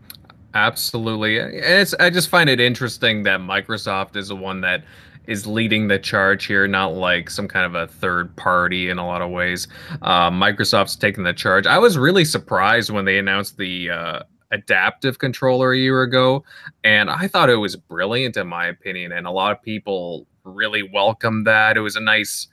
Absolutely. 0.55 1.37
It's 1.37 1.95
I 1.95 2.11
just 2.11 2.29
find 2.29 2.49
it 2.51 2.61
interesting 2.61 3.23
that 3.25 3.41
Microsoft 3.41 4.17
is 4.17 4.29
the 4.29 4.37
one 4.37 4.61
that 4.63 4.85
is 5.29 5.47
leading 5.47 5.89
the 5.89 5.99
charge 5.99 6.47
here, 6.47 6.67
not 6.67 6.95
like 6.95 7.29
some 7.29 7.47
kind 7.47 7.67
of 7.67 7.75
a 7.75 7.87
third 7.87 8.35
party 8.37 8.89
in 8.89 8.99
a 8.99 9.07
lot 9.07 9.21
of 9.21 9.31
ways. 9.31 9.69
Uh, 10.01 10.31
Microsoft's 10.31 10.97
taking 10.97 11.23
the 11.23 11.35
charge. 11.35 11.67
I 11.67 11.79
was 11.79 11.99
really 11.99 12.25
surprised 12.25 12.91
when 12.91 13.05
they 13.05 13.19
announced 13.19 13.59
the 13.59 13.91
uh, 13.91 14.23
adaptive 14.51 15.19
controller 15.19 15.73
a 15.73 15.79
year 15.79 16.03
ago, 16.03 16.45
and 16.83 17.11
I 17.11 17.29
thought 17.29 17.51
it 17.51 17.57
was 17.57 17.77
brilliant 17.77 18.39
in 18.39 18.49
my 18.49 18.67
opinion, 18.67 19.13
and 19.13 19.27
a 19.27 19.31
lot 19.31 19.53
of 19.53 19.63
people 19.63 20.27
really 20.45 20.83
welcomed 20.83 21.47
that. 21.47 21.77
It 21.77 21.81
was 21.81 21.95
a 21.95 22.01
nice 22.01 22.49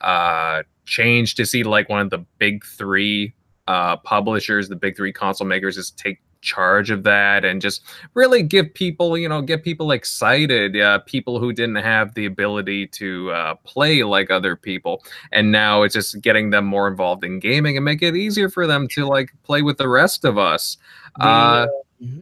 uh, 0.00 0.62
change 0.86 1.34
to 1.34 1.44
see 1.44 1.64
like 1.64 1.88
one 1.88 2.00
of 2.00 2.10
the 2.10 2.24
big 2.38 2.64
three 2.64 3.34
uh, 3.66 3.96
publishers, 3.96 4.68
the 4.68 4.76
big 4.76 4.96
three 4.96 5.12
console 5.12 5.48
makers, 5.48 5.76
is 5.76 5.90
take 5.90 6.20
charge 6.40 6.90
of 6.90 7.02
that 7.04 7.44
and 7.44 7.60
just 7.60 7.82
really 8.14 8.42
give 8.42 8.72
people, 8.74 9.16
you 9.16 9.28
know, 9.28 9.42
get 9.42 9.62
people 9.62 9.92
excited. 9.92 10.76
Uh, 10.76 10.98
people 11.00 11.38
who 11.38 11.52
didn't 11.52 11.76
have 11.76 12.14
the 12.14 12.26
ability 12.26 12.86
to 12.88 13.30
uh, 13.30 13.54
play 13.64 14.02
like 14.02 14.30
other 14.30 14.56
people, 14.56 15.02
and 15.32 15.52
now 15.52 15.82
it's 15.82 15.94
just 15.94 16.20
getting 16.20 16.50
them 16.50 16.64
more 16.64 16.88
involved 16.88 17.24
in 17.24 17.38
gaming 17.38 17.76
and 17.76 17.84
make 17.84 18.02
it 18.02 18.16
easier 18.16 18.48
for 18.48 18.66
them 18.66 18.88
to 18.88 19.06
like 19.06 19.30
play 19.42 19.62
with 19.62 19.78
the 19.78 19.88
rest 19.88 20.24
of 20.24 20.38
us. 20.38 20.76
The, 21.18 21.24
uh, 21.24 21.66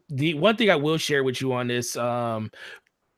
the 0.08 0.34
one 0.34 0.56
thing 0.56 0.70
I 0.70 0.76
will 0.76 0.98
share 0.98 1.22
with 1.22 1.40
you 1.40 1.52
on 1.52 1.68
this, 1.68 1.96
um, 1.96 2.50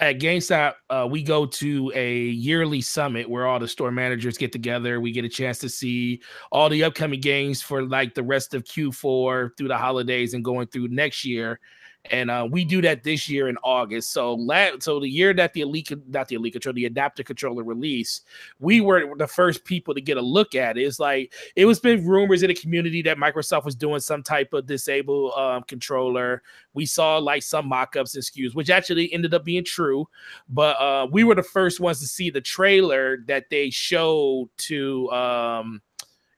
at 0.01 0.19
GameStop, 0.19 0.75
uh, 0.89 1.07
we 1.11 1.23
go 1.23 1.45
to 1.45 1.93
a 1.95 2.23
yearly 2.23 2.81
summit 2.81 3.29
where 3.29 3.47
all 3.47 3.59
the 3.59 3.69
store 3.69 3.91
managers 3.91 4.39
get 4.39 4.51
together. 4.51 5.01
We 5.01 5.13
get 5.13 5.27
a 5.27 5.29
chance 5.29 5.59
to 5.59 5.69
see 5.69 6.23
all 6.51 6.69
the 6.71 6.85
upcoming 6.85 7.21
games 7.21 7.61
for 7.61 7.83
like 7.83 8.15
the 8.15 8.23
rest 8.23 8.55
of 8.55 8.65
Q4 8.65 9.57
through 9.57 9.69
the 9.69 9.77
holidays 9.77 10.33
and 10.33 10.43
going 10.43 10.69
through 10.69 10.89
next 10.89 11.25
year 11.25 11.61
and 12.07 12.31
uh, 12.31 12.49
we 12.51 12.65
do 12.65 12.81
that 12.83 13.03
this 13.03 13.29
year 13.29 13.49
in 13.49 13.59
August. 13.63 14.13
So, 14.13 14.35
la- 14.35 14.79
so 14.81 15.01
the 15.01 15.09
year 15.09 15.35
that 15.35 15.53
the 15.53 15.61
elite, 15.61 15.93
not 16.09 16.29
the 16.29 16.37
elite 16.37 16.55
control, 16.55 16.73
the 16.73 16.87
adaptive 16.87 17.27
controller 17.27 17.63
release, 17.63 18.23
we 18.59 18.81
were 18.81 19.15
the 19.17 19.27
first 19.27 19.65
people 19.65 19.95
to 19.95 20.01
get 20.01 20.17
a 20.17 20.23
look 20.23 20.55
at 20.55 20.79
it. 20.79 20.83
It's 20.83 20.99
like 20.99 21.35
it 21.57 21.67
was 21.67 21.79
been 21.79 22.07
rumors 22.07 22.43
in 22.43 22.49
the 22.49 22.55
community 22.55 23.03
that 23.03 23.19
Microsoft 23.19 23.65
was 23.65 23.75
doing 23.75 24.01
some 24.01 24.23
type 24.23 24.55
of 24.55 24.67
disabled 24.67 25.33
um, 25.35 25.63
controller. 25.65 26.43
We 26.73 26.87
saw 26.87 27.19
like 27.19 27.43
some 27.43 27.69
mock-ups 27.69 28.15
and 28.15 28.25
SKUs, 28.25 28.55
which 28.55 28.71
actually 28.71 29.13
ended 29.13 29.35
up 29.35 29.45
being 29.45 29.65
true. 29.65 30.09
But 30.49 30.81
uh, 30.81 31.07
we 31.11 31.25
were 31.25 31.35
the 31.35 31.43
first 31.43 31.81
ones 31.81 32.01
to 32.01 32.07
see 32.07 32.31
the 32.31 32.41
trailer 32.41 33.19
that 33.27 33.51
they 33.51 33.69
showed 33.69 34.49
to. 34.59 35.11
Um, 35.11 35.83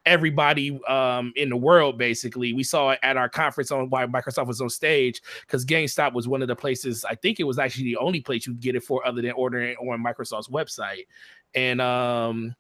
everybody 0.06 0.80
um, 0.86 1.32
in 1.36 1.48
the 1.48 1.56
world. 1.56 1.98
Basically, 1.98 2.52
we 2.52 2.62
saw 2.62 2.90
it 2.90 2.98
at 3.02 3.16
our 3.16 3.28
conference 3.28 3.70
on 3.70 3.90
why 3.90 4.06
Microsoft 4.06 4.46
was 4.46 4.60
on 4.60 4.70
stage 4.70 5.22
because 5.42 5.64
GameStop 5.64 6.12
was 6.12 6.28
one 6.28 6.42
of 6.42 6.48
the 6.48 6.56
places. 6.56 7.04
I 7.04 7.14
think 7.14 7.40
it 7.40 7.44
was 7.44 7.58
actually 7.58 7.84
the 7.84 7.96
only 7.96 8.20
place 8.20 8.46
you 8.46 8.52
could 8.52 8.62
get 8.62 8.76
it 8.76 8.82
for, 8.82 9.06
other 9.06 9.22
than 9.22 9.32
ordering 9.32 9.76
on 9.76 10.02
Microsoft's 10.02 10.48
website. 10.48 11.06
And 11.54 11.80
um, 11.80 12.54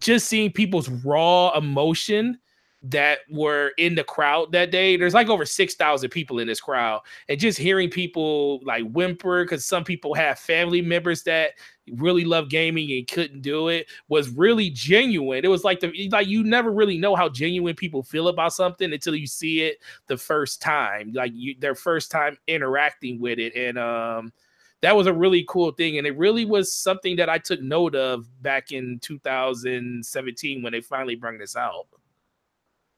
just 0.00 0.28
seeing 0.28 0.50
people's 0.50 0.88
raw 0.88 1.56
emotion 1.56 2.38
that 2.82 3.18
were 3.30 3.72
in 3.76 3.94
the 3.94 4.04
crowd 4.04 4.52
that 4.52 4.70
day. 4.70 4.96
There's 4.96 5.12
like 5.12 5.28
over 5.28 5.44
6,000 5.44 6.08
people 6.08 6.38
in 6.38 6.48
this 6.48 6.60
crowd. 6.60 7.00
And 7.28 7.38
just 7.38 7.58
hearing 7.58 7.90
people 7.90 8.60
like 8.64 8.90
whimper, 8.90 9.44
because 9.44 9.66
some 9.66 9.84
people 9.84 10.14
have 10.14 10.38
family 10.38 10.80
members 10.80 11.22
that 11.24 11.52
really 11.96 12.24
love 12.24 12.48
gaming 12.48 12.90
and 12.92 13.06
couldn't 13.08 13.42
do 13.42 13.68
it, 13.68 13.86
was 14.08 14.30
really 14.30 14.70
genuine. 14.70 15.44
It 15.44 15.48
was 15.48 15.64
like 15.64 15.80
the 15.80 16.08
like 16.10 16.26
you 16.26 16.44
never 16.44 16.70
really 16.72 16.98
know 16.98 17.16
how 17.16 17.28
genuine 17.28 17.74
people 17.74 18.02
feel 18.02 18.28
about 18.28 18.52
something 18.52 18.92
until 18.92 19.14
you 19.14 19.26
see 19.26 19.62
it 19.62 19.78
the 20.06 20.16
first 20.16 20.60
time, 20.62 21.12
like 21.12 21.32
you 21.34 21.54
their 21.58 21.74
first 21.74 22.10
time 22.10 22.38
interacting 22.46 23.20
with 23.20 23.38
it. 23.38 23.54
And 23.54 23.78
um 23.78 24.32
that 24.82 24.96
was 24.96 25.06
a 25.06 25.12
really 25.12 25.44
cool 25.48 25.72
thing. 25.72 25.98
And 25.98 26.06
it 26.06 26.16
really 26.16 26.44
was 26.44 26.72
something 26.72 27.16
that 27.16 27.28
I 27.28 27.38
took 27.38 27.60
note 27.60 27.94
of 27.94 28.26
back 28.42 28.72
in 28.72 28.98
2017 29.00 30.62
when 30.62 30.72
they 30.72 30.80
finally 30.80 31.16
brought 31.16 31.38
this 31.38 31.54
out. 31.54 31.86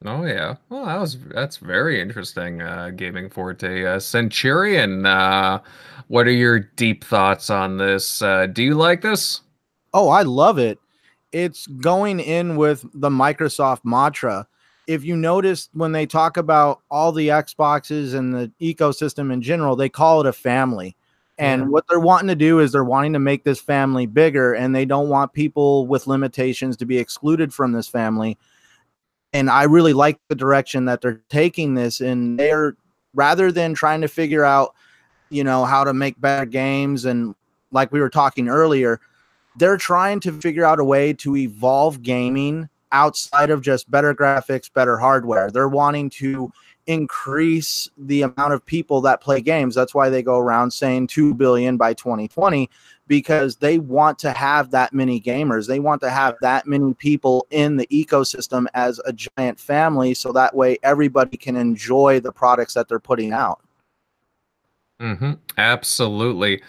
Oh 0.05 0.25
yeah. 0.25 0.57
Well, 0.69 0.87
that 0.87 0.99
was 1.01 1.19
that's 1.29 1.59
very 1.59 2.01
interesting. 2.01 2.61
Uh, 2.61 2.91
Gaming 2.91 3.31
Forte 3.31 3.85
uh, 3.85 4.01
Centurion. 4.01 5.07
Uh, 5.07 5.61
what 6.09 6.27
are 6.27 6.33
your 6.33 6.61
deep 6.61 7.05
thoughts 7.05 7.51
on 7.51 7.79
this? 7.79 8.21
Uh, 8.21 8.47
do 8.47 8.63
you 8.63 8.75
like 8.75 9.03
this? 9.03 9.43
Oh, 9.95 10.09
I 10.09 10.23
love 10.23 10.59
it. 10.59 10.79
It's 11.31 11.67
going 11.67 12.21
in 12.21 12.57
with 12.57 12.85
the 12.95 13.11
Microsoft 13.11 13.81
mantra. 13.85 14.47
If 14.87 15.05
you 15.05 15.17
notice 15.17 15.69
when 15.73 15.93
they 15.93 16.07
talk 16.07 16.37
about 16.37 16.81
all 16.91 17.13
the 17.13 17.29
Xboxes 17.29 18.15
and 18.15 18.35
the 18.35 18.51
ecosystem 18.61 19.33
in 19.33 19.41
general, 19.41 19.77
they 19.77 19.89
call 19.89 20.21
it 20.21 20.27
a 20.27 20.33
family. 20.33 20.97
And 21.39 21.71
what 21.71 21.85
they're 21.89 21.99
wanting 21.99 22.29
to 22.29 22.37
do 22.37 22.61
is 22.61 22.71
they're 22.71 22.85
wanting 22.85 23.15
to 23.15 23.19
make 23.19 23.43
this 23.43 23.59
family 23.59 24.07
bigger, 24.07 24.53
and 24.55 24.75
they 24.75 24.85
don't 24.85 25.09
want 25.09 25.33
people 25.33 25.87
with 25.87 26.07
limitations 26.07 26.77
to 26.77 26.87
be 26.87 26.99
excluded 26.99 27.53
from 27.55 27.73
this 27.73 27.89
family 27.89 28.39
and 29.33 29.49
I 29.49 29.65
really 29.65 29.93
like 29.93 30.19
the 30.29 30.35
direction 30.35 30.85
that 30.87 31.01
they're 31.01 31.21
taking 31.29 31.75
this. 31.75 32.01
And 32.01 32.39
they're 32.39 32.77
rather 33.15 33.51
than 33.51 33.75
trying 33.75 34.01
to 34.03 34.09
figure 34.09 34.45
out, 34.45 34.75
you 35.31 35.45
know, 35.45 35.65
how 35.65 35.85
to 35.85 35.95
make 35.95 36.21
better 36.21 36.47
games 36.47 37.05
and 37.05 37.35
like 37.71 37.91
we 37.91 38.01
were 38.01 38.11
talking 38.11 38.49
earlier, 38.49 39.01
they're 39.57 39.79
trying 39.79 40.21
to 40.21 40.33
figure 40.33 40.65
out 40.65 40.79
a 40.79 40.85
way 40.85 41.13
to 41.15 41.37
evolve 41.37 42.03
gaming 42.03 42.69
outside 42.93 43.51
of 43.51 43.63
just 43.63 43.91
better 43.91 44.15
graphics, 44.15 44.73
better 44.73 44.99
hardware. 44.99 45.51
They're 45.51 45.69
wanting 45.69 46.11
to 46.11 46.53
increase 46.87 47.89
the 47.97 48.23
amount 48.23 48.53
of 48.53 48.65
people 48.67 49.01
that 49.03 49.21
play 49.21 49.41
games. 49.41 49.75
That's 49.75 49.95
why 49.95 50.11
they 50.11 50.23
go 50.23 50.39
around 50.39 50.73
saying 50.73 51.07
2 51.07 51.35
billion 51.35 51.77
by 51.77 51.95
2020 51.95 52.69
because 53.07 53.57
they 53.57 53.79
want 53.79 54.19
to 54.21 54.33
have 54.33 54.71
that 54.71 54.93
many 54.93 55.21
gamers. 55.21 55.67
They 55.67 55.81
want 55.81 56.01
to 56.03 56.11
have 56.11 56.37
that 56.41 56.67
many 56.67 56.95
people 56.95 57.47
in 57.51 57.77
the 57.77 57.87
ecosystem 57.89 58.67
as 58.75 59.01
a 59.05 59.13
giant 59.13 59.59
family 59.59 60.15
so 60.15 60.33
that 60.33 60.55
way 60.55 60.79
everybody 60.83 61.37
can 61.37 61.57
enjoy 61.57 62.21
the 62.21 62.33
products 62.33 62.75
that 62.75 62.89
they're 62.89 63.01
putting 63.01 63.33
out. 63.33 63.61
Mm-hmm. 65.01 65.33
Absolutely. 65.59 66.63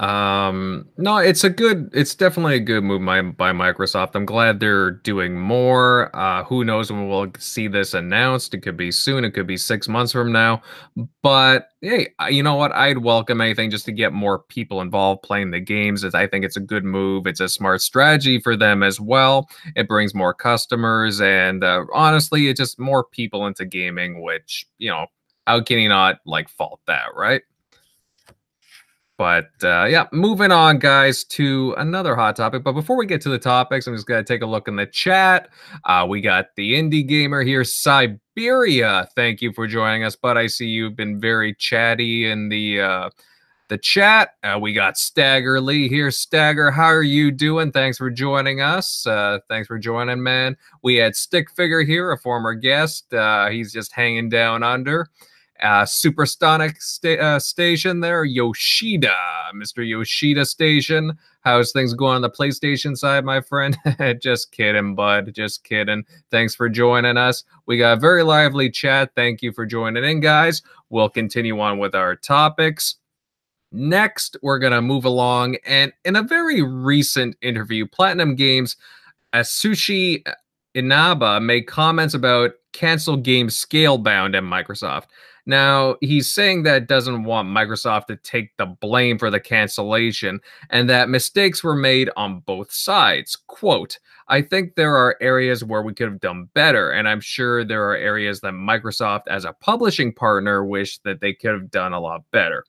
Um, 0.00 0.88
no, 0.96 1.18
it's 1.18 1.44
a 1.44 1.50
good, 1.50 1.90
it's 1.92 2.14
definitely 2.14 2.54
a 2.54 2.60
good 2.60 2.82
move 2.82 3.04
by, 3.04 3.20
by 3.20 3.52
Microsoft. 3.52 4.14
I'm 4.14 4.24
glad 4.24 4.58
they're 4.58 4.92
doing 4.92 5.38
more. 5.38 6.14
Uh, 6.16 6.42
who 6.44 6.64
knows 6.64 6.90
when 6.90 7.06
we'll 7.06 7.30
see 7.38 7.68
this 7.68 7.92
announced? 7.92 8.54
It 8.54 8.62
could 8.62 8.78
be 8.78 8.90
soon, 8.92 9.26
it 9.26 9.32
could 9.32 9.46
be 9.46 9.58
six 9.58 9.88
months 9.88 10.12
from 10.12 10.32
now. 10.32 10.62
But 11.22 11.68
hey, 11.82 12.14
you 12.30 12.42
know 12.42 12.54
what? 12.54 12.72
I'd 12.72 12.96
welcome 12.96 13.42
anything 13.42 13.70
just 13.70 13.84
to 13.86 13.92
get 13.92 14.14
more 14.14 14.38
people 14.38 14.80
involved 14.80 15.22
playing 15.22 15.50
the 15.50 15.60
games. 15.60 16.02
I 16.02 16.26
think 16.26 16.46
it's 16.46 16.56
a 16.56 16.60
good 16.60 16.84
move. 16.84 17.26
It's 17.26 17.40
a 17.40 17.48
smart 17.48 17.82
strategy 17.82 18.40
for 18.40 18.56
them 18.56 18.82
as 18.82 18.98
well. 19.00 19.50
It 19.76 19.86
brings 19.86 20.14
more 20.14 20.32
customers, 20.32 21.20
and 21.20 21.62
uh, 21.62 21.84
honestly, 21.92 22.48
it 22.48 22.56
just 22.56 22.78
more 22.78 23.04
people 23.04 23.46
into 23.46 23.66
gaming, 23.66 24.22
which 24.22 24.66
you 24.78 24.88
know, 24.88 25.08
how 25.46 25.60
can 25.60 25.78
you 25.78 25.90
not 25.90 26.20
like 26.24 26.48
fault 26.48 26.80
that, 26.86 27.14
right? 27.14 27.42
But 29.20 29.50
uh, 29.62 29.84
yeah, 29.84 30.06
moving 30.12 30.50
on, 30.50 30.78
guys, 30.78 31.24
to 31.24 31.74
another 31.76 32.16
hot 32.16 32.36
topic. 32.36 32.64
But 32.64 32.72
before 32.72 32.96
we 32.96 33.04
get 33.04 33.20
to 33.20 33.28
the 33.28 33.38
topics, 33.38 33.86
I'm 33.86 33.94
just 33.94 34.06
going 34.06 34.24
to 34.24 34.26
take 34.26 34.40
a 34.40 34.46
look 34.46 34.66
in 34.66 34.76
the 34.76 34.86
chat. 34.86 35.50
Uh, 35.84 36.06
we 36.08 36.22
got 36.22 36.46
the 36.56 36.72
indie 36.72 37.06
gamer 37.06 37.42
here, 37.42 37.62
Siberia. 37.62 39.10
Thank 39.14 39.42
you 39.42 39.52
for 39.52 39.66
joining 39.66 40.04
us, 40.04 40.16
but 40.16 40.38
I 40.38 40.46
see 40.46 40.68
you've 40.68 40.96
been 40.96 41.20
very 41.20 41.52
chatty 41.52 42.30
in 42.30 42.48
the 42.48 42.80
uh, 42.80 43.10
the 43.68 43.76
chat. 43.76 44.36
Uh, 44.42 44.58
we 44.58 44.72
got 44.72 44.96
Stagger 44.96 45.60
Lee 45.60 45.86
here. 45.86 46.10
Stagger, 46.10 46.70
how 46.70 46.86
are 46.86 47.02
you 47.02 47.30
doing? 47.30 47.72
Thanks 47.72 47.98
for 47.98 48.08
joining 48.08 48.62
us. 48.62 49.06
Uh, 49.06 49.40
thanks 49.50 49.66
for 49.66 49.78
joining, 49.78 50.22
man. 50.22 50.56
We 50.82 50.96
had 50.96 51.14
Stick 51.14 51.50
Figure 51.50 51.82
here, 51.82 52.10
a 52.12 52.16
former 52.16 52.54
guest. 52.54 53.12
Uh, 53.12 53.50
he's 53.50 53.70
just 53.70 53.92
hanging 53.92 54.30
down 54.30 54.62
under 54.62 55.10
uh, 55.62 55.84
Supersonic 55.84 56.80
sta- 56.80 57.18
uh, 57.18 57.38
Station 57.38 58.00
there, 58.00 58.24
Yoshida, 58.24 59.14
Mr. 59.54 59.86
Yoshida 59.86 60.44
Station. 60.44 61.16
How's 61.42 61.72
things 61.72 61.94
going 61.94 62.16
on 62.16 62.22
the 62.22 62.30
PlayStation 62.30 62.96
side, 62.96 63.24
my 63.24 63.40
friend? 63.40 63.76
Just 64.20 64.52
kidding, 64.52 64.94
bud. 64.94 65.32
Just 65.34 65.64
kidding. 65.64 66.04
Thanks 66.30 66.54
for 66.54 66.68
joining 66.68 67.16
us. 67.16 67.44
We 67.66 67.78
got 67.78 67.98
a 67.98 68.00
very 68.00 68.22
lively 68.22 68.70
chat. 68.70 69.12
Thank 69.14 69.42
you 69.42 69.52
for 69.52 69.64
joining 69.64 70.04
in, 70.04 70.20
guys. 70.20 70.62
We'll 70.90 71.08
continue 71.08 71.58
on 71.60 71.78
with 71.78 71.94
our 71.94 72.16
topics. 72.16 72.96
Next, 73.72 74.36
we're 74.42 74.58
going 74.58 74.72
to 74.72 74.82
move 74.82 75.04
along. 75.04 75.56
And 75.64 75.92
in 76.04 76.16
a 76.16 76.22
very 76.22 76.62
recent 76.62 77.36
interview, 77.40 77.86
Platinum 77.86 78.34
Games, 78.34 78.76
Atsushi 79.32 80.26
Inaba 80.74 81.40
made 81.40 81.62
comments 81.62 82.14
about 82.14 82.52
canceled 82.72 83.22
games 83.22 83.56
scalebound 83.56 84.36
at 84.36 84.42
Microsoft. 84.42 85.06
Now, 85.46 85.96
he's 86.00 86.30
saying 86.30 86.62
that 86.64 86.86
doesn't 86.86 87.24
want 87.24 87.48
Microsoft 87.48 88.06
to 88.06 88.16
take 88.16 88.56
the 88.56 88.66
blame 88.66 89.18
for 89.18 89.30
the 89.30 89.40
cancellation 89.40 90.40
and 90.70 90.88
that 90.90 91.08
mistakes 91.08 91.64
were 91.64 91.76
made 91.76 92.10
on 92.16 92.40
both 92.40 92.72
sides. 92.72 93.36
Quote, 93.46 93.98
I 94.28 94.42
think 94.42 94.74
there 94.74 94.94
are 94.94 95.16
areas 95.20 95.64
where 95.64 95.82
we 95.82 95.92
could 95.92 96.08
have 96.08 96.20
done 96.20 96.48
better, 96.54 96.92
and 96.92 97.08
I'm 97.08 97.20
sure 97.20 97.64
there 97.64 97.90
are 97.90 97.96
areas 97.96 98.40
that 98.40 98.52
Microsoft, 98.52 99.22
as 99.28 99.44
a 99.44 99.54
publishing 99.54 100.12
partner, 100.12 100.64
wish 100.64 100.98
that 100.98 101.20
they 101.20 101.32
could 101.32 101.50
have 101.50 101.70
done 101.70 101.92
a 101.92 102.00
lot 102.00 102.22
better 102.30 102.64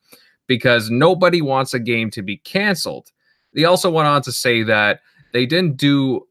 because 0.48 0.90
nobody 0.90 1.40
wants 1.40 1.72
a 1.72 1.78
game 1.78 2.10
to 2.10 2.22
be 2.22 2.38
canceled. 2.38 3.12
They 3.54 3.64
also 3.64 3.90
went 3.90 4.08
on 4.08 4.22
to 4.22 4.32
say 4.32 4.64
that 4.64 5.00
they 5.32 5.46
didn't 5.46 5.76
do 5.76 6.26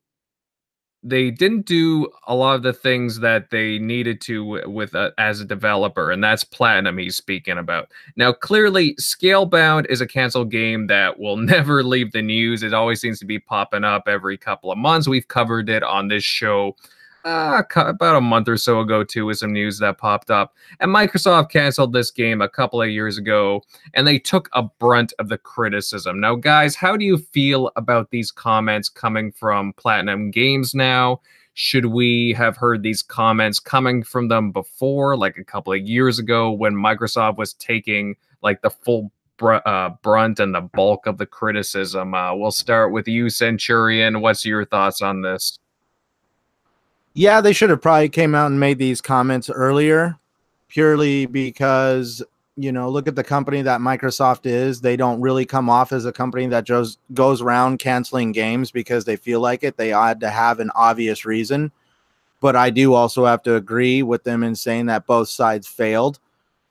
they 1.04 1.32
didn't 1.32 1.66
do 1.66 2.08
a 2.28 2.36
lot 2.36 2.56
of 2.56 2.64
the 2.64 2.74
things 2.74 3.20
that 3.20 3.50
they 3.50 3.80
needed 3.80 4.22
to 4.22 4.62
with 4.70 4.94
uh, 4.94 5.12
as 5.18 5.42
a 5.42 5.46
developer 5.46 6.12
and 6.12 6.24
that's 6.24 6.44
platinum 6.44 6.98
he's 6.98 7.16
speaking 7.16 7.58
about. 7.58 7.92
Now 8.16 8.32
clearly 8.32 8.96
scalebound 8.96 9.88
is 9.88 10.02
a 10.02 10.08
canceled 10.08 10.52
game 10.52 10.88
that 10.88 11.20
will 11.20 11.38
never 11.38 11.84
leave 11.84 12.12
the 12.12 12.22
news. 12.22 12.62
It 12.62 12.74
always 12.74 13.02
seems 13.02 13.20
to 13.20 13.26
be 13.26 13.40
popping 13.40 13.84
up 13.84 14.08
every 14.08 14.38
couple 14.38 14.72
of 14.72 14.78
months. 14.78 15.08
We've 15.08 15.28
covered 15.28 15.70
it 15.70 15.84
on 15.84 16.08
this 16.08 16.24
show 16.24 16.76
uh, 17.26 17.62
about 17.76 18.16
a 18.16 18.22
month 18.22 18.48
or 18.48 18.58
so 18.58 18.80
ago 18.80 19.04
too 19.04 19.26
with 19.26 19.38
some 19.38 19.54
news 19.54 19.80
that 19.80 19.98
popped 19.98 20.32
up 20.32 20.56
and 20.80 20.94
microsoft 20.94 21.52
canceled 21.52 21.94
this 21.94 22.12
game 22.12 22.42
a 22.42 22.50
couple 22.50 22.82
of 22.82 22.90
years 22.90 23.18
ago 23.18 23.62
and 23.94 24.08
they 24.08 24.18
took 24.18 24.50
a 24.54 24.64
brunt 24.64 25.14
of 25.20 25.30
the 25.30 25.38
criticism. 25.38 26.20
Now 26.20 26.36
guys 26.36 26.76
how 26.76 26.98
do 26.98 27.06
you 27.06 27.18
feel 27.18 27.72
about 27.76 28.10
these 28.12 28.32
comments 28.32 28.90
coming 28.90 29.32
from 29.32 29.74
platinum 29.74 30.32
games 30.32 30.74
now? 30.74 31.22
Should 31.54 31.88
we 31.88 32.34
have 32.34 32.56
heard 32.56 32.82
these 32.82 33.02
comments 33.02 33.60
coming 33.60 34.04
from 34.04 34.30
them 34.30 34.52
before 34.52 35.18
like 35.18 35.38
a 35.38 35.44
couple 35.44 35.74
of 35.74 35.82
years 35.82 36.18
ago 36.18 36.52
when 36.52 36.74
microsoft 36.74 37.38
was 37.38 37.54
taking 37.56 38.16
like 38.42 38.62
the 38.62 38.70
full 38.70 39.12
br- 39.38 39.66
uh, 39.66 39.90
brunt 40.02 40.40
and 40.40 40.56
the 40.56 40.62
bulk 40.62 41.06
of 41.08 41.18
the 41.18 41.26
criticism? 41.26 42.14
Uh, 42.14 42.34
we'll 42.34 42.52
start 42.52 42.94
with 42.94 43.08
you 43.08 43.30
centurion. 43.30 44.22
What's 44.22 44.46
your 44.46 44.66
thoughts 44.66 45.02
on 45.02 45.22
this 45.22 45.60
yeah, 47.14 47.42
they 47.42 47.54
should 47.54 47.70
have 47.70 47.82
probably 47.82 48.10
came 48.10 48.36
out 48.36 48.48
and 48.48 48.60
made 48.60 48.78
these 48.78 49.02
comments 49.02 49.50
earlier, 49.50 50.18
purely 50.70 51.26
because 51.26 52.24
you 52.58 52.72
know, 52.72 52.90
look 52.90 53.08
at 53.08 53.16
the 53.16 53.24
company 53.24 53.62
that 53.62 53.80
Microsoft 53.80 54.46
is. 54.46 54.82
They 54.82 54.98
don't 54.98 55.22
really 55.22 55.46
come 55.46 55.70
off 55.70 55.92
as 55.92 56.06
a 56.06 56.12
company 56.12 56.48
that 56.48 56.66
just 56.66 57.00
goes 57.14 57.42
around 57.42 57.80
canceling 57.80 58.32
games 58.34 58.72
because 58.72 59.06
they 59.06 59.16
feel 59.16 59.40
like 59.40 59.64
it. 59.64 59.78
They 59.78 59.90
had 59.90 60.20
to 60.20 60.30
have 60.30 60.60
an 60.60 60.70
obvious 60.76 61.26
reason. 61.26 61.72
But 62.40 62.56
I 62.56 62.70
do 62.70 62.94
also 62.94 63.26
have 63.26 63.42
to 63.44 63.56
agree 63.56 64.04
with 64.04 64.24
them 64.24 64.44
in 64.44 64.56
saying 64.56 64.88
that 64.88 65.06
both 65.06 65.30
sides 65.30 65.68
failed. 65.68 66.20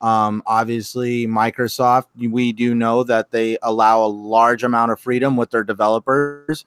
Um, 0.01 0.43
obviously, 0.45 1.27
Microsoft, 1.27 2.07
we 2.17 2.51
do 2.51 2.75
know 2.75 3.03
that 3.03 3.31
they 3.31 3.57
allow 3.61 4.03
a 4.03 4.07
large 4.07 4.63
amount 4.63 4.91
of 4.91 4.99
freedom 4.99 5.35
with 5.35 5.49
their 5.49 5.63
developers 5.63 6.65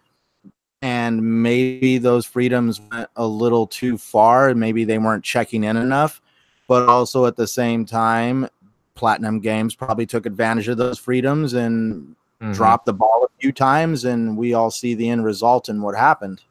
and 0.85 1.43
maybe 1.43 1.97
those 1.97 2.27
freedoms 2.27 2.79
went 2.79 3.09
a 3.17 3.27
little 3.27 3.67
too 3.67 3.97
far. 3.97 4.55
Maybe 4.55 4.85
they 4.85 4.99
weren't 4.99 5.25
checking 5.25 5.65
in 5.65 5.79
enough, 5.79 6.21
but 6.69 6.91
also 6.91 7.25
at 7.25 7.37
the 7.37 7.47
same 7.47 7.87
time, 7.87 8.47
Platinum 8.95 9.41
Games 9.41 9.75
probably 9.75 10.05
took 10.05 10.27
advantage 10.27 10.69
of 10.69 10.77
those 10.77 10.99
freedoms 10.99 11.55
and 11.55 12.15
mm-hmm. 12.39 12.53
dropped 12.53 12.85
the 12.85 12.93
ball 12.93 13.25
a 13.25 13.41
few 13.41 13.51
times, 13.51 14.05
and 14.05 14.37
we 14.37 14.53
all 14.53 14.71
see 14.71 14.95
the 14.95 15.09
end 15.09 15.25
result 15.25 15.71
in 15.71 15.81
what 15.81 15.97
happened. 15.97 16.43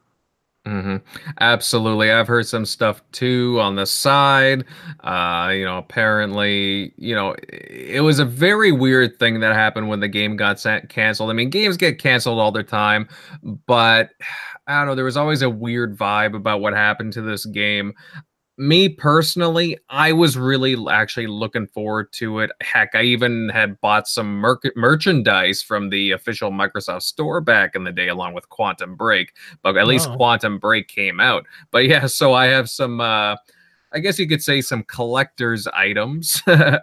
Mm-hmm. 0.66 0.96
Absolutely. 1.40 2.10
I've 2.10 2.26
heard 2.26 2.46
some 2.46 2.64
stuff 2.64 3.02
too 3.12 3.58
on 3.60 3.74
the 3.74 3.84
side. 3.84 4.64
Uh, 5.00 5.50
you 5.54 5.62
know, 5.64 5.76
apparently, 5.76 6.94
you 6.96 7.14
know, 7.14 7.34
it 7.50 8.02
was 8.02 8.18
a 8.18 8.24
very 8.24 8.72
weird 8.72 9.18
thing 9.18 9.40
that 9.40 9.54
happened 9.54 9.88
when 9.90 10.00
the 10.00 10.08
game 10.08 10.36
got 10.38 10.64
canceled. 10.88 11.28
I 11.28 11.34
mean, 11.34 11.50
games 11.50 11.76
get 11.76 11.98
canceled 11.98 12.38
all 12.38 12.50
the 12.50 12.62
time, 12.62 13.08
but 13.66 14.10
I 14.66 14.78
don't 14.78 14.86
know. 14.86 14.94
There 14.94 15.04
was 15.04 15.18
always 15.18 15.42
a 15.42 15.50
weird 15.50 15.98
vibe 15.98 16.34
about 16.34 16.62
what 16.62 16.72
happened 16.72 17.12
to 17.14 17.20
this 17.20 17.44
game 17.44 17.92
me 18.56 18.88
personally, 18.88 19.78
I 19.88 20.12
was 20.12 20.36
really 20.36 20.76
actually 20.88 21.26
looking 21.26 21.66
forward 21.66 22.12
to 22.14 22.40
it. 22.40 22.50
Heck, 22.60 22.94
I 22.94 23.02
even 23.02 23.48
had 23.48 23.80
bought 23.80 24.06
some 24.06 24.36
mer- 24.36 24.60
merchandise 24.76 25.62
from 25.62 25.90
the 25.90 26.12
official 26.12 26.50
Microsoft 26.50 27.02
store 27.02 27.40
back 27.40 27.74
in 27.74 27.84
the 27.84 27.92
day, 27.92 28.08
along 28.08 28.34
with 28.34 28.48
Quantum 28.48 28.94
Break. 28.94 29.32
But 29.62 29.76
at 29.76 29.86
least 29.86 30.10
Quantum 30.12 30.58
Break 30.58 30.88
came 30.88 31.20
out. 31.20 31.46
But 31.70 31.86
yeah, 31.86 32.06
so 32.06 32.34
I 32.34 32.46
have 32.46 32.70
some. 32.70 33.00
Uh, 33.00 33.36
I 33.94 34.00
guess 34.00 34.18
you 34.18 34.26
could 34.26 34.42
say 34.42 34.60
some 34.60 34.82
collector's 34.82 35.68
items. 35.68 36.42
um, 36.46 36.80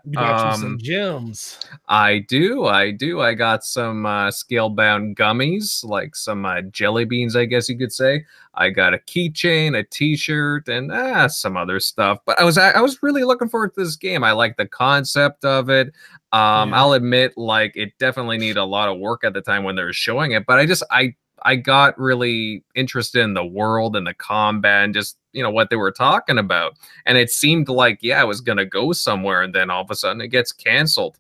some 0.56 0.78
gems. 0.82 1.60
I 1.90 2.20
do, 2.20 2.66
I 2.66 2.92
do. 2.92 3.20
I 3.20 3.34
got 3.34 3.66
some 3.66 4.06
uh, 4.06 4.30
scalebound 4.30 5.16
gummies, 5.16 5.84
like 5.84 6.16
some 6.16 6.46
uh, 6.46 6.62
jelly 6.62 7.04
beans, 7.04 7.36
I 7.36 7.46
guess 7.46 7.68
you 7.68 7.78
could 7.78 7.92
say. 7.92 8.26
I 8.54 8.70
got 8.70 8.94
a 8.94 8.98
keychain, 8.98 9.78
a 9.78 9.84
T-shirt, 9.84 10.70
and 10.70 10.92
uh, 10.92 11.28
some 11.28 11.58
other 11.58 11.80
stuff. 11.82 12.20
But 12.26 12.40
I 12.40 12.46
was 12.46 12.58
I, 12.58 12.72
I 12.72 12.82
was 12.82 13.04
really 13.04 13.24
looking 13.24 13.50
forward 13.50 13.74
to 13.76 13.84
this 13.84 13.98
game. 13.98 14.24
I 14.24 14.32
like 14.32 14.56
the 14.56 14.68
concept 14.68 15.44
of 15.44 15.70
it. 15.70 15.88
Um, 16.34 16.70
yeah. 16.70 16.78
I'll 16.78 16.94
admit, 16.94 17.38
like 17.38 17.74
it 17.76 17.98
definitely 17.98 18.38
needed 18.38 18.58
a 18.58 18.66
lot 18.66 18.88
of 18.88 19.00
work 19.00 19.26
at 19.26 19.34
the 19.34 19.42
time 19.42 19.64
when 19.64 19.76
they 19.76 19.84
were 19.84 19.94
showing 19.94 20.32
it, 20.32 20.46
but 20.46 20.60
I 20.60 20.66
just 20.66 20.84
I 20.90 21.14
I 21.44 21.56
got 21.56 21.98
really 22.00 22.64
interested 22.76 23.22
in 23.22 23.34
the 23.34 23.46
world 23.46 23.96
and 23.96 24.06
the 24.06 24.14
combat 24.14 24.86
and 24.86 24.94
just 24.94 25.18
you 25.34 25.42
know 25.42 25.50
what 25.52 25.70
they 25.70 25.76
were 25.76 25.92
talking 25.92 26.38
about. 26.38 26.78
And 27.06 27.18
it 27.18 27.32
seemed 27.32 27.70
like 27.70 28.00
yeah 28.02 28.22
it 28.22 28.28
was 28.28 28.42
gonna 28.42 28.66
go 28.66 28.92
somewhere 28.92 29.42
and 29.42 29.54
then 29.54 29.70
all 29.70 29.82
of 29.82 29.92
a 29.92 29.96
sudden 29.96 30.22
it 30.22 30.28
gets 30.28 30.52
canceled. 30.52 31.18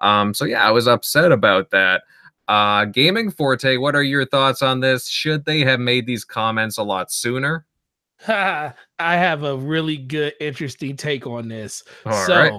Um 0.00 0.34
so 0.34 0.44
yeah 0.44 0.66
i 0.66 0.70
was 0.70 0.88
upset 0.88 1.32
about 1.32 1.70
that. 1.70 2.02
Uh 2.48 2.84
gaming 2.86 3.30
forte 3.30 3.76
what 3.76 3.94
are 3.94 4.02
your 4.02 4.26
thoughts 4.26 4.62
on 4.62 4.80
this? 4.80 5.08
Should 5.08 5.44
they 5.44 5.60
have 5.60 5.80
made 5.80 6.06
these 6.06 6.24
comments 6.24 6.78
a 6.78 6.82
lot 6.82 7.10
sooner? 7.10 7.66
I 8.28 8.72
have 8.98 9.42
a 9.42 9.56
really 9.56 9.96
good 9.96 10.34
interesting 10.40 10.96
take 10.96 11.26
on 11.26 11.48
this. 11.48 11.82
All 12.06 12.26
so 12.26 12.36
right. 12.36 12.52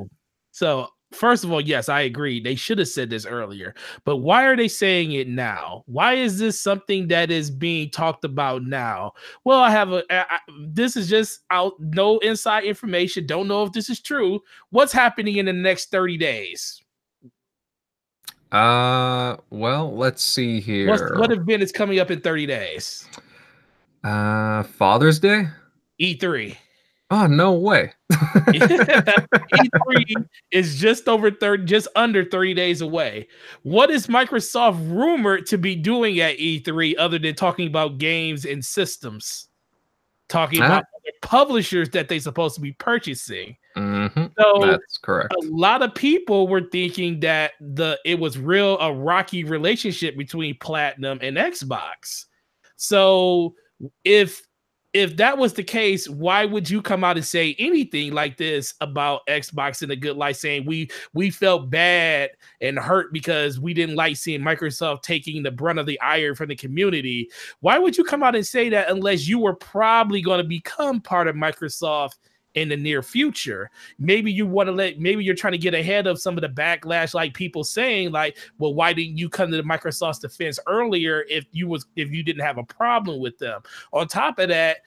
so 0.52 0.90
first 1.12 1.44
of 1.44 1.52
all, 1.52 1.62
yes, 1.62 1.90
I 1.90 2.02
agree. 2.02 2.40
They 2.40 2.56
should 2.56 2.80
have 2.80 2.88
said 2.88 3.10
this 3.10 3.26
earlier. 3.26 3.74
But 4.04 4.18
why 4.18 4.46
are 4.46 4.56
they 4.56 4.68
saying 4.68 5.14
it 5.14 5.28
now? 5.28 5.84
Why 5.86 6.14
is 6.14 6.40
this 6.40 6.60
something 6.62 7.08
that 7.10 7.32
is 7.32 7.50
being 7.50 7.90
talked 7.90 8.26
about 8.26 8.64
now? 8.64 9.14
Well, 9.44 9.60
I 9.60 9.72
have 9.72 9.92
a. 9.92 10.04
I, 10.10 10.40
this 10.68 10.96
is 10.96 11.10
just 11.10 11.42
out 11.52 11.74
no 11.80 12.20
inside 12.20 12.64
information. 12.64 13.26
Don't 13.26 13.48
know 13.48 13.64
if 13.64 13.72
this 13.72 13.90
is 13.90 14.02
true. 14.02 14.42
What's 14.70 14.94
happening 14.94 15.38
in 15.38 15.46
the 15.46 15.54
next 15.54 15.92
30 15.92 16.18
days? 16.18 16.82
Uh, 18.52 19.38
well, 19.50 19.96
let's 19.96 20.24
see 20.24 20.62
here. 20.62 20.88
What's, 20.88 21.02
what 21.18 21.32
event 21.32 21.62
is 21.62 21.72
coming 21.72 22.00
up 22.00 22.12
in 22.12 22.22
30 22.22 22.46
days? 22.46 23.08
Uh, 24.04 24.64
Father's 24.64 25.20
Day? 25.20 25.48
E3. 26.00 26.56
Oh 27.12 27.28
no 27.28 27.54
way! 27.54 27.94
E3 28.12 30.26
is 30.52 30.80
just 30.80 31.08
over 31.08 31.30
30, 31.30 31.66
just 31.66 31.88
under 31.96 32.26
30 32.26 32.56
days 32.56 32.82
away. 32.82 33.28
What 33.62 33.92
is 33.92 34.08
Microsoft 34.08 34.90
rumored 34.90 35.46
to 35.48 35.58
be 35.58 35.76
doing 35.76 36.20
at 36.20 36.38
E3 36.38 36.96
other 36.98 37.20
than 37.20 37.36
talking 37.36 37.68
about 37.68 38.00
games 38.00 38.46
and 38.46 38.66
systems? 38.66 39.50
Talking 40.30 40.62
huh? 40.62 40.66
about 40.66 40.86
publishers 41.22 41.90
that 41.92 42.10
they're 42.10 42.20
supposed 42.20 42.56
to 42.56 42.62
be 42.62 42.74
purchasing. 42.74 43.56
Mm-hmm. 43.78 44.26
So 44.40 44.60
that's 44.62 44.98
correct. 44.98 45.34
A 45.34 45.48
lot 45.48 45.84
of 45.84 45.94
people 45.94 46.48
were 46.48 46.64
thinking 46.72 47.20
that 47.20 47.52
the 47.60 48.00
it 48.06 48.20
was 48.20 48.38
real 48.38 48.80
a 48.80 48.92
rocky 48.92 49.44
relationship 49.44 50.18
between 50.18 50.58
Platinum 50.60 51.20
and 51.22 51.38
Xbox. 51.38 52.26
So 52.78 53.54
if 54.04 54.42
if 54.96 55.18
that 55.18 55.38
was 55.38 55.52
the 55.52 55.64
case, 55.64 56.08
why 56.08 56.46
would 56.46 56.70
you 56.70 56.82
come 56.82 57.04
out 57.04 57.18
and 57.18 57.26
say 57.26 57.54
anything 57.60 58.14
like 58.14 58.38
this 58.38 58.74
about 58.80 59.28
Xbox 59.28 59.84
in 59.84 59.92
a 59.92 59.96
good 59.96 60.16
light, 60.16 60.38
saying 60.38 60.66
we 60.66 60.90
we 61.14 61.30
felt 61.30 61.70
bad 61.70 62.30
and 62.62 62.80
hurt 62.80 63.12
because 63.12 63.60
we 63.60 63.74
didn't 63.74 63.98
like 63.98 64.16
seeing 64.16 64.40
Microsoft 64.40 65.02
taking 65.02 65.44
the 65.44 65.52
brunt 65.52 65.80
of 65.80 65.86
the 65.86 66.00
ire 66.00 66.34
from 66.34 66.48
the 66.48 66.56
community? 66.56 67.30
Why 67.60 67.78
would 67.78 67.98
you 67.98 68.06
come 68.06 68.24
out 68.24 68.38
and 68.38 68.48
say 68.48 68.70
that 68.70 68.90
unless 68.90 69.28
you 69.28 69.38
were 69.38 69.56
probably 69.56 70.22
going 70.22 70.38
to 70.38 70.48
become 70.48 71.02
part 71.02 71.28
of 71.28 71.36
Microsoft? 71.36 72.16
In 72.56 72.70
the 72.70 72.78
near 72.78 73.04
future. 73.04 73.70
Maybe 74.00 74.32
you 74.32 74.48
want 74.48 74.68
to 74.68 74.74
let, 74.74 75.00
maybe 75.00 75.24
you're 75.24 75.36
trying 75.36 75.54
to 75.54 75.60
get 75.60 75.74
ahead 75.74 76.08
of 76.08 76.20
some 76.20 76.38
of 76.38 76.42
the 76.42 76.50
backlash, 76.50 77.14
like 77.14 77.34
people 77.34 77.64
saying, 77.64 78.12
like, 78.12 78.38
well, 78.58 78.74
why 78.74 78.94
didn't 78.94 79.18
you 79.18 79.30
come 79.30 79.52
to 79.52 79.58
the 79.58 79.64
Microsoft's 79.64 80.20
defense 80.20 80.60
earlier 80.68 81.26
if 81.30 81.46
you 81.52 81.68
was 81.68 81.86
if 81.96 82.12
you 82.12 82.24
didn't 82.24 82.44
have 82.44 82.58
a 82.58 82.64
problem 82.64 83.20
with 83.20 83.38
them? 83.38 83.62
On 83.94 84.08
top 84.08 84.40
of 84.40 84.50
that, 84.50 84.78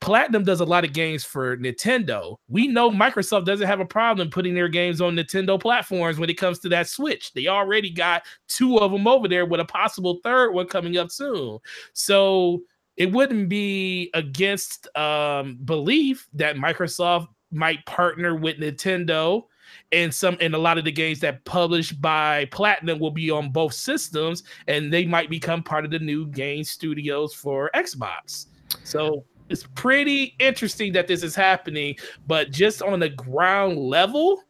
Platinum 0.00 0.44
does 0.44 0.60
a 0.60 0.64
lot 0.64 0.84
of 0.84 0.92
games 0.92 1.24
for 1.24 1.56
Nintendo. 1.56 2.36
We 2.48 2.68
know 2.68 2.88
Microsoft 2.88 3.46
doesn't 3.46 3.66
have 3.66 3.80
a 3.80 3.84
problem 3.84 4.30
putting 4.30 4.54
their 4.54 4.68
games 4.68 5.00
on 5.00 5.16
Nintendo 5.16 5.60
platforms 5.60 6.20
when 6.20 6.30
it 6.30 6.38
comes 6.38 6.60
to 6.60 6.68
that 6.68 6.86
Switch. 6.86 7.32
They 7.32 7.48
already 7.48 7.90
got 7.90 8.22
two 8.46 8.78
of 8.78 8.92
them 8.92 9.08
over 9.08 9.26
there 9.26 9.44
with 9.44 9.58
a 9.58 9.64
possible 9.64 10.20
third 10.22 10.52
one 10.52 10.68
coming 10.68 10.98
up 10.98 11.10
soon. 11.10 11.58
So 11.94 12.62
it 12.98 13.12
wouldn't 13.12 13.48
be 13.48 14.10
against 14.12 14.94
um, 14.96 15.56
belief 15.64 16.28
that 16.34 16.56
Microsoft 16.56 17.28
might 17.52 17.84
partner 17.86 18.34
with 18.34 18.58
Nintendo 18.58 19.44
and 19.92 20.12
some 20.12 20.36
and 20.40 20.54
a 20.54 20.58
lot 20.58 20.78
of 20.78 20.84
the 20.84 20.92
games 20.92 21.20
that 21.20 21.44
published 21.44 22.00
by 22.02 22.44
Platinum 22.46 22.98
will 22.98 23.12
be 23.12 23.30
on 23.30 23.50
both 23.50 23.72
systems 23.72 24.42
and 24.66 24.92
they 24.92 25.06
might 25.06 25.30
become 25.30 25.62
part 25.62 25.84
of 25.84 25.90
the 25.92 25.98
new 25.98 26.26
game 26.26 26.64
studios 26.64 27.32
for 27.32 27.70
Xbox. 27.74 28.46
So 28.82 29.24
it's 29.48 29.64
pretty 29.76 30.34
interesting 30.40 30.92
that 30.94 31.06
this 31.06 31.22
is 31.22 31.34
happening, 31.34 31.96
but 32.26 32.50
just 32.50 32.82
on 32.82 32.98
the 32.98 33.10
ground 33.10 33.78
level, 33.78 34.42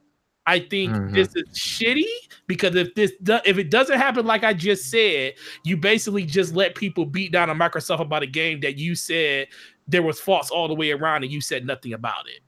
I 0.48 0.60
think 0.60 0.94
mm-hmm. 0.94 1.14
this 1.14 1.36
is 1.36 1.44
shitty 1.50 2.06
because 2.46 2.74
if 2.74 2.94
this 2.94 3.12
do, 3.22 3.38
if 3.44 3.58
it 3.58 3.70
doesn't 3.70 3.98
happen 3.98 4.24
like 4.24 4.44
I 4.44 4.54
just 4.54 4.90
said, 4.90 5.34
you 5.62 5.76
basically 5.76 6.24
just 6.24 6.54
let 6.54 6.74
people 6.74 7.04
beat 7.04 7.32
down 7.32 7.50
on 7.50 7.58
Microsoft 7.58 8.00
about 8.00 8.22
a 8.22 8.26
game 8.26 8.60
that 8.60 8.78
you 8.78 8.94
said 8.94 9.48
there 9.86 10.02
was 10.02 10.18
faults 10.18 10.50
all 10.50 10.66
the 10.66 10.74
way 10.74 10.90
around 10.90 11.22
and 11.22 11.30
you 11.30 11.42
said 11.42 11.66
nothing 11.66 11.92
about 11.92 12.26
it. 12.28 12.40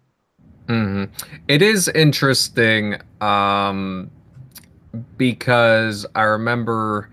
Mm-hmm. 0.73 1.13
it 1.49 1.63
is 1.63 1.89
interesting 1.89 2.97
um, 3.21 4.11
because 5.17 6.07
I 6.15 6.23
remember. 6.23 7.11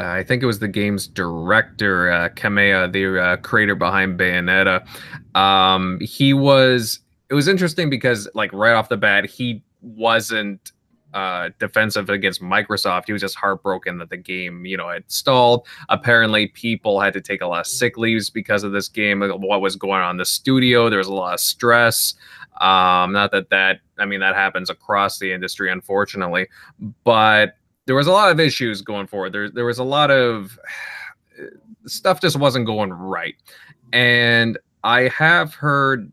Uh, 0.00 0.06
I 0.06 0.24
think 0.24 0.42
it 0.42 0.46
was 0.46 0.58
the 0.58 0.66
game's 0.66 1.06
director, 1.06 2.10
uh, 2.10 2.28
Kamiya, 2.30 2.92
the 2.92 3.22
uh, 3.22 3.36
creator 3.36 3.76
behind 3.76 4.18
Bayonetta. 4.18 4.84
Um, 5.36 6.00
he 6.00 6.34
was. 6.34 6.98
It 7.30 7.34
was 7.34 7.46
interesting 7.46 7.88
because, 7.90 8.28
like, 8.34 8.52
right 8.52 8.72
off 8.72 8.88
the 8.88 8.96
bat, 8.96 9.24
he 9.26 9.62
wasn't 9.84 10.72
uh, 11.14 11.50
defensive 11.60 12.10
against 12.10 12.42
Microsoft. 12.42 13.04
He 13.06 13.12
was 13.12 13.22
just 13.22 13.36
heartbroken 13.36 13.98
that 13.98 14.10
the 14.10 14.16
game, 14.16 14.66
you 14.66 14.76
know, 14.76 14.88
had 14.88 15.04
stalled. 15.06 15.66
Apparently, 15.88 16.48
people 16.48 17.00
had 17.00 17.12
to 17.12 17.20
take 17.20 17.40
a 17.40 17.46
lot 17.46 17.60
of 17.60 17.66
sick 17.66 17.96
leaves 17.96 18.30
because 18.30 18.64
of 18.64 18.72
this 18.72 18.88
game. 18.88 19.20
What 19.20 19.60
was 19.60 19.76
going 19.76 20.02
on 20.02 20.12
in 20.12 20.16
the 20.16 20.24
studio? 20.24 20.90
There 20.90 20.98
was 20.98 21.06
a 21.06 21.14
lot 21.14 21.34
of 21.34 21.40
stress. 21.40 22.14
Um, 22.60 23.12
not 23.12 23.30
that 23.30 23.50
that, 23.50 23.80
I 23.98 24.06
mean, 24.06 24.20
that 24.20 24.34
happens 24.34 24.70
across 24.70 25.18
the 25.18 25.32
industry, 25.32 25.70
unfortunately, 25.70 26.48
but 27.04 27.56
there 27.86 27.94
was 27.94 28.06
a 28.06 28.12
lot 28.12 28.30
of 28.32 28.40
issues 28.40 28.82
going 28.82 29.06
forward. 29.06 29.32
There, 29.32 29.50
there 29.50 29.66
was 29.66 29.78
a 29.78 29.84
lot 29.84 30.10
of 30.10 30.58
stuff 31.86 32.20
just 32.20 32.36
wasn't 32.36 32.66
going 32.66 32.92
right, 32.92 33.34
and 33.92 34.58
I 34.82 35.08
have 35.08 35.54
heard 35.54 36.10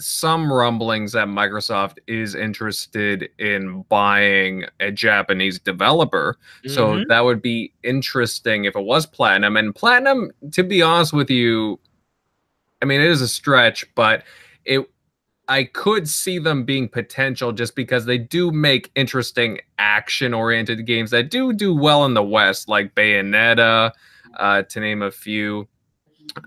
some 0.00 0.52
rumblings 0.52 1.12
that 1.12 1.28
Microsoft 1.28 1.98
is 2.06 2.34
interested 2.34 3.30
in 3.38 3.82
buying 3.88 4.64
a 4.80 4.90
Japanese 4.90 5.58
developer. 5.58 6.36
Mm-hmm. 6.64 6.74
So 6.74 7.04
that 7.08 7.24
would 7.24 7.40
be 7.40 7.72
interesting 7.82 8.64
if 8.64 8.76
it 8.76 8.84
was 8.84 9.06
Platinum. 9.06 9.56
And 9.56 9.74
Platinum, 9.74 10.30
to 10.52 10.62
be 10.62 10.82
honest 10.82 11.12
with 11.12 11.30
you, 11.30 11.80
I 12.82 12.84
mean, 12.84 13.00
it 13.00 13.08
is 13.08 13.22
a 13.22 13.28
stretch, 13.28 13.86
but 13.94 14.22
it 14.64 14.88
I 15.48 15.64
could 15.64 16.08
see 16.08 16.38
them 16.38 16.64
being 16.64 16.88
potential 16.88 17.52
just 17.52 17.76
because 17.76 18.04
they 18.04 18.18
do 18.18 18.50
make 18.50 18.90
interesting 18.96 19.60
action 19.78 20.34
oriented 20.34 20.84
games 20.86 21.10
that 21.12 21.30
do 21.30 21.52
do 21.52 21.74
well 21.74 22.04
in 22.04 22.14
the 22.14 22.22
West, 22.22 22.68
like 22.68 22.94
Bayonetta, 22.94 23.92
uh, 24.38 24.62
to 24.62 24.80
name 24.80 25.02
a 25.02 25.10
few. 25.10 25.68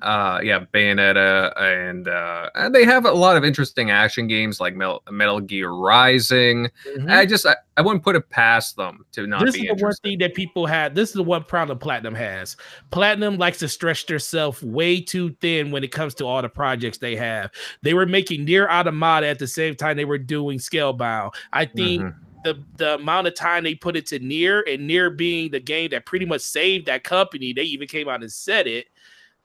Uh 0.01 0.39
yeah 0.43 0.65
bayonetta 0.73 1.53
and 1.59 2.07
uh 2.07 2.49
and 2.55 2.75
they 2.75 2.85
have 2.85 3.05
a 3.05 3.11
lot 3.11 3.37
of 3.37 3.43
interesting 3.43 3.91
action 3.91 4.27
games 4.27 4.59
like 4.59 4.75
metal, 4.75 5.01
metal 5.09 5.39
gear 5.39 5.71
rising. 5.71 6.69
Mm-hmm. 6.87 7.09
i 7.09 7.25
just 7.25 7.45
I, 7.45 7.55
I 7.77 7.81
wouldn't 7.81 8.03
put 8.03 8.15
it 8.15 8.29
past 8.29 8.75
them 8.75 9.05
to 9.13 9.25
not 9.25 9.45
this 9.45 9.55
is 9.55 9.61
the 9.61 9.73
one 9.75 9.93
thing 10.03 10.19
that 10.19 10.35
people 10.35 10.65
had 10.65 10.95
this 10.95 11.09
is 11.09 11.15
the 11.15 11.23
one 11.23 11.43
problem 11.43 11.79
platinum 11.79 12.15
has. 12.15 12.55
Platinum 12.91 13.37
likes 13.37 13.59
to 13.59 13.67
stretch 13.67 14.05
themselves 14.05 14.61
way 14.61 15.01
too 15.01 15.31
thin 15.41 15.71
when 15.71 15.83
it 15.83 15.91
comes 15.91 16.13
to 16.15 16.25
all 16.25 16.41
the 16.41 16.49
projects 16.49 16.97
they 16.97 17.15
have. 17.15 17.51
They 17.81 17.93
were 17.93 18.05
making 18.05 18.45
NieR 18.45 18.69
Automata 18.69 19.27
at 19.27 19.39
the 19.39 19.47
same 19.47 19.75
time 19.75 19.97
they 19.97 20.05
were 20.05 20.17
doing 20.17 20.59
scalebound. 20.59 21.33
I 21.53 21.65
think 21.65 22.01
mm-hmm. 22.01 22.19
the 22.43 22.63
the 22.77 22.95
amount 22.95 23.27
of 23.27 23.35
time 23.35 23.63
they 23.63 23.75
put 23.75 23.95
into 23.95 24.19
NieR 24.19 24.61
and 24.71 24.89
NieR 24.89 25.15
being 25.15 25.51
the 25.51 25.59
game 25.59 25.89
that 25.91 26.05
pretty 26.05 26.25
much 26.25 26.41
saved 26.41 26.85
that 26.87 27.03
company. 27.03 27.53
They 27.53 27.63
even 27.63 27.87
came 27.87 28.07
out 28.09 28.21
and 28.21 28.31
said 28.31 28.67
it 28.67 28.87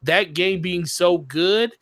that 0.05 0.35
game 0.35 0.60
being 0.60 0.86
so 0.86 1.18
good 1.18 1.72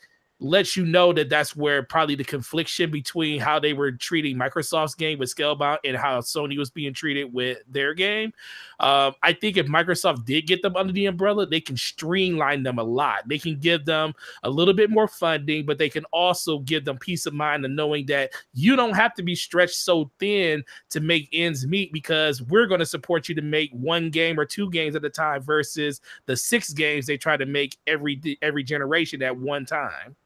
lets 0.42 0.76
you 0.76 0.84
know 0.84 1.12
that 1.12 1.28
that's 1.28 1.54
where 1.54 1.82
probably 1.84 2.16
the 2.16 2.24
confliction 2.24 2.90
between 2.90 3.40
how 3.40 3.60
they 3.60 3.72
were 3.72 3.92
treating 3.92 4.36
Microsoft's 4.36 4.94
game 4.94 5.18
with 5.18 5.34
Scalebound 5.34 5.78
and 5.84 5.96
how 5.96 6.20
Sony 6.20 6.58
was 6.58 6.68
being 6.68 6.92
treated 6.92 7.32
with 7.32 7.58
their 7.68 7.94
game. 7.94 8.32
Um, 8.80 9.14
I 9.22 9.32
think 9.32 9.56
if 9.56 9.66
Microsoft 9.66 10.24
did 10.24 10.48
get 10.48 10.60
them 10.60 10.74
under 10.74 10.92
the 10.92 11.06
umbrella, 11.06 11.46
they 11.46 11.60
can 11.60 11.76
streamline 11.76 12.64
them 12.64 12.78
a 12.78 12.82
lot. 12.82 13.28
They 13.28 13.38
can 13.38 13.58
give 13.60 13.84
them 13.84 14.14
a 14.42 14.50
little 14.50 14.74
bit 14.74 14.90
more 14.90 15.06
funding, 15.06 15.64
but 15.64 15.78
they 15.78 15.88
can 15.88 16.04
also 16.06 16.58
give 16.58 16.84
them 16.84 16.98
peace 16.98 17.26
of 17.26 17.34
mind 17.34 17.64
and 17.64 17.76
knowing 17.76 18.06
that 18.06 18.32
you 18.52 18.74
don't 18.74 18.96
have 18.96 19.14
to 19.14 19.22
be 19.22 19.36
stretched 19.36 19.76
so 19.76 20.10
thin 20.18 20.64
to 20.90 21.00
make 21.00 21.28
ends 21.32 21.66
meet 21.66 21.92
because 21.92 22.42
we're 22.42 22.66
going 22.66 22.80
to 22.80 22.86
support 22.86 23.28
you 23.28 23.34
to 23.36 23.42
make 23.42 23.70
one 23.70 24.10
game 24.10 24.40
or 24.40 24.44
two 24.44 24.68
games 24.70 24.96
at 24.96 25.04
a 25.04 25.10
time 25.10 25.40
versus 25.42 26.00
the 26.26 26.36
six 26.36 26.72
games 26.72 27.06
they 27.06 27.16
try 27.16 27.36
to 27.36 27.46
make 27.46 27.76
every 27.86 28.20
every 28.42 28.64
generation 28.64 29.22
at 29.22 29.36
one 29.36 29.64
time. 29.64 30.16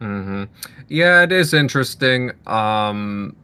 Mm-hmm. 0.00 0.44
Yeah, 0.88 1.22
it 1.22 1.32
is 1.32 1.52
interesting. 1.52 2.32
Um, 2.46 3.36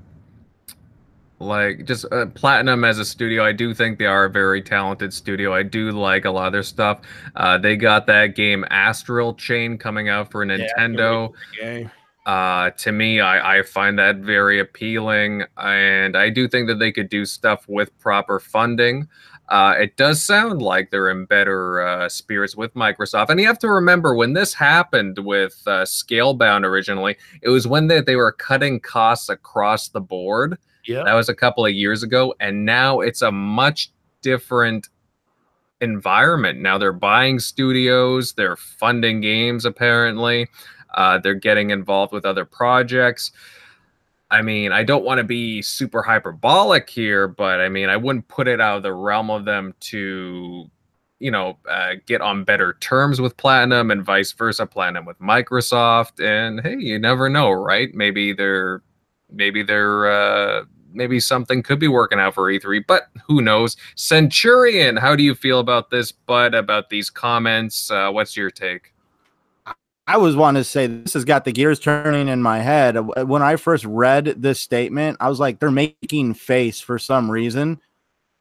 like 1.39 1.85
just 1.85 2.07
uh, 2.11 2.27
Platinum 2.27 2.85
as 2.85 2.99
a 2.99 3.05
studio, 3.05 3.45
I 3.45 3.53
do 3.53 3.75
think 3.75 3.99
they 3.99 4.07
are 4.07 4.25
a 4.25 4.31
very 4.31 4.63
talented 4.63 5.13
studio. 5.13 5.53
I 5.53 5.63
do 5.63 5.91
like 5.91 6.25
a 6.25 6.31
lot 6.31 6.47
of 6.47 6.53
their 6.53 6.63
stuff. 6.63 7.01
Uh, 7.35 7.59
they 7.59 7.77
got 7.77 8.07
that 8.07 8.35
game 8.35 8.65
Astral 8.71 9.35
Chain 9.35 9.77
coming 9.77 10.09
out 10.09 10.31
for 10.31 10.47
Nintendo. 10.47 11.33
Yeah, 11.61 11.89
uh, 12.27 12.71
to 12.71 12.91
me, 12.91 13.21
I, 13.21 13.59
I 13.59 13.63
find 13.63 13.99
that 13.99 14.17
very 14.17 14.59
appealing, 14.59 15.45
and 15.57 16.17
I 16.17 16.29
do 16.29 16.49
think 16.49 16.67
that 16.67 16.81
they 16.81 16.91
could 16.91 17.09
do 17.09 17.25
stuff 17.25 17.69
with 17.69 17.97
proper 18.01 18.41
funding. 18.41 19.09
Uh, 19.49 19.75
it 19.79 19.97
does 19.97 20.23
sound 20.23 20.61
like 20.61 20.91
they're 20.91 21.09
in 21.09 21.25
better 21.25 21.81
uh, 21.81 22.09
spirits 22.09 22.57
with 22.57 22.75
Microsoft. 22.75 23.29
And 23.29 23.39
you 23.41 23.47
have 23.47 23.59
to 23.61 23.71
remember 23.71 24.15
when 24.15 24.33
this 24.33 24.55
happened 24.55 25.19
with 25.19 25.63
uh, 25.67 25.85
Scalebound 25.85 26.65
originally, 26.65 27.17
it 27.43 27.49
was 27.49 27.67
when 27.67 27.87
they, 27.87 28.01
they 28.01 28.17
were 28.17 28.33
cutting 28.33 28.81
costs 28.81 29.29
across 29.29 29.89
the 29.89 30.01
board. 30.01 30.59
Yeah. 30.85 31.05
That 31.05 31.15
was 31.15 31.29
a 31.29 31.35
couple 31.35 31.65
of 31.65 31.73
years 31.73 32.03
ago. 32.03 32.35
And 32.41 32.65
now 32.65 33.01
it's 33.01 33.23
a 33.23 33.31
much 33.31 33.93
different 34.21 34.89
environment. 35.81 36.61
Now 36.61 36.79
they're 36.79 36.93
buying 36.93 37.39
studios, 37.39 38.33
they're 38.33 38.57
funding 38.57 39.21
games, 39.21 39.65
apparently. 39.65 40.49
Uh, 40.95 41.19
they're 41.19 41.35
getting 41.35 41.71
involved 41.71 42.13
with 42.13 42.25
other 42.25 42.45
projects. 42.45 43.31
I 44.31 44.43
mean, 44.43 44.73
I 44.73 44.83
don't 44.83 45.05
want 45.05 45.19
to 45.19 45.25
be 45.25 45.63
super 45.63 46.03
hyperbolic 46.03 46.91
here, 46.91 47.29
but 47.29 47.61
I 47.61 47.69
mean, 47.69 47.89
I 47.89 47.97
wouldn't 47.97 48.27
put 48.29 48.49
it 48.49 48.61
out 48.61 48.79
of 48.79 48.83
the 48.83 48.93
realm 48.93 49.31
of 49.31 49.45
them 49.45 49.73
to, 49.81 50.69
you 51.21 51.31
know, 51.31 51.59
uh, 51.69 51.95
get 52.07 52.21
on 52.21 52.43
better 52.43 52.75
terms 52.81 53.21
with 53.21 53.37
Platinum 53.37 53.91
and 53.91 54.05
vice 54.05 54.33
versa, 54.33 54.67
Platinum 54.67 55.05
with 55.05 55.19
Microsoft. 55.21 56.25
And 56.25 56.61
hey, 56.61 56.77
you 56.77 56.99
never 56.99 57.29
know, 57.29 57.53
right? 57.53 57.95
Maybe 57.95 58.33
they're, 58.33 58.83
maybe 59.31 59.63
they're, 59.63 60.11
uh, 60.11 60.65
maybe 60.93 61.21
something 61.21 61.63
could 61.63 61.79
be 61.79 61.89
working 61.89 62.19
out 62.19 62.35
for 62.35 62.51
E3, 62.51 62.85
but 62.87 63.09
who 63.27 63.41
knows? 63.41 63.77
Centurion, 63.95 64.97
how 64.97 65.15
do 65.15 65.23
you 65.23 65.37
feel 65.37 65.61
about 65.61 65.91
this, 65.91 66.11
bud? 66.11 66.55
About 66.55 66.91
these 66.91 67.11
comments? 67.11 67.91
Uh, 67.91 68.11
what's 68.11 68.37
your 68.37 68.51
take? 68.51 68.93
I 70.09 70.19
was 70.19 70.37
wanting 70.37 70.61
to 70.61 70.65
say 70.65 70.87
this 70.87 71.15
has 71.15 71.25
got 71.25 71.45
the 71.45 71.53
gears 71.53 71.81
turning 71.81 72.29
in 72.29 72.41
my 72.41 72.61
head. 72.61 72.97
Uh, 72.97 73.25
when 73.25 73.43
I 73.43 73.57
first 73.57 73.85
read 73.85 74.27
this 74.37 74.61
statement, 74.61 75.17
I 75.21 75.29
was 75.29 75.41
like, 75.41 75.59
they're 75.59 75.71
making 75.71 76.35
face 76.35 76.81
for 76.81 76.99
some 76.99 77.31
reason. 77.31 77.81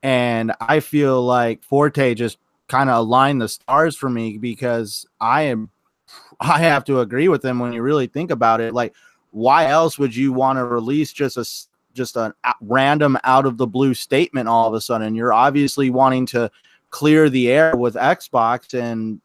And 0.04 0.54
I 0.62 0.80
feel 0.80 1.24
like 1.24 1.64
Forte 1.64 2.14
just 2.14 2.38
kind 2.68 2.90
of 2.90 2.98
aligned 2.98 3.42
the 3.42 3.50
stars 3.50 3.96
for 3.96 4.10
me 4.10 4.38
because 4.38 5.08
I 5.20 5.44
am 5.44 5.72
I 6.40 6.60
have 6.60 6.84
to 6.86 7.00
agree 7.00 7.28
with 7.28 7.42
them 7.42 7.60
when 7.60 7.74
you 7.74 7.82
really 7.82 8.08
think 8.08 8.30
about 8.30 8.62
it. 8.62 8.74
Like, 8.74 8.94
why 9.32 9.68
else 9.68 9.98
would 9.98 10.16
you 10.16 10.34
want 10.34 10.58
to 10.58 10.66
release 10.66 11.12
just 11.12 11.38
a 11.38 11.46
just 11.94 12.16
a 12.16 12.34
random 12.62 13.18
out 13.24 13.46
of 13.46 13.58
the 13.58 13.68
blue 13.68 13.94
statement 13.94 14.48
all 14.48 14.68
of 14.68 14.74
a 14.76 14.82
sudden? 14.82 15.16
You're 15.16 15.34
obviously 15.34 15.90
wanting 15.90 16.28
to 16.28 16.52
clear 16.92 17.30
the 17.30 17.50
air 17.50 17.76
with 17.76 17.96
Xbox 17.96 18.80
and 18.80 19.20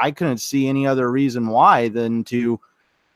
I 0.00 0.10
couldn't 0.10 0.38
see 0.38 0.68
any 0.68 0.86
other 0.86 1.10
reason 1.10 1.48
why 1.48 1.88
than 1.88 2.24
to, 2.24 2.60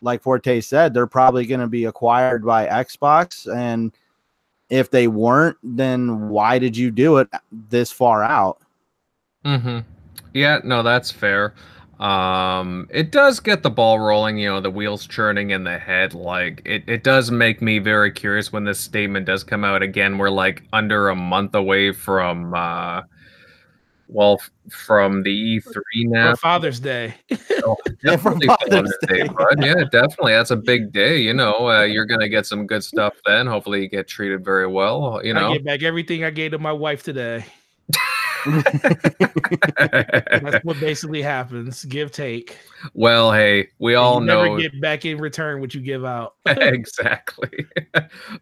like 0.00 0.22
Forte 0.22 0.60
said, 0.60 0.92
they're 0.92 1.06
probably 1.06 1.46
going 1.46 1.60
to 1.60 1.66
be 1.66 1.84
acquired 1.84 2.44
by 2.44 2.66
Xbox. 2.66 3.52
And 3.54 3.92
if 4.68 4.90
they 4.90 5.08
weren't, 5.08 5.56
then 5.62 6.28
why 6.28 6.58
did 6.58 6.76
you 6.76 6.90
do 6.90 7.18
it 7.18 7.28
this 7.50 7.92
far 7.92 8.22
out? 8.22 8.58
Mm-hmm. 9.44 9.78
Yeah, 10.34 10.60
no, 10.64 10.82
that's 10.82 11.10
fair. 11.10 11.54
Um, 12.00 12.88
it 12.90 13.10
does 13.10 13.40
get 13.40 13.62
the 13.62 13.70
ball 13.70 13.98
rolling, 13.98 14.36
you 14.36 14.48
know, 14.48 14.60
the 14.60 14.70
wheels 14.70 15.06
churning 15.06 15.50
in 15.50 15.64
the 15.64 15.78
head. 15.78 16.12
Like 16.12 16.60
it, 16.66 16.84
it 16.86 17.04
does 17.04 17.30
make 17.30 17.62
me 17.62 17.78
very 17.78 18.12
curious 18.12 18.52
when 18.52 18.64
this 18.64 18.78
statement 18.78 19.24
does 19.26 19.42
come 19.42 19.64
out 19.64 19.82
again. 19.82 20.18
We're 20.18 20.28
like 20.28 20.64
under 20.74 21.08
a 21.08 21.16
month 21.16 21.54
away 21.54 21.92
from 21.92 22.52
uh 22.52 23.02
well 24.08 24.40
from 24.70 25.22
the 25.22 25.60
E3 25.60 25.82
now. 25.96 26.32
For 26.32 26.36
Father's 26.36 26.80
Day. 26.80 27.14
oh, 27.64 27.76
yeah, 28.04 28.16
Father's, 28.16 28.46
Father's 28.46 28.96
Day, 29.08 29.22
Day 29.22 29.28
Yeah, 29.58 29.84
definitely. 29.90 30.32
That's 30.32 30.50
a 30.50 30.56
big 30.56 30.92
day. 30.92 31.18
You 31.18 31.34
know, 31.34 31.68
uh, 31.68 31.82
you're 31.82 32.06
gonna 32.06 32.28
get 32.28 32.46
some 32.46 32.66
good 32.66 32.84
stuff 32.84 33.14
then. 33.24 33.46
Hopefully, 33.46 33.82
you 33.82 33.88
get 33.88 34.08
treated 34.08 34.44
very 34.44 34.66
well. 34.66 35.20
You 35.24 35.34
know, 35.34 35.50
I 35.50 35.52
get 35.54 35.64
back 35.64 35.82
everything 35.82 36.24
I 36.24 36.30
gave 36.30 36.52
to 36.52 36.58
my 36.58 36.72
wife 36.72 37.02
today. 37.02 37.44
That's 38.46 38.64
what 40.64 40.78
basically 40.80 41.22
happens. 41.22 41.84
Give 41.84 42.10
take. 42.10 42.56
Well, 42.94 43.32
hey, 43.32 43.68
we 43.78 43.94
and 43.94 44.00
all 44.00 44.20
know 44.20 44.44
never 44.44 44.60
get 44.60 44.80
back 44.80 45.04
in 45.04 45.18
return 45.18 45.60
what 45.60 45.74
you 45.74 45.80
give 45.80 46.04
out. 46.04 46.34
exactly. 46.46 47.66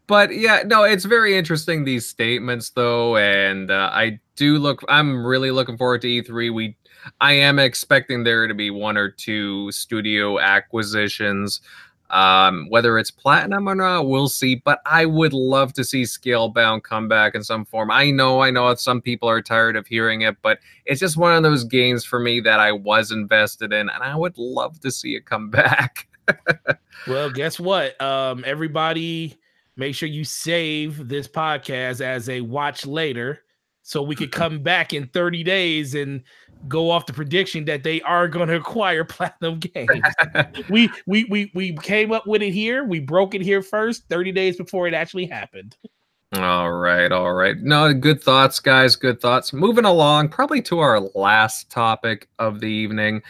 but 0.06 0.34
yeah, 0.34 0.62
no, 0.66 0.84
it's 0.84 1.04
very 1.04 1.36
interesting 1.36 1.84
these 1.84 2.06
statements 2.06 2.70
though, 2.70 3.16
and 3.16 3.70
uh, 3.70 3.90
I 3.92 4.20
do 4.36 4.58
look. 4.58 4.84
I'm 4.88 5.24
really 5.24 5.50
looking 5.50 5.76
forward 5.76 6.02
to 6.02 6.08
E3. 6.08 6.52
We, 6.52 6.76
I 7.20 7.32
am 7.32 7.58
expecting 7.58 8.24
there 8.24 8.46
to 8.46 8.54
be 8.54 8.70
one 8.70 8.96
or 8.96 9.10
two 9.10 9.70
studio 9.72 10.38
acquisitions. 10.38 11.60
Um, 12.10 12.66
whether 12.68 12.98
it's 12.98 13.10
platinum 13.10 13.68
or 13.68 13.74
not, 13.74 14.06
we'll 14.06 14.28
see. 14.28 14.56
But 14.56 14.80
I 14.86 15.06
would 15.06 15.32
love 15.32 15.72
to 15.74 15.84
see 15.84 16.02
Scalebound 16.02 16.82
come 16.82 17.08
back 17.08 17.34
in 17.34 17.42
some 17.42 17.64
form. 17.64 17.90
I 17.90 18.10
know, 18.10 18.40
I 18.40 18.50
know 18.50 18.74
some 18.74 19.00
people 19.00 19.28
are 19.28 19.42
tired 19.42 19.76
of 19.76 19.86
hearing 19.86 20.22
it, 20.22 20.36
but 20.42 20.58
it's 20.84 21.00
just 21.00 21.16
one 21.16 21.34
of 21.34 21.42
those 21.42 21.64
games 21.64 22.04
for 22.04 22.20
me 22.20 22.40
that 22.40 22.60
I 22.60 22.72
was 22.72 23.10
invested 23.10 23.72
in, 23.72 23.88
and 23.88 24.02
I 24.02 24.16
would 24.16 24.38
love 24.38 24.80
to 24.80 24.90
see 24.90 25.16
it 25.16 25.26
come 25.26 25.50
back. 25.50 26.06
well, 27.06 27.30
guess 27.30 27.58
what? 27.58 28.00
Um, 28.00 28.44
everybody, 28.46 29.38
make 29.76 29.94
sure 29.94 30.08
you 30.08 30.24
save 30.24 31.08
this 31.08 31.26
podcast 31.26 32.00
as 32.00 32.28
a 32.28 32.40
watch 32.40 32.86
later 32.86 33.40
so 33.84 34.02
we 34.02 34.16
could 34.16 34.32
come 34.32 34.60
back 34.60 34.94
in 34.94 35.06
30 35.08 35.44
days 35.44 35.94
and 35.94 36.22
go 36.66 36.90
off 36.90 37.04
the 37.04 37.12
prediction 37.12 37.66
that 37.66 37.84
they 37.84 38.00
are 38.02 38.26
going 38.26 38.48
to 38.48 38.56
acquire 38.56 39.04
platinum 39.04 39.60
games. 39.60 40.02
we 40.68 40.90
we 41.06 41.24
we 41.24 41.52
we 41.54 41.76
came 41.76 42.10
up 42.10 42.26
with 42.26 42.42
it 42.42 42.52
here. 42.52 42.84
We 42.84 42.98
broke 42.98 43.34
it 43.34 43.42
here 43.42 43.62
first, 43.62 44.08
30 44.08 44.32
days 44.32 44.56
before 44.56 44.88
it 44.88 44.94
actually 44.94 45.26
happened. 45.26 45.76
All 46.36 46.72
right, 46.72 47.12
all 47.12 47.34
right. 47.34 47.56
No, 47.58 47.92
good 47.92 48.20
thoughts, 48.20 48.58
guys. 48.58 48.96
Good 48.96 49.20
thoughts. 49.20 49.52
Moving 49.52 49.84
along, 49.84 50.30
probably 50.30 50.62
to 50.62 50.80
our 50.80 51.00
last 51.14 51.70
topic 51.70 52.28
of 52.40 52.60
the 52.60 52.66
evening, 52.66 53.22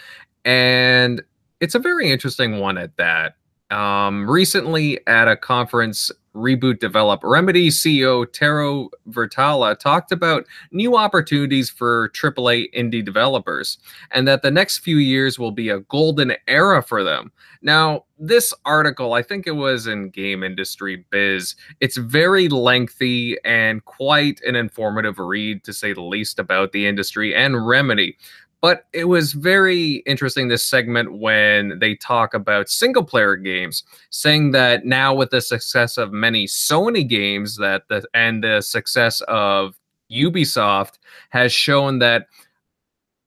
and 0.44 1.20
it's 1.60 1.74
a 1.74 1.81
very 1.81 2.10
interesting 2.10 2.60
one 2.60 2.78
at 2.78 2.97
that. 2.97 3.36
Um, 3.70 4.31
recently, 4.31 5.01
at 5.06 5.26
a 5.26 5.36
conference 5.36 6.12
Reboot 6.35 6.81
Develop, 6.81 7.20
Remedy 7.23 7.69
CEO 7.69 8.31
Tero 8.32 8.90
Virtala 9.09 9.78
talked 9.78 10.12
about 10.12 10.47
new 10.73 10.97
opportunities 10.97 11.70
for 11.70 12.11
AAA 12.11 12.73
indie 12.74 13.05
developers 13.05 13.78
and 14.11 14.27
that 14.27 14.43
the 14.43 14.51
next 14.51 14.78
few 14.78 14.97
years 14.97 15.39
will 15.39 15.52
be 15.52 15.69
a 15.69 15.81
golden 15.81 16.35
era 16.48 16.82
for 16.82 17.05
them. 17.05 17.31
Now, 17.62 18.05
this 18.19 18.52
article, 18.65 19.15
I 19.15 19.23
think 19.23 19.47
it 19.47 19.56
was 19.56 19.86
in 19.86 20.11
Game 20.11 20.43
Industry 20.43 21.05
Biz, 21.11 21.56
it's 21.81 21.97
very 21.97 22.48
lengthy 22.48 23.36
and 23.44 23.85
quite 23.85 24.40
an 24.43 24.55
informative 24.55 25.19
read, 25.19 25.65
to 25.65 25.73
say 25.73 25.93
the 25.93 26.02
least, 26.02 26.39
about 26.39 26.73
the 26.73 26.86
industry 26.86 27.35
and 27.35 27.66
Remedy. 27.66 28.16
But 28.65 28.86
it 28.95 29.05
was 29.05 29.35
very 29.35 29.97
interesting 30.07 30.49
this 30.49 30.65
segment 30.65 31.19
when 31.19 31.78
they 31.81 31.97
talk 31.97 32.32
about 32.32 32.70
single 32.70 33.05
player 33.05 33.36
games, 33.36 33.85
saying 34.09 34.53
that 34.53 34.86
now 34.86 35.12
with 35.12 35.28
the 35.28 35.43
success 35.43 35.99
of 35.99 36.12
many 36.15 36.47
Sony 36.47 37.07
games 37.07 37.59
that 37.59 37.82
the 37.91 38.07
and 38.15 38.43
the 38.43 38.62
success 38.62 39.20
of 39.28 39.74
Ubisoft 40.11 40.95
has 41.28 41.53
shown 41.53 41.99
that 41.99 42.28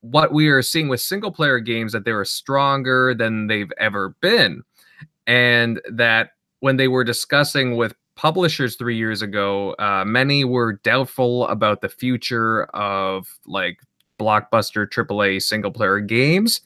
what 0.00 0.32
we 0.32 0.48
are 0.48 0.60
seeing 0.60 0.88
with 0.88 1.00
single 1.00 1.30
player 1.30 1.60
games 1.60 1.92
that 1.92 2.04
they 2.04 2.10
are 2.10 2.24
stronger 2.24 3.14
than 3.14 3.46
they've 3.46 3.72
ever 3.78 4.16
been. 4.20 4.64
And 5.28 5.80
that 5.88 6.30
when 6.58 6.78
they 6.78 6.88
were 6.88 7.04
discussing 7.04 7.76
with 7.76 7.94
publishers 8.16 8.74
three 8.74 8.96
years 8.96 9.22
ago 9.22 9.76
uh, 9.78 10.04
many 10.04 10.44
were 10.44 10.72
doubtful 10.82 11.46
about 11.46 11.80
the 11.80 11.88
future 11.88 12.64
of 12.74 13.38
like 13.46 13.78
blockbuster 14.18 14.86
AAA 14.86 15.42
single 15.42 15.70
player 15.70 16.00
games. 16.00 16.60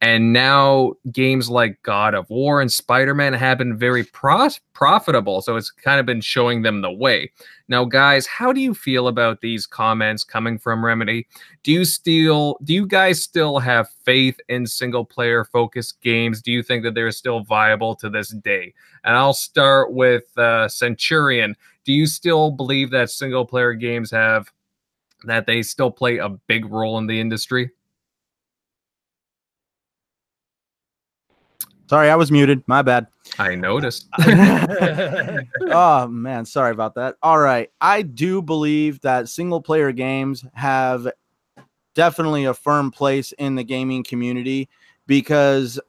And 0.00 0.32
now 0.32 0.92
games 1.10 1.50
like 1.50 1.82
God 1.82 2.14
of 2.14 2.30
War 2.30 2.60
and 2.60 2.70
Spider 2.70 3.14
Man 3.14 3.32
have 3.32 3.58
been 3.58 3.76
very 3.76 4.04
pro- 4.04 4.48
profitable. 4.72 5.42
So 5.42 5.56
it's 5.56 5.72
kind 5.72 5.98
of 5.98 6.06
been 6.06 6.20
showing 6.20 6.62
them 6.62 6.82
the 6.82 6.90
way. 6.90 7.32
Now, 7.66 7.84
guys, 7.84 8.26
how 8.26 8.52
do 8.52 8.60
you 8.60 8.74
feel 8.74 9.08
about 9.08 9.40
these 9.40 9.66
comments 9.66 10.22
coming 10.22 10.56
from 10.56 10.84
Remedy? 10.84 11.26
Do 11.64 11.72
you 11.72 11.84
still, 11.84 12.58
do 12.62 12.72
you 12.72 12.86
guys 12.86 13.22
still 13.22 13.58
have 13.58 13.90
faith 14.04 14.38
in 14.48 14.66
single 14.66 15.04
player 15.04 15.44
focused 15.44 16.00
games? 16.00 16.40
Do 16.40 16.52
you 16.52 16.62
think 16.62 16.84
that 16.84 16.94
they're 16.94 17.10
still 17.10 17.40
viable 17.40 17.96
to 17.96 18.08
this 18.08 18.28
day? 18.28 18.72
And 19.02 19.16
I'll 19.16 19.34
start 19.34 19.92
with 19.92 20.36
uh, 20.38 20.68
Centurion. 20.68 21.56
Do 21.84 21.92
you 21.92 22.06
still 22.06 22.52
believe 22.52 22.90
that 22.90 23.10
single 23.10 23.44
player 23.44 23.74
games 23.74 24.10
have 24.12 24.52
that 25.24 25.46
they 25.46 25.62
still 25.62 25.90
play 25.90 26.18
a 26.18 26.28
big 26.28 26.66
role 26.66 26.98
in 26.98 27.06
the 27.06 27.20
industry? 27.20 27.70
Sorry, 31.88 32.10
I 32.10 32.16
was 32.16 32.30
muted. 32.30 32.62
My 32.66 32.82
bad. 32.82 33.06
I 33.38 33.54
noticed. 33.54 34.08
oh 34.18 36.06
man, 36.08 36.44
sorry 36.44 36.72
about 36.72 36.94
that. 36.96 37.16
All 37.22 37.38
right, 37.38 37.70
I 37.80 38.02
do 38.02 38.42
believe 38.42 39.00
that 39.00 39.28
single 39.28 39.62
player 39.62 39.90
games 39.92 40.44
have 40.52 41.08
definitely 41.94 42.44
a 42.44 42.52
firm 42.52 42.90
place 42.90 43.32
in 43.32 43.54
the 43.54 43.64
gaming 43.64 44.04
community 44.04 44.68
because 45.06 45.80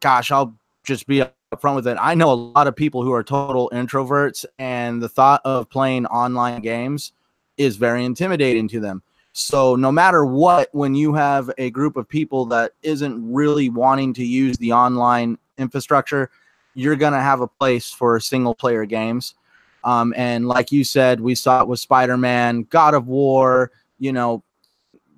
gosh, 0.00 0.30
I'll 0.30 0.54
just 0.84 1.06
be 1.06 1.24
upfront 1.54 1.76
with 1.76 1.86
it. 1.86 1.96
I 1.98 2.14
know 2.14 2.30
a 2.30 2.34
lot 2.34 2.66
of 2.66 2.76
people 2.76 3.02
who 3.02 3.12
are 3.12 3.24
total 3.24 3.70
introverts 3.72 4.44
and 4.58 5.02
the 5.02 5.08
thought 5.08 5.40
of 5.46 5.70
playing 5.70 6.04
online 6.06 6.60
games 6.60 7.12
is 7.56 7.76
very 7.76 8.04
intimidating 8.04 8.68
to 8.68 8.80
them. 8.80 9.02
So 9.32 9.74
no 9.74 9.90
matter 9.90 10.24
what, 10.24 10.68
when 10.72 10.94
you 10.94 11.12
have 11.14 11.50
a 11.58 11.70
group 11.70 11.96
of 11.96 12.08
people 12.08 12.46
that 12.46 12.72
isn't 12.82 13.32
really 13.32 13.68
wanting 13.68 14.14
to 14.14 14.24
use 14.24 14.56
the 14.58 14.72
online 14.72 15.38
infrastructure, 15.58 16.30
you're 16.74 16.96
going 16.96 17.12
to 17.12 17.20
have 17.20 17.40
a 17.40 17.48
place 17.48 17.90
for 17.90 18.18
single 18.20 18.54
player 18.54 18.84
games. 18.84 19.34
Um, 19.82 20.14
and 20.16 20.46
like 20.46 20.72
you 20.72 20.84
said, 20.84 21.20
we 21.20 21.34
saw 21.34 21.62
it 21.62 21.68
with 21.68 21.80
Spider 21.80 22.16
Man, 22.16 22.62
God 22.70 22.94
of 22.94 23.08
War, 23.08 23.72
you 23.98 24.12
know, 24.12 24.42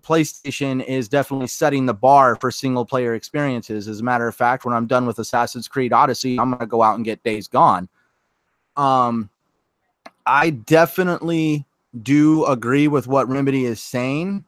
PlayStation 0.02 0.84
is 0.84 1.08
definitely 1.08 1.48
setting 1.48 1.84
the 1.84 1.94
bar 1.94 2.36
for 2.36 2.50
single 2.50 2.84
player 2.84 3.14
experiences. 3.14 3.88
As 3.88 4.00
a 4.00 4.04
matter 4.04 4.28
of 4.28 4.36
fact, 4.36 4.64
when 4.64 4.74
I'm 4.74 4.86
done 4.86 5.04
with 5.04 5.18
Assassin's 5.18 5.66
Creed 5.66 5.92
Odyssey, 5.92 6.38
I'm 6.38 6.50
going 6.50 6.60
to 6.60 6.66
go 6.66 6.82
out 6.82 6.94
and 6.94 7.04
get 7.04 7.22
Days 7.24 7.48
Gone. 7.48 7.88
Um, 8.76 9.30
I 10.24 10.50
definitely 10.50 11.66
do 12.02 12.44
agree 12.46 12.88
with 12.88 13.06
what 13.06 13.28
Remedy 13.28 13.64
is 13.64 13.82
saying, 13.82 14.44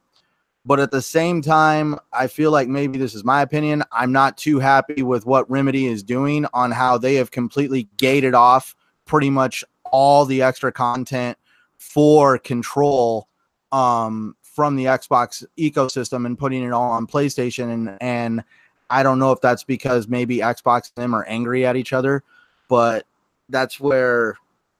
but 0.65 0.79
at 0.79 0.91
the 0.91 1.01
same 1.01 1.41
time, 1.41 1.97
I 2.13 2.27
feel 2.27 2.51
like 2.51 2.67
maybe 2.67 2.97
this 2.97 3.15
is 3.15 3.23
my 3.23 3.41
opinion. 3.41 3.83
I'm 3.91 4.11
not 4.11 4.37
too 4.37 4.59
happy 4.59 5.03
with 5.03 5.25
what 5.25 5.49
Remedy 5.49 5.87
is 5.87 6.03
doing 6.03 6.45
on 6.53 6.71
how 6.71 6.97
they 6.97 7.15
have 7.15 7.31
completely 7.31 7.87
gated 7.97 8.33
off 8.33 8.75
pretty 9.05 9.29
much 9.29 9.63
all 9.91 10.25
the 10.25 10.41
extra 10.41 10.71
content 10.71 11.37
for 11.77 12.37
control 12.37 13.27
um, 13.71 14.35
from 14.43 14.75
the 14.75 14.85
Xbox 14.85 15.45
ecosystem 15.57 16.25
and 16.25 16.37
putting 16.37 16.63
it 16.63 16.71
all 16.71 16.91
on 16.91 17.07
PlayStation. 17.07 17.73
And, 17.73 17.97
and 18.01 18.43
I 18.89 19.01
don't 19.01 19.17
know 19.17 19.31
if 19.31 19.41
that's 19.41 19.63
because 19.63 20.07
maybe 20.07 20.37
Xbox 20.37 20.91
and 20.95 21.03
them 21.03 21.15
are 21.15 21.25
angry 21.25 21.65
at 21.65 21.77
each 21.77 21.93
other, 21.93 22.23
but 22.67 23.05
that's 23.47 23.79
where, 23.79 24.37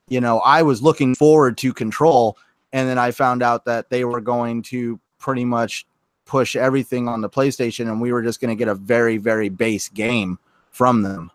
you 0.09 0.21
know, 0.21 0.39
I 0.39 0.61
was 0.61 0.81
looking 0.81 1.15
forward 1.15 1.57
to 1.59 1.73
control 1.73 2.37
and 2.73 2.87
then 2.87 2.97
I 2.97 3.11
found 3.11 3.43
out 3.43 3.65
that 3.65 3.89
they 3.89 4.03
were 4.03 4.21
going 4.21 4.61
to 4.63 4.99
pretty 5.17 5.45
much 5.45 5.85
push 6.25 6.55
everything 6.55 7.07
on 7.07 7.21
the 7.21 7.29
PlayStation, 7.29 7.87
and 7.87 7.99
we 7.99 8.11
were 8.11 8.21
just 8.21 8.39
going 8.39 8.49
to 8.49 8.55
get 8.55 8.67
a 8.67 8.75
very, 8.75 9.17
very 9.17 9.49
base 9.49 9.89
game 9.89 10.37
from 10.69 11.01
them. 11.01 11.31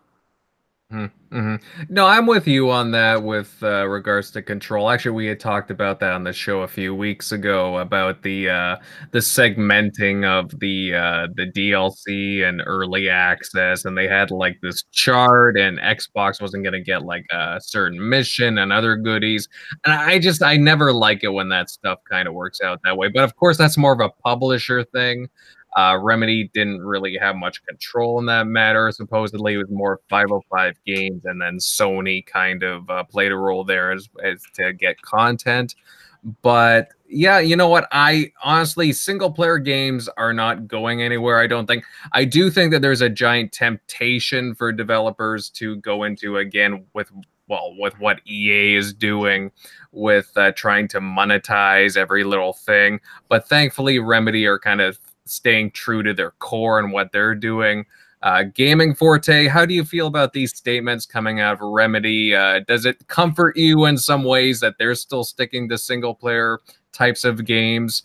Hmm. 0.89 1.07
Mm-hmm. 1.35 1.83
No, 1.93 2.07
I'm 2.07 2.27
with 2.27 2.47
you 2.47 2.71
on 2.71 2.91
that 2.91 3.21
with 3.21 3.57
uh, 3.61 3.85
regards 3.87 4.31
to 4.31 4.41
control. 4.41 4.89
Actually, 4.89 5.11
we 5.11 5.25
had 5.25 5.37
talked 5.37 5.69
about 5.69 5.99
that 5.99 6.13
on 6.13 6.23
the 6.23 6.31
show 6.31 6.61
a 6.61 6.67
few 6.67 6.95
weeks 6.95 7.33
ago 7.33 7.77
about 7.79 8.21
the 8.21 8.49
uh, 8.49 8.77
the 9.11 9.19
segmenting 9.19 10.25
of 10.25 10.57
the 10.61 10.93
uh, 10.93 11.27
the 11.35 11.51
DLC 11.51 12.41
and 12.47 12.61
early 12.65 13.09
access, 13.09 13.83
and 13.83 13.97
they 13.97 14.07
had 14.07 14.31
like 14.31 14.55
this 14.61 14.83
chart, 14.93 15.57
and 15.57 15.77
Xbox 15.79 16.41
wasn't 16.41 16.63
going 16.63 16.71
to 16.71 16.79
get 16.81 17.03
like 17.03 17.25
a 17.31 17.59
certain 17.61 18.07
mission 18.07 18.57
and 18.57 18.71
other 18.71 18.95
goodies. 18.95 19.49
And 19.83 19.93
I 19.93 20.19
just 20.19 20.41
I 20.41 20.55
never 20.55 20.93
like 20.93 21.25
it 21.25 21.33
when 21.33 21.49
that 21.49 21.69
stuff 21.69 21.99
kind 22.09 22.29
of 22.29 22.33
works 22.33 22.61
out 22.61 22.79
that 22.85 22.95
way. 22.95 23.09
But 23.09 23.25
of 23.25 23.35
course, 23.35 23.57
that's 23.57 23.77
more 23.77 23.91
of 23.91 23.99
a 23.99 24.09
publisher 24.23 24.85
thing. 24.85 25.27
Uh, 25.75 25.97
Remedy 26.01 26.49
didn't 26.53 26.81
really 26.81 27.17
have 27.17 27.35
much 27.35 27.63
control 27.65 28.19
in 28.19 28.25
that 28.27 28.47
matter. 28.47 28.91
Supposedly, 28.91 29.55
it 29.55 29.57
was 29.57 29.69
more 29.69 29.99
505 30.09 30.75
games, 30.85 31.25
and 31.25 31.41
then 31.41 31.57
Sony 31.57 32.25
kind 32.25 32.63
of 32.63 32.89
uh, 32.89 33.03
played 33.03 33.31
a 33.31 33.35
role 33.35 33.63
there 33.63 33.91
as, 33.91 34.07
as 34.23 34.41
to 34.53 34.71
get 34.71 35.01
content. 35.01 35.75
But 36.41 36.89
yeah, 37.07 37.39
you 37.39 37.55
know 37.55 37.67
what? 37.67 37.87
I 37.91 38.31
honestly, 38.43 38.91
single 38.93 39.31
player 39.31 39.59
games 39.59 40.09
are 40.17 40.33
not 40.33 40.67
going 40.67 41.01
anywhere. 41.01 41.39
I 41.39 41.45
don't 41.45 41.67
think. 41.67 41.83
I 42.13 42.25
do 42.25 42.49
think 42.49 42.71
that 42.71 42.81
there's 42.81 43.01
a 43.01 43.09
giant 43.09 43.51
temptation 43.51 44.55
for 44.55 44.71
developers 44.71 45.49
to 45.51 45.75
go 45.77 46.03
into 46.03 46.37
again 46.37 46.85
with 46.93 47.11
well 47.47 47.75
with 47.77 47.99
what 47.99 48.21
EA 48.27 48.75
is 48.75 48.91
doing 48.91 49.51
with 49.91 50.31
uh, 50.35 50.51
trying 50.53 50.87
to 50.87 50.99
monetize 50.99 51.95
every 51.95 52.23
little 52.23 52.53
thing. 52.53 52.99
But 53.29 53.47
thankfully, 53.47 53.99
Remedy 53.99 54.47
are 54.47 54.57
kind 54.57 54.81
of 54.81 54.97
staying 55.25 55.71
true 55.71 56.03
to 56.03 56.13
their 56.13 56.31
core 56.31 56.79
and 56.79 56.91
what 56.91 57.11
they're 57.11 57.35
doing. 57.35 57.85
Uh, 58.21 58.43
Gaming 58.43 58.95
Forte, 58.95 59.47
how 59.47 59.65
do 59.65 59.73
you 59.73 59.83
feel 59.83 60.07
about 60.07 60.33
these 60.33 60.55
statements 60.55 61.05
coming 61.05 61.39
out 61.39 61.53
of 61.55 61.61
Remedy? 61.61 62.33
Uh, 62.33 62.61
does 62.67 62.85
it 62.85 63.07
comfort 63.07 63.55
you 63.55 63.85
in 63.85 63.97
some 63.97 64.23
ways 64.23 64.59
that 64.61 64.75
they're 64.79 64.95
still 64.95 65.23
sticking 65.23 65.69
to 65.69 65.77
single 65.77 66.15
player 66.15 66.59
types 66.91 67.23
of 67.23 67.45
games? 67.45 68.03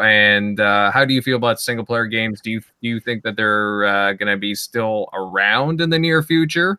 And 0.00 0.60
uh, 0.60 0.90
how 0.90 1.04
do 1.04 1.14
you 1.14 1.22
feel 1.22 1.36
about 1.36 1.60
single 1.60 1.86
player 1.86 2.06
games? 2.06 2.40
Do 2.40 2.50
you 2.50 2.60
do 2.60 2.88
you 2.88 3.00
think 3.00 3.22
that 3.22 3.36
they're 3.36 3.84
uh, 3.84 4.12
going 4.14 4.30
to 4.32 4.38
be 4.38 4.54
still 4.54 5.08
around 5.12 5.80
in 5.80 5.90
the 5.90 5.98
near 5.98 6.22
future? 6.22 6.78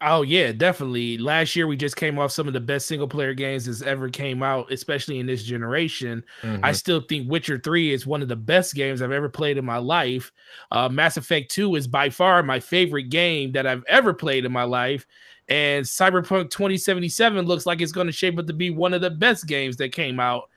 Oh 0.00 0.22
yeah, 0.22 0.52
definitely. 0.52 1.18
Last 1.18 1.56
year 1.56 1.66
we 1.66 1.76
just 1.76 1.96
came 1.96 2.20
off 2.20 2.30
some 2.30 2.46
of 2.46 2.52
the 2.52 2.60
best 2.60 2.86
single 2.86 3.08
player 3.08 3.34
games 3.34 3.66
that's 3.66 3.82
ever 3.82 4.08
came 4.08 4.44
out, 4.44 4.70
especially 4.70 5.18
in 5.18 5.26
this 5.26 5.42
generation. 5.42 6.24
Mm-hmm. 6.42 6.64
I 6.64 6.70
still 6.70 7.00
think 7.00 7.28
Witcher 7.28 7.58
3 7.58 7.92
is 7.92 8.06
one 8.06 8.22
of 8.22 8.28
the 8.28 8.36
best 8.36 8.74
games 8.74 9.02
I've 9.02 9.10
ever 9.10 9.28
played 9.28 9.58
in 9.58 9.64
my 9.64 9.78
life. 9.78 10.30
Uh, 10.70 10.88
Mass 10.88 11.16
Effect 11.16 11.50
2 11.50 11.74
is 11.74 11.88
by 11.88 12.10
far 12.10 12.44
my 12.44 12.60
favorite 12.60 13.10
game 13.10 13.50
that 13.52 13.66
I've 13.66 13.84
ever 13.88 14.14
played 14.14 14.44
in 14.44 14.52
my 14.52 14.62
life. 14.62 15.04
And 15.48 15.84
Cyberpunk 15.84 16.50
2077 16.50 17.46
looks 17.46 17.66
like 17.66 17.80
it's 17.80 17.90
going 17.90 18.06
to 18.06 18.12
shape 18.12 18.38
up 18.38 18.46
to 18.46 18.52
be 18.52 18.70
one 18.70 18.94
of 18.94 19.00
the 19.00 19.10
best 19.10 19.48
games 19.48 19.76
that 19.78 19.90
came 19.90 20.20
out 20.20 20.48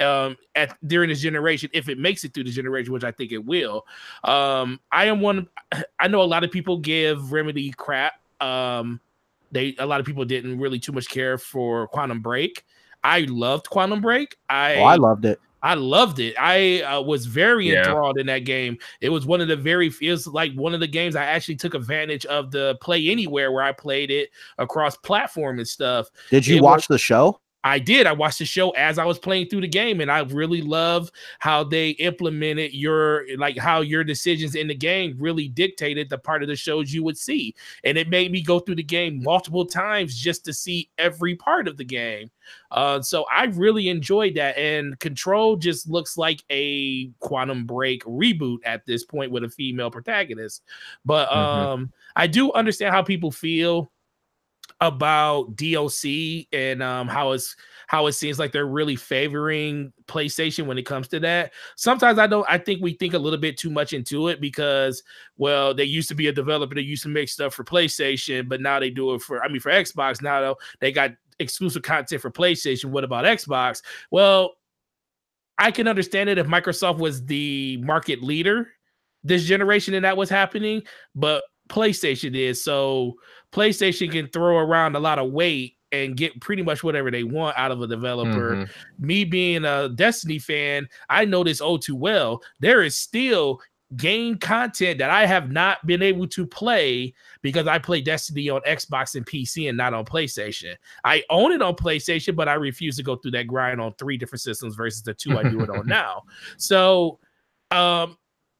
um 0.00 0.36
at 0.54 0.76
during 0.86 1.08
this 1.08 1.20
generation 1.20 1.70
if 1.72 1.88
it 1.88 1.98
makes 1.98 2.22
it 2.22 2.34
through 2.34 2.44
the 2.44 2.50
generation 2.50 2.92
which 2.92 3.02
i 3.02 3.10
think 3.10 3.32
it 3.32 3.42
will 3.42 3.86
um 4.24 4.78
i 4.92 5.06
am 5.06 5.22
one 5.22 5.48
i 5.98 6.06
know 6.06 6.20
a 6.20 6.22
lot 6.22 6.44
of 6.44 6.50
people 6.50 6.76
give 6.76 7.32
remedy 7.32 7.70
crap 7.70 8.20
um, 8.40 9.00
they 9.52 9.74
a 9.78 9.86
lot 9.86 10.00
of 10.00 10.06
people 10.06 10.24
didn't 10.24 10.58
really 10.58 10.78
too 10.78 10.92
much 10.92 11.08
care 11.08 11.38
for 11.38 11.88
Quantum 11.88 12.20
Break. 12.20 12.64
I 13.04 13.20
loved 13.28 13.70
Quantum 13.70 14.00
Break. 14.00 14.36
I 14.48 14.76
oh, 14.76 14.84
I 14.84 14.96
loved 14.96 15.24
it. 15.24 15.40
I 15.62 15.74
loved 15.74 16.20
it. 16.20 16.36
I 16.38 16.82
uh, 16.82 17.00
was 17.00 17.26
very 17.26 17.70
yeah. 17.70 17.78
enthralled 17.78 18.18
in 18.18 18.26
that 18.26 18.44
game. 18.44 18.78
It 19.00 19.08
was 19.08 19.26
one 19.26 19.40
of 19.40 19.48
the 19.48 19.56
very 19.56 19.90
feels 19.90 20.26
like 20.26 20.52
one 20.54 20.74
of 20.74 20.80
the 20.80 20.86
games 20.86 21.16
I 21.16 21.24
actually 21.24 21.56
took 21.56 21.74
advantage 21.74 22.24
of 22.26 22.50
the 22.50 22.76
play 22.80 23.08
anywhere 23.08 23.50
where 23.50 23.64
I 23.64 23.72
played 23.72 24.10
it 24.10 24.30
across 24.58 24.96
platform 24.96 25.58
and 25.58 25.66
stuff. 25.66 26.08
Did 26.30 26.46
you 26.46 26.56
it 26.56 26.62
watch 26.62 26.88
was, 26.88 26.94
the 26.94 26.98
show? 26.98 27.40
I 27.66 27.80
did. 27.80 28.06
I 28.06 28.12
watched 28.12 28.38
the 28.38 28.44
show 28.44 28.70
as 28.70 28.96
I 28.96 29.04
was 29.04 29.18
playing 29.18 29.48
through 29.48 29.62
the 29.62 29.68
game, 29.68 30.00
and 30.00 30.08
I 30.08 30.20
really 30.20 30.62
love 30.62 31.10
how 31.40 31.64
they 31.64 31.90
implemented 31.90 32.72
your 32.72 33.24
like 33.38 33.58
how 33.58 33.80
your 33.80 34.04
decisions 34.04 34.54
in 34.54 34.68
the 34.68 34.74
game 34.74 35.16
really 35.18 35.48
dictated 35.48 36.08
the 36.08 36.16
part 36.16 36.42
of 36.42 36.48
the 36.48 36.54
shows 36.54 36.94
you 36.94 37.02
would 37.02 37.18
see. 37.18 37.56
And 37.82 37.98
it 37.98 38.08
made 38.08 38.30
me 38.30 38.40
go 38.40 38.60
through 38.60 38.76
the 38.76 38.84
game 38.84 39.20
multiple 39.20 39.66
times 39.66 40.16
just 40.16 40.44
to 40.44 40.52
see 40.52 40.90
every 40.96 41.34
part 41.34 41.66
of 41.66 41.76
the 41.76 41.84
game. 41.84 42.30
Uh, 42.70 43.02
so 43.02 43.24
I 43.32 43.46
really 43.46 43.88
enjoyed 43.88 44.36
that. 44.36 44.56
And 44.56 44.96
Control 45.00 45.56
just 45.56 45.88
looks 45.88 46.16
like 46.16 46.44
a 46.50 47.08
Quantum 47.18 47.66
Break 47.66 48.04
reboot 48.04 48.58
at 48.64 48.86
this 48.86 49.04
point 49.04 49.32
with 49.32 49.42
a 49.42 49.48
female 49.48 49.90
protagonist. 49.90 50.62
But 51.04 51.28
mm-hmm. 51.30 51.38
um, 51.38 51.80
mm-hmm. 51.80 51.90
I 52.14 52.28
do 52.28 52.52
understand 52.52 52.94
how 52.94 53.02
people 53.02 53.32
feel 53.32 53.90
about 54.80 55.56
DLC 55.56 56.48
and 56.52 56.82
um, 56.82 57.08
how 57.08 57.32
it's 57.32 57.56
how 57.86 58.06
it 58.06 58.12
seems 58.12 58.38
like 58.38 58.52
they're 58.52 58.66
really 58.66 58.96
favoring 58.96 59.92
PlayStation 60.06 60.66
when 60.66 60.76
it 60.76 60.82
comes 60.82 61.08
to 61.08 61.20
that. 61.20 61.52
Sometimes 61.76 62.18
I 62.18 62.26
don't 62.26 62.46
I 62.48 62.58
think 62.58 62.82
we 62.82 62.92
think 62.94 63.14
a 63.14 63.18
little 63.18 63.38
bit 63.38 63.56
too 63.56 63.70
much 63.70 63.92
into 63.92 64.28
it 64.28 64.40
because 64.40 65.02
well, 65.36 65.74
they 65.74 65.84
used 65.84 66.08
to 66.08 66.14
be 66.14 66.28
a 66.28 66.32
developer 66.32 66.74
that 66.74 66.82
used 66.82 67.04
to 67.04 67.08
make 67.08 67.28
stuff 67.28 67.54
for 67.54 67.64
PlayStation, 67.64 68.48
but 68.48 68.60
now 68.60 68.80
they 68.80 68.90
do 68.90 69.14
it 69.14 69.22
for 69.22 69.42
I 69.42 69.48
mean 69.48 69.60
for 69.60 69.72
Xbox. 69.72 70.20
Now 70.20 70.40
though 70.40 70.56
they 70.80 70.92
got 70.92 71.12
exclusive 71.38 71.82
content 71.82 72.20
for 72.20 72.30
PlayStation. 72.30 72.86
What 72.86 73.04
about 73.04 73.24
Xbox? 73.24 73.82
Well, 74.10 74.56
I 75.58 75.70
can 75.70 75.88
understand 75.88 76.28
it 76.28 76.38
if 76.38 76.46
Microsoft 76.46 76.98
was 76.98 77.24
the 77.24 77.78
market 77.78 78.22
leader 78.22 78.68
this 79.26 79.44
generation 79.44 79.94
and 79.94 80.04
that 80.04 80.16
was 80.16 80.30
happening, 80.30 80.82
but 81.14 81.42
PlayStation 81.68 82.36
is. 82.36 82.62
So 82.62 83.14
PlayStation 83.52 84.10
can 84.10 84.28
throw 84.28 84.58
around 84.58 84.96
a 84.96 85.00
lot 85.00 85.18
of 85.18 85.32
weight 85.32 85.76
and 85.92 86.16
get 86.16 86.40
pretty 86.40 86.62
much 86.62 86.82
whatever 86.82 87.10
they 87.10 87.24
want 87.24 87.56
out 87.58 87.70
of 87.70 87.80
a 87.80 87.86
developer. 87.86 88.56
Mm-hmm. 88.56 89.06
Me 89.06 89.24
being 89.24 89.64
a 89.64 89.88
Destiny 89.88 90.38
fan, 90.38 90.88
I 91.08 91.24
know 91.24 91.44
this 91.44 91.60
all 91.60 91.78
too 91.78 91.96
well. 91.96 92.42
There 92.60 92.82
is 92.82 92.96
still 92.96 93.60
game 93.96 94.36
content 94.36 94.98
that 94.98 95.10
I 95.10 95.26
have 95.26 95.50
not 95.50 95.86
been 95.86 96.02
able 96.02 96.26
to 96.28 96.44
play 96.44 97.14
because 97.42 97.68
I 97.68 97.78
play 97.78 98.00
Destiny 98.00 98.50
on 98.50 98.60
Xbox 98.62 99.14
and 99.14 99.24
PC 99.24 99.68
and 99.68 99.78
not 99.78 99.94
on 99.94 100.04
PlayStation. 100.04 100.74
I 101.04 101.22
own 101.30 101.52
it 101.52 101.62
on 101.62 101.74
PlayStation, 101.74 102.34
but 102.34 102.48
I 102.48 102.54
refuse 102.54 102.96
to 102.96 103.04
go 103.04 103.16
through 103.16 103.30
that 103.32 103.46
grind 103.46 103.80
on 103.80 103.94
three 103.94 104.16
different 104.16 104.42
systems 104.42 104.74
versus 104.74 105.02
the 105.02 105.14
two 105.14 105.38
I 105.38 105.44
do 105.44 105.60
it 105.60 105.70
on 105.70 105.86
now. 105.86 106.22
So 106.56 107.20
um 107.70 108.16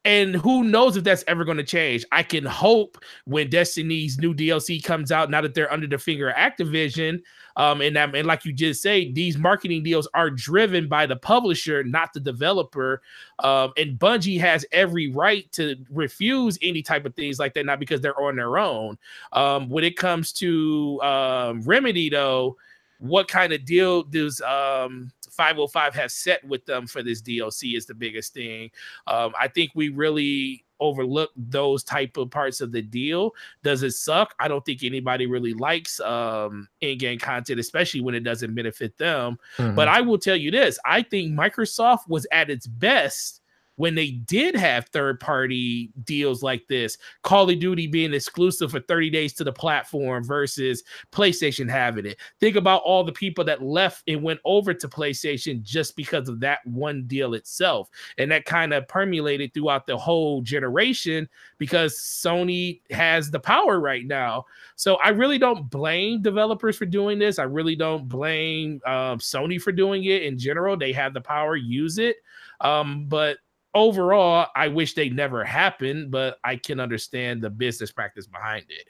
and 0.07 0.37
who 0.37 0.63
knows 0.63 0.97
if 0.97 1.03
that's 1.03 1.25
ever 1.27 1.45
going 1.45 1.57
to 1.57 1.65
change? 1.65 2.05
I 2.13 2.23
can 2.23 2.45
hope 2.45 2.97
when 3.25 3.51
Destiny's 3.51 4.19
new 4.19 4.33
DLC 4.33 4.83
comes 4.83 5.11
out, 5.11 5.31
now 5.31 5.41
that 5.41 5.55
they're 5.55 5.73
under 5.73 5.89
the 5.89 5.99
finger 5.99 6.31
of 6.31 6.37
Activision, 6.37 7.23
um, 7.57 7.81
and 7.81 7.97
that, 7.97 8.15
and 8.15 8.25
like 8.25 8.45
you 8.45 8.53
just 8.53 8.83
say, 8.83 9.11
these 9.11 9.37
marketing 9.37 9.83
deals 9.83 10.07
are 10.15 10.31
driven 10.31 10.87
by 10.87 11.07
the 11.07 11.17
publisher, 11.17 11.83
not 11.83 12.13
the 12.13 12.21
developer. 12.21 13.03
Um, 13.41 13.73
and 13.77 13.99
Bungie 13.99 14.39
has 14.39 14.65
every 14.71 15.11
right 15.11 15.51
to 15.53 15.75
refuse 15.91 16.57
any 16.63 16.83
type 16.83 17.05
of 17.05 17.17
things 17.17 17.41
like 17.41 17.55
that, 17.55 17.67
not 17.67 17.81
because 17.81 18.01
they're 18.01 18.21
on 18.21 18.37
their 18.37 18.59
own. 18.59 18.99
Um, 19.33 19.69
when 19.69 19.83
it 19.83 19.97
comes 19.97 20.33
to 20.35 21.03
um, 21.03 21.63
Remedy, 21.63 22.11
though, 22.11 22.57
what 22.99 23.29
kind 23.29 23.53
of 23.53 23.65
deal 23.65 24.03
does 24.05 24.41
um 24.41 25.11
505 25.37 25.95
have 25.95 26.13
set 26.13 26.45
with 26.45 26.65
them 26.67 26.87
for 26.87 27.03
this 27.03 27.23
DLC 27.23 27.77
is 27.77 27.87
the 27.87 27.95
biggest 27.95 28.35
thing. 28.35 28.71
Um, 29.07 29.33
I 29.39 29.49
think 29.49 29.73
we 29.75 29.91
really 29.91 30.65
overlook 30.81 31.31
those 31.37 31.83
type 31.83 32.17
of 32.17 32.31
parts 32.31 32.61
of 32.61 32.73
the 32.73 32.83
deal. 32.83 33.33
Does 33.63 33.83
it 33.83 33.93
suck? 33.93 34.35
I 34.39 34.49
don't 34.49 34.65
think 34.65 34.83
anybody 34.83 35.27
really 35.27 35.55
likes 35.55 36.01
um 36.01 36.69
in-game 36.81 37.19
content, 37.19 37.61
especially 37.61 38.01
when 38.01 38.15
it 38.15 38.21
doesn't 38.21 38.55
benefit 38.55 38.97
them. 38.99 39.39
Mm-hmm. 39.59 39.75
But 39.75 39.89
I 39.89 40.01
will 40.01 40.19
tell 40.19 40.37
you 40.37 40.51
this: 40.51 40.79
I 40.85 41.03
think 41.03 41.33
Microsoft 41.33 42.09
was 42.09 42.27
at 42.33 42.51
its 42.51 42.67
best 42.67 43.41
when 43.77 43.95
they 43.95 44.11
did 44.11 44.57
have 44.57 44.89
third 44.89 45.21
party 45.21 45.91
deals 46.05 46.43
like 46.43 46.67
this, 46.69 46.99
Call 47.23 47.49
of 47.49 47.59
Duty 47.59 47.87
being 47.87 48.13
exclusive 48.13 48.71
for 48.71 48.81
30 48.81 49.11
days 49.11 49.33
to 49.35 49.45
the 49.45 49.53
platform 49.53 50.25
versus 50.25 50.83
PlayStation 51.13 51.71
having 51.71 52.07
it. 52.07 52.19
Think 52.41 52.57
about 52.57 52.83
all 52.83 53.05
the 53.05 53.13
people 53.13 53.45
that 53.45 53.63
left 53.63 54.03
and 54.09 54.23
went 54.23 54.41
over 54.45 54.75
to 54.75 54.89
PlayStation 54.89 55.63
just 55.63 55.95
because 55.97 56.29
of 56.29 56.41
that 56.41 56.61
one 56.67 57.05
deal 57.07 57.35
itself. 57.35 57.91
And 58.19 58.31
that 58.31 58.47
kind 58.47 58.73
of 58.73 58.89
permeated 58.89 59.53
throughout 59.53 59.87
the 59.87 59.97
whole 59.97 60.43
generation 60.43 61.29
because 61.59 61.97
Sony 61.97 62.81
has 62.91 63.31
the 63.31 63.41
power 63.41 63.79
right 63.79 64.07
now. 64.07 64.47
So 64.77 64.97
I 64.97 65.11
really 65.11 65.39
don't 65.39 65.69
blame 65.71 66.23
developers 66.23 66.77
for 66.77 66.87
doing 66.87 67.19
this. 67.19 67.39
I 67.39 67.45
really 67.45 67.77
don't 67.77 68.09
blame 68.09 68.81
um, 68.87 69.19
Sony 69.19 69.61
for 69.61 69.73
doing 69.73 70.05
it 70.05 70.23
in 70.23 70.39
general. 70.39 70.77
They 70.77 70.93
have 70.93 71.15
the 71.15 71.21
power, 71.21 71.57
use 71.57 71.99
it. 71.99 72.17
Um, 72.61 73.07
but 73.07 73.39
overall, 73.77 74.49
I 74.57 74.69
wish 74.69 74.95
they 74.95 75.11
never 75.11 75.45
happened, 75.45 76.11
but 76.11 76.39
I 76.43 76.57
can 76.57 76.81
understand 76.81 77.43
the 77.43 77.51
business 77.51 77.93
practice 77.93 78.27
behind 78.27 78.65
it. 78.69 78.89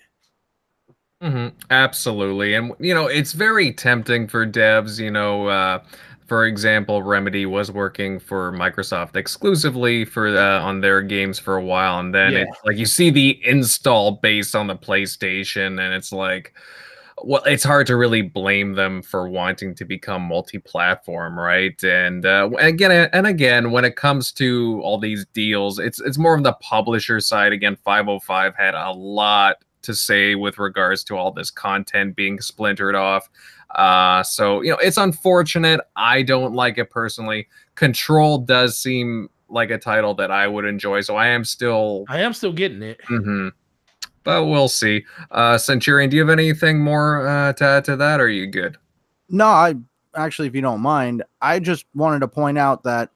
Mm-hmm. 1.22 1.56
Absolutely. 1.70 2.54
And, 2.54 2.72
you 2.78 2.94
know, 2.94 3.06
it's 3.06 3.32
very 3.32 3.72
tempting 3.72 4.28
for 4.28 4.46
devs, 4.46 4.98
you 4.98 5.10
know, 5.10 5.48
uh, 5.48 5.82
for 6.26 6.46
example, 6.46 7.02
Remedy 7.02 7.46
was 7.46 7.70
working 7.70 8.18
for 8.18 8.52
Microsoft 8.52 9.16
exclusively 9.16 10.04
for 10.04 10.28
uh, 10.36 10.60
on 10.60 10.80
their 10.80 11.00
games 11.00 11.38
for 11.38 11.56
a 11.56 11.64
while, 11.64 12.00
and 12.00 12.12
then 12.12 12.32
yeah. 12.32 12.38
it's 12.40 12.58
like 12.64 12.76
you 12.76 12.86
see 12.86 13.10
the 13.10 13.40
install 13.44 14.12
base 14.12 14.54
on 14.54 14.66
the 14.66 14.74
PlayStation, 14.74 15.80
and 15.80 15.94
it's 15.94 16.12
like, 16.12 16.52
well, 17.22 17.43
it's 17.44 17.64
hard 17.64 17.86
to 17.86 17.97
really 17.97 18.22
blame 18.22 18.74
them 18.74 19.02
for 19.02 19.28
wanting 19.28 19.74
to 19.76 19.84
become 19.84 20.22
multi-platform, 20.22 21.38
right? 21.38 21.82
And 21.82 22.26
uh, 22.26 22.51
again, 22.59 23.09
and 23.12 23.26
again, 23.26 23.70
when 23.70 23.84
it 23.84 23.97
comes 23.97 24.32
to 24.32 24.80
all 24.82 24.98
these 24.98 25.24
deals, 25.32 25.78
it's 25.78 26.01
it's 26.01 26.18
more 26.18 26.36
on 26.36 26.43
the 26.43 26.52
publisher 26.55 27.20
side. 27.20 27.52
Again, 27.52 27.76
505 27.76 28.55
had 28.55 28.74
a 28.74 28.90
lot 28.90 29.56
to 29.82 29.94
say 29.94 30.34
with 30.34 30.59
regards 30.59 31.05
to 31.05 31.16
all 31.16 31.32
this 31.32 31.51
content 31.51 32.16
being 32.16 32.40
splintered 32.40 32.94
off. 32.94 33.30
Uh, 33.74 34.22
so 34.22 34.60
you 34.60 34.70
know, 34.70 34.78
it's 34.78 34.98
unfortunate. 34.98 35.80
I 35.97 36.22
don't 36.22 36.55
like 36.55 36.76
it 36.76 36.90
personally. 36.90 37.48
Control 37.76 38.38
does 38.38 38.76
seem 38.78 39.30
like 39.48 39.70
a 39.70 39.78
title 39.78 40.12
that 40.14 40.30
I 40.30 40.47
would 40.48 40.66
enjoy, 40.66 41.01
so 41.01 41.16
I 41.16 41.28
am 41.28 41.44
still 41.44 42.05
I 42.09 42.20
am 42.20 42.34
still 42.34 42.52
getting 42.52 42.82
it. 42.82 43.01
Mm-hmm 43.09 43.48
but 44.27 44.47
we'll 44.47 44.69
see. 44.69 45.05
Uh, 45.31 45.57
Centurion, 45.57 46.11
do 46.11 46.16
you 46.16 46.23
have 46.23 46.36
anything 46.36 46.81
more 46.81 47.27
uh, 47.27 47.53
to 47.55 47.65
add 47.65 47.85
to 47.85 47.97
that, 47.97 48.20
or 48.20 48.24
are 48.24 48.28
you 48.28 48.48
good? 48.48 48.77
No, 49.31 49.47
I 49.47 49.77
actually, 50.16 50.48
if 50.48 50.55
you 50.55 50.61
don't 50.61 50.81
mind, 50.81 51.23
I 51.40 51.61
just 51.61 51.86
wanted 51.94 52.19
to 52.19 52.28
point 52.28 52.59
out 52.59 52.82
that 52.82 53.11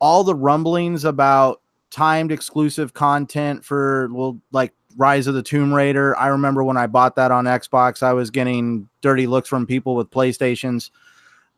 all 0.00 0.24
the 0.24 0.34
rumblings 0.34 1.04
about 1.04 1.60
timed 1.90 2.32
exclusive 2.32 2.94
content 2.94 3.62
for 3.62 4.08
well, 4.10 4.40
like 4.50 4.72
Rise 4.96 5.26
of 5.26 5.34
the 5.34 5.42
Tomb 5.42 5.72
Raider. 5.72 6.16
I 6.16 6.28
remember 6.28 6.64
when 6.64 6.78
I 6.78 6.86
bought 6.86 7.14
that 7.16 7.30
on 7.30 7.44
Xbox, 7.44 8.02
I 8.02 8.14
was 8.14 8.30
getting 8.30 8.88
dirty 9.02 9.26
looks 9.26 9.50
from 9.50 9.66
people 9.66 9.96
with 9.96 10.10
PlayStations. 10.10 10.90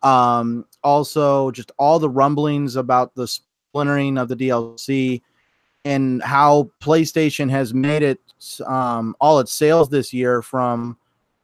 Um, 0.03 0.67
also, 0.83 1.53
just 1.53 1.71
all 1.79 2.01
the 2.01 2.11
rumblings 2.11 2.75
about 2.75 3.15
the 3.15 3.29
splintering 3.29 4.19
of 4.19 4.27
the 4.27 4.37
DLC 4.37 5.23
and 5.85 6.23
how 6.23 6.71
PlayStation 6.81 7.49
has 7.51 7.73
made 7.73 8.03
it 8.03 8.21
um, 8.67 9.15
all 9.21 9.39
its 9.39 9.53
sales 9.53 9.89
this 9.89 10.12
year 10.12 10.43
from 10.43 10.97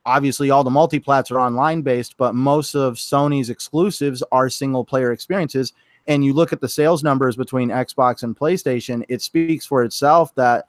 obviously 0.05 0.51
all 0.51 0.65
the 0.65 0.71
multiplats 0.71 1.31
are 1.31 1.41
online 1.41 1.83
based, 1.83 2.17
but 2.17 2.35
most 2.35 2.75
of 2.75 2.95
Sony's 2.95 3.51
exclusives 3.51 4.23
are 4.33 4.49
single 4.49 4.85
player 4.85 5.13
experiences. 5.13 5.73
And 6.07 6.25
you 6.25 6.33
look 6.33 6.53
at 6.53 6.61
the 6.61 6.69
sales 6.69 7.03
numbers 7.03 7.37
between 7.37 7.69
Xbox 7.69 8.23
and 8.23 8.37
PlayStation, 8.37 9.05
it 9.09 9.21
speaks 9.21 9.67
for 9.67 9.83
itself 9.83 10.35
that 10.37 10.67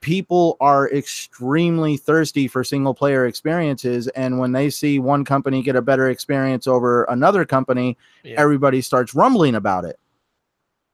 people 0.00 0.56
are 0.60 0.88
extremely 0.92 1.96
thirsty 1.96 2.46
for 2.46 2.62
single 2.62 2.94
player 2.94 3.26
experiences. 3.26 4.06
And 4.08 4.38
when 4.38 4.52
they 4.52 4.70
see 4.70 5.00
one 5.00 5.24
company 5.24 5.62
get 5.62 5.74
a 5.74 5.82
better 5.82 6.10
experience 6.10 6.68
over 6.68 7.04
another 7.04 7.44
company, 7.44 7.98
yeah. 8.22 8.36
everybody 8.38 8.80
starts 8.80 9.14
rumbling 9.14 9.56
about 9.56 9.84
it. 9.84 9.98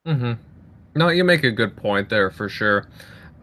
Mm-hmm. 0.07 0.33
No, 0.95 1.09
you 1.09 1.25
make 1.25 1.45
a 1.45 1.51
good 1.51 1.77
point 1.77 2.09
there 2.09 2.31
for 2.31 2.49
sure. 2.49 2.89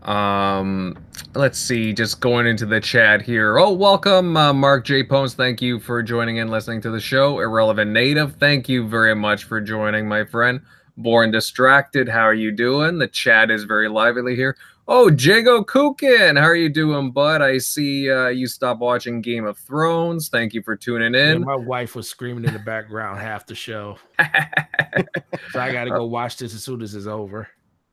Um, 0.03 0.97
let's 1.35 1.59
see, 1.59 1.93
just 1.93 2.21
going 2.21 2.47
into 2.47 2.65
the 2.65 2.80
chat 2.80 3.21
here. 3.21 3.57
Oh, 3.57 3.71
welcome, 3.71 4.38
uh, 4.38 4.53
Mark 4.53 4.85
J. 4.85 5.03
Pones. 5.03 5.35
Thank 5.35 5.61
you 5.61 5.80
for 5.80 6.01
joining 6.01 6.38
in, 6.38 6.49
listening 6.49 6.81
to 6.81 6.89
the 6.89 6.99
show. 6.99 7.39
Irrelevant 7.39 7.91
Native, 7.91 8.35
thank 8.35 8.69
you 8.69 8.88
very 8.88 9.15
much 9.15 9.43
for 9.43 9.59
joining, 9.59 10.07
my 10.07 10.23
friend. 10.23 10.61
Born 10.97 11.31
Distracted, 11.31 12.09
how 12.09 12.23
are 12.23 12.34
you 12.34 12.51
doing? 12.51 12.97
The 12.97 13.07
chat 13.07 13.51
is 13.51 13.63
very 13.63 13.89
lively 13.89 14.35
here. 14.35 14.57
Oh, 14.91 15.11
Jago 15.11 15.63
Kukin, 15.63 16.35
how 16.35 16.47
are 16.47 16.55
you 16.55 16.67
doing, 16.67 17.11
bud? 17.11 17.43
I 17.43 17.59
see 17.59 18.09
uh, 18.09 18.30
you 18.30 18.47
stopped 18.47 18.81
watching 18.81 19.21
Game 19.21 19.45
of 19.45 19.55
Thrones. 19.59 20.30
Thank 20.30 20.53
you 20.55 20.63
for 20.63 20.76
tuning 20.76 21.13
in. 21.13 21.39
Yeah, 21.39 21.45
my 21.45 21.55
wife 21.55 21.95
was 21.95 22.09
screaming 22.09 22.43
in 22.45 22.53
the 22.53 22.59
background 22.59 23.19
half 23.19 23.45
the 23.45 23.53
show. 23.53 23.97
so 24.19 25.59
I 25.59 25.71
got 25.71 25.84
to 25.84 25.91
go 25.91 26.05
watch 26.07 26.38
this 26.38 26.55
as 26.55 26.63
soon 26.63 26.81
as 26.81 26.95
it's 26.95 27.05
over. 27.05 27.47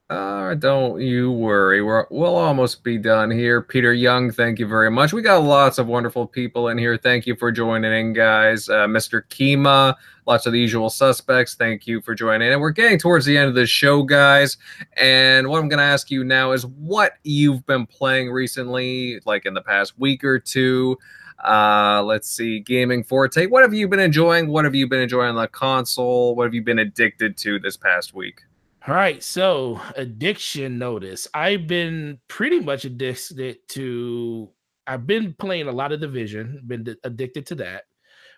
Uh, 0.09 0.55
don't 0.55 1.01
you 1.01 1.33
worry. 1.33 1.83
We're, 1.83 2.07
we'll 2.11 2.37
almost 2.37 2.85
be 2.85 2.97
done 2.97 3.29
here. 3.29 3.61
Peter 3.61 3.93
Young, 3.93 4.31
thank 4.31 4.61
you 4.61 4.67
very 4.67 4.91
much. 4.91 5.13
We 5.13 5.21
got 5.21 5.43
lots 5.43 5.79
of 5.79 5.89
wonderful 5.89 6.29
people 6.29 6.69
in 6.69 6.79
here. 6.79 6.97
Thank 6.97 7.27
you 7.27 7.35
for 7.35 7.51
joining 7.51 7.93
in, 7.93 8.13
guys. 8.13 8.69
Uh, 8.69 8.87
Mr. 8.87 9.23
Kima, 9.29 9.97
lots 10.25 10.47
of 10.47 10.53
the 10.53 10.61
usual 10.61 10.91
suspects. 10.91 11.57
Thank 11.57 11.89
you 11.89 12.01
for 12.01 12.15
joining 12.15 12.47
in. 12.47 12.53
And 12.53 12.61
we're 12.61 12.71
getting 12.71 13.01
towards 13.01 13.27
the 13.27 13.37
end 13.37 13.49
of 13.49 13.57
the 13.57 13.67
show, 13.67 14.05
guys. 14.05 14.59
And 14.97 15.49
what 15.49 15.59
I'm 15.59 15.69
going 15.69 15.79
to 15.79 15.85
ask 15.85 16.09
you 16.09 16.23
now 16.23 16.53
is 16.53 16.65
what 16.67 17.15
you've 17.25 17.67
been 17.67 17.85
playing 17.85 18.31
recently, 18.31 19.19
like 19.27 19.45
in 19.45 19.55
the 19.55 19.63
past 19.63 19.99
week 19.99 20.23
or 20.23 20.39
two. 20.39 20.97
Uh, 21.45 22.01
let's 22.05 22.31
see, 22.31 22.61
Gaming 22.61 23.03
Forte. 23.03 23.47
What 23.47 23.63
have 23.63 23.75
you 23.75 23.89
been 23.89 24.01
enjoying? 24.01 24.47
What 24.47 24.65
have 24.65 24.75
you 24.77 24.87
been 24.87 25.01
enjoying 25.01 25.31
on 25.31 25.37
the 25.37 25.49
console? 25.49 26.37
What 26.37 26.45
have 26.45 26.55
you 26.55 26.63
been 26.63 26.79
addicted 26.79 27.37
to 27.39 27.59
this 27.59 27.77
past 27.77 28.15
week? 28.15 28.46
All 28.89 28.95
right, 28.95 29.21
so 29.21 29.81
addiction 29.97 30.79
notice. 30.79 31.27
I've 31.35 31.67
been 31.67 32.21
pretty 32.29 32.61
much 32.61 32.85
addicted 32.85 33.59
to. 33.71 34.49
I've 34.87 35.09
been 35.09 35.35
playing 35.35 35.67
a 35.67 35.73
lot 35.73 35.91
of 35.91 36.01
Division. 36.01 36.63
Been 36.65 36.97
addicted 37.03 37.47
to 37.47 37.57
that. 37.57 37.85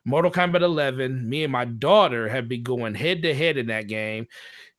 Mortal 0.07 0.31
Kombat 0.31 0.63
11. 0.63 1.29
Me 1.29 1.45
and 1.45 1.53
my 1.53 1.67
daughter 1.67 2.31
have 2.31 2.49
been 2.49 2.63
going 2.63 2.95
head 2.95 3.21
to 3.25 3.35
head 3.35 3.59
in 3.59 3.67
that 3.67 3.89
game. 3.89 4.27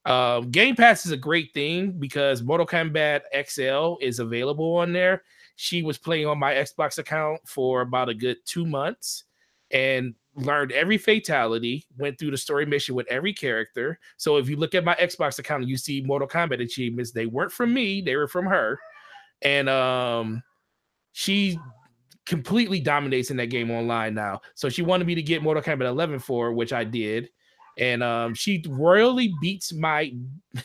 Um, 0.05 0.49
game 0.49 0.75
Pass 0.75 1.05
is 1.05 1.11
a 1.11 1.17
great 1.17 1.53
thing 1.53 1.91
because 1.99 2.41
Mortal 2.41 2.65
Kombat 2.65 3.21
XL 3.45 4.03
is 4.03 4.17
available 4.17 4.77
on 4.77 4.91
there. 4.91 5.21
She 5.55 5.83
was 5.83 5.99
playing 5.99 6.25
on 6.25 6.39
my 6.39 6.55
Xbox 6.55 6.97
account 6.97 7.41
for 7.45 7.81
about 7.81 8.09
a 8.09 8.15
good 8.15 8.37
two 8.43 8.65
months, 8.65 9.25
and 9.69 10.15
learned 10.39 10.71
every 10.71 10.97
fatality, 10.97 11.85
went 11.97 12.17
through 12.17 12.31
the 12.31 12.37
story 12.37 12.65
mission 12.65 12.95
with 12.95 13.07
every 13.07 13.33
character. 13.33 13.99
So 14.17 14.37
if 14.37 14.49
you 14.49 14.57
look 14.57 14.75
at 14.75 14.83
my 14.83 14.95
Xbox 14.95 15.39
account 15.39 15.67
you 15.67 15.77
see 15.77 16.01
Mortal 16.01 16.27
Kombat 16.27 16.61
achievements, 16.61 17.11
they 17.11 17.25
weren't 17.25 17.51
from 17.51 17.73
me, 17.73 18.01
they 18.01 18.15
were 18.15 18.27
from 18.27 18.45
her. 18.45 18.79
And 19.41 19.69
um 19.69 20.43
she 21.11 21.59
completely 22.25 22.79
dominates 22.79 23.31
in 23.31 23.37
that 23.37 23.47
game 23.47 23.71
online 23.71 24.13
now. 24.13 24.41
So 24.55 24.69
she 24.69 24.81
wanted 24.81 25.07
me 25.07 25.15
to 25.15 25.23
get 25.23 25.41
Mortal 25.41 25.63
Kombat 25.63 25.87
11 25.87 26.19
for, 26.19 26.53
which 26.53 26.73
I 26.73 26.83
did. 26.83 27.29
And 27.77 28.03
um 28.03 28.33
she 28.33 28.63
royally 28.67 29.33
beats 29.41 29.73
my 29.73 30.13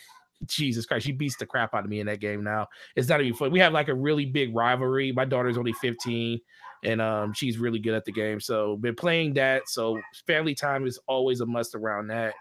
Jesus 0.46 0.84
Christ, 0.84 1.06
she 1.06 1.12
beats 1.12 1.36
the 1.36 1.46
crap 1.46 1.74
out 1.74 1.84
of 1.84 1.90
me 1.90 2.00
in 2.00 2.06
that 2.06 2.20
game 2.20 2.44
now. 2.44 2.66
It's 2.96 3.08
not 3.08 3.20
even 3.20 3.34
fun. 3.34 3.50
We 3.50 3.60
have 3.60 3.72
like 3.72 3.88
a 3.88 3.94
really 3.94 4.26
big 4.26 4.54
rivalry. 4.54 5.12
My 5.12 5.24
daughter's 5.24 5.56
only 5.56 5.72
15 5.74 6.38
and 6.84 7.00
um, 7.00 7.32
she's 7.32 7.58
really 7.58 7.78
good 7.78 7.94
at 7.94 8.04
the 8.04 8.12
game. 8.12 8.40
So 8.40 8.76
been 8.76 8.94
playing 8.94 9.34
that. 9.34 9.68
So 9.68 10.00
family 10.26 10.54
time 10.54 10.86
is 10.86 10.98
always 11.06 11.40
a 11.40 11.46
must 11.46 11.74
around 11.74 12.08
that. 12.08 12.34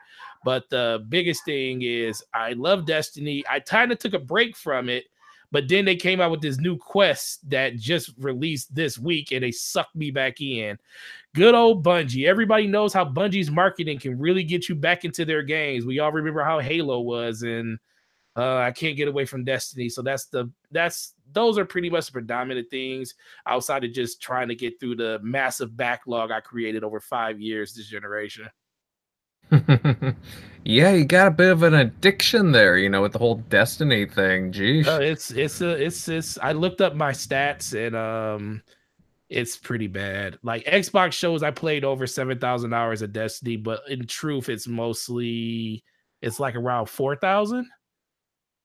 But 0.43 0.69
the 0.69 1.05
biggest 1.09 1.45
thing 1.45 1.81
is 1.81 2.23
I 2.33 2.53
love 2.53 2.85
Destiny. 2.85 3.43
I 3.49 3.59
kind 3.59 3.91
of 3.91 3.99
took 3.99 4.13
a 4.13 4.19
break 4.19 4.57
from 4.57 4.89
it, 4.89 5.05
but 5.51 5.67
then 5.67 5.85
they 5.85 5.95
came 5.95 6.19
out 6.19 6.31
with 6.31 6.41
this 6.41 6.57
new 6.57 6.77
quest 6.77 7.49
that 7.49 7.77
just 7.77 8.11
released 8.17 8.73
this 8.73 8.99
week, 8.99 9.31
and 9.31 9.43
they 9.43 9.51
sucked 9.51 9.95
me 9.95 10.11
back 10.11 10.41
in. 10.41 10.77
Good 11.33 11.55
old 11.55 11.83
Bungie. 11.83 12.27
Everybody 12.27 12.67
knows 12.67 12.93
how 12.93 13.05
Bungie's 13.05 13.51
marketing 13.51 13.99
can 13.99 14.19
really 14.19 14.43
get 14.43 14.67
you 14.67 14.75
back 14.75 15.05
into 15.05 15.25
their 15.25 15.43
games. 15.43 15.85
We 15.85 15.99
all 15.99 16.11
remember 16.11 16.43
how 16.43 16.59
Halo 16.59 16.99
was, 16.99 17.43
and 17.43 17.79
uh, 18.35 18.57
I 18.57 18.71
can't 18.71 18.97
get 18.97 19.07
away 19.07 19.25
from 19.25 19.43
Destiny. 19.43 19.89
So 19.89 20.01
that's 20.01 20.25
the 20.25 20.51
that's 20.71 21.13
those 21.33 21.57
are 21.57 21.65
pretty 21.65 21.89
much 21.89 22.07
the 22.07 22.11
predominant 22.11 22.69
things 22.69 23.15
outside 23.47 23.83
of 23.83 23.91
just 23.91 24.21
trying 24.21 24.47
to 24.47 24.55
get 24.55 24.79
through 24.79 24.95
the 24.95 25.19
massive 25.21 25.75
backlog 25.75 26.31
I 26.31 26.39
created 26.39 26.83
over 26.83 26.99
five 26.99 27.39
years 27.39 27.73
this 27.73 27.87
generation. 27.87 28.49
yeah, 30.63 30.91
you 30.91 31.05
got 31.05 31.27
a 31.27 31.31
bit 31.31 31.51
of 31.51 31.63
an 31.63 31.73
addiction 31.73 32.51
there, 32.51 32.77
you 32.77 32.89
know, 32.89 33.01
with 33.01 33.11
the 33.11 33.19
whole 33.19 33.35
Destiny 33.49 34.05
thing. 34.05 34.51
Geez, 34.51 34.87
uh, 34.87 34.99
it's 35.01 35.31
it's 35.31 35.61
a 35.61 35.71
it's 35.71 36.07
it's. 36.07 36.37
I 36.39 36.53
looked 36.53 36.81
up 36.81 36.95
my 36.95 37.11
stats 37.11 37.73
and 37.75 37.95
um, 37.95 38.63
it's 39.29 39.57
pretty 39.57 39.87
bad. 39.87 40.37
Like 40.43 40.65
Xbox 40.65 41.13
shows, 41.13 41.43
I 41.43 41.51
played 41.51 41.83
over 41.83 42.07
seven 42.07 42.39
thousand 42.39 42.73
hours 42.73 43.01
of 43.01 43.13
Destiny, 43.13 43.57
but 43.57 43.81
in 43.89 44.07
truth, 44.07 44.49
it's 44.49 44.67
mostly 44.67 45.83
it's 46.21 46.39
like 46.39 46.55
around 46.55 46.87
four 46.87 47.15
thousand. 47.15 47.67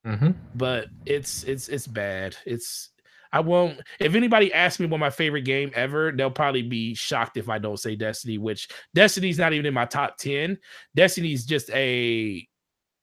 Mm-hmm. 0.05 0.31
But 0.55 0.87
it's 1.05 1.43
it's 1.43 1.69
it's 1.69 1.87
bad. 1.87 2.35
It's 2.45 2.89
I 3.31 3.41
won't. 3.41 3.79
If 3.99 4.15
anybody 4.15 4.53
asks 4.53 4.79
me 4.79 4.87
what 4.87 4.99
my 4.99 5.09
favorite 5.09 5.43
game 5.43 5.71
ever, 5.75 6.11
they'll 6.11 6.31
probably 6.31 6.63
be 6.63 6.95
shocked 6.95 7.37
if 7.37 7.49
I 7.49 7.59
don't 7.59 7.79
say 7.79 7.95
Destiny. 7.95 8.37
Which 8.37 8.69
Destiny's 8.95 9.37
not 9.37 9.53
even 9.53 9.65
in 9.65 9.73
my 9.73 9.85
top 9.85 10.17
ten. 10.17 10.57
Destiny's 10.95 11.45
just 11.45 11.69
a. 11.71 12.47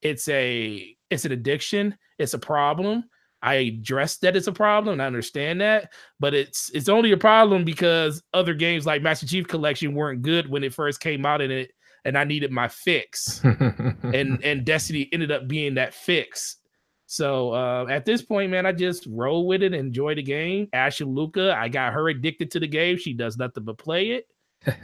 It's 0.03 0.29
a. 0.29 0.97
It's 1.11 1.25
an 1.25 1.33
addiction. 1.33 1.97
It's 2.19 2.35
a 2.35 2.39
problem. 2.39 3.05
I 3.43 3.55
address 3.55 4.17
that 4.19 4.35
it's 4.35 4.49
a 4.49 4.53
problem. 4.53 5.01
I 5.01 5.07
understand 5.07 5.61
that, 5.61 5.93
but 6.19 6.35
it's 6.35 6.71
it's 6.75 6.89
only 6.89 7.13
a 7.13 7.17
problem 7.17 7.65
because 7.65 8.23
other 8.35 8.55
games 8.55 8.87
like 8.87 9.03
Master 9.03 9.27
Chief 9.27 9.47
Collection 9.47 9.95
weren't 9.95 10.23
good 10.23 10.49
when 10.49 10.65
it 10.65 10.75
first 10.75 11.01
came 11.01 11.25
out, 11.25 11.41
and 11.41 11.53
it 11.53 11.71
and 12.05 12.17
I 12.17 12.25
needed 12.25 12.51
my 12.51 12.67
fix. 12.67 13.41
and 13.45 14.43
and 14.43 14.65
Destiny 14.65 15.09
ended 15.13 15.31
up 15.31 15.47
being 15.47 15.75
that 15.75 15.95
fix. 15.95 16.57
So 17.07 17.53
uh, 17.55 17.87
at 17.89 18.05
this 18.05 18.23
point, 18.23 18.51
man, 18.51 18.67
I 18.67 18.73
just 18.73 19.07
roll 19.09 19.47
with 19.47 19.63
it, 19.63 19.67
and 19.67 19.75
enjoy 19.75 20.15
the 20.15 20.23
game. 20.23 20.69
Ashley 20.73 21.07
Luca, 21.07 21.55
I 21.57 21.69
got 21.69 21.93
her 21.93 22.09
addicted 22.09 22.51
to 22.53 22.61
the 22.61 22.67
game. 22.67 22.97
She 22.97 23.13
does 23.15 23.37
nothing 23.37 23.65
but 23.65 23.79
play 23.79 24.11
it, 24.11 24.27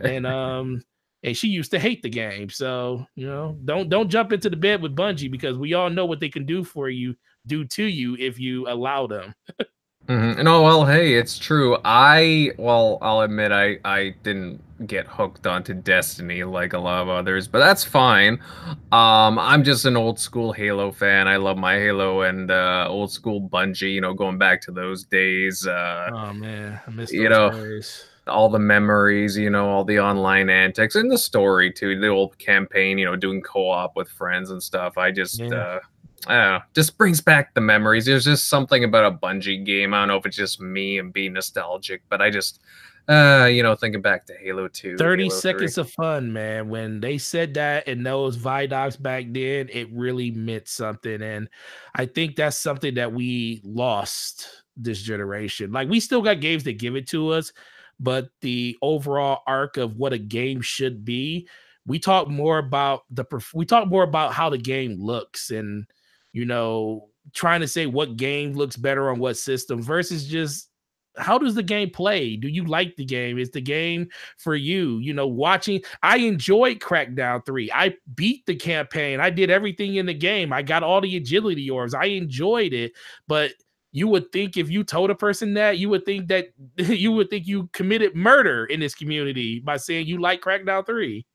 and 0.01 0.27
um, 0.27 0.83
and 1.25 1.37
she 1.37 1.49
used 1.49 1.73
to 1.73 1.79
hate 1.79 2.03
the 2.03 2.09
game. 2.09 2.49
So 2.49 3.05
you 3.17 3.27
know, 3.27 3.59
don't 3.65 3.89
don't 3.89 4.09
jump 4.09 4.33
into 4.33 4.49
the 4.49 4.57
bed 4.57 4.83
with 4.83 4.97
Bungie 4.97 5.31
because 5.31 5.59
we 5.59 5.75
all 5.75 5.91
know 5.91 6.07
what 6.07 6.21
they 6.21 6.29
can 6.29 6.47
do 6.47 6.63
for 6.63 6.89
you, 6.89 7.15
do 7.47 7.65
to 7.65 7.85
you 7.85 8.17
if 8.19 8.39
you 8.39 8.69
allow 8.69 9.07
them. 9.07 9.35
Mm-hmm. 10.09 10.43
No, 10.43 10.63
well, 10.63 10.85
hey, 10.85 11.15
it's 11.15 11.39
true. 11.39 11.79
I, 11.85 12.51
well, 12.59 12.99
I'll 13.01 13.21
admit 13.21 13.53
I, 13.53 13.79
I 13.85 14.15
didn't 14.23 14.61
get 14.87 15.07
hooked 15.07 15.47
onto 15.47 15.75
Destiny 15.75 16.43
like 16.45 16.73
a 16.73 16.79
lot 16.79 17.03
of 17.03 17.09
others, 17.09 17.47
but 17.47 17.61
that's 17.61 17.85
fine. 17.85 18.41
Um, 18.91 19.39
I'm 19.39 19.63
just 19.63 19.85
an 19.85 19.97
old 19.97 20.19
school 20.19 20.53
Halo 20.53 20.91
fan. 20.91 21.29
I 21.29 21.37
love 21.37 21.57
my 21.57 21.75
Halo 21.75 22.23
and 22.23 22.51
uh, 22.51 22.87
old 22.89 23.13
school 23.13 23.41
Bungie. 23.41 23.95
You 23.95 24.01
know, 24.01 24.13
going 24.13 24.39
back 24.39 24.61
to 24.63 24.73
those 24.73 25.05
days. 25.05 25.67
Uh, 25.67 26.11
oh 26.13 26.33
man, 26.33 26.81
I 26.87 26.91
miss 26.91 27.13
you 27.13 27.29
know. 27.29 27.51
Days. 27.51 28.07
All 28.29 28.49
the 28.49 28.59
memories, 28.61 29.37
you 29.37 29.51
know, 29.51 29.69
all 29.69 29.83
the 29.83 29.99
online 29.99 30.49
antics 30.49 30.95
and 30.95 31.11
the 31.11 31.19
story 31.19 31.73
too, 31.73 31.99
the 31.99 32.07
old 32.07 32.39
campaign, 32.39 32.97
you 32.97 33.05
know, 33.05 33.17
doing 33.17 33.43
co 33.43 33.69
op 33.69 33.97
with 33.97 34.09
friends 34.09 34.53
and 34.53 34.63
stuff. 34.63 34.97
I 34.97 35.11
just, 35.11 35.41
yeah. 35.41 35.53
uh, 35.53 35.81
I 36.29 36.35
don't 36.35 36.53
know, 36.53 36.61
just 36.75 36.97
brings 36.97 37.21
back 37.21 37.53
the 37.55 37.61
memories. 37.61 38.07
There's 38.07 38.25
just 38.25 38.49
something 38.49 38.85
about 38.85 39.13
a 39.13 39.17
Bungie 39.17 39.65
game. 39.65 39.93
I 39.93 40.01
don't 40.01 40.09
know 40.09 40.17
if 40.17 40.27
it's 40.27 40.37
just 40.37 40.61
me 40.61 40.99
and 40.99 41.13
being 41.13 41.33
nostalgic, 41.33 42.03
but 42.09 42.23
I 42.23 42.31
just, 42.31 42.61
uh, 43.09 43.49
you 43.51 43.61
know, 43.65 43.75
thinking 43.75 44.03
back 44.03 44.27
to 44.27 44.35
Halo 44.35 44.69
2. 44.69 44.99
30 44.99 45.25
Halo 45.25 45.35
seconds 45.35 45.75
3. 45.75 45.81
of 45.81 45.91
fun, 45.91 46.33
man. 46.33 46.69
When 46.69 47.01
they 47.01 47.19
said 47.19 47.55
that 47.55 47.89
in 47.89 48.05
those 48.05 48.37
Vidocs 48.37 49.03
back 49.03 49.25
then, 49.31 49.69
it 49.73 49.93
really 49.93 50.31
meant 50.31 50.69
something. 50.69 51.21
And 51.23 51.49
I 51.97 52.07
think 52.07 52.37
that's 52.37 52.57
something 52.57 52.95
that 52.95 53.13
we 53.13 53.61
lost 53.65 54.63
this 54.77 55.03
generation. 55.03 55.73
Like, 55.73 55.89
we 55.89 55.99
still 55.99 56.23
got 56.23 56.41
games 56.41 56.63
that 56.65 56.79
give 56.79 56.95
it 56.95 57.09
to 57.09 57.31
us, 57.31 57.53
but 57.99 58.29
the 58.43 58.77
overall 58.81 59.43
arc 59.49 59.77
of 59.77 59.97
what 59.97 60.13
a 60.13 60.19
game 60.19 60.61
should 60.61 61.05
be, 61.05 61.49
we 61.85 61.99
talk 61.99 62.29
more 62.29 62.59
about 62.59 63.03
the, 63.11 63.25
we 63.55 63.67
talk 63.67 63.89
more 63.89 64.05
about 64.05 64.33
how 64.33 64.49
the 64.49 64.59
game 64.59 64.95
looks 65.01 65.51
and, 65.51 65.85
you 66.33 66.45
know, 66.45 67.09
trying 67.33 67.61
to 67.61 67.69
say 67.69 67.87
what 67.87 68.17
game 68.17 68.53
looks 68.53 68.77
better 68.77 69.11
on 69.11 69.19
what 69.19 69.37
system 69.37 69.83
versus 69.83 70.27
just 70.27 70.69
how 71.19 71.39
does 71.39 71.55
the 71.55 71.63
game 71.63 71.91
play? 71.91 72.37
Do 72.37 72.49
you 72.49 72.65
like 72.65 72.97
the 72.97 73.05
game? 73.05 73.39
Is 73.39 73.51
the 73.51 73.61
game 73.61 74.09
for 74.39 74.55
you? 74.55 74.99
You 74.99 75.13
know, 75.15 75.27
watching. 75.27 75.83
I 76.03 76.19
enjoyed 76.19 76.81
Crackdown 76.81 77.45
3. 77.45 77.71
I 77.73 77.95
beat 78.15 78.47
the 78.47 78.55
campaign. 78.55 79.21
I 79.21 79.31
did 79.31 79.51
everything 79.51 79.97
in 79.97 80.07
the 80.07 80.15
game. 80.15 80.53
I 80.53 80.63
got 80.63 80.83
all 80.83 81.01
the 81.01 81.17
agility 81.17 81.69
orbs. 81.69 81.95
I 81.95 82.07
enjoyed 82.07 82.73
it. 82.73 82.93
But 83.29 83.53
you 83.93 84.09
would 84.09 84.33
think 84.33 84.57
if 84.57 84.71
you 84.71 84.85
told 84.85 85.11
a 85.11 85.15
person 85.15 85.55
that, 85.55 85.79
you 85.79 85.91
would 85.91 86.07
think 86.07 86.29
that 86.29 86.47
you 86.77 87.13
would 87.13 87.29
think 87.29 87.47
you 87.47 87.69
committed 87.73 88.17
murder 88.17 88.65
in 88.67 88.81
this 88.81 88.95
community 88.95 89.61
by 89.61 89.77
saying 89.77 90.07
you 90.07 90.21
like 90.21 90.41
Crackdown 90.41 90.87
3. 90.87 91.27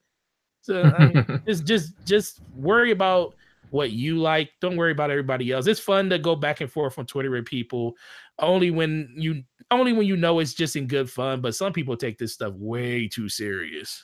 So 0.62 0.84
I 0.84 1.08
mean, 1.08 1.42
just 1.48 1.66
just 1.66 1.94
just 2.06 2.42
worry 2.56 2.92
about 2.92 3.36
what 3.72 3.92
you 3.92 4.18
like. 4.18 4.50
Don't 4.62 4.78
worry 4.78 4.92
about 4.92 5.12
everybody 5.12 5.52
else. 5.52 5.68
It's 5.68 5.80
fun 5.80 6.10
to 6.10 6.20
go 6.20 6.36
back 6.36 6.62
and 6.62 6.72
forth 6.72 6.98
on 6.98 7.06
Twitter 7.06 7.32
with 7.32 7.46
people, 7.46 7.94
only 8.40 8.72
when 8.72 9.14
you 9.18 9.44
only 9.72 9.94
when 9.94 10.08
you 10.08 10.18
know 10.18 10.40
it's 10.40 10.54
just 10.54 10.76
in 10.76 10.88
good 10.88 11.10
fun. 11.10 11.42
But 11.42 11.56
some 11.56 11.74
people 11.74 11.98
take 11.98 12.18
this 12.18 12.34
stuff 12.34 12.54
way 12.56 13.08
too 13.08 13.30
serious. 13.30 14.04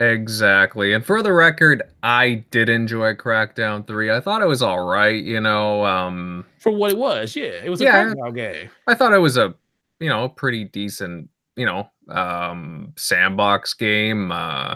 Exactly. 0.00 0.94
And 0.94 1.04
for 1.04 1.22
the 1.22 1.32
record, 1.32 1.82
I 2.02 2.44
did 2.50 2.68
enjoy 2.68 3.14
Crackdown 3.14 3.86
3. 3.86 4.10
I 4.10 4.20
thought 4.20 4.42
it 4.42 4.46
was 4.46 4.62
all 4.62 4.84
right, 4.84 5.22
you 5.22 5.40
know, 5.40 5.84
um 5.84 6.44
for 6.58 6.72
what 6.72 6.90
it 6.90 6.98
was. 6.98 7.36
Yeah, 7.36 7.60
it 7.64 7.70
was 7.70 7.80
a 7.80 7.84
yeah, 7.84 8.04
Crackdown 8.04 8.34
game. 8.34 8.70
I 8.86 8.94
thought 8.94 9.12
it 9.12 9.18
was 9.18 9.36
a, 9.36 9.54
you 10.00 10.08
know, 10.08 10.28
pretty 10.28 10.64
decent, 10.64 11.28
you 11.56 11.66
know, 11.66 11.88
um 12.08 12.92
sandbox 12.96 13.74
game. 13.74 14.32
Uh 14.32 14.74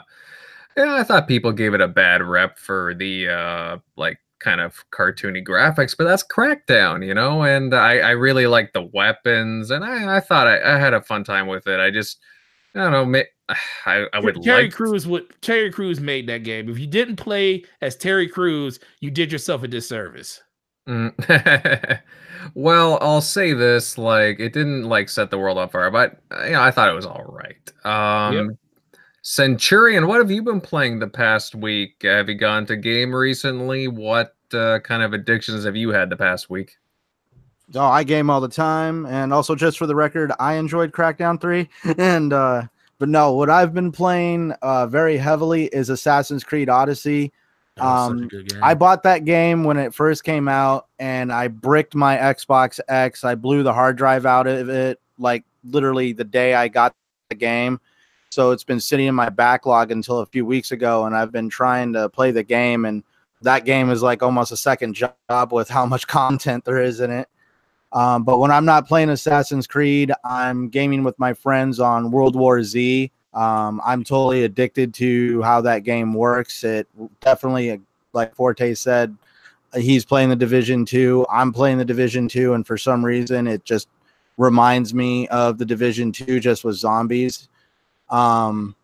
yeah, 0.76 0.94
I 0.94 1.02
thought 1.02 1.28
people 1.28 1.52
gave 1.52 1.74
it 1.74 1.80
a 1.80 1.88
bad 1.88 2.22
rep 2.22 2.58
for 2.58 2.94
the 2.94 3.28
uh 3.28 3.78
like 3.96 4.18
kind 4.38 4.60
of 4.60 4.84
cartoony 4.90 5.44
graphics, 5.44 5.96
but 5.96 6.04
that's 6.04 6.22
Crackdown, 6.22 7.04
you 7.06 7.14
know. 7.14 7.42
And 7.42 7.74
I, 7.74 7.98
I 7.98 8.10
really 8.10 8.46
like 8.46 8.72
the 8.72 8.82
weapons, 8.82 9.70
and 9.70 9.84
I, 9.84 10.16
I 10.16 10.20
thought 10.20 10.46
I, 10.46 10.74
I 10.74 10.78
had 10.78 10.94
a 10.94 11.02
fun 11.02 11.24
time 11.24 11.46
with 11.46 11.66
it. 11.66 11.80
I 11.80 11.90
just, 11.90 12.18
I 12.74 12.90
don't 12.90 13.12
know, 13.12 13.22
I, 13.86 14.06
I 14.12 14.20
would 14.20 14.42
Terry 14.42 14.64
like 14.64 14.72
Crews 14.72 15.06
would 15.06 15.40
Terry 15.40 15.70
Crews 15.70 16.00
made 16.00 16.28
that 16.28 16.42
game. 16.42 16.68
If 16.68 16.78
you 16.78 16.86
didn't 16.86 17.16
play 17.16 17.64
as 17.80 17.96
Terry 17.96 18.28
Crews, 18.28 18.78
you 19.00 19.10
did 19.10 19.32
yourself 19.32 19.62
a 19.62 19.68
disservice. 19.68 20.42
Mm. 20.88 22.00
well, 22.54 22.98
I'll 23.00 23.20
say 23.20 23.52
this: 23.52 23.98
like, 23.98 24.38
it 24.40 24.52
didn't 24.52 24.84
like 24.84 25.08
set 25.08 25.30
the 25.30 25.38
world 25.38 25.58
on 25.58 25.68
fire, 25.68 25.90
but 25.90 26.20
you 26.44 26.52
know, 26.52 26.62
I 26.62 26.70
thought 26.70 26.88
it 26.88 26.94
was 26.94 27.06
all 27.06 27.24
right. 27.24 27.56
Um, 27.84 28.34
yep. 28.34 28.56
Centurion, 29.28 30.06
what 30.06 30.18
have 30.18 30.30
you 30.30 30.40
been 30.40 30.60
playing 30.60 31.00
the 31.00 31.08
past 31.08 31.56
week? 31.56 31.96
Have 32.02 32.28
you 32.28 32.36
gone 32.36 32.64
to 32.66 32.76
game 32.76 33.12
recently? 33.12 33.88
What 33.88 34.36
uh, 34.54 34.78
kind 34.78 35.02
of 35.02 35.14
addictions 35.14 35.64
have 35.64 35.74
you 35.74 35.90
had 35.90 36.10
the 36.10 36.16
past 36.16 36.48
week? 36.48 36.76
Oh, 37.74 37.86
I 37.86 38.04
game 38.04 38.30
all 38.30 38.40
the 38.40 38.46
time, 38.46 39.04
and 39.06 39.32
also 39.32 39.56
just 39.56 39.78
for 39.78 39.88
the 39.88 39.96
record, 39.96 40.30
I 40.38 40.54
enjoyed 40.54 40.92
Crackdown 40.92 41.40
Three, 41.40 41.68
and 41.98 42.32
uh, 42.32 42.68
but 43.00 43.08
no, 43.08 43.32
what 43.32 43.50
I've 43.50 43.74
been 43.74 43.90
playing 43.90 44.52
uh, 44.62 44.86
very 44.86 45.16
heavily 45.16 45.64
is 45.66 45.90
Assassin's 45.90 46.44
Creed 46.44 46.68
Odyssey. 46.68 47.32
Um, 47.78 48.30
I 48.62 48.74
bought 48.74 49.02
that 49.02 49.24
game 49.24 49.64
when 49.64 49.76
it 49.76 49.92
first 49.92 50.22
came 50.22 50.46
out, 50.46 50.86
and 51.00 51.32
I 51.32 51.48
bricked 51.48 51.96
my 51.96 52.16
Xbox 52.16 52.78
X. 52.86 53.24
I 53.24 53.34
blew 53.34 53.64
the 53.64 53.72
hard 53.72 53.98
drive 53.98 54.24
out 54.24 54.46
of 54.46 54.68
it, 54.68 55.00
like 55.18 55.42
literally 55.64 56.12
the 56.12 56.22
day 56.22 56.54
I 56.54 56.68
got 56.68 56.94
the 57.28 57.34
game. 57.34 57.80
So 58.30 58.50
it's 58.50 58.64
been 58.64 58.80
sitting 58.80 59.06
in 59.06 59.14
my 59.14 59.28
backlog 59.28 59.90
until 59.90 60.18
a 60.18 60.26
few 60.26 60.44
weeks 60.44 60.72
ago, 60.72 61.06
and 61.06 61.16
I've 61.16 61.32
been 61.32 61.48
trying 61.48 61.92
to 61.94 62.08
play 62.08 62.30
the 62.30 62.42
game, 62.42 62.84
and 62.84 63.02
that 63.42 63.64
game 63.64 63.90
is 63.90 64.02
like 64.02 64.22
almost 64.22 64.52
a 64.52 64.56
second 64.56 64.94
job 64.94 65.52
with 65.52 65.68
how 65.68 65.86
much 65.86 66.06
content 66.08 66.64
there 66.64 66.82
is 66.82 67.00
in 67.00 67.10
it. 67.10 67.28
Um, 67.92 68.24
but 68.24 68.38
when 68.38 68.50
I'm 68.50 68.64
not 68.64 68.86
playing 68.86 69.10
Assassin's 69.10 69.66
Creed, 69.66 70.12
I'm 70.24 70.68
gaming 70.68 71.04
with 71.04 71.18
my 71.18 71.32
friends 71.32 71.80
on 71.80 72.10
World 72.10 72.36
War 72.36 72.62
Z. 72.62 73.10
Um, 73.32 73.80
I'm 73.84 74.02
totally 74.02 74.44
addicted 74.44 74.92
to 74.94 75.42
how 75.42 75.60
that 75.62 75.84
game 75.84 76.12
works. 76.12 76.64
It 76.64 76.88
definitely, 77.20 77.80
like 78.12 78.34
Forte 78.34 78.74
said, 78.74 79.16
he's 79.74 80.04
playing 80.04 80.30
the 80.30 80.36
Division 80.36 80.84
Two. 80.84 81.26
I'm 81.30 81.52
playing 81.52 81.78
the 81.78 81.84
Division 81.84 82.28
Two, 82.28 82.54
and 82.54 82.66
for 82.66 82.76
some 82.76 83.04
reason, 83.04 83.46
it 83.46 83.64
just 83.64 83.88
reminds 84.36 84.92
me 84.92 85.28
of 85.28 85.58
the 85.58 85.64
Division 85.64 86.12
Two, 86.12 86.40
just 86.40 86.64
with 86.64 86.76
zombies. 86.76 87.48
Um, 88.08 88.74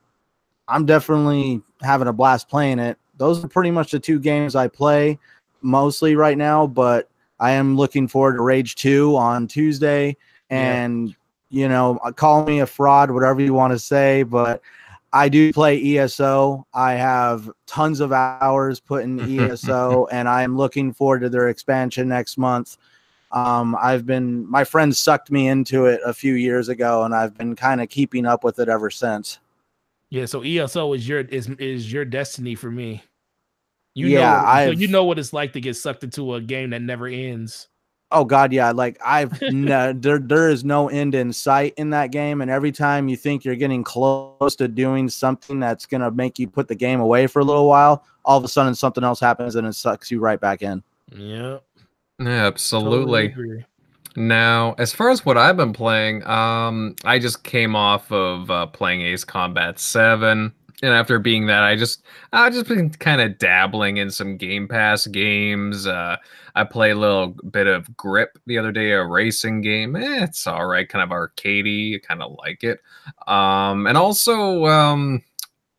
I'm 0.68 0.86
definitely 0.86 1.62
having 1.82 2.08
a 2.08 2.12
blast 2.12 2.48
playing 2.48 2.78
it. 2.78 2.98
Those 3.16 3.44
are 3.44 3.48
pretty 3.48 3.70
much 3.70 3.90
the 3.90 4.00
two 4.00 4.18
games 4.18 4.56
I 4.56 4.68
play 4.68 5.18
mostly 5.60 6.16
right 6.16 6.36
now, 6.36 6.66
but 6.66 7.08
I 7.38 7.52
am 7.52 7.76
looking 7.76 8.08
forward 8.08 8.34
to 8.34 8.42
Rage 8.42 8.74
2 8.76 9.16
on 9.16 9.46
Tuesday. 9.46 10.16
And, 10.50 11.08
yeah. 11.08 11.14
you 11.50 11.68
know, 11.68 11.98
call 12.16 12.44
me 12.44 12.60
a 12.60 12.66
fraud, 12.66 13.10
whatever 13.10 13.40
you 13.40 13.54
want 13.54 13.72
to 13.72 13.78
say, 13.78 14.22
but 14.22 14.62
I 15.12 15.28
do 15.28 15.52
play 15.52 15.98
ESO. 15.98 16.66
I 16.72 16.92
have 16.92 17.50
tons 17.66 18.00
of 18.00 18.12
hours 18.12 18.80
put 18.80 19.04
in 19.04 19.20
ESO, 19.40 20.06
and 20.10 20.28
I 20.28 20.42
am 20.42 20.56
looking 20.56 20.92
forward 20.92 21.20
to 21.20 21.28
their 21.28 21.48
expansion 21.48 22.08
next 22.08 22.38
month. 22.38 22.76
Um, 23.32 23.76
I've 23.80 24.04
been 24.04 24.48
my 24.50 24.64
friends 24.64 24.98
sucked 24.98 25.30
me 25.30 25.48
into 25.48 25.86
it 25.86 26.00
a 26.04 26.12
few 26.12 26.34
years 26.34 26.68
ago, 26.68 27.04
and 27.04 27.14
I've 27.14 27.36
been 27.36 27.56
kind 27.56 27.80
of 27.80 27.88
keeping 27.88 28.26
up 28.26 28.44
with 28.44 28.58
it 28.58 28.68
ever 28.68 28.90
since. 28.90 29.38
Yeah, 30.10 30.26
so 30.26 30.42
ESO 30.42 30.92
is 30.92 31.08
your 31.08 31.20
is 31.20 31.48
is 31.58 31.90
your 31.90 32.04
destiny 32.04 32.54
for 32.54 32.70
me. 32.70 33.02
You 33.94 34.08
yeah, 34.08 34.20
know, 34.20 34.46
I 34.46 34.66
you 34.70 34.88
know 34.88 35.04
what 35.04 35.18
it's 35.18 35.32
like 35.32 35.54
to 35.54 35.60
get 35.60 35.76
sucked 35.76 36.04
into 36.04 36.34
a 36.34 36.40
game 36.40 36.70
that 36.70 36.82
never 36.82 37.06
ends. 37.06 37.68
Oh 38.10 38.26
God, 38.26 38.52
yeah. 38.52 38.70
Like 38.72 38.98
I've 39.04 39.40
no, 39.50 39.94
there 39.94 40.18
there 40.18 40.50
is 40.50 40.64
no 40.64 40.88
end 40.88 41.14
in 41.14 41.32
sight 41.32 41.72
in 41.78 41.90
that 41.90 42.10
game, 42.10 42.42
and 42.42 42.50
every 42.50 42.72
time 42.72 43.08
you 43.08 43.16
think 43.16 43.44
you're 43.44 43.56
getting 43.56 43.82
close 43.82 44.54
to 44.56 44.68
doing 44.68 45.08
something 45.08 45.58
that's 45.58 45.86
gonna 45.86 46.10
make 46.10 46.38
you 46.38 46.46
put 46.46 46.68
the 46.68 46.74
game 46.74 47.00
away 47.00 47.26
for 47.26 47.40
a 47.40 47.44
little 47.44 47.66
while, 47.66 48.04
all 48.24 48.36
of 48.36 48.44
a 48.44 48.48
sudden 48.48 48.74
something 48.74 49.02
else 49.02 49.18
happens 49.18 49.56
and 49.56 49.66
it 49.66 49.74
sucks 49.74 50.10
you 50.10 50.20
right 50.20 50.40
back 50.40 50.62
in. 50.62 50.82
Yep. 51.16 51.64
Yeah, 52.22 52.46
absolutely. 52.46 53.28
Totally 53.30 53.64
now, 54.16 54.74
as 54.78 54.92
far 54.92 55.10
as 55.10 55.24
what 55.24 55.38
I've 55.38 55.56
been 55.56 55.72
playing, 55.72 56.26
um, 56.26 56.94
I 57.04 57.18
just 57.18 57.44
came 57.44 57.74
off 57.74 58.10
of 58.12 58.50
uh, 58.50 58.66
playing 58.66 59.02
Ace 59.02 59.24
Combat 59.24 59.78
Seven, 59.78 60.52
and 60.82 60.92
after 60.92 61.18
being 61.18 61.46
that, 61.46 61.62
I 61.62 61.76
just 61.76 62.02
I 62.32 62.50
just 62.50 62.68
been 62.68 62.90
kind 62.90 63.20
of 63.20 63.38
dabbling 63.38 63.96
in 63.96 64.10
some 64.10 64.36
Game 64.36 64.68
Pass 64.68 65.06
games. 65.06 65.86
Uh, 65.86 66.16
I 66.54 66.64
play 66.64 66.90
a 66.90 66.96
little 66.96 67.28
bit 67.50 67.66
of 67.66 67.96
Grip 67.96 68.38
the 68.46 68.58
other 68.58 68.72
day, 68.72 68.90
a 68.92 69.04
racing 69.04 69.62
game. 69.62 69.96
Eh, 69.96 70.24
it's 70.24 70.46
all 70.46 70.66
right, 70.66 70.88
kind 70.88 71.02
of 71.02 71.08
arcadey, 71.08 72.02
kind 72.02 72.22
of 72.22 72.36
like 72.38 72.62
it. 72.64 72.80
Um, 73.26 73.86
and 73.86 73.96
also 73.96 74.66
um, 74.66 75.22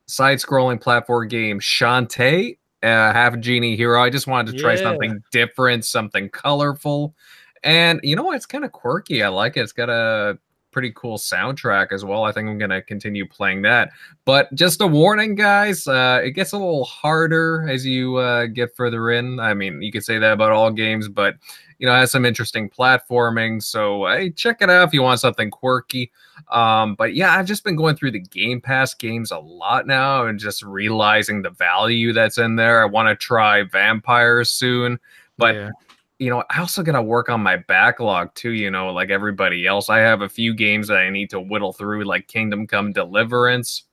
side-scrolling 0.08 0.82
platform 0.82 1.28
game 1.28 1.60
Shantae 1.60 2.58
uh, 2.84 3.14
half 3.14 3.40
genie 3.40 3.76
hero. 3.76 4.04
I 4.04 4.10
just 4.10 4.28
wanted 4.28 4.52
to 4.54 4.62
try 4.62 4.74
yeah. 4.74 4.82
something 4.82 5.24
different, 5.32 5.86
something 5.86 6.30
colorful. 6.30 7.16
And 7.64 8.00
you 8.04 8.16
know 8.16 8.24
what? 8.24 8.36
It's 8.36 8.46
kind 8.46 8.66
of 8.66 8.72
quirky. 8.72 9.24
I 9.24 9.30
like 9.30 9.56
it. 9.58 9.62
It's 9.62 9.72
got 9.72 9.90
a 9.90 10.38
pretty 10.72 10.92
cool 10.96 11.18
soundtrack 11.18 11.94
as 11.94 12.04
well. 12.04 12.24
I 12.24 12.34
think 12.34 12.50
I'm 12.50 12.58
going 12.58 12.72
to 12.72 12.82
continue 12.82 13.26
playing 13.28 13.62
that. 13.62 13.92
But 14.26 14.54
just 14.54 14.82
a 14.82 14.88
warning, 14.88 15.36
guys, 15.36 15.88
uh, 15.88 16.20
it 16.24 16.32
gets 16.32 16.52
a 16.52 16.58
little 16.58 16.84
harder 16.84 17.66
as 17.70 17.86
you 17.86 18.18
uh, 18.18 18.48
get 18.48 18.76
further 18.76 19.12
in. 19.12 19.40
I 19.40 19.54
mean, 19.54 19.82
you 19.82 19.92
could 19.92 20.04
say 20.04 20.18
that 20.20 20.34
about 20.34 20.52
all 20.52 20.72
games, 20.72 21.08
but 21.08 21.36
you 21.84 21.90
know, 21.90 21.96
has 21.96 22.12
some 22.12 22.24
interesting 22.24 22.70
platforming. 22.70 23.62
So 23.62 24.08
hey, 24.08 24.30
check 24.30 24.62
it 24.62 24.70
out 24.70 24.88
if 24.88 24.94
you 24.94 25.02
want 25.02 25.20
something 25.20 25.52
quirky. 25.52 26.14
Um, 26.50 26.96
but 26.96 27.14
yeah, 27.14 27.38
I've 27.38 27.46
just 27.46 27.66
been 27.66 27.76
going 27.76 27.98
through 27.98 28.12
the 28.12 28.22
Game 28.22 28.62
Pass 28.62 28.94
games 28.94 29.32
a 29.32 29.40
lot 29.40 29.86
now 29.86 30.26
and 30.26 30.40
just 30.40 30.64
realizing 30.64 31.42
the 31.42 31.50
value 31.50 32.14
that's 32.14 32.38
in 32.38 32.56
there. 32.56 32.82
I 32.82 32.86
want 32.86 33.10
to 33.10 33.18
try 33.18 33.64
Vampires 33.64 34.50
soon, 34.50 34.98
but 35.38 35.56
yeah. 35.56 35.72
you 36.20 36.30
know, 36.30 36.46
I 36.52 36.62
also 36.62 36.84
got 36.84 36.94
to 36.94 37.02
work 37.02 37.28
on 37.28 37.42
my 37.42 37.58
backlog 37.58 38.34
too. 38.34 38.52
You 38.52 38.72
know, 38.72 38.94
like 38.94 39.10
everybody 39.10 39.68
else, 39.68 39.90
I 39.90 40.00
have 40.00 40.22
a 40.22 40.30
few 40.30 40.54
games 40.54 40.88
that 40.88 41.00
I 41.00 41.10
need 41.10 41.32
to 41.32 41.42
whittle 41.42 41.74
through, 41.74 42.06
like 42.06 42.30
Kingdom 42.30 42.66
Come 42.66 42.94
Deliverance. 42.94 43.84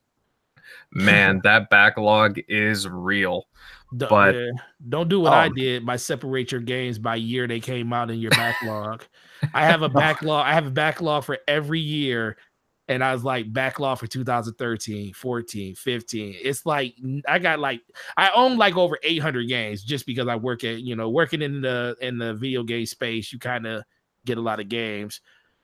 Man, 0.93 1.41
that 1.43 1.71
backlog 1.71 2.39
is 2.47 2.87
real. 2.87 3.49
But 3.93 4.37
don't 4.89 5.09
do 5.09 5.21
what 5.21 5.33
um, 5.33 5.39
I 5.39 5.49
did 5.49 5.85
by 5.85 5.97
separate 5.97 6.53
your 6.53 6.61
games 6.61 6.99
by 6.99 7.17
year 7.17 7.47
they 7.47 7.61
came 7.61 7.93
out 7.93 8.11
in 8.11 8.19
your 8.21 8.31
backlog. 8.31 9.05
I 9.55 9.65
have 9.65 9.83
a 9.83 9.89
backlog. 9.89 10.47
I 10.47 10.55
have 10.55 10.67
a 10.67 10.71
backlog 10.71 11.25
for 11.25 11.39
every 11.49 11.81
year. 11.81 12.37
And 12.89 13.05
I 13.05 13.13
was 13.13 13.23
like 13.23 13.53
backlog 13.53 13.99
for 13.99 14.09
2013, 14.09 15.13
14, 15.13 15.75
15. 15.77 16.35
It's 16.43 16.67
like 16.67 16.95
I 17.29 17.39
got 17.39 17.61
like 17.61 17.83
I 18.17 18.31
own 18.35 18.59
like 18.59 18.77
over 18.77 18.99
800 19.03 19.47
games 19.47 19.85
just 19.85 20.07
because 20.07 20.27
I 20.27 20.35
work 20.35 20.65
at, 20.65 20.81
you 20.81 20.97
know, 20.97 21.09
working 21.09 21.41
in 21.41 21.61
the 21.61 21.97
in 22.01 22.19
the 22.19 22.35
video 22.35 22.65
game 22.65 22.87
space, 22.87 23.33
you 23.33 23.39
kind 23.39 23.67
of 23.67 23.85
get 24.27 24.39
a 24.39 24.41
lot 24.41 24.59
of 24.59 24.69
games. 24.69 25.21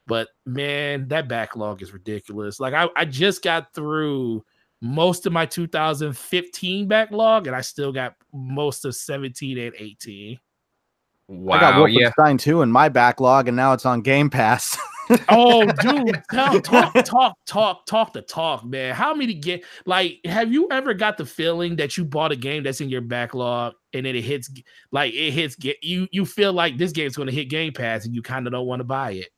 But 0.06 0.28
man, 0.44 1.08
that 1.08 1.28
backlog 1.28 1.82
is 1.82 1.92
ridiculous. 1.92 2.60
Like 2.60 2.74
I, 2.74 2.88
I 2.94 3.04
just 3.04 3.42
got 3.42 3.74
through 3.74 4.44
most 4.80 5.26
of 5.26 5.32
my 5.32 5.46
2015 5.46 6.88
backlog, 6.88 7.46
and 7.46 7.56
I 7.56 7.60
still 7.60 7.92
got 7.92 8.14
most 8.32 8.84
of 8.84 8.94
17 8.94 9.58
and 9.58 9.74
18. 9.78 10.38
Wow, 11.28 11.56
I 11.56 11.60
got 11.60 11.74
Wolfenstein 11.74 12.32
yeah. 12.32 12.36
2 12.36 12.62
in 12.62 12.70
my 12.70 12.88
backlog, 12.88 13.48
and 13.48 13.56
now 13.56 13.72
it's 13.72 13.86
on 13.86 14.00
Game 14.00 14.30
Pass. 14.30 14.78
oh, 15.28 15.64
dude, 15.64 16.22
talk, 16.32 16.62
talk, 16.62 16.94
talk, 17.04 17.36
talk, 17.46 17.86
talk 17.86 18.12
the 18.12 18.22
talk, 18.22 18.64
man. 18.64 18.94
How 18.94 19.14
many 19.14 19.34
get 19.34 19.64
like? 19.86 20.20
Have 20.24 20.52
you 20.52 20.68
ever 20.70 20.94
got 20.94 21.16
the 21.16 21.26
feeling 21.26 21.76
that 21.76 21.96
you 21.96 22.04
bought 22.04 22.32
a 22.32 22.36
game 22.36 22.62
that's 22.62 22.80
in 22.80 22.88
your 22.88 23.00
backlog 23.00 23.74
and 23.92 24.06
then 24.06 24.14
it 24.14 24.22
hits 24.22 24.50
like 24.92 25.14
it 25.14 25.32
hits 25.32 25.56
get 25.56 25.82
you? 25.82 26.06
You 26.12 26.26
feel 26.26 26.52
like 26.52 26.76
this 26.76 26.92
game's 26.92 27.16
going 27.16 27.28
to 27.28 27.34
hit 27.34 27.50
Game 27.50 27.72
Pass 27.72 28.04
and 28.04 28.14
you 28.14 28.22
kind 28.22 28.46
of 28.46 28.52
don't 28.52 28.66
want 28.66 28.80
to 28.80 28.84
buy 28.84 29.12
it. 29.12 29.28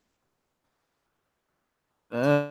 Uh, 2.10 2.51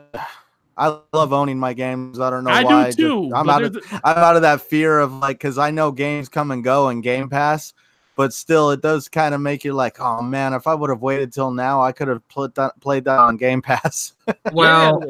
I 0.78 1.00
love 1.14 1.34
owning 1.34 1.58
my 1.58 1.74
games. 1.74 2.20
I 2.20 2.30
don't 2.30 2.44
know 2.44 2.52
I 2.52 2.64
why. 2.64 2.92
do 2.92 2.96
too. 2.96 3.24
Just, 3.30 3.36
I'm 3.36 3.50
out 3.50 3.64
of 3.64 3.76
a... 3.76 3.82
I'm 4.04 4.18
out 4.18 4.36
of 4.36 4.44
that 4.44 4.62
fear 4.62 5.00
of 5.00 5.12
like 5.14 5.38
because 5.38 5.58
I 5.58 5.72
know 5.72 5.92
games 5.92 6.30
come 6.30 6.52
and 6.52 6.64
go 6.64 6.90
in 6.90 7.02
Game 7.02 7.30
Pass, 7.30 7.74
but 8.16 8.34
still 8.34 8.72
it 8.72 8.82
does 8.82 9.10
kind 9.10 9.34
of 9.34 9.42
make 9.42 9.64
you 9.64 9.74
like, 9.74 10.00
oh 10.00 10.22
man, 10.22 10.54
if 10.54 10.68
I 10.68 10.76
would 10.76 10.90
have 10.90 11.02
waited 11.02 11.34
till 11.34 11.52
now, 11.52 11.82
I 11.82 11.92
could 11.92 12.08
have 12.08 12.28
played 12.28 12.54
that 12.56 12.80
played 12.80 13.06
that 13.06 13.20
on 13.20 13.38
Game 13.38 13.62
Pass. 13.62 14.14
well. 14.54 15.04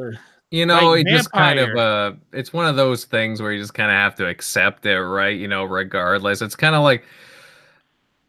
You 0.50 0.66
know, 0.66 0.92
like 0.92 1.06
it 1.06 1.10
just 1.10 1.30
kind 1.34 1.60
of 1.60 1.76
uh 1.76 2.14
it's 2.32 2.54
one 2.54 2.68
of 2.68 2.78
those 2.78 3.04
things 3.04 3.42
where 3.42 3.52
you 3.52 3.60
just 3.60 3.74
kind 3.74 3.92
of 3.92 3.96
have 3.96 4.16
to 4.16 4.28
accept 4.28 4.86
it, 4.86 4.98
right? 5.02 5.38
You 5.38 5.50
know, 5.50 5.66
regardless. 5.66 6.42
It's 6.42 6.56
kind 6.56 6.74
of 6.74 6.84
like 6.84 7.04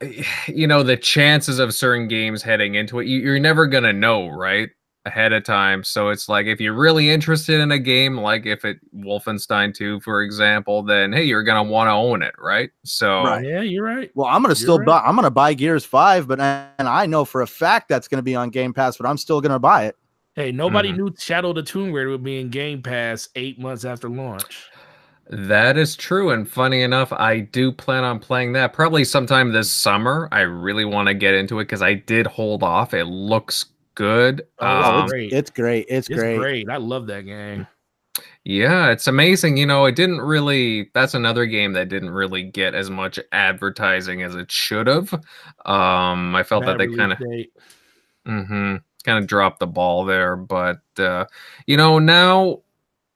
you 0.47 0.66
know, 0.66 0.82
the 0.82 0.97
chances 0.97 1.59
of 1.59 1.74
certain 1.74 2.09
games 2.09 2.43
heading 2.43 2.74
into 2.74 2.98
it, 2.98 3.06
you, 3.06 3.19
you're 3.19 3.39
never 3.39 3.66
gonna 3.66 3.93
know, 3.93 4.28
right? 4.28 4.70
Ahead 5.09 5.32
of 5.32 5.43
time. 5.44 5.82
So 5.82 6.10
it's 6.10 6.28
like 6.28 6.47
if 6.47 6.60
you're 6.60 6.74
really 6.74 7.10
interested 7.10 7.60
in 7.60 7.72
a 7.72 7.78
game, 7.78 8.16
like 8.16 8.47
if 8.47 8.64
it 8.64 8.78
Wolfenstein 8.97 9.74
2, 9.74 10.01
for 10.01 10.22
example, 10.22 10.82
then 10.82 11.12
hey, 11.12 11.24
you're 11.24 11.43
gonna 11.43 11.68
want 11.68 11.89
to 11.89 11.93
own 11.93 12.22
it, 12.22 12.35
right? 12.39 12.70
So 12.85 13.24
right. 13.24 13.44
yeah, 13.44 13.62
you're 13.62 13.85
right. 13.85 14.10
Well, 14.14 14.28
I'm 14.28 14.43
gonna 14.43 14.51
You're 14.52 14.56
still 14.56 14.78
right. 14.78 14.86
buy. 14.86 15.01
I'm 15.05 15.16
gonna 15.16 15.30
buy 15.30 15.55
Gears 15.55 15.85
Five, 15.85 16.28
but 16.28 16.39
and 16.40 16.89
I 16.89 17.06
know 17.06 17.24
for 17.24 17.43
a 17.43 17.47
fact 17.47 17.89
that's 17.89 18.06
gonna 18.09 18.22
be 18.22 18.35
on 18.36 18.51
Game 18.51 18.72
Pass, 18.72 18.97
but 18.97 19.06
I'm 19.06 19.18
still 19.18 19.40
gonna 19.40 19.59
buy 19.59 19.86
it. 19.86 19.97
Hey, 20.36 20.52
nobody 20.52 20.93
Mhm. 20.93 20.97
knew 20.97 21.14
Shadow 21.18 21.48
of 21.51 21.56
the 21.56 21.62
Tomb 21.64 21.93
Raider 21.93 22.10
would 22.10 22.22
be 22.22 22.40
in 22.40 22.48
Game 22.51 22.80
Pass 22.80 23.28
eight 23.35 23.59
months 23.59 23.85
after 23.85 24.09
launch. 24.09 24.70
That 25.30 25.76
is 25.76 25.94
true. 25.94 26.30
And 26.30 26.48
funny 26.48 26.80
enough, 26.82 27.12
I 27.12 27.40
do 27.40 27.70
plan 27.70 28.02
on 28.02 28.18
playing 28.18 28.52
that 28.55 28.72
probably 28.72 29.05
sometime 29.05 29.52
this 29.52 29.70
summer. 29.70 30.28
I 30.32 30.40
really 30.40 30.86
want 30.86 31.09
to 31.09 31.14
get 31.14 31.35
into 31.35 31.59
it 31.60 31.64
because 31.64 31.82
I 31.82 31.94
did 31.94 32.26
hold 32.26 32.62
off. 32.62 32.94
It 32.94 33.05
looks 33.05 33.66
good. 33.98 34.42
Oh, 34.60 34.66
Um, 34.66 35.02
it's, 35.02 35.12
great. 35.12 35.32
it's 35.32 35.50
great. 35.50 35.86
It's, 35.88 36.08
It's 36.08 36.18
great. 36.18 36.38
great. 36.38 36.70
I 36.70 36.76
love 36.76 37.08
that 37.08 37.22
game. 37.22 37.66
yeah, 38.44 38.90
it's 38.90 39.08
amazing. 39.08 39.56
You 39.56 39.66
know, 39.66 39.84
it 39.86 39.96
didn't 39.96 40.20
really, 40.20 40.90
that's 40.94 41.14
another 41.14 41.44
game 41.46 41.72
that 41.72 41.88
didn't 41.88 42.10
really 42.10 42.44
get 42.44 42.74
as 42.74 42.88
much 42.90 43.18
advertising 43.32 44.22
as 44.22 44.36
it 44.36 44.50
should 44.52 44.86
have. 44.86 45.12
Um, 45.66 46.34
I 46.36 46.44
felt 46.44 46.64
that 46.64 46.78
they 46.78 46.86
kind 46.86 47.12
of, 47.12 47.18
release 47.20 47.48
date. 47.48 47.62
hmm 48.24 48.76
kind 49.04 49.18
of 49.18 49.26
dropped 49.26 49.58
the 49.58 49.66
ball 49.66 50.04
there. 50.04 50.36
But, 50.36 50.80
uh, 50.98 51.24
you 51.66 51.76
know, 51.76 51.98
now 51.98 52.60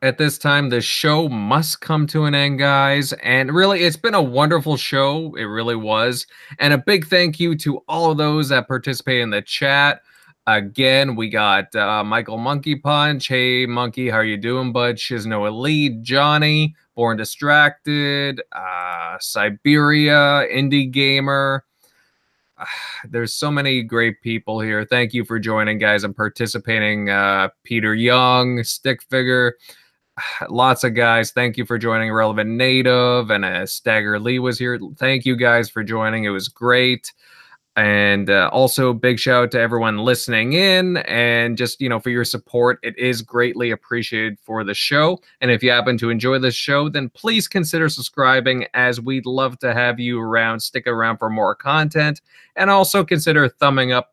at 0.00 0.18
this 0.18 0.36
time, 0.38 0.68
the 0.68 0.80
show 0.80 1.28
must 1.28 1.80
come 1.80 2.06
to 2.08 2.24
an 2.24 2.34
end, 2.34 2.58
guys. 2.58 3.12
And 3.14 3.52
really, 3.52 3.82
it's 3.84 3.96
been 3.96 4.14
a 4.14 4.22
wonderful 4.22 4.76
show. 4.76 5.34
It 5.36 5.44
really 5.44 5.76
was. 5.76 6.26
And 6.58 6.72
a 6.72 6.78
big 6.78 7.06
thank 7.06 7.38
you 7.38 7.56
to 7.58 7.78
all 7.88 8.10
of 8.10 8.18
those 8.18 8.48
that 8.48 8.66
participated 8.68 9.22
in 9.22 9.30
the 9.30 9.42
chat. 9.42 10.02
Again, 10.46 11.14
we 11.14 11.28
got 11.28 11.74
uh, 11.76 12.02
Michael 12.02 12.36
Monkey 12.36 12.74
Punch. 12.74 13.28
Hey, 13.28 13.64
Monkey, 13.64 14.10
how 14.10 14.16
are 14.16 14.24
you 14.24 14.36
doing, 14.36 14.72
bud? 14.72 14.96
Shizno 14.96 15.46
Elite, 15.46 16.02
Johnny, 16.02 16.74
Born 16.96 17.16
Distracted, 17.16 18.42
uh, 18.50 19.18
Siberia, 19.20 20.44
Indie 20.52 20.90
Gamer. 20.90 21.64
Ah, 22.58 22.66
There's 23.08 23.32
so 23.32 23.52
many 23.52 23.84
great 23.84 24.20
people 24.20 24.58
here. 24.58 24.84
Thank 24.84 25.14
you 25.14 25.24
for 25.24 25.38
joining, 25.38 25.78
guys, 25.78 26.02
and 26.02 26.16
participating. 26.16 27.08
Uh, 27.08 27.50
Peter 27.62 27.94
Young, 27.94 28.64
Stick 28.64 29.00
Figure, 29.04 29.54
lots 30.48 30.82
of 30.82 30.94
guys. 30.94 31.30
Thank 31.30 31.56
you 31.56 31.64
for 31.64 31.78
joining. 31.78 32.12
Relevant 32.12 32.50
Native 32.50 33.30
and 33.30 33.44
uh, 33.44 33.64
Stagger 33.64 34.18
Lee 34.18 34.40
was 34.40 34.58
here. 34.58 34.80
Thank 34.96 35.24
you 35.24 35.36
guys 35.36 35.70
for 35.70 35.84
joining. 35.84 36.24
It 36.24 36.30
was 36.30 36.48
great. 36.48 37.12
And 37.74 38.28
uh, 38.28 38.50
also, 38.52 38.92
big 38.92 39.18
shout 39.18 39.44
out 39.44 39.50
to 39.52 39.60
everyone 39.60 39.96
listening 39.96 40.52
in 40.52 40.98
and 40.98 41.56
just, 41.56 41.80
you 41.80 41.88
know, 41.88 41.98
for 41.98 42.10
your 42.10 42.24
support. 42.24 42.78
It 42.82 42.98
is 42.98 43.22
greatly 43.22 43.70
appreciated 43.70 44.38
for 44.40 44.62
the 44.62 44.74
show. 44.74 45.18
And 45.40 45.50
if 45.50 45.62
you 45.62 45.70
happen 45.70 45.96
to 45.98 46.10
enjoy 46.10 46.38
this 46.38 46.54
show, 46.54 46.90
then 46.90 47.08
please 47.08 47.48
consider 47.48 47.88
subscribing 47.88 48.66
as 48.74 49.00
we'd 49.00 49.24
love 49.24 49.58
to 49.60 49.72
have 49.72 49.98
you 49.98 50.20
around. 50.20 50.60
Stick 50.60 50.86
around 50.86 51.16
for 51.16 51.30
more 51.30 51.54
content 51.54 52.20
and 52.56 52.68
also 52.68 53.04
consider 53.04 53.48
thumbing 53.48 53.90
up 53.90 54.12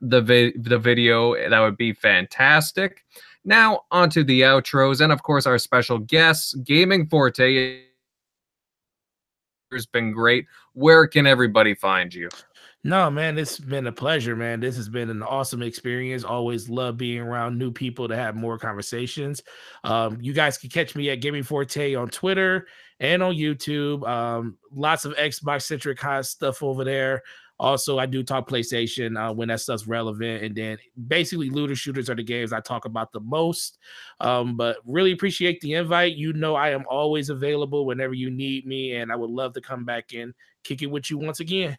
the, 0.00 0.20
vi- 0.20 0.54
the 0.56 0.78
video. 0.78 1.48
That 1.48 1.60
would 1.60 1.76
be 1.76 1.92
fantastic. 1.92 3.04
Now, 3.44 3.82
on 3.92 4.10
to 4.10 4.24
the 4.24 4.40
outros 4.40 5.00
and, 5.00 5.12
of 5.12 5.22
course, 5.22 5.46
our 5.46 5.58
special 5.58 6.00
guests, 6.00 6.54
Gaming 6.54 7.06
Forte. 7.06 7.82
Has 9.72 9.86
been 9.86 10.10
great. 10.10 10.46
Where 10.72 11.06
can 11.06 11.26
everybody 11.26 11.74
find 11.74 12.12
you? 12.12 12.28
No, 12.86 13.10
man, 13.10 13.36
it's 13.36 13.58
been 13.58 13.88
a 13.88 13.92
pleasure, 13.92 14.36
man. 14.36 14.60
This 14.60 14.76
has 14.76 14.88
been 14.88 15.10
an 15.10 15.20
awesome 15.20 15.60
experience. 15.60 16.22
Always 16.22 16.68
love 16.68 16.96
being 16.96 17.18
around 17.18 17.58
new 17.58 17.72
people 17.72 18.06
to 18.06 18.14
have 18.14 18.36
more 18.36 18.58
conversations. 18.58 19.42
Um, 19.82 20.18
you 20.20 20.32
guys 20.32 20.56
can 20.56 20.70
catch 20.70 20.94
me 20.94 21.10
at 21.10 21.20
Gaming 21.20 21.42
Forte 21.42 21.96
on 21.96 22.08
Twitter 22.10 22.68
and 23.00 23.24
on 23.24 23.34
YouTube. 23.34 24.08
Um, 24.08 24.56
lots 24.72 25.04
of 25.04 25.16
Xbox 25.16 25.62
centric 25.62 26.00
hot 26.00 26.26
stuff 26.26 26.62
over 26.62 26.84
there. 26.84 27.24
Also, 27.58 27.98
I 27.98 28.06
do 28.06 28.22
talk 28.22 28.48
PlayStation 28.48 29.18
uh, 29.18 29.34
when 29.34 29.48
that 29.48 29.60
stuff's 29.62 29.88
relevant, 29.88 30.44
and 30.44 30.54
then 30.54 30.78
basically 31.08 31.50
looter 31.50 31.74
shooters 31.74 32.08
are 32.08 32.14
the 32.14 32.22
games 32.22 32.52
I 32.52 32.60
talk 32.60 32.84
about 32.84 33.10
the 33.10 33.18
most. 33.18 33.78
Um, 34.20 34.56
but 34.56 34.76
really 34.86 35.10
appreciate 35.10 35.60
the 35.60 35.72
invite. 35.72 36.14
You 36.14 36.34
know, 36.34 36.54
I 36.54 36.70
am 36.70 36.84
always 36.88 37.30
available 37.30 37.84
whenever 37.84 38.14
you 38.14 38.30
need 38.30 38.64
me, 38.64 38.94
and 38.94 39.10
I 39.10 39.16
would 39.16 39.30
love 39.30 39.54
to 39.54 39.60
come 39.60 39.84
back 39.84 40.12
and 40.14 40.34
kick 40.62 40.82
it 40.82 40.86
with 40.86 41.10
you 41.10 41.18
once 41.18 41.40
again. 41.40 41.76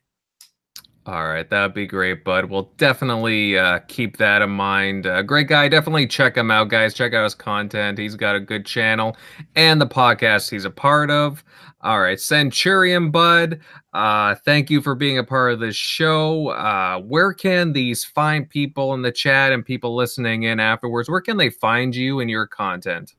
All 1.07 1.25
right, 1.25 1.49
that'd 1.49 1.73
be 1.73 1.87
great, 1.87 2.25
bud. 2.25 2.45
We'll 2.49 2.69
definitely 2.75 3.57
uh, 3.57 3.79
keep 3.87 4.17
that 4.17 4.41
in 4.41 4.49
mind. 4.49 5.07
Uh, 5.07 5.21
great 5.21 5.47
guy. 5.47 5.69
Definitely 5.69 6.05
check 6.07 6.35
him 6.35 6.51
out, 6.51 6.67
guys. 6.67 6.93
Check 6.93 7.13
out 7.13 7.23
his 7.23 7.33
content. 7.33 7.97
He's 7.97 8.15
got 8.15 8.35
a 8.35 8.41
good 8.41 8.65
channel 8.65 9.15
and 9.55 9.79
the 9.79 9.87
podcast 9.87 10.49
he's 10.49 10.65
a 10.65 10.69
part 10.69 11.09
of. 11.09 11.45
All 11.79 12.01
right, 12.01 12.19
Centurion 12.19 13.09
Bud. 13.09 13.61
Uh, 13.93 14.35
thank 14.43 14.69
you 14.69 14.81
for 14.81 14.95
being 14.95 15.17
a 15.17 15.23
part 15.23 15.53
of 15.53 15.61
this 15.61 15.77
show. 15.77 16.49
Uh, 16.49 16.99
where 16.99 17.31
can 17.31 17.71
these 17.71 18.03
fine 18.03 18.43
people 18.43 18.93
in 18.93 19.01
the 19.01 19.11
chat 19.11 19.53
and 19.53 19.63
people 19.63 19.95
listening 19.95 20.43
in 20.43 20.59
afterwards? 20.59 21.09
Where 21.09 21.21
can 21.21 21.37
they 21.37 21.49
find 21.49 21.95
you 21.95 22.19
and 22.19 22.29
your 22.29 22.47
content? 22.47 23.13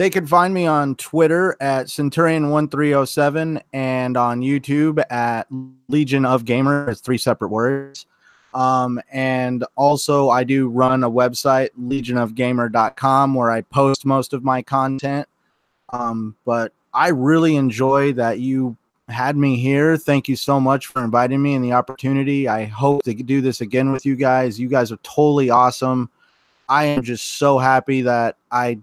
They 0.00 0.08
can 0.08 0.26
find 0.26 0.54
me 0.54 0.66
on 0.66 0.94
Twitter 0.94 1.58
at 1.60 1.88
Centurion1307 1.88 3.60
and 3.74 4.16
on 4.16 4.40
YouTube 4.40 5.04
at 5.12 5.46
Legion 5.90 6.24
of 6.24 6.46
Gamer. 6.46 6.88
It's 6.88 7.02
three 7.02 7.18
separate 7.18 7.50
words. 7.50 8.06
Um, 8.54 8.98
and 9.12 9.62
also, 9.76 10.30
I 10.30 10.42
do 10.42 10.70
run 10.70 11.04
a 11.04 11.10
website, 11.10 11.68
legionofgamer.com, 11.78 13.34
where 13.34 13.50
I 13.50 13.60
post 13.60 14.06
most 14.06 14.32
of 14.32 14.42
my 14.42 14.62
content. 14.62 15.28
Um, 15.90 16.34
but 16.46 16.72
I 16.94 17.08
really 17.08 17.56
enjoy 17.56 18.14
that 18.14 18.38
you 18.38 18.78
had 19.10 19.36
me 19.36 19.56
here. 19.56 19.98
Thank 19.98 20.28
you 20.28 20.36
so 20.36 20.58
much 20.58 20.86
for 20.86 21.04
inviting 21.04 21.42
me 21.42 21.52
and 21.52 21.62
the 21.62 21.74
opportunity. 21.74 22.48
I 22.48 22.64
hope 22.64 23.02
to 23.02 23.12
do 23.12 23.42
this 23.42 23.60
again 23.60 23.92
with 23.92 24.06
you 24.06 24.16
guys. 24.16 24.58
You 24.58 24.70
guys 24.70 24.92
are 24.92 24.98
totally 25.02 25.50
awesome. 25.50 26.08
I 26.70 26.84
am 26.84 27.02
just 27.02 27.32
so 27.32 27.58
happy 27.58 28.00
that 28.00 28.36
I 28.50 28.78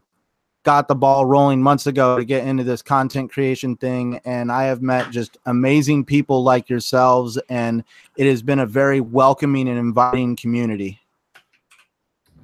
got 0.67 0.89
the 0.89 0.95
ball 0.95 1.25
rolling 1.25 1.61
months 1.61 1.87
ago 1.87 2.17
to 2.17 2.25
get 2.25 2.45
into 2.45 2.61
this 2.61 2.81
content 2.81 3.31
creation 3.31 3.73
thing 3.77 4.19
and 4.25 4.51
i 4.51 4.65
have 4.65 4.81
met 4.81 5.09
just 5.11 5.37
amazing 5.45 6.03
people 6.03 6.43
like 6.43 6.69
yourselves 6.69 7.39
and 7.47 7.85
it 8.17 8.27
has 8.27 8.41
been 8.41 8.59
a 8.59 8.65
very 8.65 8.99
welcoming 8.99 9.69
and 9.69 9.79
inviting 9.79 10.35
community 10.35 10.99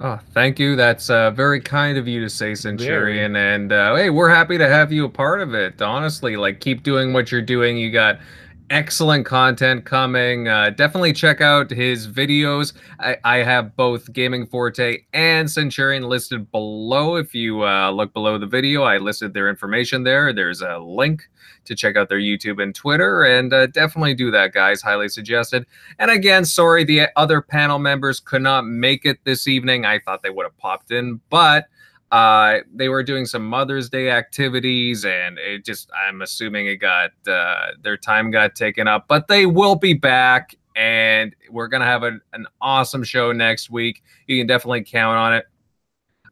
Oh, 0.02 0.20
thank 0.34 0.60
you. 0.60 0.76
That's 0.76 1.10
uh, 1.10 1.32
very 1.32 1.62
kind 1.62 1.98
of 1.98 2.10
you 2.10 2.20
to 2.22 2.30
say, 2.30 2.56
Centurion. 2.56 3.38
And 3.38 3.72
uh, 3.72 3.96
hey, 3.96 4.10
we're 4.10 4.28
happy 4.28 4.58
to 4.58 4.68
have 4.68 4.92
you 4.92 5.06
a 5.06 5.10
part 5.10 5.40
of 5.40 5.54
it. 5.54 5.82
Honestly, 5.82 6.36
like 6.36 6.60
keep 6.60 6.84
doing 6.84 7.14
what 7.14 7.32
you're 7.32 7.42
doing. 7.42 7.78
You 7.78 7.90
got 7.90 8.20
excellent 8.70 9.26
content 9.26 9.86
coming. 9.86 10.48
Uh, 10.48 10.70
definitely 10.72 11.14
check 11.14 11.42
out 11.42 11.70
his 11.70 12.08
videos. 12.08 12.74
I, 13.00 13.18
I 13.24 13.38
have 13.38 13.76
both 13.76 14.12
Gaming 14.14 14.46
Forte 14.46 15.00
and 15.14 15.50
Centurion 15.50 16.04
listed 16.04 16.52
below. 16.52 17.16
If 17.16 17.36
you 17.36 17.64
uh, 17.64 17.92
look 17.92 18.14
below 18.14 18.38
the 18.38 18.48
video, 18.48 18.84
I 18.84 18.98
listed 18.98 19.34
their 19.34 19.50
information 19.50 20.04
there. 20.04 20.34
There's 20.34 20.62
a 20.62 20.80
link 20.80 21.24
to 21.66 21.76
check 21.76 21.96
out 21.96 22.10
their 22.10 22.20
YouTube 22.20 22.62
and 22.62 22.76
Twitter, 22.76 23.24
and 23.24 23.54
uh, 23.54 23.68
definitely 23.68 24.14
do 24.14 24.32
that, 24.32 24.54
guys. 24.54 24.82
Highly 24.82 25.10
suggested. 25.10 25.66
And 26.00 26.12
again, 26.12 26.46
sorry 26.46 26.84
the 26.84 27.08
other 27.16 27.42
panel 27.42 27.80
members 27.80 28.20
could 28.20 28.42
not 28.42 28.66
make 28.66 29.06
it 29.06 29.20
this 29.24 29.48
evening. 29.48 29.86
I 29.86 30.00
thought 30.00 30.24
they 30.24 30.30
would 30.30 30.46
have 30.46 30.58
popped 30.58 30.92
in, 30.92 31.22
but 31.30 31.68
uh, 32.14 32.60
they 32.72 32.90
were 32.90 33.02
doing 33.02 33.26
some 33.26 33.44
Mother's 33.44 33.90
Day 33.90 34.12
activities, 34.12 35.04
and 35.04 35.40
it 35.40 35.66
just 35.66 35.90
I'm 35.94 36.22
assuming 36.22 36.68
it 36.68 36.76
got 36.76 37.10
uh, 37.28 37.72
their 37.82 37.98
time 37.98 38.30
got 38.30 38.54
taken 38.54 38.88
up. 38.88 39.08
But 39.08 39.28
they 39.28 39.48
will 39.48 39.76
be 39.76 39.96
back, 39.96 40.54
and 40.76 41.36
we're 41.50 41.68
gonna 41.68 41.86
have 41.86 42.04
a, 42.04 42.20
an 42.34 42.46
awesome 42.62 43.04
show 43.04 43.32
next 43.32 43.72
week. 43.72 44.04
You 44.28 44.40
can 44.40 44.46
definitely 44.46 44.84
count 44.84 45.18
on 45.18 45.34
it. 45.34 45.46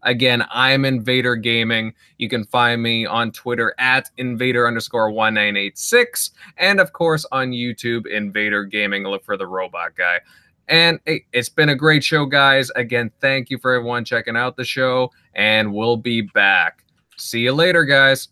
Again, 0.03 0.45
I'm 0.51 0.85
Invader 0.85 1.35
Gaming. 1.35 1.95
You 2.19 2.29
can 2.29 2.45
find 2.45 2.83
me 2.83 3.07
on 3.07 3.31
Twitter 3.31 3.73
at 3.79 4.11
Invader 4.17 4.67
underscore 4.67 5.09
1986. 5.09 6.29
And 6.57 6.79
of 6.79 6.93
course 6.93 7.25
on 7.31 7.51
YouTube, 7.51 8.05
Invader 8.05 8.65
Gaming. 8.65 9.03
Look 9.03 9.25
for 9.25 9.35
the 9.35 9.47
robot 9.47 9.95
guy. 9.95 10.19
And 10.67 10.99
hey, 11.05 11.25
it's 11.33 11.49
been 11.49 11.69
a 11.69 11.75
great 11.75 12.03
show, 12.03 12.25
guys. 12.25 12.71
Again, 12.75 13.11
thank 13.19 13.49
you 13.49 13.57
for 13.57 13.73
everyone 13.73 14.05
checking 14.05 14.37
out 14.37 14.55
the 14.55 14.63
show, 14.63 15.11
and 15.33 15.73
we'll 15.73 15.97
be 15.97 16.21
back. 16.21 16.83
See 17.17 17.41
you 17.41 17.53
later, 17.53 17.83
guys. 17.85 18.29